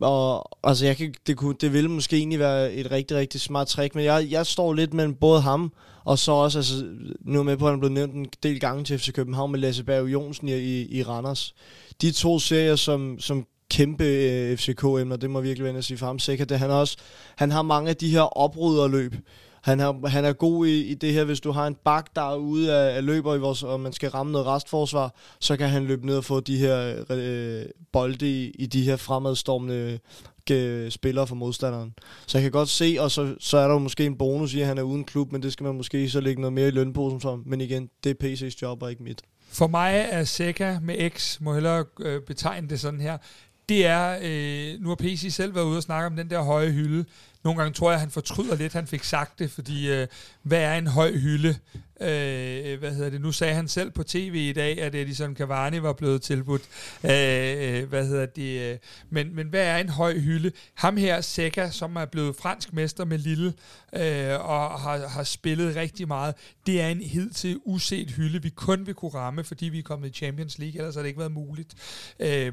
Og 0.00 0.48
altså, 0.64 0.86
jeg 0.86 0.96
kan, 0.96 1.14
det, 1.26 1.36
kunne, 1.36 1.54
det 1.60 1.72
ville 1.72 1.90
måske 1.90 2.16
egentlig 2.16 2.38
være 2.38 2.72
et 2.72 2.90
rigtig, 2.90 3.16
rigtig 3.16 3.40
smart 3.40 3.66
trick, 3.66 3.94
men 3.94 4.04
jeg, 4.04 4.26
jeg 4.30 4.46
står 4.46 4.74
lidt 4.74 4.94
mellem 4.94 5.14
både 5.14 5.40
ham, 5.40 5.72
og 6.04 6.18
så 6.18 6.32
også, 6.32 6.58
altså, 6.58 6.84
nu 7.20 7.38
er 7.38 7.42
med 7.42 7.56
på, 7.56 7.66
at 7.66 7.72
han 7.72 7.80
blev 7.80 7.92
nævnt 7.92 8.14
en 8.14 8.26
del 8.42 8.60
gange 8.60 8.84
til 8.84 8.98
FC 8.98 9.12
København 9.12 9.52
med 9.52 9.60
Lasse 9.60 9.84
Berg 9.84 10.06
Jonsen 10.06 10.48
i, 10.48 10.52
i, 10.52 10.98
i 10.98 11.02
Randers. 11.02 11.54
De 12.02 12.12
to 12.12 12.38
serier, 12.38 12.76
som, 12.76 13.18
som 13.18 13.46
kæmpe 13.70 14.04
øh, 14.04 14.56
FCK-emner, 14.56 15.16
det 15.16 15.30
må 15.30 15.40
virkelig 15.40 15.64
være 15.64 15.76
at 15.76 15.84
sige 15.84 15.98
for 15.98 16.06
ham 16.06 16.18
sikkert. 16.18 16.48
Det, 16.48 16.58
han, 16.58 16.70
også, 16.70 16.96
han 17.36 17.50
har 17.50 17.62
mange 17.62 17.90
af 17.90 17.96
de 17.96 18.10
her 18.10 18.38
oprydderløb, 18.38 19.14
han, 19.66 19.80
er, 19.80 20.08
han 20.08 20.24
er 20.24 20.32
god 20.32 20.66
i, 20.66 20.84
i 20.84 20.94
det 20.94 21.12
her, 21.12 21.24
hvis 21.24 21.40
du 21.40 21.50
har 21.50 21.66
en 21.66 21.76
bak, 21.84 22.06
der 22.16 22.32
er 22.32 22.36
ude 22.36 22.74
af, 22.74 22.96
af 22.96 23.04
løber, 23.04 23.34
i 23.34 23.38
vores, 23.38 23.62
og 23.62 23.80
man 23.80 23.92
skal 23.92 24.10
ramme 24.10 24.32
noget 24.32 24.46
restforsvar, 24.46 25.14
så 25.40 25.56
kan 25.56 25.68
han 25.68 25.84
løbe 25.84 26.06
ned 26.06 26.16
og 26.16 26.24
få 26.24 26.40
de 26.40 26.58
her 26.58 27.04
øh, 27.10 27.64
bolde 27.92 28.30
i, 28.30 28.50
i 28.50 28.66
de 28.66 28.82
her 28.82 28.96
fremadstormende 28.96 29.98
øh, 30.50 30.90
spillere 30.90 31.26
for 31.26 31.34
modstanderen. 31.34 31.94
Så 32.26 32.38
jeg 32.38 32.42
kan 32.42 32.52
godt 32.52 32.68
se, 32.68 32.96
og 33.00 33.10
så, 33.10 33.34
så 33.40 33.58
er 33.58 33.68
der 33.68 33.78
måske 33.78 34.06
en 34.06 34.18
bonus 34.18 34.54
i, 34.54 34.60
at 34.60 34.66
han 34.66 34.78
er 34.78 34.82
uden 34.82 35.04
klub, 35.04 35.32
men 35.32 35.42
det 35.42 35.52
skal 35.52 35.64
man 35.64 35.74
måske 35.74 36.10
så 36.10 36.20
lægge 36.20 36.40
noget 36.40 36.52
mere 36.52 36.68
i 36.68 36.70
lønposen 36.70 37.20
for. 37.20 37.42
Men 37.46 37.60
igen, 37.60 37.90
det 38.04 38.10
er 38.10 38.26
PC's 38.26 38.58
job 38.62 38.82
og 38.82 38.90
ikke 38.90 39.02
mit. 39.02 39.22
For 39.48 39.66
mig 39.66 40.06
er 40.10 40.24
Seca 40.24 40.78
med 40.82 41.10
X, 41.10 41.40
må 41.40 41.54
hellere 41.54 41.84
øh, 42.00 42.20
betegne 42.22 42.68
det 42.68 42.80
sådan 42.80 43.00
her, 43.00 43.18
det 43.68 43.86
er, 43.86 44.18
øh, 44.22 44.82
nu 44.82 44.88
har 44.88 44.96
PC 44.96 45.26
selv 45.30 45.54
været 45.54 45.64
ude 45.64 45.76
og 45.76 45.82
snakke 45.82 46.06
om 46.06 46.16
den 46.16 46.30
der 46.30 46.42
høje 46.42 46.70
hylde. 46.70 47.04
Nogle 47.44 47.60
gange 47.60 47.74
tror 47.74 47.90
jeg, 47.90 47.94
at 47.94 48.00
han 48.00 48.10
fortryder 48.10 48.56
lidt, 48.56 48.66
at 48.66 48.72
han 48.72 48.86
fik 48.86 49.04
sagt 49.04 49.38
det, 49.38 49.50
fordi 49.50 49.92
øh, 49.92 50.06
hvad 50.42 50.60
er 50.60 50.74
en 50.74 50.86
høj 50.86 51.12
hylde? 51.12 51.58
Øh, 52.00 52.78
hvad 52.78 52.94
hedder 52.94 53.10
det? 53.10 53.20
Nu 53.20 53.32
sagde 53.32 53.54
han 53.54 53.68
selv 53.68 53.90
på 53.90 54.02
tv 54.02 54.34
i 54.34 54.52
dag, 54.52 54.82
at 54.82 54.94
Edison 54.94 55.36
Cavani 55.36 55.82
var 55.82 55.92
blevet 55.92 56.22
tilbudt. 56.22 56.62
Øh, 57.04 57.10
øh 57.10 57.88
hvad 57.88 58.06
hedder 58.06 58.26
det? 58.26 58.72
Øh, 58.72 58.78
men, 59.10 59.34
men 59.34 59.48
hvad 59.48 59.62
er 59.62 59.76
en 59.76 59.88
høj 59.88 60.18
hylde? 60.18 60.52
Ham 60.74 60.96
her, 60.96 61.20
Seca, 61.20 61.70
som 61.70 61.96
er 61.96 62.04
blevet 62.04 62.36
fransk 62.36 62.72
mester 62.72 63.04
med 63.04 63.18
Lille, 63.18 63.54
øh, 63.92 64.48
og 64.48 64.80
har, 64.80 65.08
har 65.08 65.24
spillet 65.24 65.76
rigtig 65.76 66.08
meget, 66.08 66.34
det 66.66 66.80
er 66.80 66.88
en 66.88 67.00
hidtil 67.00 67.60
uset 67.64 68.10
hylde, 68.10 68.42
vi 68.42 68.48
kun 68.48 68.86
vil 68.86 68.94
kunne 68.94 69.14
ramme, 69.14 69.44
fordi 69.44 69.66
vi 69.66 69.78
er 69.78 69.82
kommet 69.82 70.08
i 70.08 70.12
Champions 70.12 70.58
League, 70.58 70.78
ellers 70.78 70.94
har 70.94 71.02
det 71.02 71.08
ikke 71.08 71.20
været 71.20 71.32
muligt. 71.32 71.74
Øh, 72.20 72.52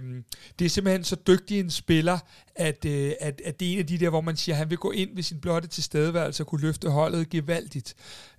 det 0.60 0.66
er 0.66 0.70
simpelthen 0.70 1.04
så 1.04 1.16
dygtig 1.28 1.60
en 1.60 1.70
spiller, 1.70 2.20
at, 2.56 2.86
øh, 2.86 3.12
at, 3.20 3.42
at 3.46 3.60
det 3.60 3.68
er 3.68 3.74
en 3.74 3.80
af 3.80 3.88
de 3.88 3.98
der, 3.98 4.10
hvor 4.10 4.22
man 4.22 4.38
siger, 4.38 4.56
at 4.56 4.58
han 4.58 4.70
vil 4.70 4.78
gå 4.78 4.92
ind 4.92 5.16
ved 5.16 5.24
sin 5.24 5.40
blotte 5.40 5.68
tilstedeværelse 5.68 6.44
og 6.44 6.48
kunne 6.48 6.62
løfte 6.62 6.90
holdet 6.90 7.30
gevaldigt. 7.30 7.96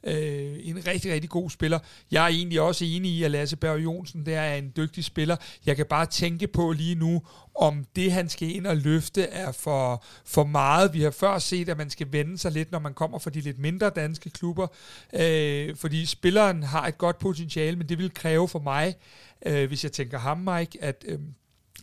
Øh, 0.06 0.56
en 0.62 0.86
rigtig, 0.86 1.12
rigtig 1.12 1.30
god 1.30 1.50
spiller. 1.50 1.78
Jeg 2.10 2.24
er 2.24 2.28
egentlig 2.28 2.60
også 2.60 2.84
enig 2.84 3.10
i, 3.10 3.22
at 3.22 3.30
Lasse 3.30 3.56
Berg 3.56 3.84
Jonsen 3.84 4.26
der 4.26 4.40
er 4.40 4.56
en 4.56 4.72
dygtig 4.76 5.04
spiller. 5.04 5.36
Jeg 5.66 5.76
kan 5.76 5.86
bare 5.86 6.06
tænke 6.06 6.46
på 6.46 6.72
lige 6.72 6.94
nu, 6.94 7.22
om 7.54 7.84
det, 7.96 8.12
han 8.12 8.28
skal 8.28 8.56
ind 8.56 8.66
og 8.66 8.76
løfte, 8.76 9.22
er 9.22 9.52
for, 9.52 10.04
for 10.24 10.44
meget. 10.44 10.94
Vi 10.94 11.02
har 11.02 11.10
før 11.10 11.38
set, 11.38 11.68
at 11.68 11.78
man 11.78 11.90
skal 11.90 12.12
vende 12.12 12.38
sig 12.38 12.52
lidt, 12.52 12.72
når 12.72 12.78
man 12.78 12.94
kommer 12.94 13.18
fra 13.18 13.30
de 13.30 13.40
lidt 13.40 13.58
mindre 13.58 13.90
danske 13.90 14.30
klubber, 14.30 14.66
øh, 15.12 15.76
fordi 15.76 16.06
spilleren 16.06 16.62
har 16.62 16.86
et 16.86 16.98
godt 16.98 17.18
potentiale, 17.18 17.76
men 17.76 17.88
det 17.88 17.98
vil 17.98 18.14
kræve 18.14 18.48
for 18.48 18.58
mig, 18.58 18.94
øh, 19.46 19.68
hvis 19.68 19.84
jeg 19.84 19.92
tænker 19.92 20.18
ham, 20.18 20.38
Mike, 20.38 20.78
at... 20.80 21.04
Øh, 21.08 21.18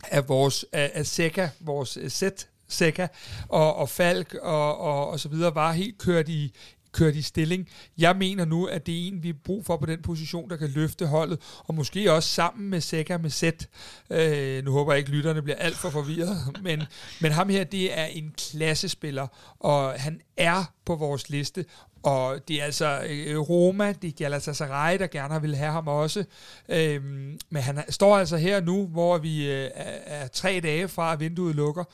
at 0.04 0.28
vores 0.28 0.64
af, 0.72 1.06
Seca, 1.06 1.50
vores 1.60 1.96
øh, 1.96 2.10
sæt 2.10 2.48
Seca 2.68 3.08
og, 3.48 3.76
og 3.76 3.88
Falk 3.88 4.34
og, 4.34 4.78
og, 4.78 5.08
og 5.08 5.20
så 5.20 5.28
videre 5.28 5.54
var 5.54 5.72
helt 5.72 5.98
kørt 5.98 6.28
i, 6.28 6.52
kørt 6.92 7.14
i 7.14 7.22
stilling. 7.22 7.68
Jeg 7.98 8.16
mener 8.16 8.44
nu, 8.44 8.66
at 8.66 8.86
det 8.86 8.94
er 8.94 9.08
en, 9.08 9.22
vi 9.22 9.28
har 9.28 9.36
brug 9.44 9.64
for 9.64 9.76
på 9.76 9.86
den 9.86 10.02
position, 10.02 10.50
der 10.50 10.56
kan 10.56 10.68
løfte 10.68 11.06
holdet, 11.06 11.40
og 11.58 11.74
måske 11.74 12.12
også 12.12 12.28
sammen 12.28 12.70
med 12.70 12.80
Sækker 12.80 13.18
med 13.18 13.30
sæt. 13.30 13.68
Øh, 14.10 14.64
nu 14.64 14.72
håber 14.72 14.92
jeg 14.92 14.98
ikke, 14.98 15.10
lytterne 15.10 15.42
bliver 15.42 15.56
alt 15.56 15.76
for 15.76 15.90
forvirret, 15.90 16.36
men, 16.62 16.82
men 17.20 17.32
ham 17.32 17.48
her, 17.48 17.64
det 17.64 17.98
er 17.98 18.04
en 18.04 18.34
klassespiller, 18.36 19.26
og 19.60 20.00
han 20.00 20.20
er 20.36 20.64
på 20.84 20.96
vores 20.96 21.30
liste, 21.30 21.64
og 22.02 22.48
det 22.48 22.60
er 22.60 22.64
altså 22.64 23.02
øh, 23.08 23.38
Roma, 23.38 23.92
det 24.02 24.08
er 24.08 24.12
Galatasaray, 24.12 24.98
der 24.98 25.06
gerne 25.06 25.40
vil 25.40 25.56
have 25.56 25.72
ham 25.72 25.88
også. 25.88 26.24
Øhm, 26.68 27.38
men 27.50 27.62
han 27.62 27.84
står 27.88 28.18
altså 28.18 28.36
her 28.36 28.60
nu, 28.60 28.86
hvor 28.86 29.18
vi 29.18 29.50
øh, 29.50 29.70
er, 29.74 30.22
er 30.22 30.28
tre 30.28 30.60
dage 30.62 30.88
fra, 30.88 31.12
at 31.12 31.20
vinduet 31.20 31.54
lukker, 31.54 31.84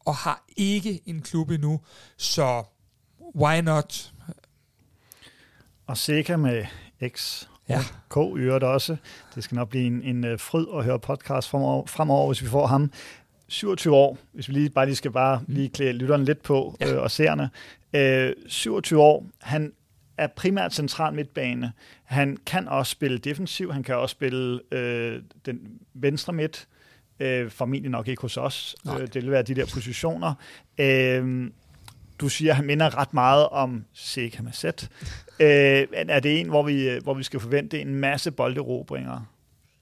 og 0.00 0.16
har 0.16 0.44
ikke 0.56 1.00
en 1.06 1.22
klub 1.22 1.50
endnu. 1.50 1.80
Så 2.16 2.64
why 3.36 3.60
not? 3.60 4.12
Og 5.88 5.96
Seca 5.96 6.36
med 6.36 6.64
X 7.08 7.44
Ja. 7.68 7.80
K 8.10 8.16
øvrigt 8.16 8.64
også. 8.64 8.96
Det 9.34 9.44
skal 9.44 9.54
nok 9.54 9.68
blive 9.68 9.86
en, 9.86 10.02
en 10.02 10.32
uh, 10.32 10.38
fryd 10.40 10.66
at 10.74 10.84
høre 10.84 10.98
podcast 10.98 11.48
fremover, 11.48 11.86
fremover, 11.86 12.26
hvis 12.26 12.42
vi 12.42 12.48
får 12.48 12.66
ham. 12.66 12.92
27 13.48 13.94
år, 13.94 14.18
hvis 14.32 14.48
vi 14.48 14.52
lige 14.52 14.70
bare 14.70 14.86
lige 14.86 14.96
skal 14.96 15.10
bare 15.10 15.40
lige 15.46 15.68
klæde 15.68 15.92
lytteren 15.92 16.24
lidt 16.24 16.42
på, 16.42 16.76
Ja. 16.80 16.94
øh, 16.94 17.02
og 17.02 17.10
seerne. 17.10 17.50
Øh, 17.92 18.32
27 18.46 19.00
år, 19.02 19.26
han 19.40 19.72
er 20.18 20.26
primært 20.26 20.74
central 20.74 21.14
midtbane. 21.14 21.72
Han 22.04 22.36
kan 22.46 22.68
også 22.68 22.90
spille 22.90 23.18
defensiv, 23.18 23.72
han 23.72 23.82
kan 23.82 23.96
også 23.96 24.12
spille 24.12 24.60
øh, 24.74 25.22
den 25.46 25.60
venstre 25.94 26.32
midt, 26.32 26.68
øh, 27.20 27.50
formentlig 27.50 27.90
nok 27.90 28.08
ikke 28.08 28.22
hos 28.22 28.36
os. 28.36 28.76
Nej. 28.84 29.00
Øh, 29.00 29.06
det 29.06 29.14
vil 29.14 29.30
være 29.30 29.42
de 29.42 29.54
der 29.54 29.66
positioner. 29.74 30.34
Øh, 30.78 31.50
du 32.20 32.28
siger, 32.28 32.52
at 32.52 32.56
han 32.56 32.66
minder 32.66 32.98
ret 32.98 33.14
meget 33.14 33.48
om 33.48 33.84
Seca 33.92 34.42
Masset. 34.42 34.88
Øh, 35.40 35.86
er 35.92 36.20
det 36.20 36.40
en, 36.40 36.48
hvor 36.48 36.62
vi, 36.62 36.88
øh, 36.88 37.02
hvor 37.02 37.14
vi 37.14 37.22
skal 37.22 37.40
forvente 37.40 37.80
en 37.80 37.94
masse 37.94 38.30
bolderobringer? 38.30 39.20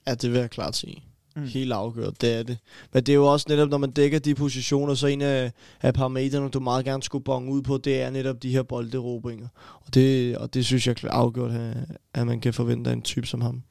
Ja, 0.06 0.14
det 0.14 0.32
vil 0.32 0.40
jeg 0.40 0.50
klart 0.50 0.76
sige. 0.76 1.02
Mm. 1.36 1.42
Helt 1.42 1.72
afgjort, 1.72 2.20
det 2.20 2.38
er 2.38 2.42
det. 2.42 2.58
Men 2.92 3.02
det 3.02 3.12
er 3.12 3.16
jo 3.16 3.26
også 3.26 3.46
netop, 3.48 3.68
når 3.68 3.78
man 3.78 3.90
dækker 3.90 4.18
de 4.18 4.34
positioner, 4.34 4.94
så 4.94 5.06
en 5.06 5.22
af, 5.22 5.52
af 5.82 5.94
parametrene, 5.94 6.48
du 6.48 6.60
meget 6.60 6.84
gerne 6.84 7.02
skulle 7.02 7.24
bonge 7.24 7.52
ud 7.52 7.62
på, 7.62 7.78
det 7.78 8.02
er 8.02 8.10
netop 8.10 8.42
de 8.42 8.50
her 8.50 8.62
bolderobringer. 8.62 9.48
Og 9.86 9.94
det, 9.94 10.36
og 10.38 10.54
det 10.54 10.66
synes 10.66 10.86
jeg 10.86 10.96
er 11.02 11.10
afgjort, 11.10 11.50
at, 11.50 11.76
at 12.14 12.26
man 12.26 12.40
kan 12.40 12.54
forvente 12.54 12.90
af 12.90 12.94
en 12.94 13.02
type 13.02 13.26
som 13.26 13.40
ham. 13.40 13.62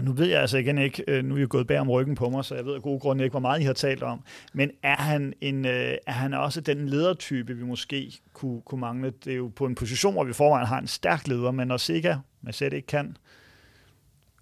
Og 0.00 0.06
nu 0.06 0.12
ved 0.12 0.26
jeg 0.26 0.40
altså 0.40 0.58
igen 0.58 0.78
ikke, 0.78 1.04
øh, 1.08 1.24
nu 1.24 1.34
er 1.34 1.38
jeg 1.38 1.48
gået 1.48 1.66
bag 1.66 1.80
om 1.80 1.90
ryggen 1.90 2.14
på 2.14 2.30
mig, 2.30 2.44
så 2.44 2.54
jeg 2.54 2.64
ved 2.64 2.74
af 2.74 2.82
gode 2.82 3.00
grunde 3.00 3.24
ikke, 3.24 3.32
hvor 3.32 3.40
meget 3.40 3.60
I 3.60 3.64
har 3.64 3.72
talt 3.72 4.02
om. 4.02 4.20
Men 4.52 4.70
er 4.82 4.96
han, 4.96 5.32
en, 5.40 5.66
øh, 5.66 5.96
er 6.06 6.12
han 6.12 6.34
også 6.34 6.60
den 6.60 6.88
ledertype, 6.88 7.56
vi 7.56 7.64
måske 7.64 8.12
kunne, 8.32 8.60
kunne 8.60 8.80
mangle? 8.80 9.12
Det 9.24 9.32
er 9.32 9.36
jo 9.36 9.52
på 9.56 9.66
en 9.66 9.74
position, 9.74 10.12
hvor 10.12 10.24
vi 10.24 10.32
forvejen 10.32 10.66
har 10.66 10.78
en 10.78 10.86
stærk 10.86 11.28
leder, 11.28 11.50
men 11.50 11.68
når 11.68 11.76
Sega 11.76 12.16
med 12.42 12.62
ikke 12.62 12.86
kan. 12.86 13.16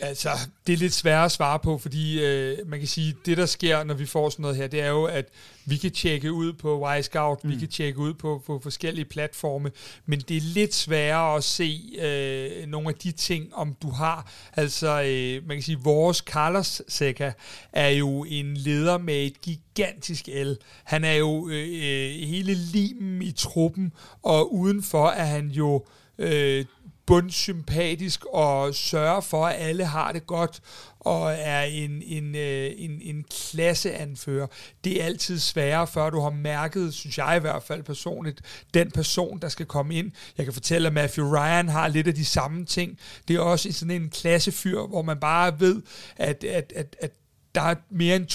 Altså, 0.01 0.31
det 0.67 0.73
er 0.73 0.77
lidt 0.77 0.95
svært 0.95 1.25
at 1.25 1.33
svare 1.33 1.59
på, 1.59 1.79
fordi 1.79 2.25
øh, 2.25 2.59
man 2.67 2.79
kan 2.79 2.89
sige, 2.89 3.17
det 3.27 3.37
der 3.37 3.47
sker, 3.47 3.85
når 3.85 3.95
vi 3.95 4.07
får 4.07 4.31
sådan 4.31 4.43
noget 4.43 4.57
her, 4.57 4.67
det 4.67 4.81
er 4.81 4.89
jo, 4.89 5.05
at 5.05 5.29
vi 5.65 5.77
kan 5.77 5.91
tjekke 5.91 6.33
ud 6.33 6.53
på 6.53 6.87
Y-Scout, 6.87 7.45
mm. 7.45 7.51
vi 7.51 7.57
kan 7.57 7.69
tjekke 7.69 7.99
ud 7.99 8.15
på, 8.15 8.43
på 8.47 8.61
forskellige 8.63 9.05
platforme, 9.05 9.71
men 10.07 10.21
det 10.21 10.37
er 10.37 10.41
lidt 10.41 10.75
sværere 10.75 11.37
at 11.37 11.45
se 11.45 11.83
øh, 12.03 12.67
nogle 12.67 12.89
af 12.89 12.95
de 12.95 13.13
ting, 13.13 13.55
om 13.55 13.77
du 13.83 13.91
har. 13.91 14.33
Altså, 14.57 15.03
øh, 15.03 15.49
man 15.49 15.57
kan 15.57 15.63
sige, 15.63 15.79
vores 15.83 16.17
Carlos 16.17 16.83
Seca 16.89 17.33
er 17.73 17.89
jo 17.89 18.25
en 18.29 18.57
leder 18.57 18.99
med 18.99 19.27
et 19.27 19.41
gigantisk 19.41 20.29
el. 20.29 20.59
Han 20.85 21.05
er 21.05 21.15
jo 21.15 21.49
øh, 21.49 21.69
øh, 21.69 22.29
hele 22.29 22.55
limen 22.55 23.23
i 23.23 23.33
truppen, 23.33 23.93
og 24.23 24.55
udenfor 24.55 25.09
er 25.09 25.25
han 25.25 25.49
jo... 25.49 25.85
Øh, 26.19 26.65
bundsympatisk 27.09 28.25
og 28.25 28.75
sørger 28.75 29.21
for, 29.21 29.47
at 29.47 29.57
alle 29.59 29.85
har 29.85 30.13
det 30.13 30.27
godt 30.27 30.61
og 31.01 31.33
er 31.33 31.63
en, 31.63 32.03
en, 32.07 32.35
øh, 32.35 32.71
en, 32.77 33.01
en 33.03 33.25
klasseanfører. 33.31 34.47
Det 34.85 35.01
er 35.01 35.05
altid 35.05 35.39
sværere, 35.39 35.87
før 35.87 36.11
du 36.11 36.21
har 36.21 36.31
mærket, 36.31 36.95
synes 36.95 37.19
jeg 37.19 37.37
i 37.37 37.41
hvert 37.41 37.63
fald 37.63 37.83
personligt, 37.83 38.41
den 38.75 38.91
person, 38.91 39.39
der 39.39 39.49
skal 39.49 39.67
komme 39.67 39.95
ind. 39.95 40.13
Jeg 40.39 40.47
kan 40.47 40.53
fortælle, 40.53 40.87
at 40.87 40.95
Matthew 40.95 41.37
Ryan 41.37 41.69
har 41.69 41.89
lidt 41.89 42.09
af 42.09 42.15
de 42.15 42.25
samme 42.25 42.65
ting. 42.65 42.99
Det 43.29 43.37
er 43.37 43.41
også 43.41 43.73
sådan 43.73 44.03
en 44.03 44.11
klassefyr, 44.11 44.87
hvor 44.87 45.03
man 45.03 45.21
bare 45.21 45.61
ved, 45.61 45.83
at, 46.17 46.45
at, 46.45 46.73
at, 46.77 46.97
at 47.01 47.13
der 47.55 47.61
er 47.61 47.75
mere 47.91 48.17
end 48.17 48.27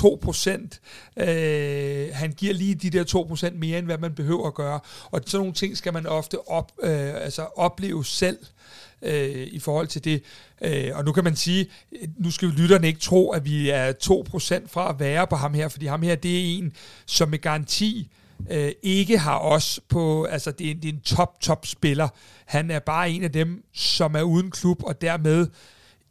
2%. 1.18 1.24
Øh, 1.24 2.10
han 2.14 2.32
giver 2.32 2.54
lige 2.54 2.76
de 2.76 2.90
der 2.90 3.50
2% 3.52 3.58
mere, 3.58 3.78
end 3.78 3.86
hvad 3.86 3.98
man 3.98 4.16
behøver 4.16 4.48
at 4.48 4.54
gøre. 4.54 4.80
Og 5.12 5.22
sådan 5.26 5.40
nogle 5.40 5.54
ting 5.54 5.78
skal 5.78 5.94
man 5.94 6.08
ofte 6.08 6.48
op, 6.48 6.72
øh, 6.84 7.14
altså 7.24 7.42
opleve 7.56 8.06
selv 8.06 8.38
øh, 8.42 8.63
Øh, 9.06 9.48
i 9.52 9.60
forhold 9.60 9.88
til 9.88 10.04
det. 10.04 10.24
Øh, 10.62 10.92
og 10.94 11.06
nu 11.06 11.12
kan 11.12 11.24
man 11.24 11.36
sige, 11.36 11.70
nu 12.18 12.32
skal 12.32 12.48
lytterne 12.48 12.88
ikke 12.88 13.00
tro, 13.00 13.32
at 13.32 13.46
vi 13.46 13.70
er 13.70 13.94
2% 14.04 14.68
fra 14.68 14.90
at 14.90 15.00
være 15.00 15.28
på 15.28 15.36
ham 15.36 15.54
her, 15.54 15.68
fordi 15.68 15.86
ham 15.86 16.02
her, 16.02 16.16
det 16.16 16.40
er 16.40 16.58
en, 16.58 16.74
som 17.06 17.30
med 17.30 17.40
garanti 17.40 18.10
øh, 18.50 18.72
ikke 18.84 19.18
har 19.18 19.40
os 19.40 19.80
på, 19.90 20.24
altså 20.24 20.52
det 20.52 20.72
er, 20.72 20.76
det 20.76 20.86
er 20.86 20.94
en 20.94 21.00
top, 21.00 21.40
top 21.42 21.66
spiller. 21.66 22.08
Han 22.46 22.72
er 22.72 22.80
bare 22.80 23.10
en 23.10 23.24
af 23.24 23.32
dem, 23.32 23.64
som 23.74 24.16
er 24.16 24.22
uden 24.22 24.52
klub, 24.52 24.84
og 24.84 25.02
dermed 25.02 25.48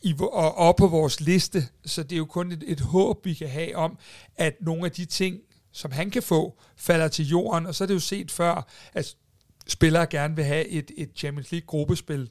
i, 0.02 0.14
og 0.18 0.54
op 0.54 0.76
på 0.76 0.86
vores 0.86 1.20
liste, 1.20 1.66
så 1.86 2.02
det 2.02 2.12
er 2.12 2.16
jo 2.16 2.24
kun 2.24 2.52
et, 2.52 2.64
et 2.66 2.80
håb, 2.80 3.24
vi 3.24 3.34
kan 3.34 3.48
have 3.48 3.76
om, 3.76 3.98
at 4.36 4.54
nogle 4.60 4.84
af 4.84 4.92
de 4.92 5.04
ting, 5.04 5.38
som 5.72 5.90
han 5.92 6.10
kan 6.10 6.22
få, 6.22 6.58
falder 6.76 7.08
til 7.08 7.28
jorden, 7.28 7.66
og 7.66 7.74
så 7.74 7.84
er 7.84 7.86
det 7.86 7.94
jo 7.94 8.00
set 8.00 8.30
før, 8.30 8.68
at 8.94 9.16
spillere 9.66 10.06
gerne 10.06 10.36
vil 10.36 10.44
have 10.44 10.68
et, 10.68 10.90
et 10.96 11.10
Champions 11.16 11.52
League 11.52 11.66
gruppespil, 11.66 12.30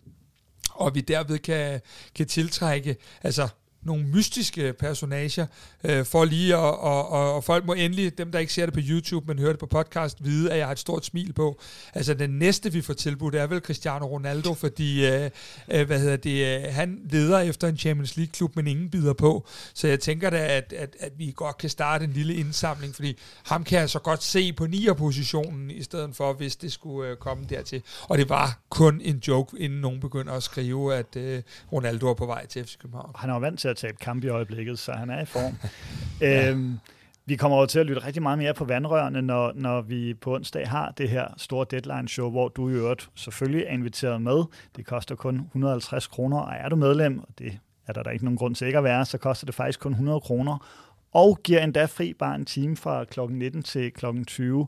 og 0.73 0.95
vi 0.95 1.01
derved 1.01 1.39
kan, 1.39 1.81
kan 2.15 2.27
tiltrække, 2.27 2.95
altså 3.23 3.47
nogle 3.83 4.03
mystiske 4.03 4.73
personager, 4.73 5.45
øh, 5.83 6.05
for 6.05 6.25
lige 6.25 6.53
at, 6.53 6.59
og, 6.59 7.09
og, 7.09 7.33
og 7.33 7.43
folk 7.43 7.65
må 7.65 7.73
endelig, 7.73 8.17
dem 8.17 8.31
der 8.31 8.39
ikke 8.39 8.53
ser 8.53 8.65
det 8.65 8.73
på 8.73 8.79
YouTube, 8.83 9.27
men 9.27 9.39
hører 9.39 9.51
det 9.51 9.59
på 9.59 9.65
podcast, 9.65 10.25
vide, 10.25 10.51
at 10.51 10.57
jeg 10.57 10.65
har 10.65 10.71
et 10.71 10.79
stort 10.79 11.05
smil 11.05 11.33
på. 11.33 11.59
Altså 11.93 12.13
den 12.13 12.29
næste, 12.29 12.71
vi 12.71 12.81
får 12.81 12.93
tilbudt, 12.93 13.35
er 13.35 13.47
vel 13.47 13.59
Cristiano 13.59 14.05
Ronaldo, 14.05 14.53
fordi 14.53 15.07
øh, 15.07 15.29
øh, 15.71 15.87
hvad 15.87 15.99
hedder 15.99 16.17
det, 16.17 16.65
øh, 16.65 16.73
han 16.73 16.99
leder 17.09 17.39
efter 17.39 17.67
en 17.67 17.77
Champions 17.77 18.17
League-klub, 18.17 18.55
men 18.55 18.67
ingen 18.67 18.89
bider 18.89 19.13
på. 19.13 19.45
Så 19.73 19.87
jeg 19.87 19.99
tænker 19.99 20.29
da, 20.29 20.57
at, 20.57 20.73
at, 20.73 20.95
at 20.99 21.11
vi 21.17 21.33
godt 21.35 21.57
kan 21.57 21.69
starte 21.69 22.05
en 22.05 22.11
lille 22.11 22.35
indsamling, 22.35 22.95
fordi 22.95 23.17
ham 23.43 23.63
kan 23.63 23.79
jeg 23.79 23.89
så 23.89 23.99
godt 23.99 24.23
se 24.23 24.53
på 24.53 24.63
9'er-positionen, 24.63 25.71
i 25.71 25.83
stedet 25.83 26.15
for, 26.15 26.33
hvis 26.33 26.55
det 26.55 26.71
skulle 26.71 27.09
øh, 27.09 27.17
komme 27.17 27.45
dertil. 27.49 27.83
Og 28.03 28.17
det 28.17 28.29
var 28.29 28.59
kun 28.69 29.01
en 29.03 29.17
joke, 29.27 29.59
inden 29.59 29.81
nogen 29.81 29.99
begynder 29.99 30.33
at 30.33 30.43
skrive, 30.43 30.95
at 30.95 31.15
øh, 31.15 31.41
Ronaldo 31.71 32.07
er 32.09 32.13
på 32.13 32.25
vej 32.25 32.45
til 32.45 32.65
FC 32.65 32.77
København. 32.77 33.11
Han 33.15 33.29
er 33.29 33.33
jo 33.33 33.39
vant 33.39 33.59
til 33.59 33.70
at 33.71 33.77
tabe 33.77 33.97
kamp 34.01 34.23
i 34.23 34.27
øjeblikket, 34.27 34.79
så 34.79 34.91
han 34.91 35.09
er 35.09 35.21
i 35.21 35.25
form. 35.25 35.57
ja. 36.21 36.49
øhm, 36.49 36.79
vi 37.25 37.35
kommer 37.35 37.57
over 37.57 37.65
til 37.65 37.79
at 37.79 37.85
lytte 37.85 38.05
rigtig 38.05 38.21
meget 38.21 38.37
mere 38.37 38.53
på 38.53 38.65
vandrørene, 38.65 39.21
når, 39.21 39.51
når 39.55 39.81
vi 39.81 40.13
på 40.13 40.35
onsdag 40.35 40.69
har 40.69 40.91
det 40.91 41.09
her 41.09 41.27
store 41.37 41.65
deadline-show, 41.71 42.29
hvor 42.29 42.47
du 42.47 42.69
i 42.69 42.73
øvrigt 42.73 43.09
selvfølgelig 43.15 43.65
er 43.67 43.73
inviteret 43.73 44.21
med. 44.21 44.43
Det 44.75 44.85
koster 44.85 45.15
kun 45.15 45.35
150 45.35 46.07
kroner, 46.07 46.37
og 46.37 46.53
er 46.53 46.69
du 46.69 46.75
medlem, 46.75 47.19
og 47.19 47.27
det 47.39 47.59
er 47.87 47.93
der, 47.93 48.03
der 48.03 48.11
ikke 48.11 48.25
nogen 48.25 48.37
grund 48.37 48.55
til 48.55 48.67
ikke 48.67 48.77
at 48.77 48.83
være, 48.83 49.05
så 49.05 49.17
koster 49.17 49.45
det 49.45 49.55
faktisk 49.55 49.79
kun 49.79 49.91
100 49.91 50.19
kroner, 50.19 50.67
og 51.11 51.39
giver 51.43 51.63
endda 51.63 51.85
fri 51.85 52.13
bare 52.13 52.35
en 52.35 52.45
time 52.45 52.77
fra 52.77 53.03
kl. 53.03 53.19
19 53.29 53.63
til 53.63 53.91
kl. 53.91 54.05
20. 54.27 54.67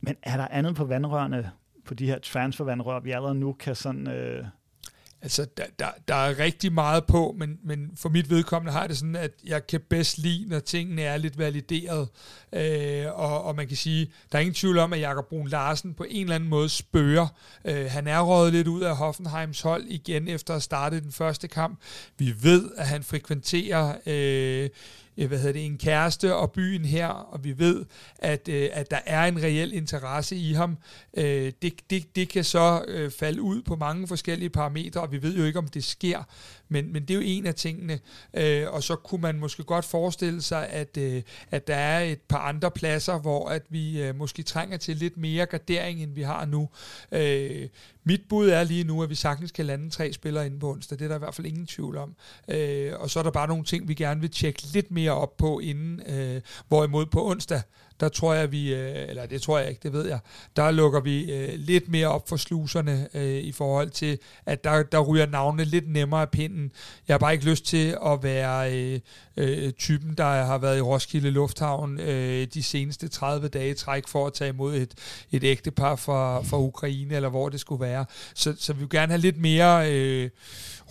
Men 0.00 0.16
er 0.22 0.36
der 0.36 0.48
andet 0.50 0.74
på 0.74 0.84
vandrørene, 0.84 1.50
på 1.84 1.94
de 1.94 2.06
her 2.06 2.18
transfervandrør, 2.18 3.00
vi 3.00 3.10
allerede 3.10 3.34
nu 3.34 3.52
kan 3.52 3.74
sådan... 3.74 4.08
Øh, 4.08 4.44
Altså, 5.22 5.46
der, 5.56 5.64
der, 5.78 5.86
der 6.08 6.14
er 6.14 6.38
rigtig 6.38 6.72
meget 6.72 7.06
på, 7.06 7.34
men, 7.38 7.58
men 7.64 7.90
for 7.96 8.08
mit 8.08 8.30
vedkommende 8.30 8.72
har 8.72 8.86
det 8.86 8.98
sådan, 8.98 9.16
at 9.16 9.30
jeg 9.44 9.66
kan 9.66 9.80
bedst 9.90 10.18
lide, 10.18 10.48
når 10.48 10.58
tingene 10.58 11.02
er 11.02 11.16
lidt 11.16 11.38
valideret. 11.38 12.08
Øh, 12.52 13.06
og, 13.12 13.44
og 13.44 13.56
man 13.56 13.68
kan 13.68 13.76
sige, 13.76 14.12
der 14.32 14.38
er 14.38 14.40
ingen 14.40 14.54
tvivl 14.54 14.78
om, 14.78 14.92
at 14.92 15.00
Jakob 15.00 15.28
Brun 15.28 15.48
Larsen 15.48 15.94
på 15.94 16.06
en 16.08 16.22
eller 16.22 16.34
anden 16.34 16.48
måde 16.48 16.68
spørger. 16.68 17.26
Øh, 17.64 17.86
han 17.90 18.06
er 18.06 18.20
røget 18.20 18.52
lidt 18.52 18.68
ud 18.68 18.82
af 18.82 18.96
Hoffenheims 18.96 19.60
hold 19.60 19.84
igen 19.88 20.28
efter 20.28 20.54
at 20.54 20.62
starte 20.62 21.00
den 21.00 21.12
første 21.12 21.48
kamp. 21.48 21.80
Vi 22.18 22.34
ved, 22.42 22.70
at 22.76 22.86
han 22.86 23.02
frekventerer... 23.02 23.96
Øh, 24.06 24.70
Øh, 25.18 25.28
hvad 25.28 25.38
hedder 25.38 25.52
det, 25.52 25.66
en 25.66 25.78
kæreste 25.78 26.34
og 26.34 26.52
byen 26.52 26.84
her, 26.84 27.06
og 27.06 27.44
vi 27.44 27.58
ved, 27.58 27.84
at, 28.18 28.48
øh, 28.48 28.68
at 28.72 28.90
der 28.90 29.00
er 29.06 29.24
en 29.24 29.42
reel 29.42 29.72
interesse 29.72 30.36
i 30.36 30.52
ham. 30.52 30.78
Øh, 31.16 31.52
det, 31.62 31.90
det, 31.90 32.16
det 32.16 32.28
kan 32.28 32.44
så 32.44 32.84
øh, 32.88 33.10
falde 33.10 33.42
ud 33.42 33.62
på 33.62 33.76
mange 33.76 34.08
forskellige 34.08 34.50
parametre, 34.50 35.00
og 35.00 35.12
vi 35.12 35.22
ved 35.22 35.36
jo 35.36 35.44
ikke, 35.44 35.58
om 35.58 35.68
det 35.68 35.84
sker, 35.84 36.22
men, 36.72 36.92
men 36.92 37.02
det 37.02 37.10
er 37.10 37.14
jo 37.14 37.22
en 37.24 37.46
af 37.46 37.54
tingene. 37.54 38.00
Øh, 38.34 38.72
og 38.72 38.82
så 38.82 38.96
kunne 38.96 39.20
man 39.20 39.38
måske 39.38 39.62
godt 39.64 39.84
forestille 39.84 40.42
sig, 40.42 40.68
at, 40.68 40.96
øh, 40.96 41.22
at 41.50 41.66
der 41.66 41.74
er 41.74 42.00
et 42.00 42.20
par 42.20 42.38
andre 42.38 42.70
pladser, 42.70 43.18
hvor 43.18 43.48
at 43.48 43.62
vi 43.68 44.02
øh, 44.02 44.16
måske 44.16 44.42
trænger 44.42 44.76
til 44.76 44.96
lidt 44.96 45.16
mere 45.16 45.46
gardering, 45.46 46.02
end 46.02 46.14
vi 46.14 46.22
har 46.22 46.44
nu. 46.44 46.68
Øh, 47.12 47.68
mit 48.04 48.20
bud 48.28 48.48
er 48.48 48.64
lige 48.64 48.84
nu, 48.84 49.02
at 49.02 49.10
vi 49.10 49.14
sagtens 49.14 49.52
kan 49.52 49.66
lande 49.66 49.90
tre 49.90 50.12
spillere 50.12 50.46
inde 50.46 50.58
på 50.58 50.70
onsdag. 50.70 50.98
Det 50.98 51.04
er 51.04 51.08
der 51.08 51.14
i 51.14 51.18
hvert 51.18 51.34
fald 51.34 51.46
ingen 51.46 51.66
tvivl 51.66 51.96
om. 51.96 52.14
Øh, 52.48 52.92
og 52.98 53.10
så 53.10 53.18
er 53.18 53.22
der 53.22 53.30
bare 53.30 53.48
nogle 53.48 53.64
ting, 53.64 53.88
vi 53.88 53.94
gerne 53.94 54.20
vil 54.20 54.30
tjekke 54.30 54.62
lidt 54.72 54.90
mere 54.90 55.12
op 55.12 55.36
på 55.36 55.58
inden. 55.58 56.02
Øh, 56.06 56.40
hvorimod 56.68 57.06
på 57.06 57.30
onsdag, 57.30 57.62
der 58.02 58.08
tror 58.08 58.34
jeg, 58.34 58.52
vi, 58.52 58.74
øh, 58.74 59.08
eller 59.08 59.26
det 59.26 59.42
tror 59.42 59.58
jeg 59.58 59.68
ikke, 59.68 59.80
det 59.82 59.92
ved 59.92 60.08
jeg, 60.08 60.18
der 60.56 60.70
lukker 60.70 61.00
vi 61.00 61.32
øh, 61.32 61.48
lidt 61.56 61.88
mere 61.88 62.06
op 62.06 62.28
for 62.28 62.36
sluserne 62.36 63.08
øh, 63.14 63.38
i 63.38 63.52
forhold 63.52 63.90
til, 63.90 64.18
at 64.46 64.64
der, 64.64 64.82
der 64.82 65.00
ryger 65.00 65.26
navnene 65.26 65.64
lidt 65.64 65.88
nemmere 65.88 66.20
af 66.20 66.30
pinden. 66.30 66.72
Jeg 67.08 67.14
har 67.14 67.18
bare 67.18 67.32
ikke 67.32 67.44
lyst 67.44 67.66
til 67.66 67.96
at 68.06 68.22
være 68.22 68.74
øh, 68.74 69.00
øh, 69.36 69.72
typen, 69.72 70.14
der 70.14 70.24
har 70.24 70.58
været 70.58 70.78
i 70.78 70.80
Roskilde 70.80 71.30
Lufthavn 71.30 72.00
øh, 72.00 72.46
de 72.54 72.62
seneste 72.62 73.08
30 73.08 73.48
dage 73.48 73.74
træk 73.74 74.08
for 74.08 74.26
at 74.26 74.32
tage 74.32 74.48
imod 74.48 74.76
et, 74.76 74.94
et 75.32 75.44
ægtepar 75.44 75.96
fra, 75.96 76.42
fra 76.42 76.60
Ukraine, 76.60 77.14
eller 77.14 77.28
hvor 77.28 77.48
det 77.48 77.60
skulle 77.60 77.80
være. 77.80 78.04
Så, 78.34 78.54
så 78.58 78.72
vi 78.72 78.78
vil 78.78 78.88
gerne 78.88 79.12
have 79.12 79.20
lidt 79.20 79.40
mere 79.40 79.92
øh, 79.92 80.30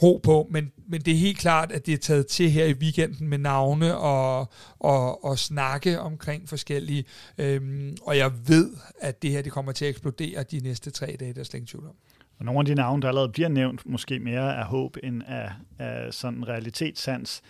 ro 0.03 0.19
på, 0.23 0.47
men, 0.51 0.71
men 0.87 1.01
det 1.01 1.13
er 1.13 1.17
helt 1.17 1.37
klart, 1.37 1.71
at 1.71 1.85
det 1.85 1.93
er 1.93 1.97
taget 1.97 2.27
til 2.27 2.51
her 2.51 2.65
i 2.65 2.73
weekenden 2.73 3.27
med 3.27 3.37
navne 3.37 3.97
og, 3.97 4.51
og, 4.79 5.25
og 5.25 5.39
snakke 5.39 5.99
omkring 5.99 6.49
forskellige, 6.49 7.05
øhm, 7.37 7.97
og 8.01 8.17
jeg 8.17 8.31
ved, 8.47 8.69
at 9.01 9.21
det 9.21 9.31
her 9.31 9.41
det 9.41 9.51
kommer 9.51 9.71
til 9.71 9.85
at 9.85 9.89
eksplodere 9.89 10.43
de 10.43 10.59
næste 10.59 10.91
tre 10.91 11.15
dage, 11.19 11.33
der 11.33 11.39
er 11.39 11.43
slet 11.43 11.67
tvivl 11.67 11.85
om. 11.85 11.95
Og 12.41 12.45
nogle 12.45 12.59
af 12.59 12.65
de 12.65 12.75
navne, 12.75 13.01
der 13.01 13.07
allerede 13.07 13.29
bliver 13.29 13.49
nævnt, 13.49 13.85
måske 13.85 14.19
mere 14.19 14.57
af 14.57 14.65
håb 14.65 14.97
end 15.03 15.21
af, 15.27 15.51
af 15.79 16.13
sådan 16.13 16.47
realitetssans. 16.47 17.41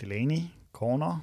Delaney, 0.00 0.40
Corner, 0.72 1.20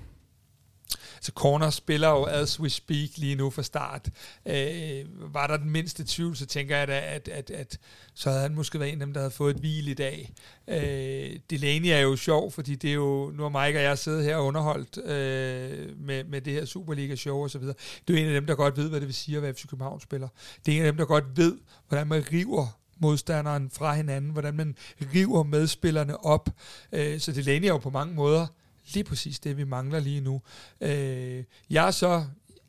så 1.21 1.31
Corner 1.35 1.69
spiller 1.69 2.09
jo 2.09 2.23
as 2.23 2.59
we 2.59 2.69
speak 2.69 3.09
lige 3.17 3.35
nu 3.35 3.49
fra 3.49 3.63
start. 3.63 4.09
Øh, 4.45 5.33
var 5.33 5.47
der 5.47 5.57
den 5.57 5.69
mindste 5.69 6.03
tvivl, 6.07 6.35
så 6.35 6.45
tænker 6.45 6.77
jeg 6.77 6.87
da, 6.87 6.99
at, 6.99 7.27
at, 7.27 7.49
at 7.51 7.79
så 8.13 8.29
havde 8.29 8.41
han 8.41 8.55
måske 8.55 8.79
været 8.79 8.93
en 8.93 9.01
af 9.01 9.05
dem, 9.05 9.13
der 9.13 9.19
havde 9.19 9.31
fået 9.31 9.55
et 9.55 9.59
hvil 9.59 9.87
i 9.87 9.93
dag. 9.93 10.33
Øh, 10.67 11.39
Delaney 11.49 11.89
er 11.89 11.99
jo 11.99 12.15
sjov, 12.15 12.51
fordi 12.51 12.75
det 12.75 12.89
er 12.89 12.93
jo, 12.93 13.31
nu 13.35 13.43
har 13.43 13.65
Mike 13.65 13.79
og 13.79 13.83
jeg 13.83 13.97
siddet 13.97 14.23
her 14.23 14.35
og 14.35 14.45
underholdt 14.45 14.97
øh, 14.97 15.99
med, 15.99 16.23
med 16.23 16.41
det 16.41 16.53
her 16.53 16.65
Superliga-show 16.65 17.37
og 17.37 17.49
så 17.49 17.59
videre. 17.59 17.75
Det 18.07 18.15
er 18.15 18.19
jo 18.19 18.25
en 18.27 18.35
af 18.35 18.41
dem, 18.41 18.47
der 18.47 18.55
godt 18.55 18.77
ved, 18.77 18.89
hvad 18.89 18.99
det 18.99 19.07
vil 19.07 19.15
sige 19.15 19.37
at 19.37 19.43
være 19.43 19.53
FC 19.53 19.67
København 19.67 19.99
spiller. 19.99 20.27
Det 20.65 20.73
er 20.73 20.77
en 20.77 20.85
af 20.85 20.91
dem, 20.91 20.97
der 20.97 21.05
godt 21.05 21.37
ved, 21.37 21.57
hvordan 21.87 22.07
man 22.07 22.23
river 22.31 22.77
modstanderen 22.99 23.69
fra 23.69 23.93
hinanden, 23.93 24.31
hvordan 24.31 24.53
man 24.53 24.75
river 25.13 25.43
medspillerne 25.43 26.25
op. 26.25 26.49
Øh, 26.91 27.19
så 27.19 27.31
Delaney 27.31 27.65
er 27.65 27.71
jo 27.71 27.77
på 27.77 27.89
mange 27.89 28.15
måder 28.15 28.47
lige 28.93 29.03
præcis 29.03 29.39
det, 29.39 29.57
vi 29.57 29.63
mangler 29.63 29.99
lige 29.99 30.21
nu. 30.21 30.41
Øh, 30.81 31.43
jeg 31.69 31.87
er 31.87 31.91
så 31.91 32.25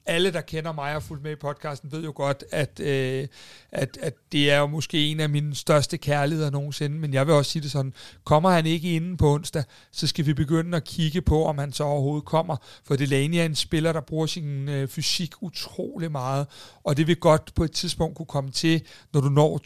alle, 0.07 0.33
der 0.33 0.41
kender 0.41 0.73
mig 0.73 0.97
og 0.97 1.03
fulgt 1.03 1.23
med 1.23 1.33
i 1.33 1.37
podcasten, 1.37 1.93
ved 1.93 2.05
jo 2.05 2.13
godt, 2.15 2.45
at, 2.51 2.81
øh, 2.81 3.29
at, 3.73 3.99
at 4.03 4.15
det 4.33 4.51
er 4.51 4.59
jo 4.59 4.67
måske 4.67 5.07
en 5.07 5.21
af 5.21 5.29
mine 5.29 5.55
største 5.55 5.99
kærligheder 5.99 6.51
nogensinde, 6.51 6.99
men 6.99 7.15
jeg 7.15 7.27
vil 7.27 7.35
også 7.35 7.51
sige 7.51 7.63
det 7.63 7.71
sådan, 7.71 7.95
kommer 8.25 8.51
han 8.51 8.67
ikke 8.67 8.97
inden 8.97 9.17
på 9.17 9.35
onsdag, 9.35 9.65
så 9.93 10.07
skal 10.07 10.27
vi 10.27 10.35
begynde 10.35 10.77
at 10.77 10.85
kigge 10.85 11.23
på, 11.23 11.45
om 11.45 11.59
han 11.59 11.73
så 11.73 11.85
overhovedet 11.85 12.25
kommer, 12.25 12.57
for 12.85 12.97
Delaney 12.97 13.39
er 13.39 13.45
en 13.45 13.55
spiller, 13.55 13.93
der 13.93 14.01
bruger 14.01 14.27
sin 14.27 14.69
øh, 14.69 14.89
fysik 14.89 15.33
utrolig 15.41 16.13
meget, 16.13 16.47
og 16.85 16.97
det 16.97 17.07
vil 17.07 17.17
godt 17.17 17.53
på 17.55 17.65
et 17.65 17.73
tidspunkt 17.73 18.17
kunne 18.17 18.27
komme 18.27 18.51
til, 18.51 18.83
når 19.13 19.21
du 19.21 19.29
når 19.29 19.61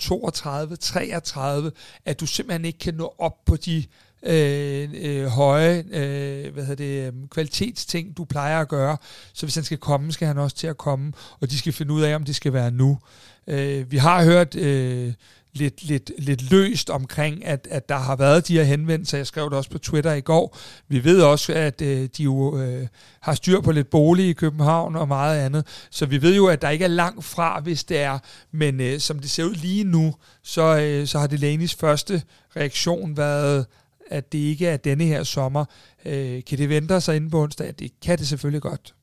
32-33, 1.68 1.70
at 2.04 2.20
du 2.20 2.26
simpelthen 2.26 2.64
ikke 2.64 2.78
kan 2.78 2.94
nå 2.94 3.14
op 3.18 3.44
på 3.44 3.56
de 3.56 3.84
øh, 4.26 4.88
øh, 4.94 5.26
høje 5.26 5.84
øh, 5.90 6.52
hvad 6.52 6.64
hedder 6.64 6.74
det, 6.74 7.06
øh, 7.06 7.28
kvalitetsting, 7.30 8.16
du 8.16 8.24
plejer 8.24 8.60
at 8.60 8.68
gøre. 8.68 8.96
Så 9.32 9.46
hvis 9.46 9.54
han 9.54 9.64
skal 9.64 9.78
komme, 9.78 10.12
skal 10.12 10.28
han 10.28 10.38
også 10.38 10.56
til 10.56 10.66
at 10.66 10.76
komme, 10.76 11.12
og 11.40 11.50
de 11.50 11.58
skal 11.58 11.72
finde 11.72 11.92
ud 11.92 12.02
af, 12.02 12.14
om 12.14 12.24
det 12.24 12.36
skal 12.36 12.52
være 12.52 12.70
nu. 12.70 12.98
Øh, 13.46 13.92
vi 13.92 13.96
har 13.96 14.24
hørt 14.24 14.54
øh, 14.54 15.12
lidt, 15.58 15.84
lidt, 15.84 16.10
lidt 16.18 16.50
løst 16.50 16.90
omkring, 16.90 17.44
at, 17.44 17.68
at 17.70 17.88
der 17.88 17.96
har 17.96 18.16
været 18.16 18.48
de 18.48 18.56
her 18.56 18.64
henvendelser. 18.64 19.18
Jeg 19.18 19.26
skrev 19.26 19.44
det 19.44 19.52
også 19.52 19.70
på 19.70 19.78
Twitter 19.78 20.12
i 20.12 20.20
går. 20.20 20.58
Vi 20.88 21.04
ved 21.04 21.22
også, 21.22 21.52
at 21.52 21.82
øh, 21.82 22.08
de 22.16 22.22
jo 22.22 22.58
øh, 22.58 22.86
har 23.20 23.34
styr 23.34 23.60
på 23.60 23.72
lidt 23.72 23.90
bolig 23.90 24.28
i 24.28 24.32
København 24.32 24.96
og 24.96 25.08
meget 25.08 25.40
andet. 25.40 25.66
Så 25.90 26.06
vi 26.06 26.22
ved 26.22 26.36
jo, 26.36 26.46
at 26.46 26.62
der 26.62 26.68
ikke 26.68 26.84
er 26.84 26.88
langt 26.88 27.24
fra, 27.24 27.60
hvis 27.60 27.84
det 27.84 27.98
er. 27.98 28.18
Men 28.52 28.80
øh, 28.80 29.00
som 29.00 29.18
det 29.18 29.30
ser 29.30 29.44
ud 29.44 29.54
lige 29.54 29.84
nu, 29.84 30.14
så, 30.42 30.76
øh, 30.76 31.06
så 31.06 31.18
har 31.18 31.26
Delanis 31.26 31.74
første 31.74 32.22
reaktion 32.56 33.16
været 33.16 33.66
at 34.10 34.32
det 34.32 34.38
ikke 34.38 34.66
er 34.66 34.76
denne 34.76 35.04
her 35.04 35.22
sommer. 35.22 35.64
Øh, 36.04 36.44
kan 36.44 36.58
det 36.58 36.68
vente 36.68 37.00
sig 37.00 37.16
inden 37.16 37.30
på 37.30 37.42
onsdag? 37.42 37.74
Det 37.78 38.00
kan 38.00 38.18
det 38.18 38.28
selvfølgelig 38.28 38.62
godt. 38.62 38.94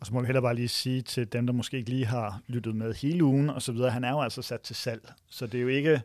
Og 0.00 0.06
så 0.06 0.14
må 0.14 0.20
vi 0.20 0.26
heller 0.26 0.40
bare 0.40 0.54
lige 0.54 0.68
sige 0.68 1.02
til 1.02 1.32
dem, 1.32 1.46
der 1.46 1.52
måske 1.52 1.76
ikke 1.76 1.90
lige 1.90 2.06
har 2.06 2.40
lyttet 2.46 2.76
med 2.76 2.94
hele 2.94 3.24
ugen 3.24 3.50
og 3.50 3.62
så 3.62 3.72
videre, 3.72 3.90
han 3.90 4.04
er 4.04 4.10
jo 4.10 4.20
altså 4.20 4.42
sat 4.42 4.60
til 4.60 4.76
salg. 4.76 5.12
Så 5.30 5.46
det 5.46 5.58
er 5.58 5.62
jo 5.62 5.68
ikke, 5.68 6.02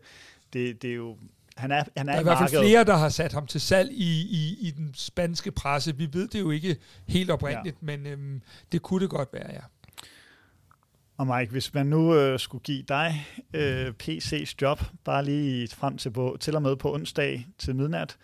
det, 0.54 0.82
det 0.82 0.90
er 0.90 0.96
jo 0.96 1.18
han 1.60 1.72
er, 1.72 1.84
han 1.98 2.10
er 2.10 2.12
der 2.12 2.18
er 2.18 2.20
i, 2.20 2.24
hvert 2.24 2.38
fald 2.38 2.64
flere, 2.64 2.84
der 2.84 2.96
har 2.96 3.10
sat 3.10 3.34
ham 3.34 3.48
til 3.48 3.62
salg 3.62 3.92
i, 3.92 4.22
i, 4.22 4.58
i 4.68 4.72
den 4.72 4.92
spanske 4.96 5.52
presse. 5.52 5.96
Vi 5.96 6.10
ved 6.14 6.28
det 6.28 6.40
jo 6.40 6.52
ikke 6.52 6.78
helt 7.08 7.32
oprindeligt, 7.32 7.78
ja. 7.82 7.86
men 7.86 8.08
øhm, 8.08 8.42
det 8.72 8.82
kunne 8.82 9.02
det 9.02 9.10
godt 9.10 9.30
være, 9.34 9.52
ja. 9.54 9.60
Og 11.20 11.28
Mike, 11.28 11.52
hvis 11.52 11.74
man 11.74 11.86
nu 11.86 12.16
øh, 12.16 12.40
skulle 12.40 12.64
give 12.64 12.84
dig 12.88 13.26
øh, 13.54 13.94
PC's 14.04 14.54
job, 14.62 14.82
bare 15.04 15.26
lige 15.26 15.68
frem 15.68 15.98
til, 15.98 16.10
på, 16.12 16.38
til 16.40 16.56
og 16.56 16.62
med 16.62 16.76
på 16.76 16.94
onsdag 16.94 17.48
til 17.58 17.76
midnat, 17.76 18.18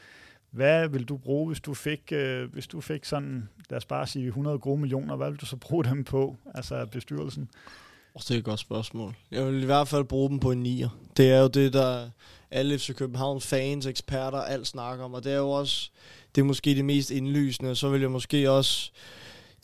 hvad 0.51 0.87
vil 0.87 1.05
du 1.05 1.17
bruge, 1.17 1.47
hvis 1.47 1.59
du 1.59 1.73
fik, 1.73 2.11
øh, 2.11 2.53
hvis 2.53 2.67
du 2.67 2.81
fik 2.81 3.05
sådan, 3.05 3.49
lad 3.69 3.77
os 3.77 3.85
bare 3.85 4.07
sige 4.07 4.27
100 4.27 4.59
gode 4.59 4.79
millioner, 4.81 5.15
hvad 5.15 5.29
vil 5.29 5.39
du 5.39 5.45
så 5.45 5.55
bruge 5.55 5.83
dem 5.83 6.03
på, 6.03 6.37
altså 6.53 6.85
bestyrelsen? 6.85 7.49
Det 8.13 8.31
er 8.31 8.37
et 8.37 8.43
godt 8.43 8.59
spørgsmål. 8.59 9.15
Jeg 9.31 9.45
vil 9.45 9.63
i 9.63 9.65
hvert 9.65 9.87
fald 9.87 10.03
bruge 10.03 10.29
dem 10.29 10.39
på 10.39 10.51
en 10.51 10.63
nier. 10.63 10.89
Det 11.17 11.31
er 11.31 11.39
jo 11.39 11.47
det, 11.47 11.73
der 11.73 12.09
alle 12.51 12.79
FC 12.79 12.95
København 12.95 13.41
fans, 13.41 13.85
eksperter, 13.85 14.37
alt 14.37 14.67
snakker 14.67 15.05
om, 15.05 15.13
og 15.13 15.23
det 15.23 15.31
er 15.33 15.37
jo 15.37 15.49
også, 15.49 15.89
det 16.35 16.41
er 16.41 16.45
måske 16.45 16.75
det 16.75 16.85
mest 16.85 17.11
indlysende. 17.11 17.75
Så 17.75 17.89
vil 17.89 18.01
jeg 18.01 18.11
måske 18.11 18.51
også 18.51 18.91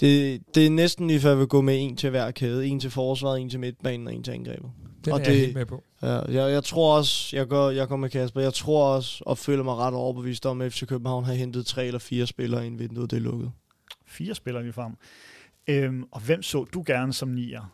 det, 0.02 0.42
det 0.56 0.66
er 0.66 0.70
næsten 0.70 1.08
lige 1.08 1.20
før, 1.20 1.30
jeg 1.30 1.40
vil 1.40 1.48
gå 1.48 1.62
med 1.62 1.76
en 1.80 1.96
til 1.96 2.10
hver 2.10 2.32
kæde. 2.32 2.68
En 2.68 2.80
til 2.80 2.92
forsvaret, 2.92 3.42
en 3.42 3.50
til 3.50 3.60
midtbanen 3.60 4.08
og 4.08 4.14
en 4.14 4.24
til 4.24 4.32
angrebet. 4.32 4.72
Den 5.06 5.14
og 5.14 5.20
er 5.20 5.24
det, 5.24 5.32
jeg 5.32 5.40
helt 5.40 5.54
med 5.54 5.66
på. 5.66 5.84
Ja, 6.02 6.20
jeg, 6.20 6.52
jeg 6.52 6.64
tror 6.64 6.98
også, 6.98 7.36
jeg 7.38 7.48
går, 7.48 7.70
jeg 7.70 7.88
går 7.88 7.96
med 7.96 8.10
Kasper, 8.10 8.42
jeg 8.42 8.54
tror 8.54 8.86
også, 8.86 9.24
og 9.26 9.38
føler 9.38 9.64
mig 9.64 9.76
ret 9.76 9.94
overbevist 9.94 10.46
om, 10.46 10.62
at 10.62 10.74
FC 10.74 10.86
København 10.86 11.24
har 11.24 11.34
hentet 11.34 11.66
tre 11.66 11.86
eller 11.86 12.00
fire 12.00 12.28
spillere, 12.28 12.66
inden 12.66 12.80
vinduet 12.80 13.12
det 13.12 13.18
er 13.18 13.22
lukket. 13.22 13.52
Fire 14.08 14.36
spillere 14.36 14.64
lige 14.64 14.74
frem. 14.74 14.94
Øhm, 15.68 16.04
og 16.12 16.22
hvem 16.22 16.44
så 16.44 16.64
du 16.64 16.84
gerne 16.86 17.14
som 17.14 17.30
nier? 17.30 17.74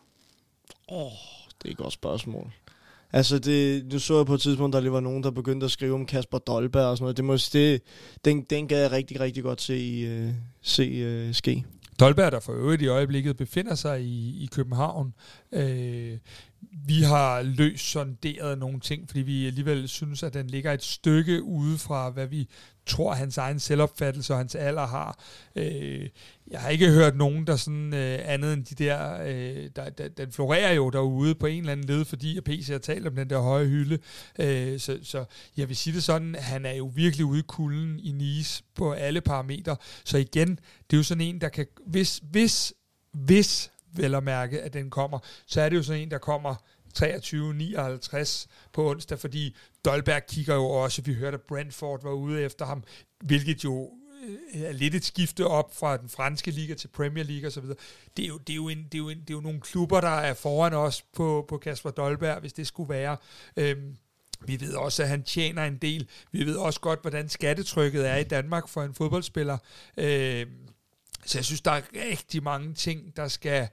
Åh, 0.88 1.06
oh, 1.06 1.12
det 1.62 1.68
er 1.68 1.72
et 1.72 1.76
godt 1.76 1.92
spørgsmål. 1.92 2.52
Altså, 3.12 3.38
det, 3.38 3.86
nu 3.92 3.98
så 3.98 4.16
jeg 4.16 4.26
på 4.26 4.34
et 4.34 4.40
tidspunkt, 4.40 4.74
der 4.74 4.80
lige 4.80 4.92
var 4.92 5.00
nogen, 5.00 5.22
der 5.22 5.30
begyndte 5.30 5.64
at 5.64 5.70
skrive 5.70 5.94
om 5.94 6.06
Kasper 6.06 6.38
Dolberg 6.38 6.84
og 6.84 6.96
sådan 6.96 7.04
noget. 7.04 7.16
Det 7.16 7.24
må, 7.24 7.36
det, 7.36 7.82
den, 8.24 8.42
den 8.42 8.68
gad 8.68 8.80
jeg 8.80 8.92
rigtig, 8.92 9.20
rigtig 9.20 9.42
godt 9.42 9.60
se, 9.60 10.26
uh, 10.26 10.34
se 10.62 11.26
uh, 11.28 11.34
ske. 11.34 11.64
Dolberg, 12.00 12.32
der 12.32 12.40
for 12.40 12.52
øvrigt 12.52 12.82
i 12.82 12.86
øjeblikket 12.86 13.36
befinder 13.36 13.74
sig 13.74 14.02
i, 14.02 14.42
i 14.42 14.48
København. 14.52 15.14
Øh, 15.52 16.18
vi 16.86 17.02
har 17.02 17.42
løst 17.42 17.84
sonderet 17.84 18.58
nogle 18.58 18.80
ting, 18.80 19.08
fordi 19.08 19.20
vi 19.20 19.46
alligevel 19.46 19.88
synes, 19.88 20.22
at 20.22 20.34
den 20.34 20.46
ligger 20.46 20.72
et 20.72 20.82
stykke 20.82 21.42
ude 21.42 21.78
fra, 21.78 22.10
hvad 22.10 22.26
vi 22.26 22.48
tror, 22.88 23.14
hans 23.14 23.38
egen 23.38 23.60
selvopfattelse 23.60 24.32
og 24.32 24.38
hans 24.38 24.54
alder 24.54 24.86
har. 24.86 25.18
Øh, 25.56 26.08
jeg 26.50 26.60
har 26.60 26.68
ikke 26.68 26.90
hørt 26.90 27.16
nogen, 27.16 27.46
der 27.46 27.56
sådan 27.56 27.94
øh, 27.94 28.18
andet 28.24 28.52
end 28.52 28.64
de 28.64 28.84
der, 28.84 29.22
øh, 29.22 29.70
der, 29.76 29.90
der, 29.90 30.08
den 30.08 30.32
florerer 30.32 30.72
jo 30.72 30.90
derude 30.90 31.34
på 31.34 31.46
en 31.46 31.58
eller 31.58 31.72
anden 31.72 31.86
led, 31.86 32.04
fordi 32.04 32.36
at 32.36 32.44
PC 32.44 32.68
har 32.68 32.78
talt 32.78 33.06
om 33.06 33.14
den 33.14 33.30
der 33.30 33.38
høje 33.38 33.66
hylde. 33.66 33.98
Øh, 34.38 34.80
så, 34.80 34.98
så 35.02 35.24
jeg 35.56 35.68
vil 35.68 35.76
sige 35.76 35.94
det 35.94 36.04
sådan, 36.04 36.34
han 36.34 36.66
er 36.66 36.72
jo 36.72 36.92
virkelig 36.94 37.26
ude 37.26 37.38
i 37.38 37.44
kulden 37.46 38.00
i 38.00 38.12
Nice 38.12 38.62
på 38.74 38.92
alle 38.92 39.20
parametre. 39.20 39.76
Så 40.04 40.18
igen, 40.18 40.48
det 40.90 40.92
er 40.92 40.96
jo 40.96 41.02
sådan 41.02 41.20
en, 41.20 41.40
der 41.40 41.48
kan, 41.48 41.66
hvis, 41.86 42.20
hvis, 42.30 42.74
hvis 43.12 43.70
vel 43.92 44.14
at 44.14 44.24
mærke, 44.24 44.60
at 44.62 44.72
den 44.72 44.90
kommer, 44.90 45.18
så 45.46 45.60
er 45.60 45.68
det 45.68 45.76
jo 45.76 45.82
sådan 45.82 46.02
en, 46.02 46.10
der 46.10 46.18
kommer 46.18 46.54
23-59 46.98 48.46
på 48.72 48.90
onsdag, 48.90 49.18
fordi 49.18 49.56
Dolberg 49.84 50.26
kigger 50.26 50.54
jo 50.54 50.64
også, 50.64 51.02
vi 51.02 51.14
hørte, 51.14 51.34
at 51.34 51.42
Brentford 51.42 52.02
var 52.02 52.12
ude 52.12 52.42
efter 52.42 52.66
ham, 52.66 52.84
hvilket 53.24 53.64
jo 53.64 53.90
øh, 54.54 54.60
er 54.62 54.72
lidt 54.72 54.94
et 54.94 55.04
skifte 55.04 55.46
op 55.46 55.76
fra 55.76 55.96
den 55.96 56.08
franske 56.08 56.50
liga 56.50 56.74
til 56.74 56.88
Premier 56.88 57.24
League 57.24 57.46
osv. 57.46 57.64
Det 58.16 58.24
er 58.24 58.28
jo, 58.28 58.38
det 58.38 58.52
er 58.52 58.56
jo, 58.56 58.68
en, 58.68 58.84
det 58.84 58.94
er 58.94 58.98
jo, 58.98 59.08
en, 59.08 59.20
det 59.20 59.30
er 59.30 59.34
jo 59.34 59.40
nogle 59.40 59.60
klubber, 59.60 60.00
der 60.00 60.08
er 60.08 60.34
foran 60.34 60.74
os 60.74 61.02
på, 61.02 61.44
på 61.48 61.58
Kasper 61.58 61.90
Dolberg, 61.90 62.40
hvis 62.40 62.52
det 62.52 62.66
skulle 62.66 62.88
være. 62.88 63.16
Øhm, 63.56 63.96
vi 64.40 64.60
ved 64.60 64.74
også, 64.74 65.02
at 65.02 65.08
han 65.08 65.22
tjener 65.22 65.64
en 65.64 65.76
del. 65.76 66.08
Vi 66.32 66.46
ved 66.46 66.56
også 66.56 66.80
godt, 66.80 67.00
hvordan 67.00 67.28
skattetrykket 67.28 68.08
er 68.08 68.16
i 68.16 68.24
Danmark 68.24 68.68
for 68.68 68.82
en 68.82 68.94
fodboldspiller. 68.94 69.58
Øhm, 69.96 70.68
så 71.26 71.38
jeg 71.38 71.44
synes, 71.44 71.60
der 71.60 71.70
er 71.70 71.82
rigtig 72.10 72.42
mange 72.42 72.74
ting, 72.74 73.16
der 73.16 73.28
skal 73.28 73.68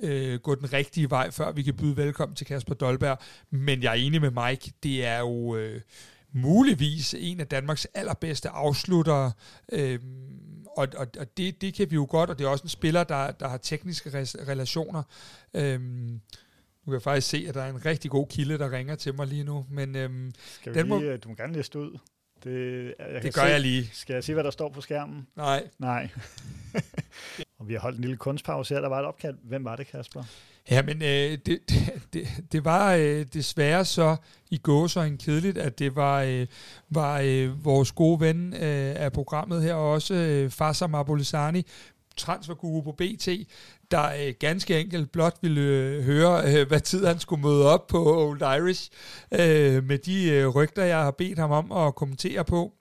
øh, 0.00 0.40
gå 0.40 0.54
den 0.54 0.72
rigtige 0.72 1.10
vej, 1.10 1.30
før 1.30 1.52
vi 1.52 1.62
kan 1.62 1.76
byde 1.76 1.96
velkommen 1.96 2.36
til 2.36 2.46
Kasper 2.46 2.74
Dolberg. 2.74 3.18
Men 3.50 3.82
jeg 3.82 3.90
er 3.90 3.94
enig 3.94 4.20
med 4.20 4.30
Mike, 4.30 4.72
det 4.82 5.04
er 5.06 5.18
jo 5.18 5.56
øh, 5.56 5.80
muligvis 6.32 7.14
en 7.18 7.40
af 7.40 7.46
Danmarks 7.46 7.84
allerbedste 7.94 8.48
afsluttere. 8.48 9.32
Øh, 9.72 9.98
og 10.76 10.88
og, 10.96 11.06
og 11.18 11.36
det, 11.36 11.60
det 11.60 11.74
kan 11.74 11.90
vi 11.90 11.94
jo 11.94 12.06
godt, 12.10 12.30
og 12.30 12.38
det 12.38 12.44
er 12.44 12.48
også 12.48 12.62
en 12.62 12.68
spiller, 12.68 13.04
der, 13.04 13.30
der 13.30 13.48
har 13.48 13.56
tekniske 13.56 14.10
relationer. 14.48 15.02
Øh, 15.54 15.80
nu 15.80 16.90
kan 16.90 16.92
jeg 16.94 17.02
faktisk 17.02 17.28
se, 17.28 17.44
at 17.48 17.54
der 17.54 17.62
er 17.62 17.70
en 17.70 17.84
rigtig 17.84 18.10
god 18.10 18.26
kilde, 18.28 18.58
der 18.58 18.72
ringer 18.72 18.94
til 18.94 19.14
mig 19.14 19.26
lige 19.26 19.44
nu. 19.44 19.66
Men, 19.70 19.96
øhm, 19.96 20.32
Skal 20.36 20.74
vi 20.74 20.78
den 20.78 20.86
lige, 20.86 21.10
må, 21.10 21.16
du 21.16 21.28
må 21.28 21.34
gerne 21.34 21.52
læse 21.52 21.78
ud. 21.78 21.98
Det, 22.44 22.94
jeg 22.98 23.22
det 23.22 23.34
gør 23.34 23.42
se, 23.42 23.46
jeg 23.48 23.60
lige. 23.60 23.90
Skal 23.92 24.14
jeg 24.14 24.24
se, 24.24 24.34
hvad 24.34 24.44
der 24.44 24.50
står 24.50 24.68
på 24.68 24.80
skærmen? 24.80 25.26
Nej. 25.36 25.68
Nej. 25.78 26.08
Og 27.64 27.68
vi 27.68 27.74
har 27.74 27.80
holdt 27.80 27.96
en 27.96 28.04
lille 28.04 28.16
kunstpause 28.16 28.74
her, 28.74 28.80
der 28.80 28.88
var 28.88 28.98
et 28.98 29.04
opkald. 29.04 29.34
Hvem 29.42 29.64
var 29.64 29.76
det, 29.76 29.86
Kasper? 29.86 30.24
Ja, 30.70 30.82
men 30.82 31.02
øh, 31.02 31.08
det, 31.08 31.46
det, 31.46 32.02
det, 32.12 32.28
det 32.52 32.64
var 32.64 32.94
øh, 32.94 33.26
desværre 33.32 33.84
så 33.84 34.16
i 34.50 34.58
går 34.58 34.86
så 34.86 35.00
en 35.00 35.18
kedeligt, 35.18 35.58
at 35.58 35.78
det 35.78 35.96
var, 35.96 36.22
øh, 36.22 36.46
var 36.90 37.20
øh, 37.24 37.64
vores 37.64 37.92
gode 37.92 38.20
ven 38.20 38.52
øh, 38.54 38.94
af 38.96 39.12
programmet 39.12 39.62
her, 39.62 39.74
også 39.74 40.14
øh, 40.14 40.50
Farsam 40.50 40.94
Abulisani, 40.94 41.66
transferguru 42.16 42.82
på 42.82 42.92
BT, 42.92 43.28
der 43.90 44.26
øh, 44.26 44.34
ganske 44.40 44.80
enkelt 44.80 45.12
blot 45.12 45.36
ville 45.42 45.60
øh, 45.60 46.02
høre, 46.02 46.54
øh, 46.54 46.68
hvad 46.68 46.80
tid 46.80 47.06
han 47.06 47.18
skulle 47.18 47.42
møde 47.42 47.72
op 47.72 47.86
på 47.86 48.26
Old 48.26 48.42
Irish, 48.42 48.90
øh, 49.32 49.84
med 49.84 49.98
de 49.98 50.30
øh, 50.30 50.48
rygter, 50.48 50.84
jeg 50.84 51.02
har 51.02 51.10
bedt 51.10 51.38
ham 51.38 51.50
om 51.50 51.72
at 51.72 51.94
kommentere 51.94 52.44
på, 52.44 52.72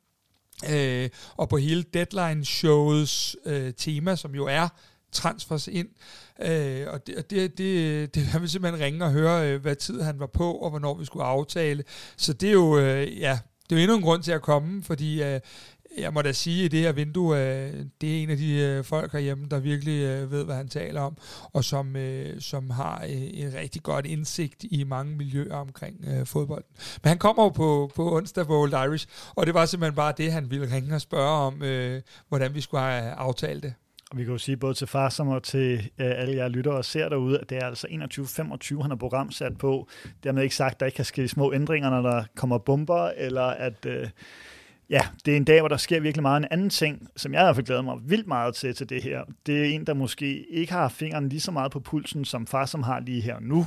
øh, 0.71 1.09
og 1.35 1.49
på 1.49 1.57
hele 1.57 1.83
Deadline-showets 1.93 3.35
øh, 3.45 3.73
tema, 3.73 4.15
som 4.15 4.35
jo 4.35 4.45
er 4.45 4.67
transfers 5.11 5.67
ind. 5.67 5.87
Øh, 6.41 6.87
og 6.87 7.07
det, 7.07 7.29
det, 7.29 7.57
det, 7.57 8.15
det, 8.15 8.25
han 8.33 8.41
vil 8.41 8.49
simpelthen 8.49 8.85
ringe 8.85 9.05
og 9.05 9.11
høre, 9.11 9.49
øh, 9.49 9.61
hvad 9.61 9.75
tid 9.75 10.01
han 10.01 10.19
var 10.19 10.27
på, 10.27 10.53
og 10.53 10.69
hvornår 10.69 10.93
vi 10.97 11.05
skulle 11.05 11.25
aftale. 11.25 11.83
Så 12.17 12.33
det 12.33 12.49
er 12.49 12.53
jo, 12.53 12.79
øh, 12.79 13.19
ja, 13.19 13.39
det 13.69 13.75
er 13.75 13.79
jo 13.79 13.83
endnu 13.83 13.97
en 13.97 14.03
grund 14.03 14.23
til 14.23 14.31
at 14.31 14.41
komme, 14.41 14.83
fordi 14.83 15.23
øh, 15.23 15.39
jeg 15.97 16.13
må 16.13 16.21
da 16.21 16.31
sige, 16.31 16.65
at 16.65 16.71
det 16.71 16.79
her 16.79 16.91
vindue, 16.91 17.37
øh, 17.37 17.73
det 18.01 18.17
er 18.19 18.23
en 18.23 18.29
af 18.29 18.37
de 18.37 18.53
øh, 18.53 18.83
folk 18.83 19.11
herhjemme, 19.11 19.47
der 19.51 19.59
virkelig 19.59 20.03
øh, 20.03 20.31
ved, 20.31 20.45
hvad 20.45 20.55
han 20.55 20.67
taler 20.67 21.01
om, 21.01 21.17
og 21.53 21.63
som, 21.63 21.95
øh, 21.95 22.41
som 22.41 22.69
har 22.69 23.03
øh, 23.03 23.21
en 23.33 23.53
rigtig 23.53 23.83
godt 23.83 24.05
indsigt 24.05 24.65
i 24.71 24.83
mange 24.83 25.15
miljøer 25.15 25.55
omkring 25.55 26.05
øh, 26.07 26.25
fodbold. 26.25 26.63
Men 27.03 27.09
han 27.09 27.17
kommer 27.17 27.43
jo 27.43 27.49
på, 27.49 27.91
på 27.95 28.15
onsdag 28.15 28.45
på 28.45 28.61
Old 28.61 28.73
Irish, 28.73 29.07
og 29.35 29.45
det 29.45 29.53
var 29.53 29.65
simpelthen 29.65 29.95
bare 29.95 30.13
det, 30.17 30.31
han 30.31 30.51
ville 30.51 30.75
ringe 30.75 30.95
og 30.95 31.01
spørge 31.01 31.47
om, 31.47 31.63
øh, 31.63 32.01
hvordan 32.29 32.53
vi 32.53 32.61
skulle 32.61 32.81
have 32.81 33.11
aftalt 33.11 33.63
det. 33.63 33.73
Og 34.11 34.17
vi 34.17 34.23
kan 34.23 34.31
jo 34.31 34.37
sige 34.37 34.57
både 34.57 34.73
til 34.73 34.87
far 34.87 35.09
som 35.09 35.27
og 35.27 35.43
til 35.43 35.73
øh, 35.73 36.11
alle 36.15 36.35
jer 36.35 36.47
lyttere 36.47 36.75
og 36.75 36.85
ser 36.85 37.09
derude, 37.09 37.39
at 37.39 37.49
det 37.49 37.57
er 37.57 37.65
altså 37.65 37.87
21.25, 37.87 38.81
han 38.81 38.91
har 38.91 38.95
program 38.95 39.31
sat 39.31 39.57
på. 39.57 39.87
Dermed 40.23 40.43
ikke 40.43 40.55
sagt, 40.55 40.73
at 40.73 40.79
der 40.79 40.85
ikke 40.85 40.95
kan 40.95 41.05
ske 41.05 41.27
små 41.27 41.53
ændringer, 41.53 41.89
når 41.89 42.01
der 42.01 42.23
kommer 42.35 42.57
bomber, 42.57 43.11
eller 43.17 43.43
at... 43.43 43.85
Øh, 43.85 44.07
ja, 44.89 45.01
det 45.25 45.31
er 45.31 45.37
en 45.37 45.43
dag, 45.43 45.59
hvor 45.59 45.67
der 45.67 45.77
sker 45.77 45.99
virkelig 45.99 46.21
meget. 46.21 46.37
En 46.41 46.47
anden 46.51 46.69
ting, 46.69 47.07
som 47.15 47.33
jeg 47.33 47.41
i 47.41 47.45
hvert 47.45 47.55
fald 47.55 47.65
glæder 47.65 47.81
mig 47.81 47.97
vildt 48.05 48.27
meget 48.27 48.55
til 48.55 48.75
til 48.75 48.89
det 48.89 49.03
her, 49.03 49.23
det 49.45 49.59
er 49.61 49.65
en, 49.65 49.85
der 49.85 49.93
måske 49.93 50.49
ikke 50.49 50.73
har 50.73 50.89
fingeren 50.89 51.29
lige 51.29 51.41
så 51.41 51.51
meget 51.51 51.71
på 51.71 51.79
pulsen, 51.79 52.25
som 52.25 52.47
far 52.47 52.65
som 52.65 52.83
har 52.83 52.99
lige 52.99 53.21
her 53.21 53.39
nu, 53.39 53.65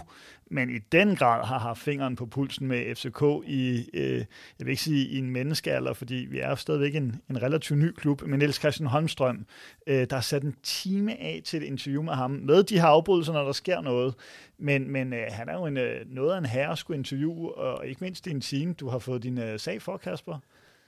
men 0.51 0.71
i 0.71 0.79
den 0.79 1.17
grad 1.17 1.45
har 1.45 1.59
haft 1.59 1.81
fingeren 1.81 2.17
på 2.17 2.27
pulsen 2.27 2.67
med 2.67 2.95
FCK 2.95 3.49
i, 3.49 3.89
øh, 3.95 4.19
jeg 4.59 4.67
vil 4.67 4.69
ikke 4.69 4.83
sige 4.83 5.07
i 5.07 5.19
en 5.19 5.31
menneskealder, 5.31 5.93
fordi 5.93 6.15
vi 6.15 6.39
er 6.39 6.49
jo 6.49 6.57
stadigvæk 6.57 6.95
en, 6.95 7.21
en 7.31 7.43
relativt 7.43 7.79
ny 7.79 7.91
klub, 7.91 8.23
men 8.23 8.39
Niels 8.39 8.57
Christian 8.57 8.87
Holmstrøm, 8.87 9.47
øh, 9.87 10.07
der 10.11 10.17
har 10.17 10.21
sat 10.21 10.43
en 10.43 10.55
time 10.63 11.21
af 11.21 11.41
til 11.45 11.63
et 11.63 11.67
interview 11.67 12.03
med 12.03 12.13
ham, 12.13 12.31
med 12.31 12.63
de 12.63 12.81
her 12.81 12.87
afbrydelser, 12.87 13.33
når 13.33 13.45
der 13.45 13.53
sker 13.53 13.81
noget, 13.81 14.15
men, 14.59 14.91
men 14.91 15.13
øh, 15.13 15.27
han 15.31 15.49
er 15.49 15.55
jo 15.55 15.67
en, 15.67 15.77
øh, 15.77 16.01
noget 16.07 16.35
af 16.35 16.39
en 16.39 16.47
herre 16.47 16.73
at 16.73 16.79
skulle 16.79 16.99
interviewe, 16.99 17.55
og 17.55 17.87
ikke 17.87 18.05
mindst 18.05 18.27
i 18.27 18.31
en 18.31 18.41
time, 18.41 18.73
du 18.73 18.89
har 18.89 18.99
fået 18.99 19.23
din 19.23 19.39
øh, 19.39 19.59
sag 19.59 19.83
for, 19.83 19.97
Kasper. 19.97 20.39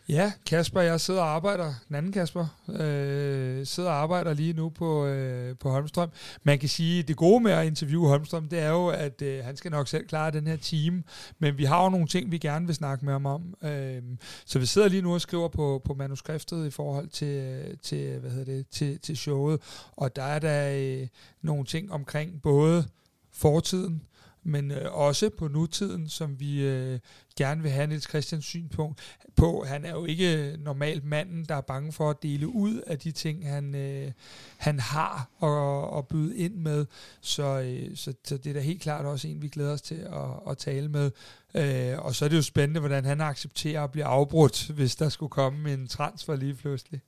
Ja, 0.09 0.32
Kasper, 0.47 0.80
jeg 0.80 1.01
sidder 1.01 1.20
og 1.20 1.28
arbejder, 1.28 1.74
den 1.89 1.97
anden 1.97 2.12
Kasper, 2.12 2.47
øh, 2.68 3.66
sidder 3.66 3.90
og 3.90 3.97
arbejder 3.97 4.35
lige 4.35 4.52
nu 4.52 4.68
på, 4.68 5.06
øh, 5.06 5.56
på 5.56 5.70
Holmstrøm. 5.70 6.10
Man 6.43 6.59
kan 6.59 6.68
sige, 6.68 6.98
at 6.98 7.09
det 7.09 7.16
gode 7.16 7.40
med 7.40 7.52
at 7.52 7.66
interviewe 7.66 8.09
Holmstrøm, 8.09 8.48
det 8.48 8.59
er 8.59 8.68
jo, 8.68 8.89
at 8.89 9.22
øh, 9.22 9.44
han 9.44 9.56
skal 9.56 9.70
nok 9.70 9.89
selv 9.89 10.06
klare 10.06 10.30
den 10.30 10.47
her 10.47 10.56
team, 10.56 11.05
men 11.39 11.59
vi 11.59 11.64
har 11.64 11.82
jo 11.82 11.89
nogle 11.89 12.06
ting, 12.06 12.30
vi 12.30 12.39
gerne 12.39 12.66
vil 12.66 12.74
snakke 12.74 13.05
med 13.05 13.12
ham 13.12 13.26
om. 13.26 13.55
Øh, 13.62 14.02
så 14.47 14.59
vi 14.59 14.66
sidder 14.66 14.89
lige 14.89 15.02
nu 15.02 15.14
og 15.14 15.20
skriver 15.20 15.48
på, 15.48 15.82
på 15.85 15.94
manuskriptet 15.94 16.66
i 16.66 16.70
forhold 16.70 17.09
til, 17.09 17.28
øh, 17.28 17.74
til, 17.82 18.18
hvad 18.18 18.30
hedder 18.30 18.52
det, 18.52 18.66
til, 18.68 19.01
til 19.01 19.16
showet, 19.16 19.60
og 19.97 20.16
der 20.16 20.22
er 20.22 20.39
der 20.39 20.70
øh, 20.76 21.09
nogle 21.43 21.64
ting 21.64 21.93
omkring 21.93 22.43
både 22.43 22.85
fortiden, 23.32 24.02
men 24.43 24.70
øh, 24.70 24.93
også 24.93 25.31
på 25.39 25.48
nutiden, 25.48 26.09
som 26.09 26.40
vi 26.40 26.62
øh, 26.62 26.98
gerne 27.36 27.62
vil 27.62 27.70
have 27.70 27.86
Niels 27.86 28.09
Christians 28.09 28.44
synspunkt 28.44 29.01
på. 29.36 29.65
Han 29.65 29.85
er 29.85 29.90
jo 29.90 30.05
ikke 30.05 30.36
øh, 30.36 30.59
normalt 30.65 31.05
manden, 31.05 31.44
der 31.44 31.55
er 31.55 31.60
bange 31.60 31.93
for 31.93 32.10
at 32.10 32.23
dele 32.23 32.48
ud 32.48 32.81
af 32.86 32.98
de 32.98 33.12
ting, 33.12 33.48
han, 33.48 33.74
øh, 33.74 34.12
han 34.56 34.81
har 34.81 35.28
at, 35.43 35.98
at 35.98 36.09
byde 36.09 36.36
ind 36.36 36.55
med. 36.55 36.86
Så, 37.20 37.60
øh, 37.60 37.97
så, 37.97 38.15
så 38.24 38.36
det 38.36 38.51
er 38.51 38.55
da 38.55 38.60
helt 38.60 38.82
klart 38.82 39.05
også 39.05 39.28
en, 39.28 39.43
vi 39.43 39.48
glæder 39.48 39.73
os 39.73 39.82
til 39.82 39.94
at, 39.94 40.51
at 40.51 40.59
tale 40.59 40.89
med. 40.89 41.10
Øh, 41.55 41.98
og 41.98 42.15
så 42.15 42.24
er 42.24 42.28
det 42.28 42.36
jo 42.36 42.43
spændende, 42.43 42.81
hvordan 42.81 43.05
han 43.05 43.20
accepterer 43.20 43.85
at 43.85 43.90
blive 43.90 44.05
afbrudt, 44.05 44.69
hvis 44.69 44.97
der 44.97 45.09
skulle 45.09 45.31
komme 45.31 45.73
en 45.73 45.89
transfer 45.89 46.36
lige 46.36 46.55
pludselig. 46.55 47.01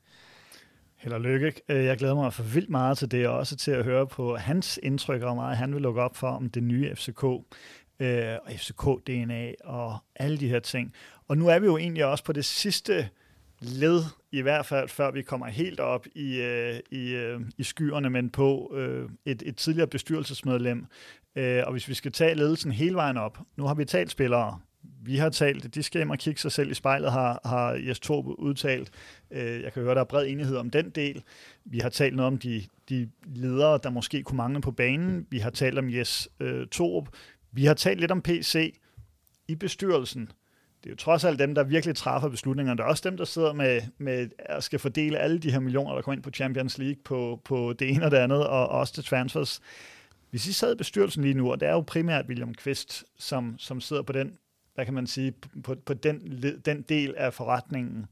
Held 1.01 1.15
og 1.15 1.21
lykke. 1.21 1.53
Øh, 1.69 1.85
jeg 1.85 1.97
glæder 1.97 2.15
mig 2.15 2.33
for 2.33 2.43
vildt 2.43 2.71
meget 2.71 2.99
til 2.99 3.11
det, 3.11 3.29
og 3.29 3.39
også 3.39 3.57
til 3.57 3.71
at 3.71 3.85
høre 3.85 4.07
på 4.07 4.37
hans 4.37 4.79
indtryk 4.83 5.23
og 5.23 5.37
meget 5.37 5.57
han 5.57 5.75
vil 5.75 5.83
lukke 5.83 6.03
op 6.03 6.17
for 6.17 6.29
om 6.29 6.51
det 6.51 6.63
nye 6.63 6.95
FCK, 6.95 7.25
øh, 7.25 8.37
og 8.45 8.51
FCK-DNA 8.51 9.55
og 9.65 9.99
alle 10.17 10.39
de 10.39 10.49
her 10.49 10.61
ting. 10.61 10.95
Og 11.29 11.39
nu 11.39 11.49
er 11.49 11.59
vi 11.59 11.67
jo 11.67 11.77
egentlig 11.77 12.05
også 12.05 12.25
på 12.25 12.33
det 12.33 12.45
sidste 12.45 13.09
led, 13.61 14.03
i 14.33 14.41
hvert 14.41 14.67
fald 14.67 14.89
før 14.89 15.11
vi 15.11 15.23
kommer 15.23 15.47
helt 15.47 15.81
op 15.81 16.07
i, 16.15 16.41
øh, 16.41 16.81
i, 16.91 17.15
øh, 17.15 17.41
i 17.59 17.63
skyerne, 17.63 18.11
men 18.11 18.31
på 18.31 18.75
øh, 18.77 19.09
et, 19.25 19.43
et 19.47 19.57
tidligere 19.57 19.89
bestyrelsesmedlem. 19.89 20.87
Og 21.37 21.73
hvis 21.73 21.89
vi 21.89 21.95
skal 21.95 22.13
tage 22.13 22.35
ledelsen 22.35 22.73
hele 22.73 22.95
vejen 22.95 23.17
op, 23.17 23.39
nu 23.57 23.65
har 23.65 23.75
vi 23.75 23.85
talt 23.85 24.11
spillere, 24.11 24.59
vi 25.03 25.17
har 25.17 25.29
talt, 25.29 25.75
de 25.75 25.83
skal 25.83 25.99
hjem 25.99 26.11
og 26.11 26.19
kigge 26.19 26.41
sig 26.41 26.53
selv 26.53 26.71
i 26.71 26.75
spejlet, 26.75 27.13
har, 27.13 27.41
har 27.45 27.73
Jes 27.73 28.01
Torp 28.01 28.27
udtalt. 28.27 28.91
Øh, 29.31 29.63
jeg 29.63 29.73
kan 29.73 29.83
høre, 29.83 29.95
der 29.95 30.01
er 30.01 30.05
bred 30.05 30.27
enighed 30.27 30.57
om 30.57 30.71
den 30.71 30.91
del. 30.91 31.23
Vi 31.65 31.79
har 31.79 31.89
talt 31.89 32.17
noget 32.17 32.27
om 32.27 32.39
de, 32.39 32.63
de 32.89 33.09
ledere, 33.27 33.81
der 33.83 33.91
måske 33.91 34.23
kunne 34.23 34.37
mangle 34.37 34.61
på 34.61 34.71
banen. 34.71 35.27
Vi 35.31 35.39
har 35.39 35.51
talt 35.51 35.79
om 35.79 35.91
Jes 35.91 36.29
øh, 36.41 36.67
Torp. 36.67 37.09
Vi 37.53 37.65
har 37.65 37.75
talt 37.75 38.01
lidt 38.01 38.11
om 38.11 38.23
PC 38.23 38.79
i 39.49 39.55
bestyrelsen. 39.55 40.33
Det 40.85 40.87
er 40.87 40.91
jo 40.91 40.97
trods 40.97 41.25
alt 41.25 41.39
dem, 41.39 41.55
der 41.55 41.65
virkelig 41.65 41.97
træffer 41.97 42.29
beslutningerne. 42.29 42.79
Det 42.79 42.85
er 42.85 42.89
også 42.89 43.09
dem, 43.09 43.17
der 43.17 43.25
sidder 43.25 43.53
med, 43.53 43.81
med 43.99 44.29
at 44.39 44.65
skal 44.65 44.79
fordele 44.79 45.19
alle 45.19 45.39
de 45.39 45.53
her 45.53 45.61
millioner, 45.61 45.95
der 45.95 46.03
kommer 46.03 46.17
ind 46.17 46.23
på 46.23 46.31
Champions 46.31 46.79
League, 46.79 47.03
på, 47.05 47.41
på 47.45 47.73
det 47.79 47.91
ene 47.91 48.05
og 48.05 48.11
det 48.11 48.17
andet, 48.17 48.47
og 48.47 48.69
også 48.69 48.95
til 48.95 49.05
transfers. 49.05 49.61
Hvis 50.31 50.47
I 50.47 50.53
sad 50.53 50.73
i 50.73 50.77
bestyrelsen 50.77 51.23
lige 51.23 51.35
nu, 51.35 51.51
og 51.51 51.61
det 51.61 51.69
er 51.69 51.73
jo 51.73 51.81
primært 51.81 52.27
William 52.29 52.55
Kvist, 52.55 53.05
som, 53.19 53.55
som 53.59 53.81
sidder 53.81 54.03
på 54.03 54.13
den 54.13 54.39
hvad 54.81 54.87
kan 54.87 54.95
man 54.95 55.07
sige, 55.07 55.33
på, 55.65 55.75
på 55.87 55.95
den, 55.95 56.43
den 56.65 56.83
del 56.83 57.15
af 57.17 57.35
forretningen. 57.35 58.07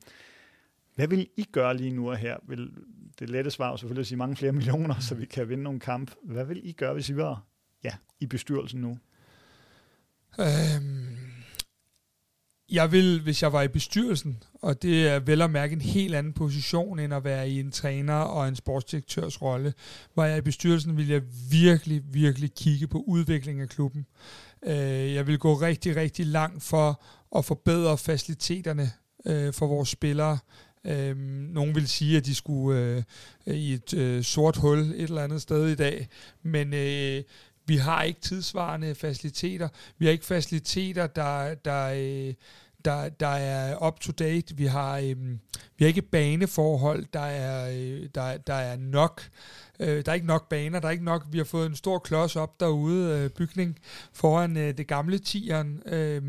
Hvad 0.95 1.09
vil 1.09 1.29
I 1.37 1.45
gøre 1.53 1.77
lige 1.77 1.91
nu 1.91 2.11
og 2.11 2.17
her? 2.17 2.37
Vil, 2.49 2.71
det 3.19 3.31
lette 3.31 3.51
svar 3.51 3.73
er 3.73 3.77
selvfølgelig 3.77 4.01
at 4.01 4.07
sige 4.07 4.19
mange 4.19 4.37
flere 4.37 4.53
millioner, 4.59 4.95
så 5.01 5.15
vi 5.15 5.27
kan 5.27 5.49
vinde 5.49 5.63
nogle 5.63 5.81
kamp. 5.81 6.15
Hvad 6.23 6.45
vil 6.45 6.61
I 6.69 6.73
gøre, 6.73 6.95
hvis 6.95 7.09
I 7.09 7.17
var 7.17 7.43
ja, 7.85 7.93
i 8.21 8.27
bestyrelsen 8.27 8.81
nu? 8.81 8.99
Øhm, 10.41 11.17
jeg 12.71 12.93
vil, 12.93 13.23
hvis 13.23 13.43
jeg 13.43 13.53
var 13.53 13.63
i 13.63 13.69
bestyrelsen, 13.69 14.43
og 14.55 14.83
det 14.83 15.09
er 15.09 15.19
vel 15.19 15.43
at 15.43 15.51
mærke 15.51 15.73
en 15.73 15.81
helt 15.81 16.15
anden 16.15 16.33
position, 16.33 16.99
end 16.99 17.15
at 17.15 17.25
være 17.25 17.51
i 17.51 17.61
en 17.61 17.71
træner 17.71 18.15
og 18.15 18.49
en 18.49 18.57
sportsdirektørs 18.57 19.43
rolle. 19.43 19.75
Var 20.17 20.27
jeg 20.27 20.39
i 20.39 20.41
bestyrelsen, 20.41 20.97
ville 20.97 21.13
jeg 21.13 21.23
virkelig, 21.51 22.03
virkelig 22.11 22.55
kigge 22.55 22.87
på 22.87 23.05
udviklingen 23.07 23.63
af 23.63 23.69
klubben. 23.69 24.07
Øh, 24.67 25.15
jeg 25.15 25.27
vil 25.27 25.39
gå 25.39 25.55
rigtig, 25.55 25.97
rigtig 25.97 26.27
langt 26.27 26.63
for 26.63 27.03
at 27.37 27.45
forbedre 27.45 27.99
faciliteterne 27.99 28.91
øh, 29.27 29.53
for 29.53 29.67
vores 29.67 29.89
spillere. 29.89 30.39
Øh, 30.85 31.17
nogen 31.53 31.75
vil 31.75 31.89
sige, 31.89 32.17
at 32.17 32.27
de 32.27 32.35
skulle 32.35 33.05
øh, 33.47 33.55
i 33.55 33.73
et 33.73 33.95
øh, 33.95 34.23
sort 34.23 34.57
hul 34.57 34.79
et 34.79 35.03
eller 35.03 35.23
andet 35.23 35.43
sted 35.43 35.69
i 35.69 35.75
dag, 35.75 36.09
men 36.43 36.75
øh, 36.75 37.23
vi 37.67 37.77
har 37.77 38.03
ikke 38.03 38.21
tidsvarende 38.21 38.95
faciliteter. 38.95 39.69
Vi 39.99 40.05
har 40.05 40.13
ikke 40.13 40.25
faciliteter, 40.25 41.07
der, 41.07 41.55
der, 41.55 41.93
øh, 41.97 42.35
der, 42.85 43.09
der 43.09 43.27
er 43.27 43.87
up 43.87 44.01
to 44.01 44.13
date. 44.13 44.57
Vi 44.57 44.67
har, 44.67 44.99
øhm, 44.99 45.39
vi 45.77 45.85
har 45.85 45.87
ikke 45.87 46.03
baneforhold, 46.03 47.07
der 47.13 47.21
er, 47.21 47.71
øh, 47.71 48.09
der, 48.15 48.37
der 48.37 48.55
er 48.55 48.77
nok. 48.77 49.23
Øh, 49.81 50.05
der 50.05 50.13
er 50.13 50.15
ikke 50.15 50.27
nok 50.27 50.49
baner, 50.49 50.81
der 50.81 50.89
er 50.89 50.93
ikke 50.93 51.05
nok. 51.05 51.27
Vi 51.31 51.39
har 51.39 51.45
fået 51.45 51.67
en 51.67 51.77
stor 51.77 51.99
klods 51.99 52.37
op 52.37 52.61
derude, 52.61 53.19
øh, 53.19 53.31
bygning 53.31 53.79
foran 54.13 54.57
øh, 54.57 54.79
det 54.79 54.87
gamle 54.87 55.19
tieren, 55.19 55.83
øh, 55.87 56.23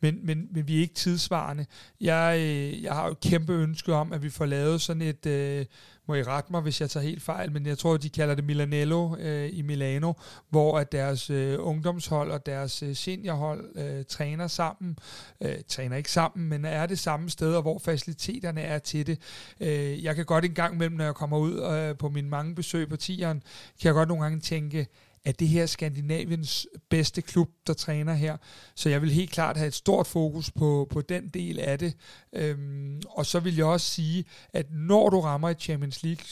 men, 0.00 0.26
men, 0.26 0.48
men 0.50 0.68
vi 0.68 0.76
er 0.76 0.80
ikke 0.80 0.94
tidsvarende. 0.94 1.66
Jeg, 2.00 2.38
øh, 2.38 2.82
jeg 2.82 2.94
har 2.94 3.06
jo 3.06 3.12
et 3.12 3.20
kæmpe 3.20 3.52
ønske 3.52 3.94
om, 3.94 4.12
at 4.12 4.22
vi 4.22 4.30
får 4.30 4.46
lavet 4.46 4.80
sådan 4.80 5.02
et, 5.02 5.26
øh, 5.26 5.66
må 6.10 6.14
I 6.14 6.22
rette 6.22 6.52
mig, 6.52 6.60
hvis 6.60 6.80
jeg 6.80 6.90
tager 6.90 7.04
helt 7.04 7.22
fejl, 7.22 7.52
men 7.52 7.66
jeg 7.66 7.78
tror, 7.78 7.96
de 7.96 8.10
kalder 8.10 8.34
det 8.34 8.44
Milanello 8.44 9.16
øh, 9.16 9.50
i 9.52 9.62
Milano, 9.62 10.12
hvor 10.48 10.78
at 10.78 10.92
deres 10.92 11.30
øh, 11.30 11.56
ungdomshold 11.58 12.30
og 12.30 12.46
deres 12.46 12.82
øh, 12.82 12.96
seniorhold 12.96 13.78
øh, 13.78 14.04
træner 14.04 14.46
sammen. 14.46 14.98
Øh, 15.40 15.54
træner 15.68 15.96
ikke 15.96 16.10
sammen, 16.10 16.48
men 16.48 16.64
er 16.64 16.86
det 16.86 16.98
samme 16.98 17.30
steder, 17.30 17.62
hvor 17.62 17.78
faciliteterne 17.78 18.60
er 18.60 18.78
til 18.78 19.06
det. 19.06 19.18
Øh, 19.60 20.04
jeg 20.04 20.16
kan 20.16 20.24
godt 20.24 20.44
en 20.44 20.54
gang 20.54 20.74
imellem, 20.74 20.96
når 20.96 21.04
jeg 21.04 21.14
kommer 21.14 21.38
ud 21.38 21.62
øh, 21.62 21.96
på 21.96 22.08
mine 22.08 22.28
mange 22.28 22.54
besøg 22.54 22.88
på 22.88 22.96
tieren, 22.96 23.42
kan 23.80 23.86
jeg 23.86 23.94
godt 23.94 24.08
nogle 24.08 24.22
gange 24.22 24.40
tænke, 24.40 24.86
at 25.24 25.40
det 25.40 25.48
her 25.48 25.66
Skandinaviens 25.66 26.66
bedste 26.90 27.22
klub, 27.22 27.50
der 27.66 27.72
træner 27.72 28.14
her. 28.14 28.36
Så 28.74 28.88
jeg 28.88 29.02
vil 29.02 29.10
helt 29.10 29.30
klart 29.30 29.56
have 29.56 29.68
et 29.68 29.74
stort 29.74 30.06
fokus 30.06 30.50
på, 30.50 30.86
på 30.90 31.00
den 31.00 31.28
del 31.28 31.58
af 31.58 31.78
det. 31.78 31.94
Øhm, 32.32 33.02
og 33.10 33.26
så 33.26 33.40
vil 33.40 33.56
jeg 33.56 33.64
også 33.64 33.86
sige, 33.86 34.24
at 34.52 34.66
når 34.70 35.08
du 35.08 35.20
rammer 35.20 35.48
et 35.48 35.60
Champions 35.60 36.02
League 36.02 36.24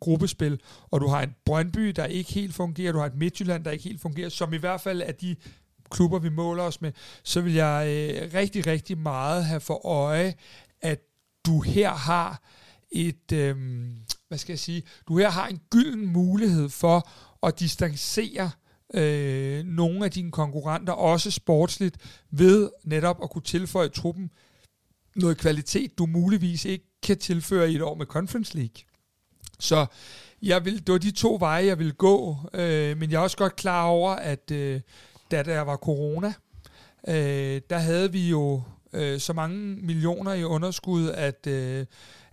gruppespil, 0.00 0.60
og 0.90 1.00
du 1.00 1.08
har 1.08 1.22
en 1.22 1.34
Brøndby, 1.44 1.88
der 1.88 2.04
ikke 2.04 2.32
helt 2.32 2.54
fungerer, 2.54 2.92
du 2.92 2.98
har 2.98 3.06
et 3.06 3.16
Midtjylland, 3.16 3.64
der 3.64 3.70
ikke 3.70 3.84
helt 3.84 4.00
fungerer, 4.00 4.28
som 4.28 4.52
i 4.52 4.58
hvert 4.58 4.80
fald 4.80 5.02
er 5.02 5.12
de 5.12 5.36
klubber, 5.90 6.18
vi 6.18 6.28
måler 6.28 6.62
os 6.62 6.80
med, 6.80 6.92
så 7.22 7.40
vil 7.40 7.54
jeg 7.54 7.86
øh, 7.88 8.34
rigtig, 8.34 8.66
rigtig 8.66 8.98
meget 8.98 9.44
have 9.44 9.60
for 9.60 9.86
øje, 9.86 10.34
at 10.82 11.00
du 11.46 11.60
her 11.60 11.90
har 11.90 12.42
et, 12.90 13.32
øh, 13.32 13.56
hvad 14.28 14.38
skal 14.38 14.52
jeg 14.52 14.58
sige, 14.58 14.82
du 15.08 15.18
her 15.18 15.30
har 15.30 15.46
en 15.46 15.60
gylden 15.70 16.06
mulighed 16.06 16.68
for 16.68 17.08
at 17.46 17.60
distancere 17.60 18.50
øh, 18.94 19.64
nogle 19.64 20.04
af 20.04 20.10
dine 20.10 20.30
konkurrenter, 20.30 20.92
også 20.92 21.30
sportsligt, 21.30 21.96
ved 22.30 22.70
netop 22.84 23.22
at 23.22 23.30
kunne 23.30 23.42
tilføje 23.42 23.88
truppen 23.88 24.30
noget 25.16 25.38
kvalitet, 25.38 25.98
du 25.98 26.06
muligvis 26.06 26.64
ikke 26.64 26.84
kan 27.02 27.18
tilføre 27.18 27.70
i 27.70 27.74
et 27.74 27.82
år 27.82 27.94
med 27.94 28.06
Conference 28.06 28.56
League. 28.56 28.82
Så 29.58 29.86
jeg 30.42 30.64
vil, 30.64 30.86
det 30.86 30.92
var 30.92 30.98
de 30.98 31.10
to 31.10 31.36
veje, 31.40 31.66
jeg 31.66 31.78
vil 31.78 31.94
gå, 31.94 32.36
øh, 32.54 32.96
men 32.98 33.10
jeg 33.10 33.16
er 33.16 33.22
også 33.22 33.36
godt 33.36 33.56
klar 33.56 33.84
over, 33.84 34.12
at 34.12 34.50
øh, 34.50 34.80
da 35.30 35.42
der 35.42 35.60
var 35.60 35.76
corona, 35.76 36.32
øh, 37.08 37.60
der 37.70 37.78
havde 37.78 38.12
vi 38.12 38.28
jo 38.28 38.62
øh, 38.92 39.20
så 39.20 39.32
mange 39.32 39.76
millioner 39.76 40.32
i 40.32 40.44
underskud, 40.44 41.08
at, 41.08 41.46
øh, 41.46 41.86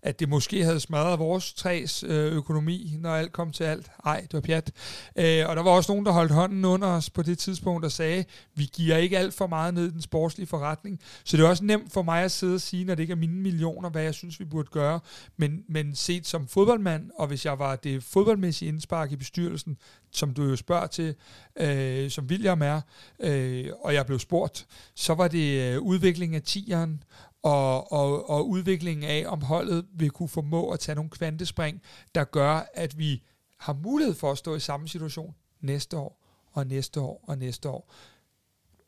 at 0.03 0.19
det 0.19 0.30
måske 0.30 0.63
havde 0.63 0.80
smadret 0.80 1.19
vores 1.19 1.53
træs 1.53 2.03
øh, 2.03 2.34
økonomi, 2.34 2.95
når 2.99 3.09
alt 3.09 3.31
kom 3.31 3.51
til 3.51 3.63
alt. 3.63 3.91
Ej, 4.05 4.19
det 4.21 4.34
var 4.34 4.41
pjat. 4.41 4.71
Øh, 5.15 5.49
og 5.49 5.55
der 5.55 5.63
var 5.63 5.71
også 5.71 5.91
nogen, 5.91 6.05
der 6.05 6.11
holdt 6.11 6.31
hånden 6.31 6.65
under 6.65 6.88
os 6.88 7.09
på 7.09 7.21
det 7.21 7.38
tidspunkt 7.38 7.85
og 7.85 7.91
sagde, 7.91 8.25
vi 8.55 8.69
giver 8.73 8.97
ikke 8.97 9.17
alt 9.17 9.34
for 9.34 9.47
meget 9.47 9.73
ned 9.73 9.88
i 9.88 9.91
den 9.91 10.01
sportslige 10.01 10.47
forretning. 10.47 10.99
Så 11.23 11.38
det 11.38 11.43
er 11.43 11.49
også 11.49 11.63
nemt 11.63 11.93
for 11.93 12.01
mig 12.01 12.23
at 12.23 12.31
sidde 12.31 12.55
og 12.55 12.61
sige, 12.61 12.85
når 12.85 12.95
det 12.95 13.03
ikke 13.03 13.11
er 13.11 13.17
mine 13.17 13.41
millioner, 13.41 13.89
hvad 13.89 14.03
jeg 14.03 14.13
synes, 14.13 14.39
vi 14.39 14.45
burde 14.45 14.69
gøre. 14.71 14.99
Men, 15.38 15.63
men 15.69 15.95
set 15.95 16.27
som 16.27 16.47
fodboldmand, 16.47 17.09
og 17.19 17.27
hvis 17.27 17.45
jeg 17.45 17.59
var 17.59 17.75
det 17.75 18.03
fodboldmæssige 18.03 18.69
indspark 18.69 19.11
i 19.11 19.15
bestyrelsen, 19.15 19.77
som 20.11 20.34
du 20.34 20.43
jo 20.43 20.55
spørger 20.55 20.88
til, 20.88 21.15
øh, 21.55 22.09
som 22.09 22.25
William 22.25 22.61
er, 22.61 22.81
øh, 23.19 23.65
og 23.81 23.93
jeg 23.93 24.05
blev 24.05 24.19
spurgt, 24.19 24.67
så 24.95 25.13
var 25.13 25.27
det 25.27 25.73
øh, 25.73 25.80
udvikling 25.80 26.35
af 26.35 26.41
tieren, 26.41 27.03
og, 27.44 27.91
og, 27.91 28.30
og 28.30 28.49
udviklingen 28.49 29.10
af, 29.10 29.24
om 29.28 29.41
holdet 29.41 29.86
vil 29.94 30.11
kunne 30.11 30.30
formå 30.30 30.70
at 30.72 30.80
tage 30.80 30.95
nogle 30.95 31.10
kvantespring, 31.10 31.82
der 32.15 32.24
gør, 32.24 32.70
at 32.74 32.98
vi 32.98 33.24
har 33.57 33.74
mulighed 33.74 34.15
for 34.15 34.32
at 34.32 34.38
stå 34.38 34.56
i 34.56 34.60
samme 34.60 34.88
situation 34.88 35.36
næste 35.61 35.98
år, 35.98 36.24
og 36.52 36.68
næste 36.68 37.02
år, 37.02 37.24
og 37.28 37.38
næste 37.38 37.70
år. 37.70 37.94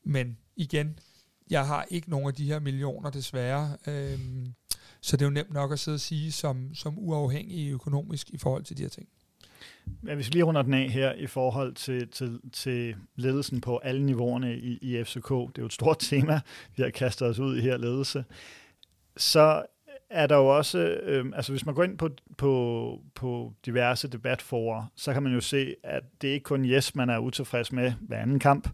Men 0.04 0.38
igen, 0.56 0.98
jeg 1.50 1.66
har 1.66 1.86
ikke 1.90 2.10
nogen 2.10 2.28
af 2.28 2.34
de 2.34 2.46
her 2.46 2.58
millioner 2.58 3.10
desværre, 3.10 3.76
øhm, 3.86 4.54
så 5.00 5.16
det 5.16 5.22
er 5.22 5.26
jo 5.26 5.30
nemt 5.30 5.52
nok 5.52 5.72
at 5.72 5.78
sidde 5.78 5.96
og 5.96 6.00
sige 6.00 6.32
som, 6.32 6.74
som 6.74 6.98
uafhængig 6.98 7.70
økonomisk 7.70 8.30
i 8.30 8.38
forhold 8.38 8.64
til 8.64 8.76
de 8.76 8.82
her 8.82 8.88
ting. 8.88 9.08
Ja, 10.06 10.14
hvis 10.14 10.26
vi 10.26 10.32
lige 10.32 10.42
runder 10.42 10.62
den 10.62 10.74
af 10.74 10.88
her 10.90 11.12
i 11.12 11.26
forhold 11.26 11.74
til, 11.74 12.08
til, 12.08 12.40
til 12.52 12.96
ledelsen 13.16 13.60
på 13.60 13.78
alle 13.78 14.06
niveauerne 14.06 14.56
i, 14.56 14.78
i 14.82 15.04
FCK, 15.04 15.28
det 15.28 15.58
er 15.58 15.58
jo 15.58 15.66
et 15.66 15.72
stort 15.72 15.98
tema, 16.10 16.40
vi 16.76 16.82
har 16.82 16.90
kastet 16.90 17.28
os 17.28 17.38
ud 17.38 17.56
i 17.56 17.60
her 17.60 17.76
ledelse, 17.76 18.24
så 19.16 19.66
er 20.10 20.26
der 20.26 20.36
jo 20.36 20.46
også, 20.46 20.78
øh, 20.78 21.26
altså 21.34 21.52
hvis 21.52 21.66
man 21.66 21.74
går 21.74 21.84
ind 21.84 21.98
på, 21.98 22.10
på, 22.36 23.00
på 23.14 23.52
diverse 23.66 24.08
debatforer, 24.08 24.84
så 24.96 25.12
kan 25.12 25.22
man 25.22 25.32
jo 25.32 25.40
se, 25.40 25.74
at 25.82 26.02
det 26.22 26.30
er 26.30 26.34
ikke 26.34 26.44
kun 26.44 26.64
Yes, 26.64 26.94
man 26.94 27.10
er 27.10 27.18
utilfreds 27.18 27.72
med 27.72 27.92
hver 28.00 28.18
anden 28.18 28.38
kamp. 28.38 28.68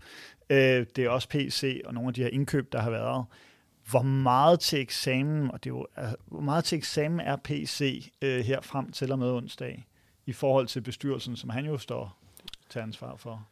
Øh, 0.51 0.87
det 0.97 0.99
er 0.99 1.09
også 1.09 1.29
PC 1.29 1.81
og 1.85 1.95
nogle 1.95 2.09
af 2.09 2.15
de 2.15 2.23
her 2.23 2.29
indkøb, 2.29 2.73
der 2.73 2.81
har 2.81 2.91
været. 2.91 3.25
Hvor 3.91 4.03
meget 4.03 4.61
til 4.61 4.81
eksamen, 4.81 5.51
og 5.51 5.65
det 5.65 5.71
er 5.71 5.75
jo, 5.75 5.87
altså, 5.97 6.17
hvor 6.27 6.41
meget 6.41 6.65
til 6.65 6.79
eksamen 6.79 7.21
er 7.21 7.37
PC 7.37 8.11
øh, 8.23 8.45
her 8.45 8.61
frem 8.61 8.93
til 8.93 9.13
og 9.13 9.19
med 9.19 9.31
onsdag? 9.31 9.87
I 10.27 10.32
forhold 10.32 10.66
til 10.66 10.81
bestyrelsen, 10.81 11.36
som 11.36 11.51
han 11.51 11.66
jo 11.66 11.78
står 11.78 12.19
til 12.70 12.78
ansvar 12.78 13.16
for? 13.16 13.47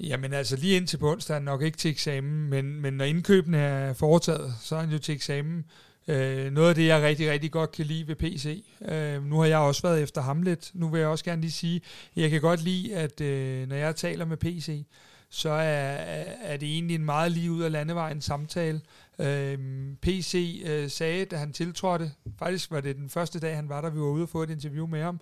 Jamen 0.00 0.32
altså 0.32 0.56
lige 0.56 0.76
indtil 0.76 0.98
på 0.98 1.10
onsdag 1.12 1.36
er 1.36 1.40
nok 1.40 1.62
ikke 1.62 1.78
til 1.78 1.90
eksamen, 1.90 2.50
men, 2.50 2.80
men 2.80 2.94
når 2.94 3.04
indkøbene 3.04 3.58
er 3.58 3.92
foretaget, 3.92 4.54
så 4.60 4.76
er 4.76 4.80
han 4.80 4.90
jo 4.90 4.98
til 4.98 5.14
eksamen. 5.14 5.64
Øh, 6.08 6.52
noget 6.52 6.68
af 6.68 6.74
det, 6.74 6.86
jeg 6.86 7.02
rigtig, 7.02 7.30
rigtig 7.30 7.52
godt 7.52 7.72
kan 7.72 7.86
lide 7.86 8.08
ved 8.08 8.16
PC. 8.16 8.64
Øh, 8.84 9.24
nu 9.24 9.38
har 9.38 9.46
jeg 9.46 9.58
også 9.58 9.82
været 9.82 10.02
efter 10.02 10.20
ham 10.20 10.42
lidt. 10.42 10.70
Nu 10.74 10.88
vil 10.88 10.98
jeg 10.98 11.08
også 11.08 11.24
gerne 11.24 11.40
lige 11.40 11.50
sige, 11.50 11.80
jeg 12.16 12.30
kan 12.30 12.40
godt 12.40 12.62
lide, 12.62 12.96
at 12.96 13.20
øh, 13.20 13.68
når 13.68 13.76
jeg 13.76 13.96
taler 13.96 14.24
med 14.24 14.36
PC, 14.36 14.84
så 15.30 15.50
er, 15.50 15.96
er 16.42 16.56
det 16.56 16.68
egentlig 16.68 16.94
en 16.94 17.04
meget 17.04 17.32
lige 17.32 17.52
ud 17.52 17.62
af 17.62 17.72
landevejen 17.72 18.20
samtale. 18.20 18.80
Øh, 19.18 19.58
PC 20.02 20.62
øh, 20.66 20.90
sagde, 20.90 21.24
da 21.24 21.36
han 21.36 21.52
tiltrådte, 21.52 22.12
faktisk 22.38 22.70
var 22.70 22.80
det 22.80 22.96
den 22.96 23.08
første 23.08 23.40
dag, 23.40 23.56
han 23.56 23.68
var 23.68 23.80
der, 23.80 23.90
vi 23.90 24.00
var 24.00 24.06
ude 24.06 24.22
og 24.22 24.28
få 24.28 24.42
et 24.42 24.50
interview 24.50 24.86
med 24.86 25.02
ham, 25.02 25.20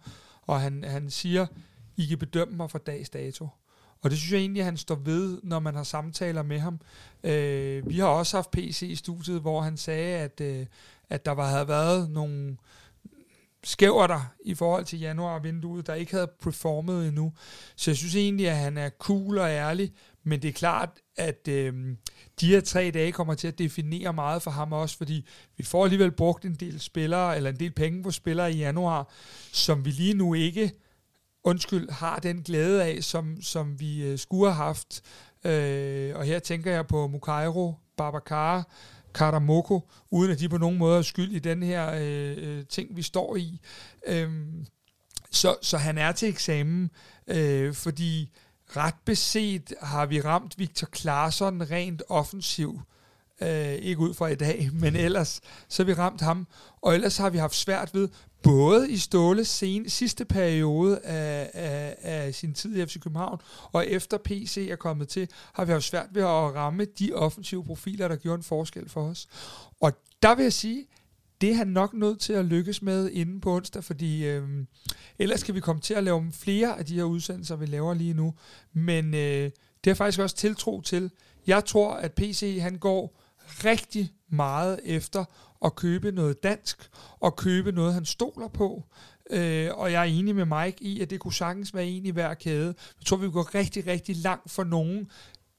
og 0.51 0.61
han, 0.61 0.85
han 0.85 1.11
siger, 1.11 1.47
I 1.97 2.07
kan 2.07 2.19
bedømme 2.19 2.57
mig 2.57 2.71
fra 2.71 2.79
dags 2.79 3.11
dato. 3.11 3.49
Og 4.03 4.11
det 4.11 4.19
synes 4.19 4.33
jeg 4.33 4.41
egentlig, 4.41 4.61
at 4.61 4.65
han 4.65 4.77
står 4.77 4.95
ved, 4.95 5.41
når 5.43 5.59
man 5.59 5.75
har 5.75 5.83
samtaler 5.83 6.43
med 6.43 6.59
ham. 6.59 6.81
Øh, 7.25 7.89
vi 7.89 7.99
har 7.99 8.07
også 8.07 8.37
haft 8.37 8.51
PC 8.51 8.83
i 8.83 8.97
studiet, 8.97 9.41
hvor 9.41 9.61
han 9.61 9.77
sagde, 9.77 10.19
at, 10.19 10.41
øh, 10.41 10.67
at 11.09 11.25
der 11.25 11.33
var, 11.33 11.49
havde 11.49 11.69
været 11.69 12.11
nogle 12.11 12.57
skæver 13.65 14.07
der 14.07 14.33
i 14.45 14.55
forhold 14.55 14.85
til 14.85 15.01
januar-vinduet, 15.01 15.87
der 15.87 15.95
ikke 15.95 16.13
havde 16.13 16.31
performet 16.43 17.09
endnu. 17.09 17.33
Så 17.77 17.91
jeg 17.91 17.97
synes 17.97 18.17
egentlig, 18.17 18.49
at 18.49 18.57
han 18.57 18.79
er 18.79 18.89
cool 18.89 19.39
og 19.39 19.49
ærlig, 19.49 19.93
men 20.25 20.43
det 20.43 20.49
er 20.49 20.53
klart, 20.53 20.91
at 21.17 21.49
øh, 21.49 21.97
de 22.41 22.47
her 22.47 22.61
tre 22.61 22.91
dage 22.95 23.13
kommer 23.13 23.35
til 23.35 23.49
at 23.49 23.59
definere 23.59 24.13
meget 24.13 24.43
for 24.43 24.51
ham 24.51 24.73
også, 24.73 24.97
fordi 24.97 25.27
vi 25.57 25.65
får 25.65 25.85
alligevel 25.85 26.11
brugt 26.11 26.45
en 26.45 26.55
del 26.55 26.81
spillere, 26.81 27.37
eller 27.37 27.51
en 27.51 27.61
del 27.61 27.73
penge 27.73 28.03
på 28.03 28.11
spillere 28.11 28.53
i 28.53 28.57
januar, 28.57 29.13
som 29.53 29.85
vi 29.85 29.91
lige 29.91 30.15
nu 30.15 30.35
ikke, 30.35 30.73
undskyld, 31.45 31.91
har 31.91 32.19
den 32.19 32.43
glæde 32.43 32.85
af, 32.85 33.05
som, 33.05 33.43
som 33.43 33.81
vi 33.81 34.03
øh, 34.03 34.19
skulle 34.19 34.53
have 34.53 34.65
haft. 34.65 35.03
Øh, 35.45 36.17
og 36.17 36.25
her 36.25 36.39
tænker 36.39 36.73
jeg 36.73 36.87
på 36.87 37.07
Mukairo, 37.07 37.75
Babacar, 37.97 38.69
Karamoko, 39.15 39.91
uden 40.11 40.33
at 40.33 40.41
de 40.41 40.49
på 40.49 40.59
nogen 40.59 40.79
måde 40.79 40.99
er 40.99 41.03
skyld 41.03 41.33
i 41.33 41.39
den 41.39 41.63
her 41.63 41.93
øh, 42.01 42.37
øh 42.39 42.65
ting, 42.67 42.97
vi 42.97 43.03
står 43.03 43.37
i. 43.37 43.61
Øh, 44.07 44.31
så, 45.31 45.57
så 45.63 45.79
han 45.79 45.99
er 45.99 46.13
til 46.13 46.29
eksamen, 46.29 46.91
øh, 47.27 47.75
fordi 47.75 48.31
ret 48.77 48.95
beset 49.05 49.75
har 49.83 50.07
vi 50.07 50.21
ramt 50.21 50.59
Victor 50.59 50.89
Claesson 50.97 51.71
rent 51.71 52.03
offensiv. 52.09 52.81
Øh, 53.43 53.73
ikke 53.75 54.01
ud 54.01 54.15
fra 54.15 54.27
i 54.27 54.35
dag, 54.35 54.71
men 54.83 54.97
ellers 54.97 55.41
så 55.69 55.83
har 55.83 55.87
vi 55.87 55.95
ramt 55.95 56.21
ham. 56.21 56.47
Og 56.83 56.95
ellers 56.95 57.17
har 57.17 57.31
vi 57.31 57.39
haft 57.39 57.55
svært 57.55 57.95
ved, 57.95 58.09
både 58.43 58.91
i 58.91 58.97
Ståles 58.97 59.49
sen, 59.49 59.89
sidste 59.89 60.25
periode 60.25 60.99
af, 60.99 61.51
af, 61.55 61.97
af 62.03 62.35
sin 62.35 62.55
tid 62.55 62.77
i 62.77 62.87
FC 62.87 63.01
København, 63.01 63.41
og 63.73 63.87
efter 63.87 64.19
PC 64.25 64.69
er 64.71 64.77
kommet 64.77 65.09
til, 65.09 65.29
har 65.53 65.65
vi 65.65 65.73
haft 65.73 65.85
svært 65.85 66.07
ved 66.13 66.23
at 66.23 66.29
ramme 66.29 66.85
de 66.85 67.13
offensive 67.13 67.65
profiler, 67.65 68.09
der 68.09 68.17
gjorde 68.17 68.37
en 68.37 68.43
forskel 68.43 68.89
for 68.89 69.03
os. 69.03 69.29
Og 69.81 69.93
der 70.23 70.35
vil 70.35 70.43
jeg 70.43 70.53
sige, 70.53 70.87
det 71.41 71.51
er 71.51 71.55
han 71.55 71.69
nok 71.69 71.95
nødt 71.95 72.21
til 72.21 72.33
at 72.33 72.45
lykkes 72.45 72.83
med 72.83 73.11
inden 73.11 73.41
på 73.41 73.55
onsdag, 73.57 73.85
fordi 73.85 74.27
øh, 74.27 74.49
ellers 75.19 75.43
kan 75.43 75.55
vi 75.55 75.61
komme 75.61 75.83
til 75.83 75.95
at 75.95 76.05
lave 76.05 76.33
flere 76.33 76.79
af 76.79 76.87
de 76.87 76.95
her 76.95 77.05
udsendelser, 77.05 77.57
vi 77.57 77.67
laver 77.67 77.95
lige 77.95 78.15
nu. 78.15 78.35
Men 78.73 79.15
øh, 79.15 79.51
det 79.85 79.91
er 79.91 79.95
faktisk 79.95 80.21
også 80.21 80.37
tiltro 80.37 80.81
til. 80.81 81.11
Jeg 81.47 81.65
tror, 81.65 81.93
at 81.95 82.13
PC 82.13 82.59
han 82.61 82.77
går 82.79 83.21
rigtig 83.65 84.13
meget 84.29 84.81
efter 84.85 85.25
at 85.65 85.77
købe 85.77 86.13
noget 86.13 86.43
dansk, 86.43 86.91
og 87.21 87.37
købe 87.37 87.73
noget, 87.73 87.95
han 87.95 88.05
stoler 88.05 88.49
på. 88.49 88.85
Øh, 89.31 89.69
og 89.75 89.93
jeg 89.93 90.01
er 90.01 90.19
enig 90.19 90.35
med 90.35 90.45
Mike 90.45 90.85
i, 90.85 91.01
at 91.01 91.11
det 91.11 91.21
kunne 91.21 91.33
sagtens 91.33 91.75
være 91.75 91.87
en 91.87 92.07
i 92.07 92.11
hver 92.11 92.35
kæde. 92.35 92.75
Jeg 93.01 93.07
tror, 93.07 93.17
vi 93.17 93.31
går 93.31 93.55
rigtig, 93.55 93.87
rigtig 93.87 94.17
langt 94.17 94.51
for 94.51 94.65
nogen, 94.65 95.11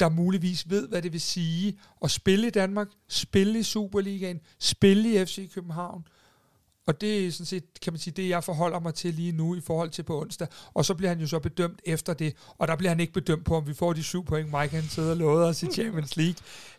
der 0.02 0.10
muligvis 0.10 0.69
ved, 0.69 0.88
hvad 0.88 1.02
det 1.02 1.14
vil 1.14 1.22
sige 1.22 1.80
at 2.03 2.11
spille 2.11 2.48
i 2.48 2.49
Danmark, 2.49 2.88
spille 3.07 3.60
i 3.60 3.64
Superligaen, 3.64 4.40
spille 4.60 5.14
i 5.14 5.26
FC 5.26 5.53
København. 5.53 6.03
Og 6.88 7.02
det 7.02 7.28
er 7.28 7.32
sådan 7.32 7.45
set, 7.45 7.64
kan 7.82 7.94
man 7.94 7.99
sige, 7.99 8.14
det 8.14 8.30
jeg 8.30 8.44
forholder 8.44 8.80
mig 8.80 8.94
til 8.94 9.14
lige 9.14 9.32
nu 9.32 9.56
i 9.56 9.62
forhold 9.62 9.90
til 9.90 10.03
på 10.03 10.22
onsdag. 10.22 10.48
Og 10.74 10.86
så 10.86 10.94
bliver 10.94 11.10
han 11.10 11.20
jo 11.20 11.28
så 11.28 11.40
bedømt 11.40 11.82
efter 11.86 12.14
det, 12.14 12.36
og 12.58 12.68
der 12.68 12.76
bliver 12.76 12.90
han 12.90 12.99
ikke 12.99 13.14
bedømt 13.14 13.45
på, 13.45 13.56
om 13.56 13.68
vi 13.68 13.74
får 13.74 13.94
de 13.94 14.03
syv 14.03 14.26
point, 14.26 14.48
Mike 14.48 14.76
han 14.76 14.84
sidder 14.84 15.12
og 15.12 15.18
lovede 15.18 15.48
os 15.48 15.64
i 15.64 15.66
Champions 15.78 16.18
League. 16.18 16.36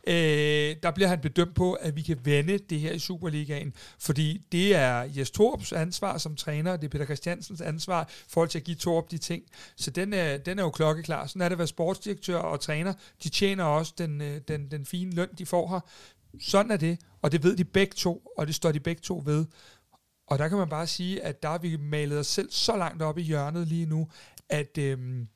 Øh, 0.06 0.76
der 0.82 0.90
bliver 0.90 1.08
han 1.08 1.20
bedømt 1.20 1.54
på, 1.54 1.72
at 1.72 1.96
vi 1.96 2.02
kan 2.02 2.18
vende 2.24 2.58
det 2.58 2.80
her 2.80 2.92
i 2.92 2.98
Superligaen, 2.98 3.72
fordi 3.98 4.42
det 4.52 4.74
er 4.74 5.02
Jes 5.16 5.30
Torps 5.30 5.72
ansvar 5.72 6.18
som 6.18 6.36
træner, 6.36 6.76
det 6.76 6.84
er 6.84 6.88
Peter 6.88 7.04
Christiansens 7.04 7.60
ansvar 7.60 8.02
i 8.02 8.28
forhold 8.28 8.48
til 8.48 8.58
at 8.58 8.64
give 8.64 8.76
Torp 8.76 9.10
de 9.10 9.18
ting. 9.18 9.42
Så 9.76 9.90
den 9.90 10.12
er, 10.12 10.36
den 10.36 10.58
er 10.58 10.62
jo 10.62 10.70
klokkeklar. 10.70 11.26
Sådan 11.26 11.42
er 11.42 11.48
det 11.48 11.52
at 11.52 11.58
være 11.58 11.66
sportsdirektør 11.66 12.38
og 12.38 12.60
træner. 12.60 12.92
De 13.22 13.28
tjener 13.28 13.64
også 13.64 13.92
den, 13.98 14.20
øh, 14.20 14.40
den, 14.48 14.70
den 14.70 14.86
fine 14.86 15.14
løn, 15.14 15.28
de 15.38 15.46
får 15.46 15.68
her. 15.68 15.80
Sådan 16.40 16.70
er 16.70 16.76
det, 16.76 16.98
og 17.22 17.32
det 17.32 17.42
ved 17.42 17.56
de 17.56 17.64
begge 17.64 17.94
to, 17.96 18.32
og 18.38 18.46
det 18.46 18.54
står 18.54 18.72
de 18.72 18.80
begge 18.80 19.00
to 19.00 19.22
ved. 19.24 19.46
Og 20.32 20.38
der 20.38 20.48
kan 20.48 20.58
man 20.58 20.68
bare 20.68 20.86
sige, 20.86 21.22
at 21.22 21.42
der 21.42 21.48
har 21.48 21.58
vi 21.58 21.76
malet 21.76 22.18
os 22.18 22.26
selv 22.26 22.50
så 22.50 22.76
langt 22.76 23.02
op 23.02 23.18
i 23.18 23.22
hjørnet 23.22 23.68
lige 23.68 23.86
nu, 23.86 24.08
at 24.48 24.78
øhm, 24.78 25.28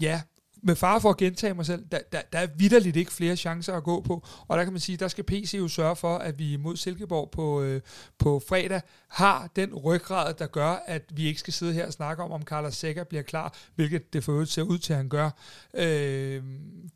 ja, 0.00 0.22
med 0.64 0.76
far 0.76 0.98
for 0.98 1.10
at 1.10 1.16
gentage 1.16 1.54
mig 1.54 1.66
selv, 1.66 1.84
der, 1.92 1.98
der, 2.12 2.20
der 2.32 2.38
er 2.38 2.46
vidderligt 2.56 2.96
ikke 2.96 3.12
flere 3.12 3.36
chancer 3.36 3.74
at 3.76 3.84
gå 3.84 4.00
på. 4.00 4.26
Og 4.48 4.58
der 4.58 4.64
kan 4.64 4.72
man 4.72 4.80
sige, 4.80 4.96
der 4.96 5.08
skal 5.08 5.24
PC 5.24 5.54
jo 5.58 5.68
sørge 5.68 5.96
for, 5.96 6.18
at 6.18 6.38
vi 6.38 6.56
mod 6.56 6.76
Silkeborg 6.76 7.30
på, 7.30 7.62
øh, 7.62 7.80
på 8.18 8.42
fredag 8.48 8.80
har 9.08 9.50
den 9.56 9.74
ryggrad, 9.74 10.34
der 10.34 10.46
gør, 10.46 10.82
at 10.86 11.02
vi 11.14 11.26
ikke 11.26 11.40
skal 11.40 11.52
sidde 11.52 11.72
her 11.72 11.86
og 11.86 11.92
snakke 11.92 12.22
om, 12.22 12.32
om 12.32 12.42
Carlos 12.42 12.74
Sækker 12.74 13.04
bliver 13.04 13.22
klar, 13.22 13.56
hvilket 13.74 14.12
det 14.12 14.24
for 14.24 14.32
øvrigt 14.32 14.50
ser 14.50 14.62
ud 14.62 14.78
til, 14.78 14.92
at 14.92 14.96
han 14.96 15.08
gør. 15.08 15.30
Øh, 15.74 16.42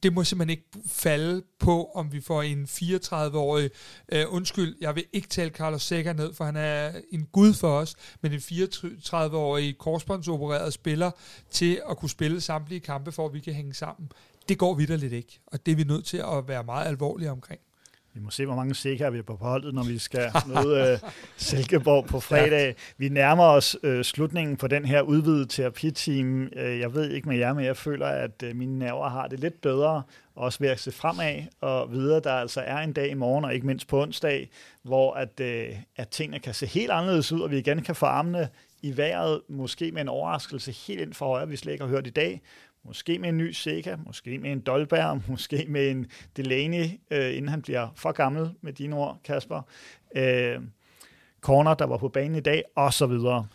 det 0.02 0.12
må 0.12 0.24
simpelthen 0.24 0.50
ikke 0.50 0.68
falde 0.86 1.42
på, 1.58 1.90
om 1.94 2.12
vi 2.12 2.20
får 2.20 2.42
en 2.42 2.64
34-årig, 2.64 3.70
øh, 4.12 4.24
undskyld, 4.28 4.76
jeg 4.80 4.94
vil 4.94 5.04
ikke 5.12 5.28
tale 5.28 5.50
Carlos 5.50 5.82
Sækker 5.82 6.12
ned, 6.12 6.34
for 6.34 6.44
han 6.44 6.56
er 6.56 6.92
en 7.10 7.26
gud 7.32 7.54
for 7.54 7.78
os, 7.78 7.94
men 8.22 8.32
en 8.32 8.38
34-årig 8.38 9.78
korsbåndsopereret 9.78 10.72
spiller 10.72 11.10
til 11.50 11.80
at 11.90 11.96
kunne 11.96 12.10
spille 12.10 12.40
samtlige 12.40 12.80
kampe, 12.80 13.12
for 13.12 13.26
at 13.26 13.34
vi 13.34 13.40
kan 13.40 13.54
hænge 13.58 13.74
sammen. 13.74 14.12
Det 14.48 14.58
går 14.58 14.74
vidderligt 14.74 15.12
ikke, 15.12 15.40
og 15.46 15.66
det 15.66 15.72
er 15.72 15.76
vi 15.76 15.84
nødt 15.84 16.04
til 16.04 16.16
at 16.16 16.48
være 16.48 16.64
meget 16.64 16.86
alvorlige 16.86 17.30
omkring. 17.30 17.60
Vi 18.14 18.20
må 18.20 18.30
se, 18.30 18.46
hvor 18.46 18.54
mange 18.54 18.74
sikre 18.74 19.12
vi 19.12 19.18
er 19.18 19.22
på 19.22 19.34
holdet, 19.34 19.74
når 19.74 19.82
vi 19.82 19.98
skal 19.98 20.30
møde 20.46 20.98
uh, 21.02 21.10
Silkeborg 21.36 22.06
på 22.06 22.20
fredag. 22.20 22.74
Vi 22.98 23.08
nærmer 23.08 23.44
os 23.44 23.76
uh, 23.82 24.02
slutningen 24.02 24.56
på 24.56 24.66
den 24.66 24.84
her 24.84 25.02
udvidede 25.02 25.46
terapiteam. 25.46 26.42
Uh, 26.42 26.78
jeg 26.78 26.94
ved 26.94 27.10
ikke 27.10 27.28
med 27.28 27.36
jer, 27.36 27.52
men 27.52 27.64
jeg 27.64 27.76
føler, 27.76 28.06
at 28.06 28.44
uh, 28.50 28.56
mine 28.56 28.78
nerver 28.78 29.08
har 29.08 29.26
det 29.26 29.40
lidt 29.40 29.60
bedre, 29.60 30.02
også 30.34 30.58
ved 30.58 30.68
at 30.68 30.80
se 30.80 30.92
fremad 30.92 31.42
og 31.60 31.92
videre. 31.92 32.20
Der 32.20 32.32
altså 32.32 32.60
er 32.60 32.78
en 32.78 32.92
dag 32.92 33.10
i 33.10 33.14
morgen, 33.14 33.44
og 33.44 33.54
ikke 33.54 33.66
mindst 33.66 33.88
på 33.88 34.02
onsdag, 34.02 34.50
hvor 34.82 35.14
at, 35.14 35.40
uh, 35.40 35.78
at 35.96 36.08
tingene 36.08 36.38
kan 36.38 36.54
se 36.54 36.66
helt 36.66 36.90
anderledes 36.90 37.32
ud, 37.32 37.40
og 37.40 37.50
vi 37.50 37.58
igen 37.58 37.82
kan 37.82 37.94
få 37.94 38.06
armene 38.06 38.48
i 38.82 38.96
vejret, 38.96 39.40
måske 39.48 39.92
med 39.92 40.02
en 40.02 40.08
overraskelse 40.08 40.72
helt 40.72 41.00
ind 41.00 41.14
for 41.14 41.26
højre, 41.26 41.48
vi 41.48 41.56
slet 41.56 41.72
ikke 41.72 41.84
har 41.84 41.90
hørt 41.90 42.06
i 42.06 42.10
dag, 42.10 42.42
Måske 42.88 43.18
med 43.18 43.28
en 43.28 43.36
ny 43.36 43.50
Sega, 43.50 43.96
måske 44.06 44.38
med 44.38 44.52
en 44.52 44.60
Dolberg, 44.60 45.22
måske 45.30 45.64
med 45.68 45.90
en 45.90 46.06
Delaney, 46.36 46.84
øh, 47.10 47.36
inden 47.36 47.48
han 47.48 47.62
bliver 47.62 47.88
for 47.96 48.12
gammel 48.12 48.50
med 48.60 48.72
dine 48.72 48.96
ord, 48.96 49.20
Kasper. 49.24 49.62
Øh, 50.16 50.60
corner, 51.40 51.74
der 51.74 51.86
var 51.86 51.96
på 51.96 52.08
banen 52.08 52.34
i 52.34 52.40
dag, 52.40 52.62
og 52.76 52.92
så 52.92 53.06
videre. 53.06 53.46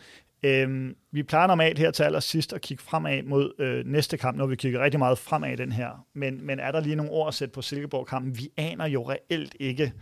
Øh, 0.44 0.96
vi 1.12 1.24
plejer 1.24 1.48
normalt 1.48 1.80
her 1.80 1.92
til 1.92 2.04
allersidst 2.04 2.54
at 2.54 2.62
kigge 2.62 2.84
fremad 2.84 3.24
mod 3.24 3.52
øh, 3.60 3.86
næste 3.86 4.18
kamp, 4.18 4.38
når 4.38 4.46
vi 4.46 4.56
kigger 4.56 4.84
rigtig 4.84 5.00
meget 5.00 5.18
fremad 5.18 5.54
i 5.54 5.56
den 5.56 5.72
her. 5.72 6.06
Men, 6.14 6.46
men 6.46 6.60
er 6.60 6.72
der 6.72 6.80
lige 6.80 6.96
nogle 6.96 7.12
ord 7.12 7.28
at 7.28 7.34
sætte 7.34 7.52
på 7.54 7.62
Silkeborg-kampen? 7.62 8.38
Vi 8.38 8.50
aner 8.58 8.88
jo 8.88 9.10
reelt 9.10 9.56
ikke, 9.60 9.94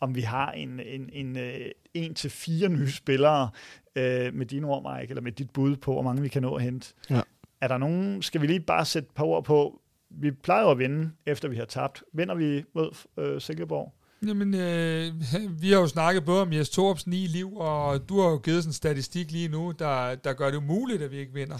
om 0.00 0.14
vi 0.14 0.20
har 0.20 0.52
en, 0.52 0.80
en, 0.80 1.10
en, 1.12 1.36
en, 1.36 1.72
en 1.94 2.14
til 2.14 2.30
fire 2.30 2.68
nye 2.68 2.90
spillere 2.90 3.50
øh, 3.96 4.34
med 4.34 4.46
dine 4.46 4.66
ord, 4.66 4.92
Mike, 4.92 5.10
eller 5.10 5.22
med 5.22 5.32
dit 5.32 5.50
bud 5.50 5.76
på, 5.76 5.92
hvor 5.92 6.02
mange 6.02 6.22
vi 6.22 6.28
kan 6.28 6.42
nå 6.42 6.54
at 6.54 6.62
hente. 6.62 6.94
Ja. 7.10 7.20
Er 7.64 7.68
der 7.68 7.78
nogen, 7.78 8.22
skal 8.22 8.40
vi 8.40 8.46
lige 8.46 8.60
bare 8.60 8.84
sætte 8.84 9.06
et 9.06 9.14
par 9.14 9.24
ord 9.24 9.44
på, 9.44 9.80
vi 10.10 10.30
plejer 10.30 10.66
at 10.66 10.78
vinde, 10.78 11.10
efter 11.26 11.48
vi 11.48 11.56
har 11.56 11.64
tabt. 11.64 12.02
Vinder 12.12 12.34
vi 12.34 12.64
mod 12.74 12.90
øh, 13.18 13.40
Silkeborg? 13.40 13.94
Jamen, 14.26 14.54
øh, 14.54 15.12
vi 15.62 15.70
har 15.70 15.80
jo 15.80 15.86
snakket 15.86 16.24
både 16.24 16.42
om 16.42 16.52
Jes 16.52 16.70
Torps 16.70 17.06
ni 17.06 17.26
liv, 17.26 17.56
og 17.56 18.08
du 18.08 18.20
har 18.20 18.28
jo 18.28 18.36
givet 18.38 18.62
sådan 18.62 18.70
en 18.70 18.74
statistik 18.74 19.30
lige 19.30 19.48
nu, 19.48 19.72
der, 19.78 20.14
der 20.14 20.32
gør 20.32 20.50
det 20.50 20.62
muligt, 20.62 21.02
at 21.02 21.10
vi 21.10 21.16
ikke 21.16 21.32
vinder. 21.32 21.58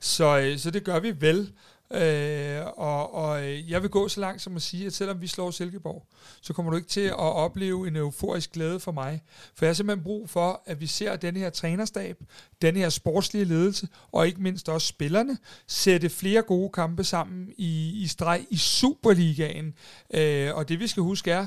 Så, 0.00 0.38
øh, 0.38 0.58
så 0.58 0.70
det 0.70 0.84
gør 0.84 1.00
vi 1.00 1.20
vel. 1.20 1.52
Øh, 1.90 2.62
og, 2.76 3.14
og 3.14 3.44
øh, 3.44 3.70
jeg 3.70 3.82
vil 3.82 3.90
gå 3.90 4.08
så 4.08 4.20
langt 4.20 4.42
som 4.42 4.56
at 4.56 4.62
sige, 4.62 4.86
at 4.86 4.92
selvom 4.92 5.20
vi 5.20 5.26
slår 5.26 5.50
Silkeborg, 5.50 6.06
så 6.40 6.52
kommer 6.52 6.70
du 6.70 6.76
ikke 6.76 6.88
til 6.88 7.00
at 7.00 7.14
opleve 7.14 7.88
en 7.88 7.96
euforisk 7.96 8.52
glæde 8.52 8.80
for 8.80 8.92
mig. 8.92 9.22
For 9.54 9.64
jeg 9.64 9.68
har 9.68 9.74
simpelthen 9.74 10.04
brug 10.04 10.30
for, 10.30 10.62
at 10.66 10.80
vi 10.80 10.86
ser 10.86 11.16
den 11.16 11.36
her 11.36 11.50
trænerstab, 11.50 12.16
den 12.62 12.76
her 12.76 12.88
sportslige 12.88 13.44
ledelse, 13.44 13.88
og 14.12 14.26
ikke 14.26 14.42
mindst 14.42 14.68
også 14.68 14.86
spillerne, 14.86 15.38
sætte 15.66 16.08
flere 16.08 16.42
gode 16.42 16.70
kampe 16.72 17.04
sammen 17.04 17.48
i, 17.58 18.02
i 18.02 18.06
streg 18.06 18.46
i 18.50 18.56
Superligaen. 18.56 19.74
Øh, 20.14 20.54
og 20.54 20.68
det 20.68 20.80
vi 20.80 20.86
skal 20.86 21.02
huske 21.02 21.30
er, 21.30 21.46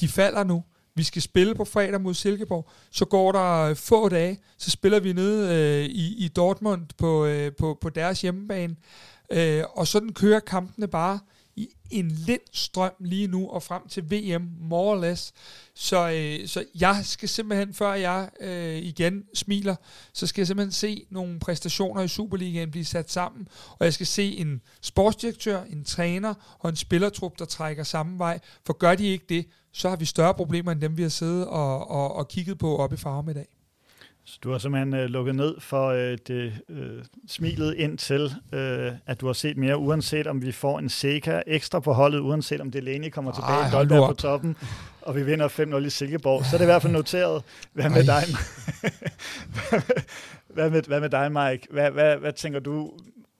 de 0.00 0.08
falder 0.08 0.44
nu. 0.44 0.64
Vi 0.98 1.02
skal 1.02 1.22
spille 1.22 1.54
på 1.54 1.64
fredag 1.64 2.00
mod 2.00 2.14
Silkeborg. 2.14 2.70
Så 2.90 3.04
går 3.04 3.32
der 3.32 3.62
øh, 3.62 3.76
få 3.76 4.08
dage, 4.08 4.38
så 4.58 4.70
spiller 4.70 5.00
vi 5.00 5.12
nede 5.12 5.54
øh, 5.54 5.84
i, 5.84 6.24
i 6.24 6.28
Dortmund 6.28 6.82
på, 6.96 7.26
øh, 7.26 7.52
på, 7.58 7.78
på 7.80 7.88
deres 7.88 8.20
hjemmebane. 8.20 8.76
Øh, 9.30 9.64
og 9.70 9.86
sådan 9.86 10.12
kører 10.12 10.40
kampene 10.40 10.88
bare 10.88 11.18
i 11.56 11.68
en 11.90 12.10
lind 12.10 12.40
strøm 12.52 12.92
lige 13.00 13.26
nu 13.26 13.48
og 13.48 13.62
frem 13.62 13.88
til 13.88 14.10
VM, 14.10 14.48
more 14.60 14.96
or 14.96 15.00
less. 15.00 15.32
Så, 15.74 16.10
øh, 16.10 16.48
så 16.48 16.64
jeg 16.80 17.00
skal 17.02 17.28
simpelthen, 17.28 17.74
før 17.74 17.94
jeg 17.94 18.30
øh, 18.40 18.76
igen 18.76 19.24
smiler, 19.34 19.76
så 20.12 20.26
skal 20.26 20.40
jeg 20.40 20.46
simpelthen 20.46 20.72
se 20.72 21.06
nogle 21.10 21.40
præstationer 21.40 22.02
i 22.02 22.08
Superligaen 22.08 22.70
blive 22.70 22.84
sat 22.84 23.10
sammen, 23.10 23.48
og 23.78 23.84
jeg 23.84 23.94
skal 23.94 24.06
se 24.06 24.36
en 24.36 24.60
sportsdirektør, 24.80 25.62
en 25.62 25.84
træner 25.84 26.34
og 26.58 26.70
en 26.70 26.76
spillertrup, 26.76 27.38
der 27.38 27.44
trækker 27.44 27.84
samme 27.84 28.18
vej, 28.18 28.38
for 28.66 28.72
gør 28.72 28.94
de 28.94 29.06
ikke 29.06 29.24
det, 29.28 29.46
så 29.72 29.88
har 29.88 29.96
vi 29.96 30.04
større 30.04 30.34
problemer 30.34 30.72
end 30.72 30.80
dem, 30.80 30.96
vi 30.96 31.02
har 31.02 31.08
siddet 31.08 31.46
og, 31.46 31.90
og, 31.90 32.14
og 32.16 32.28
kigget 32.28 32.58
på 32.58 32.76
oppe 32.76 32.94
i 32.94 32.98
farve 32.98 33.30
i 33.30 33.34
dag. 33.34 33.57
Så 34.28 34.38
du 34.44 34.50
har 34.50 34.58
simpelthen 34.58 34.94
øh, 34.94 35.06
lukket 35.06 35.34
ned 35.34 35.60
for 35.60 35.88
øh, 35.88 36.18
det 36.26 36.52
øh, 36.68 37.04
smilet 37.28 37.74
ind 37.74 37.98
til, 37.98 38.32
øh, 38.52 38.92
at 39.06 39.20
du 39.20 39.26
har 39.26 39.32
set 39.32 39.56
mere, 39.56 39.76
uanset 39.76 40.26
om 40.26 40.42
vi 40.42 40.52
får 40.52 40.78
en 40.78 40.88
Seca 40.88 41.42
ekstra 41.46 41.80
på 41.80 41.92
holdet, 41.92 42.20
uanset 42.20 42.60
om 42.60 42.70
Delaney 42.70 43.10
kommer 43.10 43.32
tilbage, 43.32 43.60
Ej, 43.60 43.70
Dolberg 43.70 44.08
på 44.08 44.14
toppen, 44.14 44.56
og 45.02 45.16
vi 45.16 45.22
vinder 45.22 45.48
5-0 45.48 45.76
i 45.76 45.90
Silkeborg. 45.90 46.44
Så 46.44 46.56
er 46.56 46.58
det 46.58 46.64
i 46.64 46.66
hvert 46.66 46.82
fald 46.82 46.92
noteret. 46.92 47.42
Hvad 47.72 47.90
med 47.90 48.08
Ej. 48.08 48.20
dig? 48.20 48.34
hvad, 50.54 50.70
med, 50.70 50.82
hvad 50.82 51.00
med 51.00 51.10
dig, 51.10 51.32
Mike? 51.32 51.66
Hvad, 51.70 51.90
hvad, 51.90 52.16
hvad 52.16 52.32
tænker 52.32 52.60
du? 52.60 52.92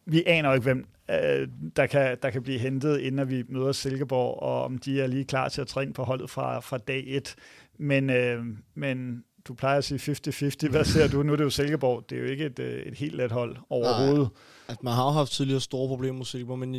Vi 0.06 0.23
aner 0.27 0.48
jo 0.48 0.55
ikke, 0.55 0.65
hvem 0.65 0.86
øh, 1.10 1.48
der, 1.77 1.86
kan, 1.86 2.16
der 2.23 2.31
kan 2.31 2.43
blive 2.43 2.59
hentet, 2.59 3.01
inden 3.01 3.31
vi 3.31 3.44
møder 3.48 3.73
Silkeborg, 3.73 4.43
og 4.43 4.65
om 4.65 4.78
de 4.78 5.01
er 5.01 5.06
lige 5.06 5.24
klar 5.24 5.48
til 5.48 5.60
at 5.60 5.66
træne 5.66 5.93
på 5.93 6.05
holdet 6.05 6.31
fra, 6.31 6.60
fra 6.60 6.78
dag 6.78 7.05
1. 7.06 7.35
Men, 7.78 8.10
øh, 8.10 8.44
men 8.74 9.24
du 9.49 9.55
plejer 9.55 9.79
at 9.79 9.85
sige 9.85 9.99
50-50. 9.99 10.69
Hvad 10.70 10.85
ser 10.85 11.09
du? 11.09 11.23
Nu 11.23 11.33
er 11.33 11.37
det 11.37 11.45
jo 11.45 11.51
Silkeborg. 11.51 12.05
Det 12.11 12.19
er 12.19 12.23
jo 12.23 12.27
ikke 12.29 12.45
et, 12.45 12.59
øh, 12.59 12.83
et 12.83 12.95
helt 12.95 13.15
let 13.15 13.33
hold 13.33 13.57
overhovedet. 13.70 14.19
Nej, 14.19 14.29
at 14.69 14.83
man 14.83 14.93
har 14.93 15.05
jo 15.05 15.11
haft 15.11 15.33
tidligere 15.33 15.61
store 15.61 15.89
problemer 15.89 16.19
med 16.19 16.27
Silkeborg, 16.27 16.59
men 16.59 16.75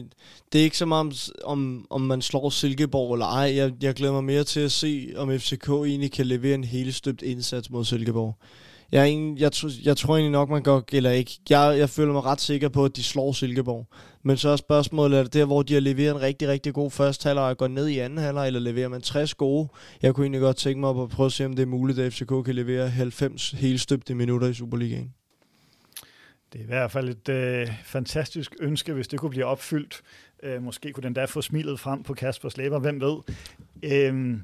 det 0.53 0.59
er 0.59 0.63
ikke 0.63 0.77
så 0.77 0.85
meget 0.85 1.29
om, 1.43 1.87
om 1.89 2.01
man 2.01 2.21
slår 2.21 2.49
Silkeborg 2.49 3.13
eller 3.13 3.25
ej. 3.25 3.55
Jeg, 3.55 3.73
jeg 3.81 3.93
glæder 3.93 4.13
mig 4.13 4.23
mere 4.23 4.43
til 4.43 4.59
at 4.59 4.71
se, 4.71 5.13
om 5.17 5.39
FCK 5.39 5.69
egentlig 5.69 6.11
kan 6.11 6.25
levere 6.25 6.55
en 6.55 6.63
hele 6.63 6.93
støbt 6.93 7.21
indsats 7.21 7.69
mod 7.69 7.85
Silkeborg. 7.85 8.37
Jeg, 8.91 9.01
er 9.01 9.05
en, 9.05 9.37
jeg, 9.37 9.51
jeg 9.83 9.97
tror 9.97 10.15
egentlig 10.15 10.31
nok, 10.31 10.49
man 10.49 10.63
går, 10.63 10.83
eller 10.91 11.11
ikke. 11.11 11.39
Jeg, 11.49 11.77
jeg 11.77 11.89
føler 11.89 12.13
mig 12.13 12.25
ret 12.25 12.41
sikker 12.41 12.69
på, 12.69 12.85
at 12.85 12.95
de 12.95 13.03
slår 13.03 13.31
Silkeborg. 13.31 13.87
Men 14.23 14.37
så 14.37 14.49
er 14.49 14.55
spørgsmålet, 14.55 15.19
er 15.19 15.23
det 15.23 15.33
der, 15.33 15.45
hvor 15.45 15.61
de 15.61 15.73
har 15.73 15.81
leveret 15.81 16.15
en 16.15 16.21
rigtig, 16.21 16.47
rigtig 16.47 16.73
god 16.73 16.91
første 16.91 17.27
halvleg 17.27 17.43
og 17.43 17.57
går 17.57 17.67
ned 17.67 17.87
i 17.87 17.99
anden 17.99 18.17
halvleg, 18.17 18.47
eller 18.47 18.59
leverer 18.59 18.87
man 18.87 19.01
60 19.01 19.33
gode? 19.33 19.67
Jeg 20.01 20.15
kunne 20.15 20.23
egentlig 20.23 20.41
godt 20.41 20.57
tænke 20.57 20.79
mig 20.79 21.01
at 21.01 21.09
prøve 21.09 21.25
at 21.25 21.31
se, 21.31 21.45
om 21.45 21.55
det 21.55 21.63
er 21.63 21.67
muligt, 21.67 21.99
at 21.99 22.13
FCK 22.13 22.45
kan 22.45 22.55
levere 22.55 22.89
90 22.89 23.51
helstøbte 23.51 24.15
minutter 24.15 24.47
i 24.47 24.53
Superligaen. 24.53 25.13
Det 26.53 26.59
er 26.59 26.63
i 26.63 26.67
hvert 26.67 26.91
fald 26.91 27.09
et 27.09 27.29
øh, 27.29 27.67
fantastisk 27.83 28.55
ønske, 28.59 28.93
hvis 28.93 29.07
det 29.07 29.19
kunne 29.19 29.29
blive 29.29 29.45
opfyldt. 29.45 30.01
Øh, 30.43 30.63
måske 30.63 30.93
kunne 30.93 31.03
den 31.03 31.13
da 31.13 31.25
få 31.25 31.41
smilet 31.41 31.79
frem 31.79 32.03
på 32.03 32.13
Kaspers 32.13 32.57
læber, 32.57 32.79
hvem 32.79 33.01
ved. 33.01 33.17
Øh, 33.83 34.39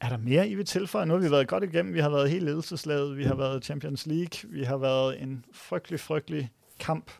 er 0.00 0.08
der 0.08 0.16
mere, 0.16 0.48
I 0.48 0.54
vil 0.54 0.64
tilføje? 0.64 1.06
Nu 1.06 1.14
har 1.14 1.20
vi 1.20 1.30
været 1.30 1.48
godt 1.48 1.64
igennem. 1.64 1.94
Vi 1.94 2.00
har 2.00 2.10
været 2.10 2.30
helt 2.30 2.44
ledelseslaget. 2.44 3.16
Vi 3.16 3.24
har 3.24 3.34
været 3.34 3.64
Champions 3.64 4.06
League. 4.06 4.50
Vi 4.50 4.62
har 4.62 4.76
været 4.76 5.22
en 5.22 5.44
frygtelig, 5.52 6.00
frygtelig 6.00 6.50
kamp. 6.80 7.10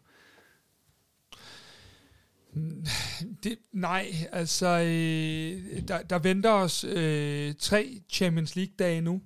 Det, 3.42 3.56
nej, 3.72 4.06
altså 4.32 4.66
øh, 4.66 5.82
der, 5.88 6.02
der 6.02 6.18
venter 6.18 6.50
os 6.50 6.84
øh, 6.84 7.54
tre 7.58 8.00
Champions 8.10 8.56
League-dage 8.56 9.00
nu 9.00 9.20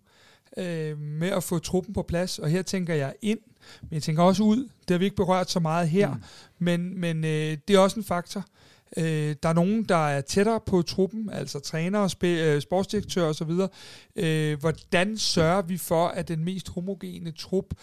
øh, 0.56 0.98
med 0.98 1.28
at 1.28 1.44
få 1.44 1.58
truppen 1.58 1.94
på 1.94 2.02
plads, 2.02 2.38
og 2.38 2.48
her 2.48 2.62
tænker 2.62 2.94
jeg 2.94 3.14
ind, 3.22 3.38
men 3.82 3.92
jeg 3.92 4.02
tænker 4.02 4.22
også 4.22 4.42
ud. 4.42 4.56
Det 4.56 4.90
har 4.90 4.98
vi 4.98 5.04
ikke 5.04 5.16
berørt 5.16 5.50
så 5.50 5.60
meget 5.60 5.88
her, 5.88 6.14
mm. 6.14 6.20
men, 6.58 7.00
men 7.00 7.24
øh, 7.24 7.56
det 7.68 7.76
er 7.76 7.78
også 7.78 8.00
en 8.00 8.04
faktor. 8.04 8.44
Øh, 8.96 9.36
der 9.42 9.48
er 9.48 9.52
nogen, 9.52 9.84
der 9.84 10.08
er 10.08 10.20
tættere 10.20 10.60
på 10.66 10.82
truppen, 10.82 11.30
altså 11.32 11.58
trænere, 11.58 12.06
sp- 12.06 12.26
øh, 12.26 12.60
sportsdirektører 12.60 13.28
osv. 13.28 13.50
Øh, 14.16 14.60
hvordan 14.60 15.18
sørger 15.18 15.62
vi 15.62 15.76
for, 15.76 16.08
at 16.08 16.28
den 16.28 16.44
mest 16.44 16.68
homogene 16.68 17.32
trup 17.32 17.74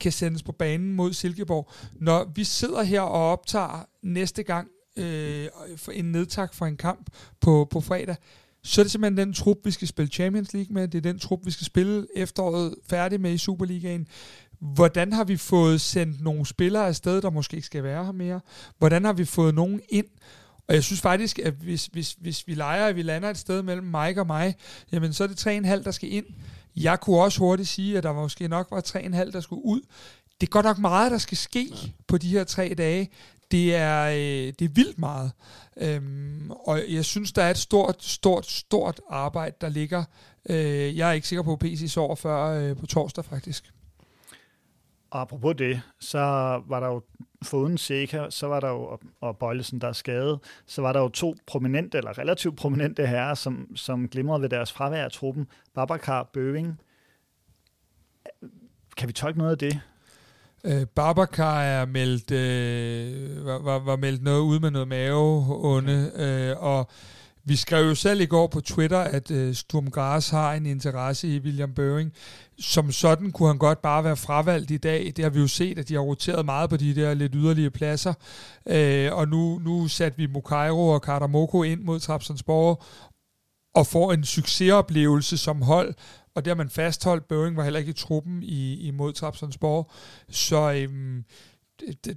kan 0.00 0.12
sendes 0.12 0.42
på 0.42 0.52
banen 0.52 0.94
mod 0.94 1.12
Silkeborg? 1.12 1.70
Når 1.94 2.32
vi 2.34 2.44
sidder 2.44 2.82
her 2.82 3.00
og 3.00 3.32
optager 3.32 3.88
næste 4.02 4.42
gang 4.42 4.68
øh, 4.96 5.48
en 5.92 6.04
nedtak 6.04 6.54
for 6.54 6.66
en 6.66 6.76
kamp 6.76 7.10
på, 7.40 7.68
på 7.70 7.80
fredag, 7.80 8.16
så 8.62 8.80
er 8.80 8.82
det 8.82 8.92
simpelthen 8.92 9.26
den 9.26 9.34
trup, 9.34 9.56
vi 9.64 9.70
skal 9.70 9.88
spille 9.88 10.10
Champions 10.10 10.52
League 10.52 10.74
med. 10.74 10.88
Det 10.88 10.98
er 10.98 11.12
den 11.12 11.18
trup, 11.18 11.40
vi 11.44 11.50
skal 11.50 11.64
spille 11.64 12.06
efteråret 12.16 12.74
færdig 12.90 13.20
med 13.20 13.32
i 13.32 13.38
Superligaen. 13.38 14.06
Hvordan 14.58 15.12
har 15.12 15.24
vi 15.24 15.36
fået 15.36 15.80
sendt 15.80 16.22
nogle 16.22 16.46
spillere 16.46 16.86
afsted, 16.86 17.22
der 17.22 17.30
måske 17.30 17.56
ikke 17.56 17.66
skal 17.66 17.82
være 17.82 18.04
her 18.04 18.12
mere? 18.12 18.40
Hvordan 18.78 19.04
har 19.04 19.12
vi 19.12 19.24
fået 19.24 19.54
nogen 19.54 19.80
ind? 19.88 20.06
Og 20.68 20.74
jeg 20.74 20.84
synes 20.84 21.00
faktisk, 21.00 21.38
at 21.38 21.52
hvis, 21.52 21.86
hvis, 21.86 22.16
hvis 22.20 22.46
vi 22.46 22.54
leger, 22.54 22.86
at 22.86 22.96
vi 22.96 23.02
lander 23.02 23.30
et 23.30 23.38
sted 23.38 23.62
mellem 23.62 23.86
Mike 23.86 24.20
og 24.20 24.26
mig, 24.26 24.54
jamen 24.92 25.12
så 25.12 25.24
er 25.24 25.28
det 25.28 25.46
3,5, 25.46 25.82
der 25.82 25.90
skal 25.90 26.12
ind. 26.12 26.26
Jeg 26.76 27.00
kunne 27.00 27.20
også 27.20 27.38
hurtigt 27.38 27.68
sige, 27.68 27.98
at 27.98 28.02
der 28.02 28.12
måske 28.12 28.48
nok 28.48 28.68
var 28.70 28.80
3,5, 28.80 29.30
der 29.30 29.40
skulle 29.40 29.64
ud. 29.64 29.80
Det 30.40 30.46
er 30.46 30.50
godt 30.50 30.66
nok 30.66 30.78
meget, 30.78 31.12
der 31.12 31.18
skal 31.18 31.36
ske 31.36 31.68
ja. 31.70 31.88
på 32.06 32.18
de 32.18 32.28
her 32.28 32.44
tre 32.44 32.74
dage 32.78 33.10
det 33.50 33.74
er, 33.74 34.04
øh, 34.06 34.52
det 34.58 34.62
er 34.62 34.74
vildt 34.74 34.98
meget. 34.98 35.32
Øhm, 35.76 36.50
og 36.50 36.80
jeg 36.88 37.04
synes, 37.04 37.32
der 37.32 37.42
er 37.42 37.50
et 37.50 37.58
stort, 37.58 38.02
stort, 38.02 38.46
stort 38.46 39.00
arbejde, 39.10 39.56
der 39.60 39.68
ligger. 39.68 40.04
Øh, 40.48 40.96
jeg 40.96 41.08
er 41.08 41.12
ikke 41.12 41.28
sikker 41.28 41.42
på, 41.42 41.52
at 41.52 41.58
PC 41.58 41.84
sover 41.88 42.14
før 42.14 42.44
øh, 42.44 42.76
på 42.76 42.86
torsdag, 42.86 43.24
faktisk. 43.24 43.72
Og 45.10 45.20
apropos 45.20 45.54
det, 45.58 45.80
så 46.00 46.18
var 46.66 46.80
der 46.80 46.86
jo, 46.86 47.02
foruden 47.42 47.78
Seca, 47.78 48.30
så 48.30 48.46
var 48.46 48.60
der 48.60 48.68
jo, 48.68 48.98
og 49.20 49.38
Bøjlesen, 49.38 49.80
der 49.80 49.88
er 49.88 49.92
skadet, 49.92 50.38
så 50.66 50.82
var 50.82 50.92
der 50.92 51.00
jo 51.00 51.08
to 51.08 51.34
prominente, 51.46 51.98
eller 51.98 52.18
relativt 52.18 52.56
prominente 52.56 53.06
herrer, 53.06 53.34
som, 53.34 53.76
som 53.76 54.08
glimrede 54.08 54.42
ved 54.42 54.48
deres 54.48 54.72
fravær 54.72 55.04
af 55.04 55.12
truppen. 55.12 55.46
Babacar 55.74 56.30
Bøving. 56.32 56.80
Kan 58.96 59.08
vi 59.08 59.12
tolke 59.12 59.38
noget 59.38 59.50
af 59.50 59.58
det? 59.58 59.80
Øh, 60.64 60.86
Babacar 60.86 61.60
er 61.60 61.86
meldt, 61.86 62.30
øh, 62.30 63.46
var, 63.46 63.58
var, 63.58 63.78
var 63.78 63.96
meldt 63.96 64.22
noget 64.22 64.40
ud 64.40 64.60
med 64.60 64.70
noget 64.70 64.88
maveonde, 64.88 66.12
øh, 66.16 66.62
og 66.62 66.90
vi 67.46 67.56
skrev 67.56 67.86
jo 67.86 67.94
selv 67.94 68.20
i 68.20 68.26
går 68.26 68.46
på 68.46 68.60
Twitter, 68.60 68.98
at 68.98 69.30
øh, 69.30 69.54
Sturm 69.54 69.90
Gras 69.90 70.30
har 70.30 70.52
en 70.52 70.66
interesse 70.66 71.28
i 71.28 71.38
William 71.38 71.72
Børing. 71.74 72.12
Som 72.58 72.92
sådan 72.92 73.32
kunne 73.32 73.48
han 73.48 73.58
godt 73.58 73.82
bare 73.82 74.04
være 74.04 74.16
fravalgt 74.16 74.70
i 74.70 74.76
dag. 74.76 75.12
Det 75.16 75.24
har 75.24 75.30
vi 75.30 75.40
jo 75.40 75.46
set, 75.46 75.78
at 75.78 75.88
de 75.88 75.94
har 75.94 76.00
roteret 76.00 76.44
meget 76.44 76.70
på 76.70 76.76
de 76.76 76.94
der 76.94 77.14
lidt 77.14 77.32
yderlige 77.34 77.70
pladser. 77.70 78.14
Øh, 78.66 79.12
og 79.12 79.28
nu, 79.28 79.58
nu 79.58 79.88
satte 79.88 80.18
vi 80.18 80.26
Mukairo 80.26 80.88
og 80.88 81.02
Kardamoko 81.02 81.62
ind 81.62 81.82
mod 81.82 82.00
Trabzonsborg 82.00 82.82
og 83.74 83.86
får 83.86 84.12
en 84.12 84.24
succesoplevelse 84.24 85.38
som 85.38 85.62
hold. 85.62 85.94
Og 86.34 86.44
det 86.44 86.50
har 86.50 86.56
man 86.56 86.70
fastholdt. 86.70 87.28
Boeing 87.28 87.56
var 87.56 87.62
heller 87.62 87.80
ikke 87.80 87.90
i 87.90 87.92
truppen 87.92 88.42
i, 88.42 88.86
imod 88.86 89.12
Trabzonsborg. 89.12 89.90
Så 90.28 90.72
øhm, 90.72 91.24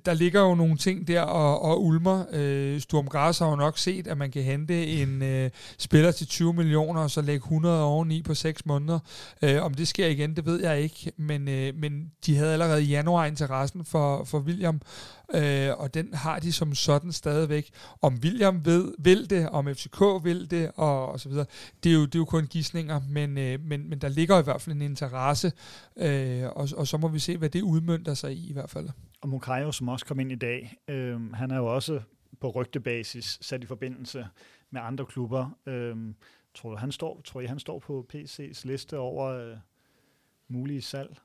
der 0.05 0.13
ligger 0.13 0.41
jo 0.41 0.55
nogle 0.55 0.77
ting 0.77 1.07
der 1.07 1.21
og, 1.21 1.61
og 1.61 1.83
ulmer. 1.83 2.25
Øh, 2.31 2.81
Sturm 2.81 3.07
Gras 3.07 3.39
har 3.39 3.49
jo 3.49 3.55
nok 3.55 3.77
set, 3.77 4.07
at 4.07 4.17
man 4.17 4.31
kan 4.31 4.43
hente 4.43 4.87
en 4.87 5.21
øh, 5.21 5.49
spiller 5.77 6.11
til 6.11 6.27
20 6.27 6.53
millioner, 6.53 7.01
og 7.01 7.11
så 7.11 7.21
lægge 7.21 7.43
100 7.43 7.83
oveni 7.83 8.21
på 8.21 8.33
6 8.33 8.65
måneder. 8.65 8.99
Øh, 9.41 9.63
om 9.63 9.73
det 9.73 9.87
sker 9.87 10.07
igen, 10.07 10.35
det 10.35 10.45
ved 10.45 10.61
jeg 10.61 10.81
ikke, 10.81 11.11
men, 11.17 11.47
øh, 11.47 11.75
men 11.75 12.11
de 12.25 12.37
havde 12.37 12.53
allerede 12.53 12.83
i 12.83 12.85
januar 12.85 13.25
interessen 13.25 13.85
for, 13.85 14.23
for 14.23 14.39
William, 14.39 14.81
øh, 15.33 15.69
og 15.77 15.93
den 15.93 16.13
har 16.13 16.39
de 16.39 16.53
som 16.53 16.75
sådan 16.75 17.11
stadigvæk. 17.11 17.69
Om 18.01 18.19
William 18.23 18.65
ved, 18.65 18.93
vil 18.99 19.29
det, 19.29 19.49
om 19.49 19.67
FCK 19.75 20.01
vil 20.23 20.51
det, 20.51 20.71
og, 20.75 21.11
og 21.11 21.19
så 21.19 21.29
videre, 21.29 21.45
det 21.83 21.89
er 21.89 21.93
jo, 21.93 22.05
det 22.05 22.15
er 22.15 22.19
jo 22.19 22.25
kun 22.25 22.47
gissninger, 22.47 23.01
men, 23.09 23.37
øh, 23.37 23.59
men, 23.65 23.89
men 23.89 23.99
der 23.99 24.09
ligger 24.09 24.39
i 24.39 24.43
hvert 24.43 24.61
fald 24.61 24.75
en 24.75 24.81
interesse, 24.81 25.51
øh, 25.97 26.43
og, 26.55 26.69
og 26.77 26.87
så 26.87 26.97
må 26.97 27.07
vi 27.07 27.19
se, 27.19 27.37
hvad 27.37 27.49
det 27.49 27.61
udmyndter 27.61 28.13
sig 28.13 28.33
i 28.33 28.49
i 28.49 28.53
hvert 28.53 28.69
fald. 28.69 28.89
Og 29.21 29.29
Mukayo, 29.29 29.71
som 29.71 29.87
også 29.87 30.05
kom 30.05 30.19
ind 30.19 30.31
i 30.31 30.35
dag, 30.35 30.77
øh, 30.87 31.33
han 31.33 31.51
er 31.51 31.57
jo 31.57 31.75
også 31.75 32.01
på 32.39 32.49
rygtebasis 32.49 33.37
sat 33.41 33.63
i 33.63 33.67
forbindelse 33.67 34.27
med 34.71 34.81
andre 34.81 35.05
klubber. 35.05 35.57
Øh, 35.65 35.95
tror, 36.55 36.69
du, 36.69 36.75
han 36.75 36.91
står, 36.91 37.21
tror 37.25 37.41
I, 37.41 37.45
han 37.45 37.59
står 37.59 37.79
på 37.79 38.07
PC's 38.13 38.61
liste 38.63 38.97
over 38.97 39.25
øh, 39.25 39.57
mulige 40.47 40.81
salg? 40.81 41.17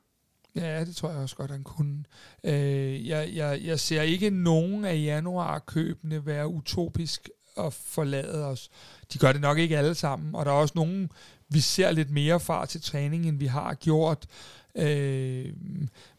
Ja, 0.55 0.85
det 0.85 0.97
tror 0.97 1.11
jeg 1.11 1.19
også 1.19 1.37
godt, 1.37 1.51
han 1.51 1.65
kunne. 1.65 2.05
Øh, 2.45 3.09
jeg, 3.09 3.31
jeg, 3.35 3.61
jeg 3.65 3.81
ser 3.81 4.03
ikke 4.03 4.31
nogen 4.31 4.85
af 4.85 4.97
januarkøbene 4.97 6.27
være 6.27 6.49
utopisk 6.49 7.29
at 7.57 7.73
forlade 7.73 8.47
os. 8.47 8.71
De 9.13 9.19
gør 9.19 9.33
det 9.33 9.41
nok 9.41 9.59
ikke 9.59 9.79
alle 9.79 9.95
sammen, 9.95 10.35
og 10.35 10.45
der 10.45 10.51
er 10.51 10.57
også 10.57 10.73
nogen, 10.77 11.11
vi 11.49 11.61
ser 11.61 11.91
lidt 11.91 12.11
mere 12.11 12.41
fra 12.41 12.67
til 12.67 12.83
træning, 12.83 13.27
end 13.27 13.39
vi 13.39 13.47
har 13.47 13.75
gjort. 13.75 14.27
Øh, 14.75 15.53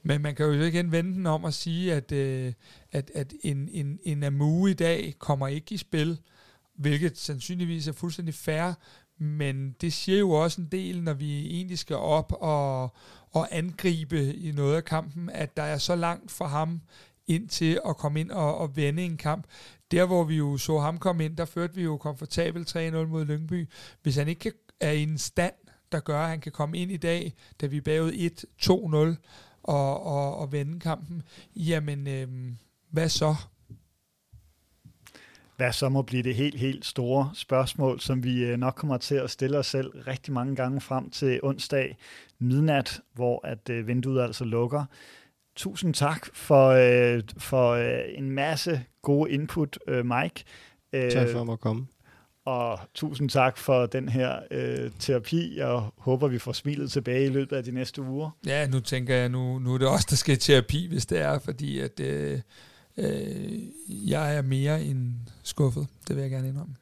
men 0.03 0.21
man 0.21 0.35
kan 0.35 0.45
jo 0.45 0.51
igen 0.51 0.91
vende 0.91 1.13
den 1.13 1.25
om 1.25 1.45
at 1.45 1.53
sige, 1.53 1.93
at, 1.93 2.11
øh, 2.11 2.53
at, 2.91 3.11
at 3.15 3.33
en, 3.43 3.69
en, 3.71 3.99
en 4.03 4.23
Amu 4.23 4.67
i 4.67 4.73
dag 4.73 5.13
kommer 5.19 5.47
ikke 5.47 5.75
i 5.75 5.77
spil, 5.77 6.19
hvilket 6.75 7.17
sandsynligvis 7.17 7.87
er 7.87 7.91
fuldstændig 7.91 8.33
fair, 8.33 8.73
men 9.17 9.75
det 9.81 9.93
siger 9.93 10.19
jo 10.19 10.31
også 10.31 10.61
en 10.61 10.67
del, 10.71 11.03
når 11.03 11.13
vi 11.13 11.47
egentlig 11.47 11.79
skal 11.79 11.95
op 11.95 12.33
og, 12.39 12.83
og 13.31 13.47
angribe 13.51 14.33
i 14.33 14.51
noget 14.51 14.75
af 14.75 14.85
kampen, 14.85 15.29
at 15.29 15.57
der 15.57 15.63
er 15.63 15.77
så 15.77 15.95
langt 15.95 16.31
for 16.31 16.45
ham 16.45 16.81
ind 17.27 17.49
til 17.49 17.79
at 17.85 17.97
komme 17.97 18.19
ind 18.19 18.31
og, 18.31 18.57
og 18.57 18.75
vende 18.75 19.03
en 19.03 19.17
kamp. 19.17 19.47
Der, 19.91 20.05
hvor 20.05 20.23
vi 20.23 20.35
jo 20.35 20.57
så 20.57 20.79
ham 20.79 20.97
komme 20.97 21.25
ind, 21.25 21.37
der 21.37 21.45
førte 21.45 21.75
vi 21.75 21.83
jo 21.83 21.97
komfortabelt 21.97 22.75
3-0 22.75 22.79
mod 22.91 23.25
Lyngby. 23.25 23.69
Hvis 24.01 24.15
han 24.15 24.27
ikke 24.27 24.51
er 24.79 24.91
i 24.91 25.03
en 25.03 25.17
stand, 25.17 25.53
der 25.93 25.99
gør, 25.99 26.19
at 26.19 26.29
han 26.29 26.39
kan 26.39 26.51
komme 26.51 26.77
ind 26.77 26.91
i 26.91 26.97
dag, 26.97 27.33
da 27.61 27.65
vi 27.65 27.77
er 27.77 27.81
bagud 27.81 28.11
1-2-0 28.61 29.27
og, 29.63 30.05
og, 30.05 30.37
og 30.37 30.51
vende 30.51 30.79
kampen, 30.79 31.23
jamen, 31.55 32.07
øh, 32.07 32.27
hvad 32.89 33.09
så? 33.09 33.35
Hvad 35.57 35.71
så 35.73 35.89
må 35.89 36.01
blive 36.01 36.23
det 36.23 36.35
helt, 36.35 36.59
helt 36.59 36.85
store 36.85 37.31
spørgsmål, 37.33 37.99
som 37.99 38.23
vi 38.23 38.43
øh, 38.43 38.57
nok 38.57 38.73
kommer 38.75 38.97
til 38.97 39.15
at 39.15 39.29
stille 39.31 39.57
os 39.57 39.67
selv 39.67 39.89
rigtig 40.07 40.33
mange 40.33 40.55
gange 40.55 40.81
frem 40.81 41.09
til 41.09 41.39
onsdag 41.43 41.97
midnat, 42.39 43.01
hvor 43.13 43.47
at 43.47 43.69
øh, 43.69 43.87
vinduet 43.87 44.21
altså 44.21 44.45
lukker. 44.45 44.85
Tusind 45.55 45.93
tak 45.93 46.35
for, 46.35 46.67
øh, 46.67 47.23
for 47.37 47.71
øh, 47.71 47.99
en 48.15 48.31
masse 48.31 48.83
gode 49.01 49.31
input, 49.31 49.79
øh, 49.87 50.05
Mike. 50.05 50.43
Tak 50.93 51.29
for 51.29 51.53
at 51.53 51.59
komme. 51.59 51.87
Og 52.45 52.79
tusind 52.93 53.29
tak 53.29 53.57
for 53.57 53.85
den 53.85 54.09
her 54.09 54.39
øh, 54.51 54.91
terapi. 54.99 55.57
Jeg 55.57 55.81
håber, 55.97 56.27
vi 56.27 56.39
får 56.39 56.51
smilet 56.51 56.91
tilbage 56.91 57.25
i 57.25 57.29
løbet 57.29 57.55
af 57.55 57.63
de 57.63 57.71
næste 57.71 58.01
uger. 58.01 58.37
Ja, 58.45 58.67
nu 58.67 58.79
tænker 58.79 59.15
jeg, 59.15 59.29
nu, 59.29 59.59
nu 59.59 59.73
er 59.73 59.77
det 59.77 59.87
også 59.87 60.07
der 60.09 60.15
skal 60.15 60.37
terapi, 60.37 60.87
hvis 60.87 61.05
det 61.05 61.19
er, 61.19 61.39
fordi 61.39 61.79
at, 61.79 61.99
øh, 61.99 62.39
øh, 62.97 63.59
jeg 63.87 64.37
er 64.37 64.41
mere 64.41 64.83
end 64.83 65.13
skuffet. 65.43 65.87
Det 66.07 66.15
vil 66.15 66.21
jeg 66.21 66.31
gerne 66.31 66.47
indrømme. 66.47 66.75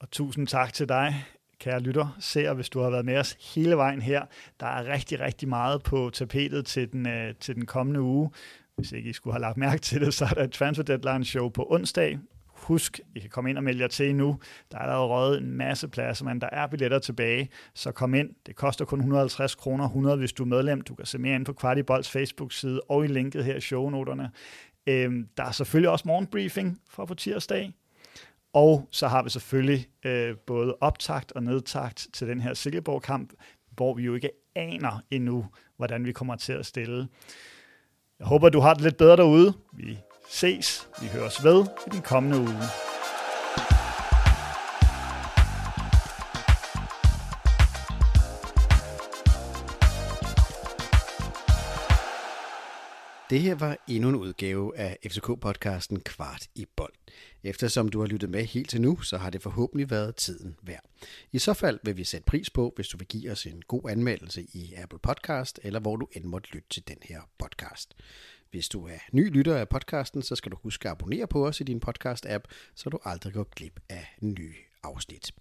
Og 0.00 0.10
tusind 0.10 0.46
tak 0.46 0.72
til 0.72 0.88
dig, 0.88 1.24
kære 1.60 1.80
lytter. 1.80 2.16
Ser, 2.20 2.54
hvis 2.54 2.68
du 2.68 2.80
har 2.80 2.90
været 2.90 3.04
med 3.04 3.16
os 3.16 3.36
hele 3.54 3.76
vejen 3.76 4.02
her. 4.02 4.22
Der 4.60 4.66
er 4.66 4.92
rigtig, 4.92 5.20
rigtig 5.20 5.48
meget 5.48 5.82
på 5.82 6.10
tapetet 6.12 6.66
til 6.66 6.92
den, 6.92 7.08
øh, 7.08 7.34
til 7.40 7.54
den 7.54 7.66
kommende 7.66 8.00
uge. 8.00 8.30
Hvis 8.76 8.92
ikke 8.92 9.10
I 9.10 9.12
skulle 9.12 9.34
have 9.34 9.40
lagt 9.40 9.56
mærke 9.56 9.82
til 9.82 10.00
det, 10.00 10.14
så 10.14 10.24
er 10.24 10.28
der 10.28 10.44
et 10.44 10.52
Transfer 10.52 10.84
Deadline 10.84 11.24
show 11.24 11.48
på 11.48 11.66
onsdag, 11.70 12.18
Husk, 12.64 13.00
I 13.14 13.20
kan 13.20 13.30
komme 13.30 13.50
ind 13.50 13.58
og 13.58 13.64
melde 13.64 13.80
jer 13.80 13.88
til 13.88 14.16
nu. 14.16 14.38
Der 14.70 14.78
er 14.78 14.82
allerede 14.82 15.06
røget 15.06 15.42
en 15.42 15.50
masse 15.50 15.88
pladser, 15.88 16.24
men 16.24 16.40
der 16.40 16.48
er 16.52 16.66
billetter 16.66 16.98
tilbage, 16.98 17.48
så 17.74 17.92
kom 17.92 18.14
ind. 18.14 18.30
Det 18.46 18.56
koster 18.56 18.84
kun 18.84 18.98
150 18.98 19.54
kroner, 19.54 19.84
100 19.84 20.16
hvis 20.16 20.32
du 20.32 20.42
er 20.42 20.46
medlem. 20.46 20.80
Du 20.80 20.94
kan 20.94 21.06
se 21.06 21.18
mere 21.18 21.34
ind 21.34 21.44
på 21.44 21.52
Kvartibolds 21.52 22.10
Facebook-side 22.10 22.80
og 22.80 23.04
i 23.04 23.08
linket 23.08 23.44
her 23.44 23.56
i 23.56 23.60
shownoterne. 23.60 24.30
Øhm, 24.86 25.28
der 25.36 25.44
er 25.44 25.52
selvfølgelig 25.52 25.90
også 25.90 26.08
morgenbriefing 26.08 26.80
fra 26.90 27.04
på 27.04 27.14
tirsdag. 27.14 27.72
Og 28.52 28.88
så 28.90 29.08
har 29.08 29.22
vi 29.22 29.30
selvfølgelig 29.30 29.86
øh, 30.04 30.36
både 30.46 30.76
optakt 30.80 31.32
og 31.32 31.42
nedtakt 31.42 32.08
til 32.12 32.28
den 32.28 32.40
her 32.40 32.54
Silkeborg-kamp, 32.54 33.32
hvor 33.70 33.94
vi 33.94 34.02
jo 34.02 34.14
ikke 34.14 34.30
aner 34.54 35.02
endnu, 35.10 35.46
hvordan 35.76 36.04
vi 36.04 36.12
kommer 36.12 36.36
til 36.36 36.52
at 36.52 36.66
stille. 36.66 37.08
Jeg 38.18 38.26
håber, 38.26 38.48
du 38.48 38.60
har 38.60 38.74
det 38.74 38.82
lidt 38.82 38.96
bedre 38.96 39.16
derude. 39.16 39.52
Vi 39.72 39.98
ses, 40.28 40.88
vi 41.00 41.06
høres 41.06 41.44
ved 41.44 41.64
i 41.86 41.90
den 41.90 42.02
kommende 42.02 42.38
uge. 42.38 42.60
Det 53.30 53.42
her 53.42 53.54
var 53.54 53.76
endnu 53.88 54.08
en 54.08 54.14
udgave 54.14 54.78
af 54.78 54.98
FCK-podcasten 55.06 56.02
Kvart 56.02 56.46
i 56.54 56.66
bold. 56.76 56.92
Eftersom 57.42 57.88
du 57.88 58.00
har 58.00 58.06
lyttet 58.06 58.30
med 58.30 58.44
helt 58.44 58.70
til 58.70 58.80
nu, 58.80 59.00
så 59.00 59.18
har 59.18 59.30
det 59.30 59.42
forhåbentlig 59.42 59.90
været 59.90 60.16
tiden 60.16 60.56
værd. 60.62 60.84
I 61.32 61.38
så 61.38 61.54
fald 61.54 61.78
vil 61.82 61.96
vi 61.96 62.04
sætte 62.04 62.24
pris 62.24 62.50
på, 62.50 62.72
hvis 62.76 62.88
du 62.88 62.96
vil 62.96 63.06
give 63.06 63.32
os 63.32 63.46
en 63.46 63.62
god 63.68 63.90
anmeldelse 63.90 64.42
i 64.42 64.74
Apple 64.76 64.98
Podcast, 64.98 65.60
eller 65.62 65.80
hvor 65.80 65.96
du 65.96 66.08
end 66.12 66.24
måtte 66.24 66.50
lytte 66.52 66.68
til 66.68 66.88
den 66.88 66.98
her 67.02 67.20
podcast. 67.38 67.94
Hvis 68.54 68.68
du 68.68 68.86
er 68.86 68.98
ny 69.12 69.30
lytter 69.30 69.56
af 69.56 69.68
podcasten, 69.68 70.22
så 70.22 70.36
skal 70.36 70.52
du 70.52 70.56
huske 70.62 70.88
at 70.88 70.90
abonnere 70.90 71.26
på 71.26 71.46
os 71.46 71.60
i 71.60 71.64
din 71.64 71.82
podcast-app, 71.86 72.44
så 72.74 72.90
du 72.90 72.98
aldrig 73.04 73.32
går 73.32 73.48
glip 73.56 73.80
af 73.88 74.16
nye 74.20 74.54
afsnit. 74.82 75.32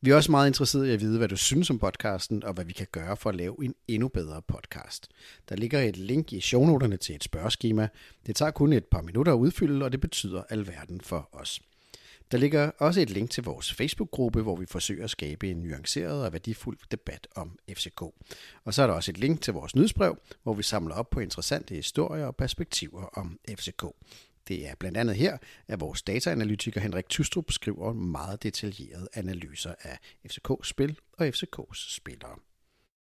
Vi 0.00 0.10
er 0.10 0.14
også 0.14 0.30
meget 0.30 0.46
interesserede 0.46 0.90
i 0.90 0.92
at 0.92 1.00
vide, 1.00 1.18
hvad 1.18 1.28
du 1.28 1.36
synes 1.36 1.70
om 1.70 1.78
podcasten, 1.78 2.44
og 2.44 2.54
hvad 2.54 2.64
vi 2.64 2.72
kan 2.72 2.86
gøre 2.92 3.16
for 3.16 3.30
at 3.30 3.36
lave 3.36 3.64
en 3.64 3.74
endnu 3.88 4.08
bedre 4.08 4.42
podcast. 4.42 5.08
Der 5.48 5.56
ligger 5.56 5.80
et 5.80 5.96
link 5.96 6.32
i 6.32 6.40
shownoterne 6.40 6.96
til 6.96 7.14
et 7.14 7.24
spørgeskema. 7.24 7.88
Det 8.26 8.36
tager 8.36 8.50
kun 8.50 8.72
et 8.72 8.84
par 8.84 9.02
minutter 9.02 9.32
at 9.32 9.38
udfylde, 9.38 9.84
og 9.84 9.92
det 9.92 10.00
betyder 10.00 10.42
alverden 10.50 11.00
for 11.00 11.28
os. 11.32 11.60
Der 12.30 12.38
ligger 12.38 12.70
også 12.78 13.00
et 13.00 13.10
link 13.10 13.30
til 13.30 13.44
vores 13.44 13.72
Facebook-gruppe, 13.72 14.42
hvor 14.42 14.56
vi 14.56 14.66
forsøger 14.66 15.04
at 15.04 15.10
skabe 15.10 15.50
en 15.50 15.56
nuanceret 15.56 16.24
og 16.24 16.32
værdifuld 16.32 16.78
debat 16.90 17.26
om 17.34 17.58
FCK. 17.70 18.02
Og 18.64 18.74
så 18.74 18.82
er 18.82 18.86
der 18.86 18.94
også 18.94 19.10
et 19.10 19.18
link 19.18 19.42
til 19.42 19.52
vores 19.52 19.76
nyhedsbrev, 19.76 20.18
hvor 20.42 20.54
vi 20.54 20.62
samler 20.62 20.94
op 20.94 21.10
på 21.10 21.20
interessante 21.20 21.74
historier 21.74 22.26
og 22.26 22.36
perspektiver 22.36 23.02
om 23.02 23.38
FCK. 23.48 23.84
Det 24.48 24.68
er 24.68 24.74
blandt 24.78 24.98
andet 24.98 25.16
her, 25.16 25.38
at 25.68 25.80
vores 25.80 26.02
dataanalytiker 26.02 26.80
Henrik 26.80 27.08
Tystrup 27.08 27.50
skriver 27.50 27.92
meget 27.92 28.42
detaljerede 28.42 29.08
analyser 29.14 29.74
af 29.82 29.98
FCK's 30.26 30.64
spil 30.64 30.98
og 31.12 31.28
FCK's 31.28 31.94
spillere. 31.96 32.36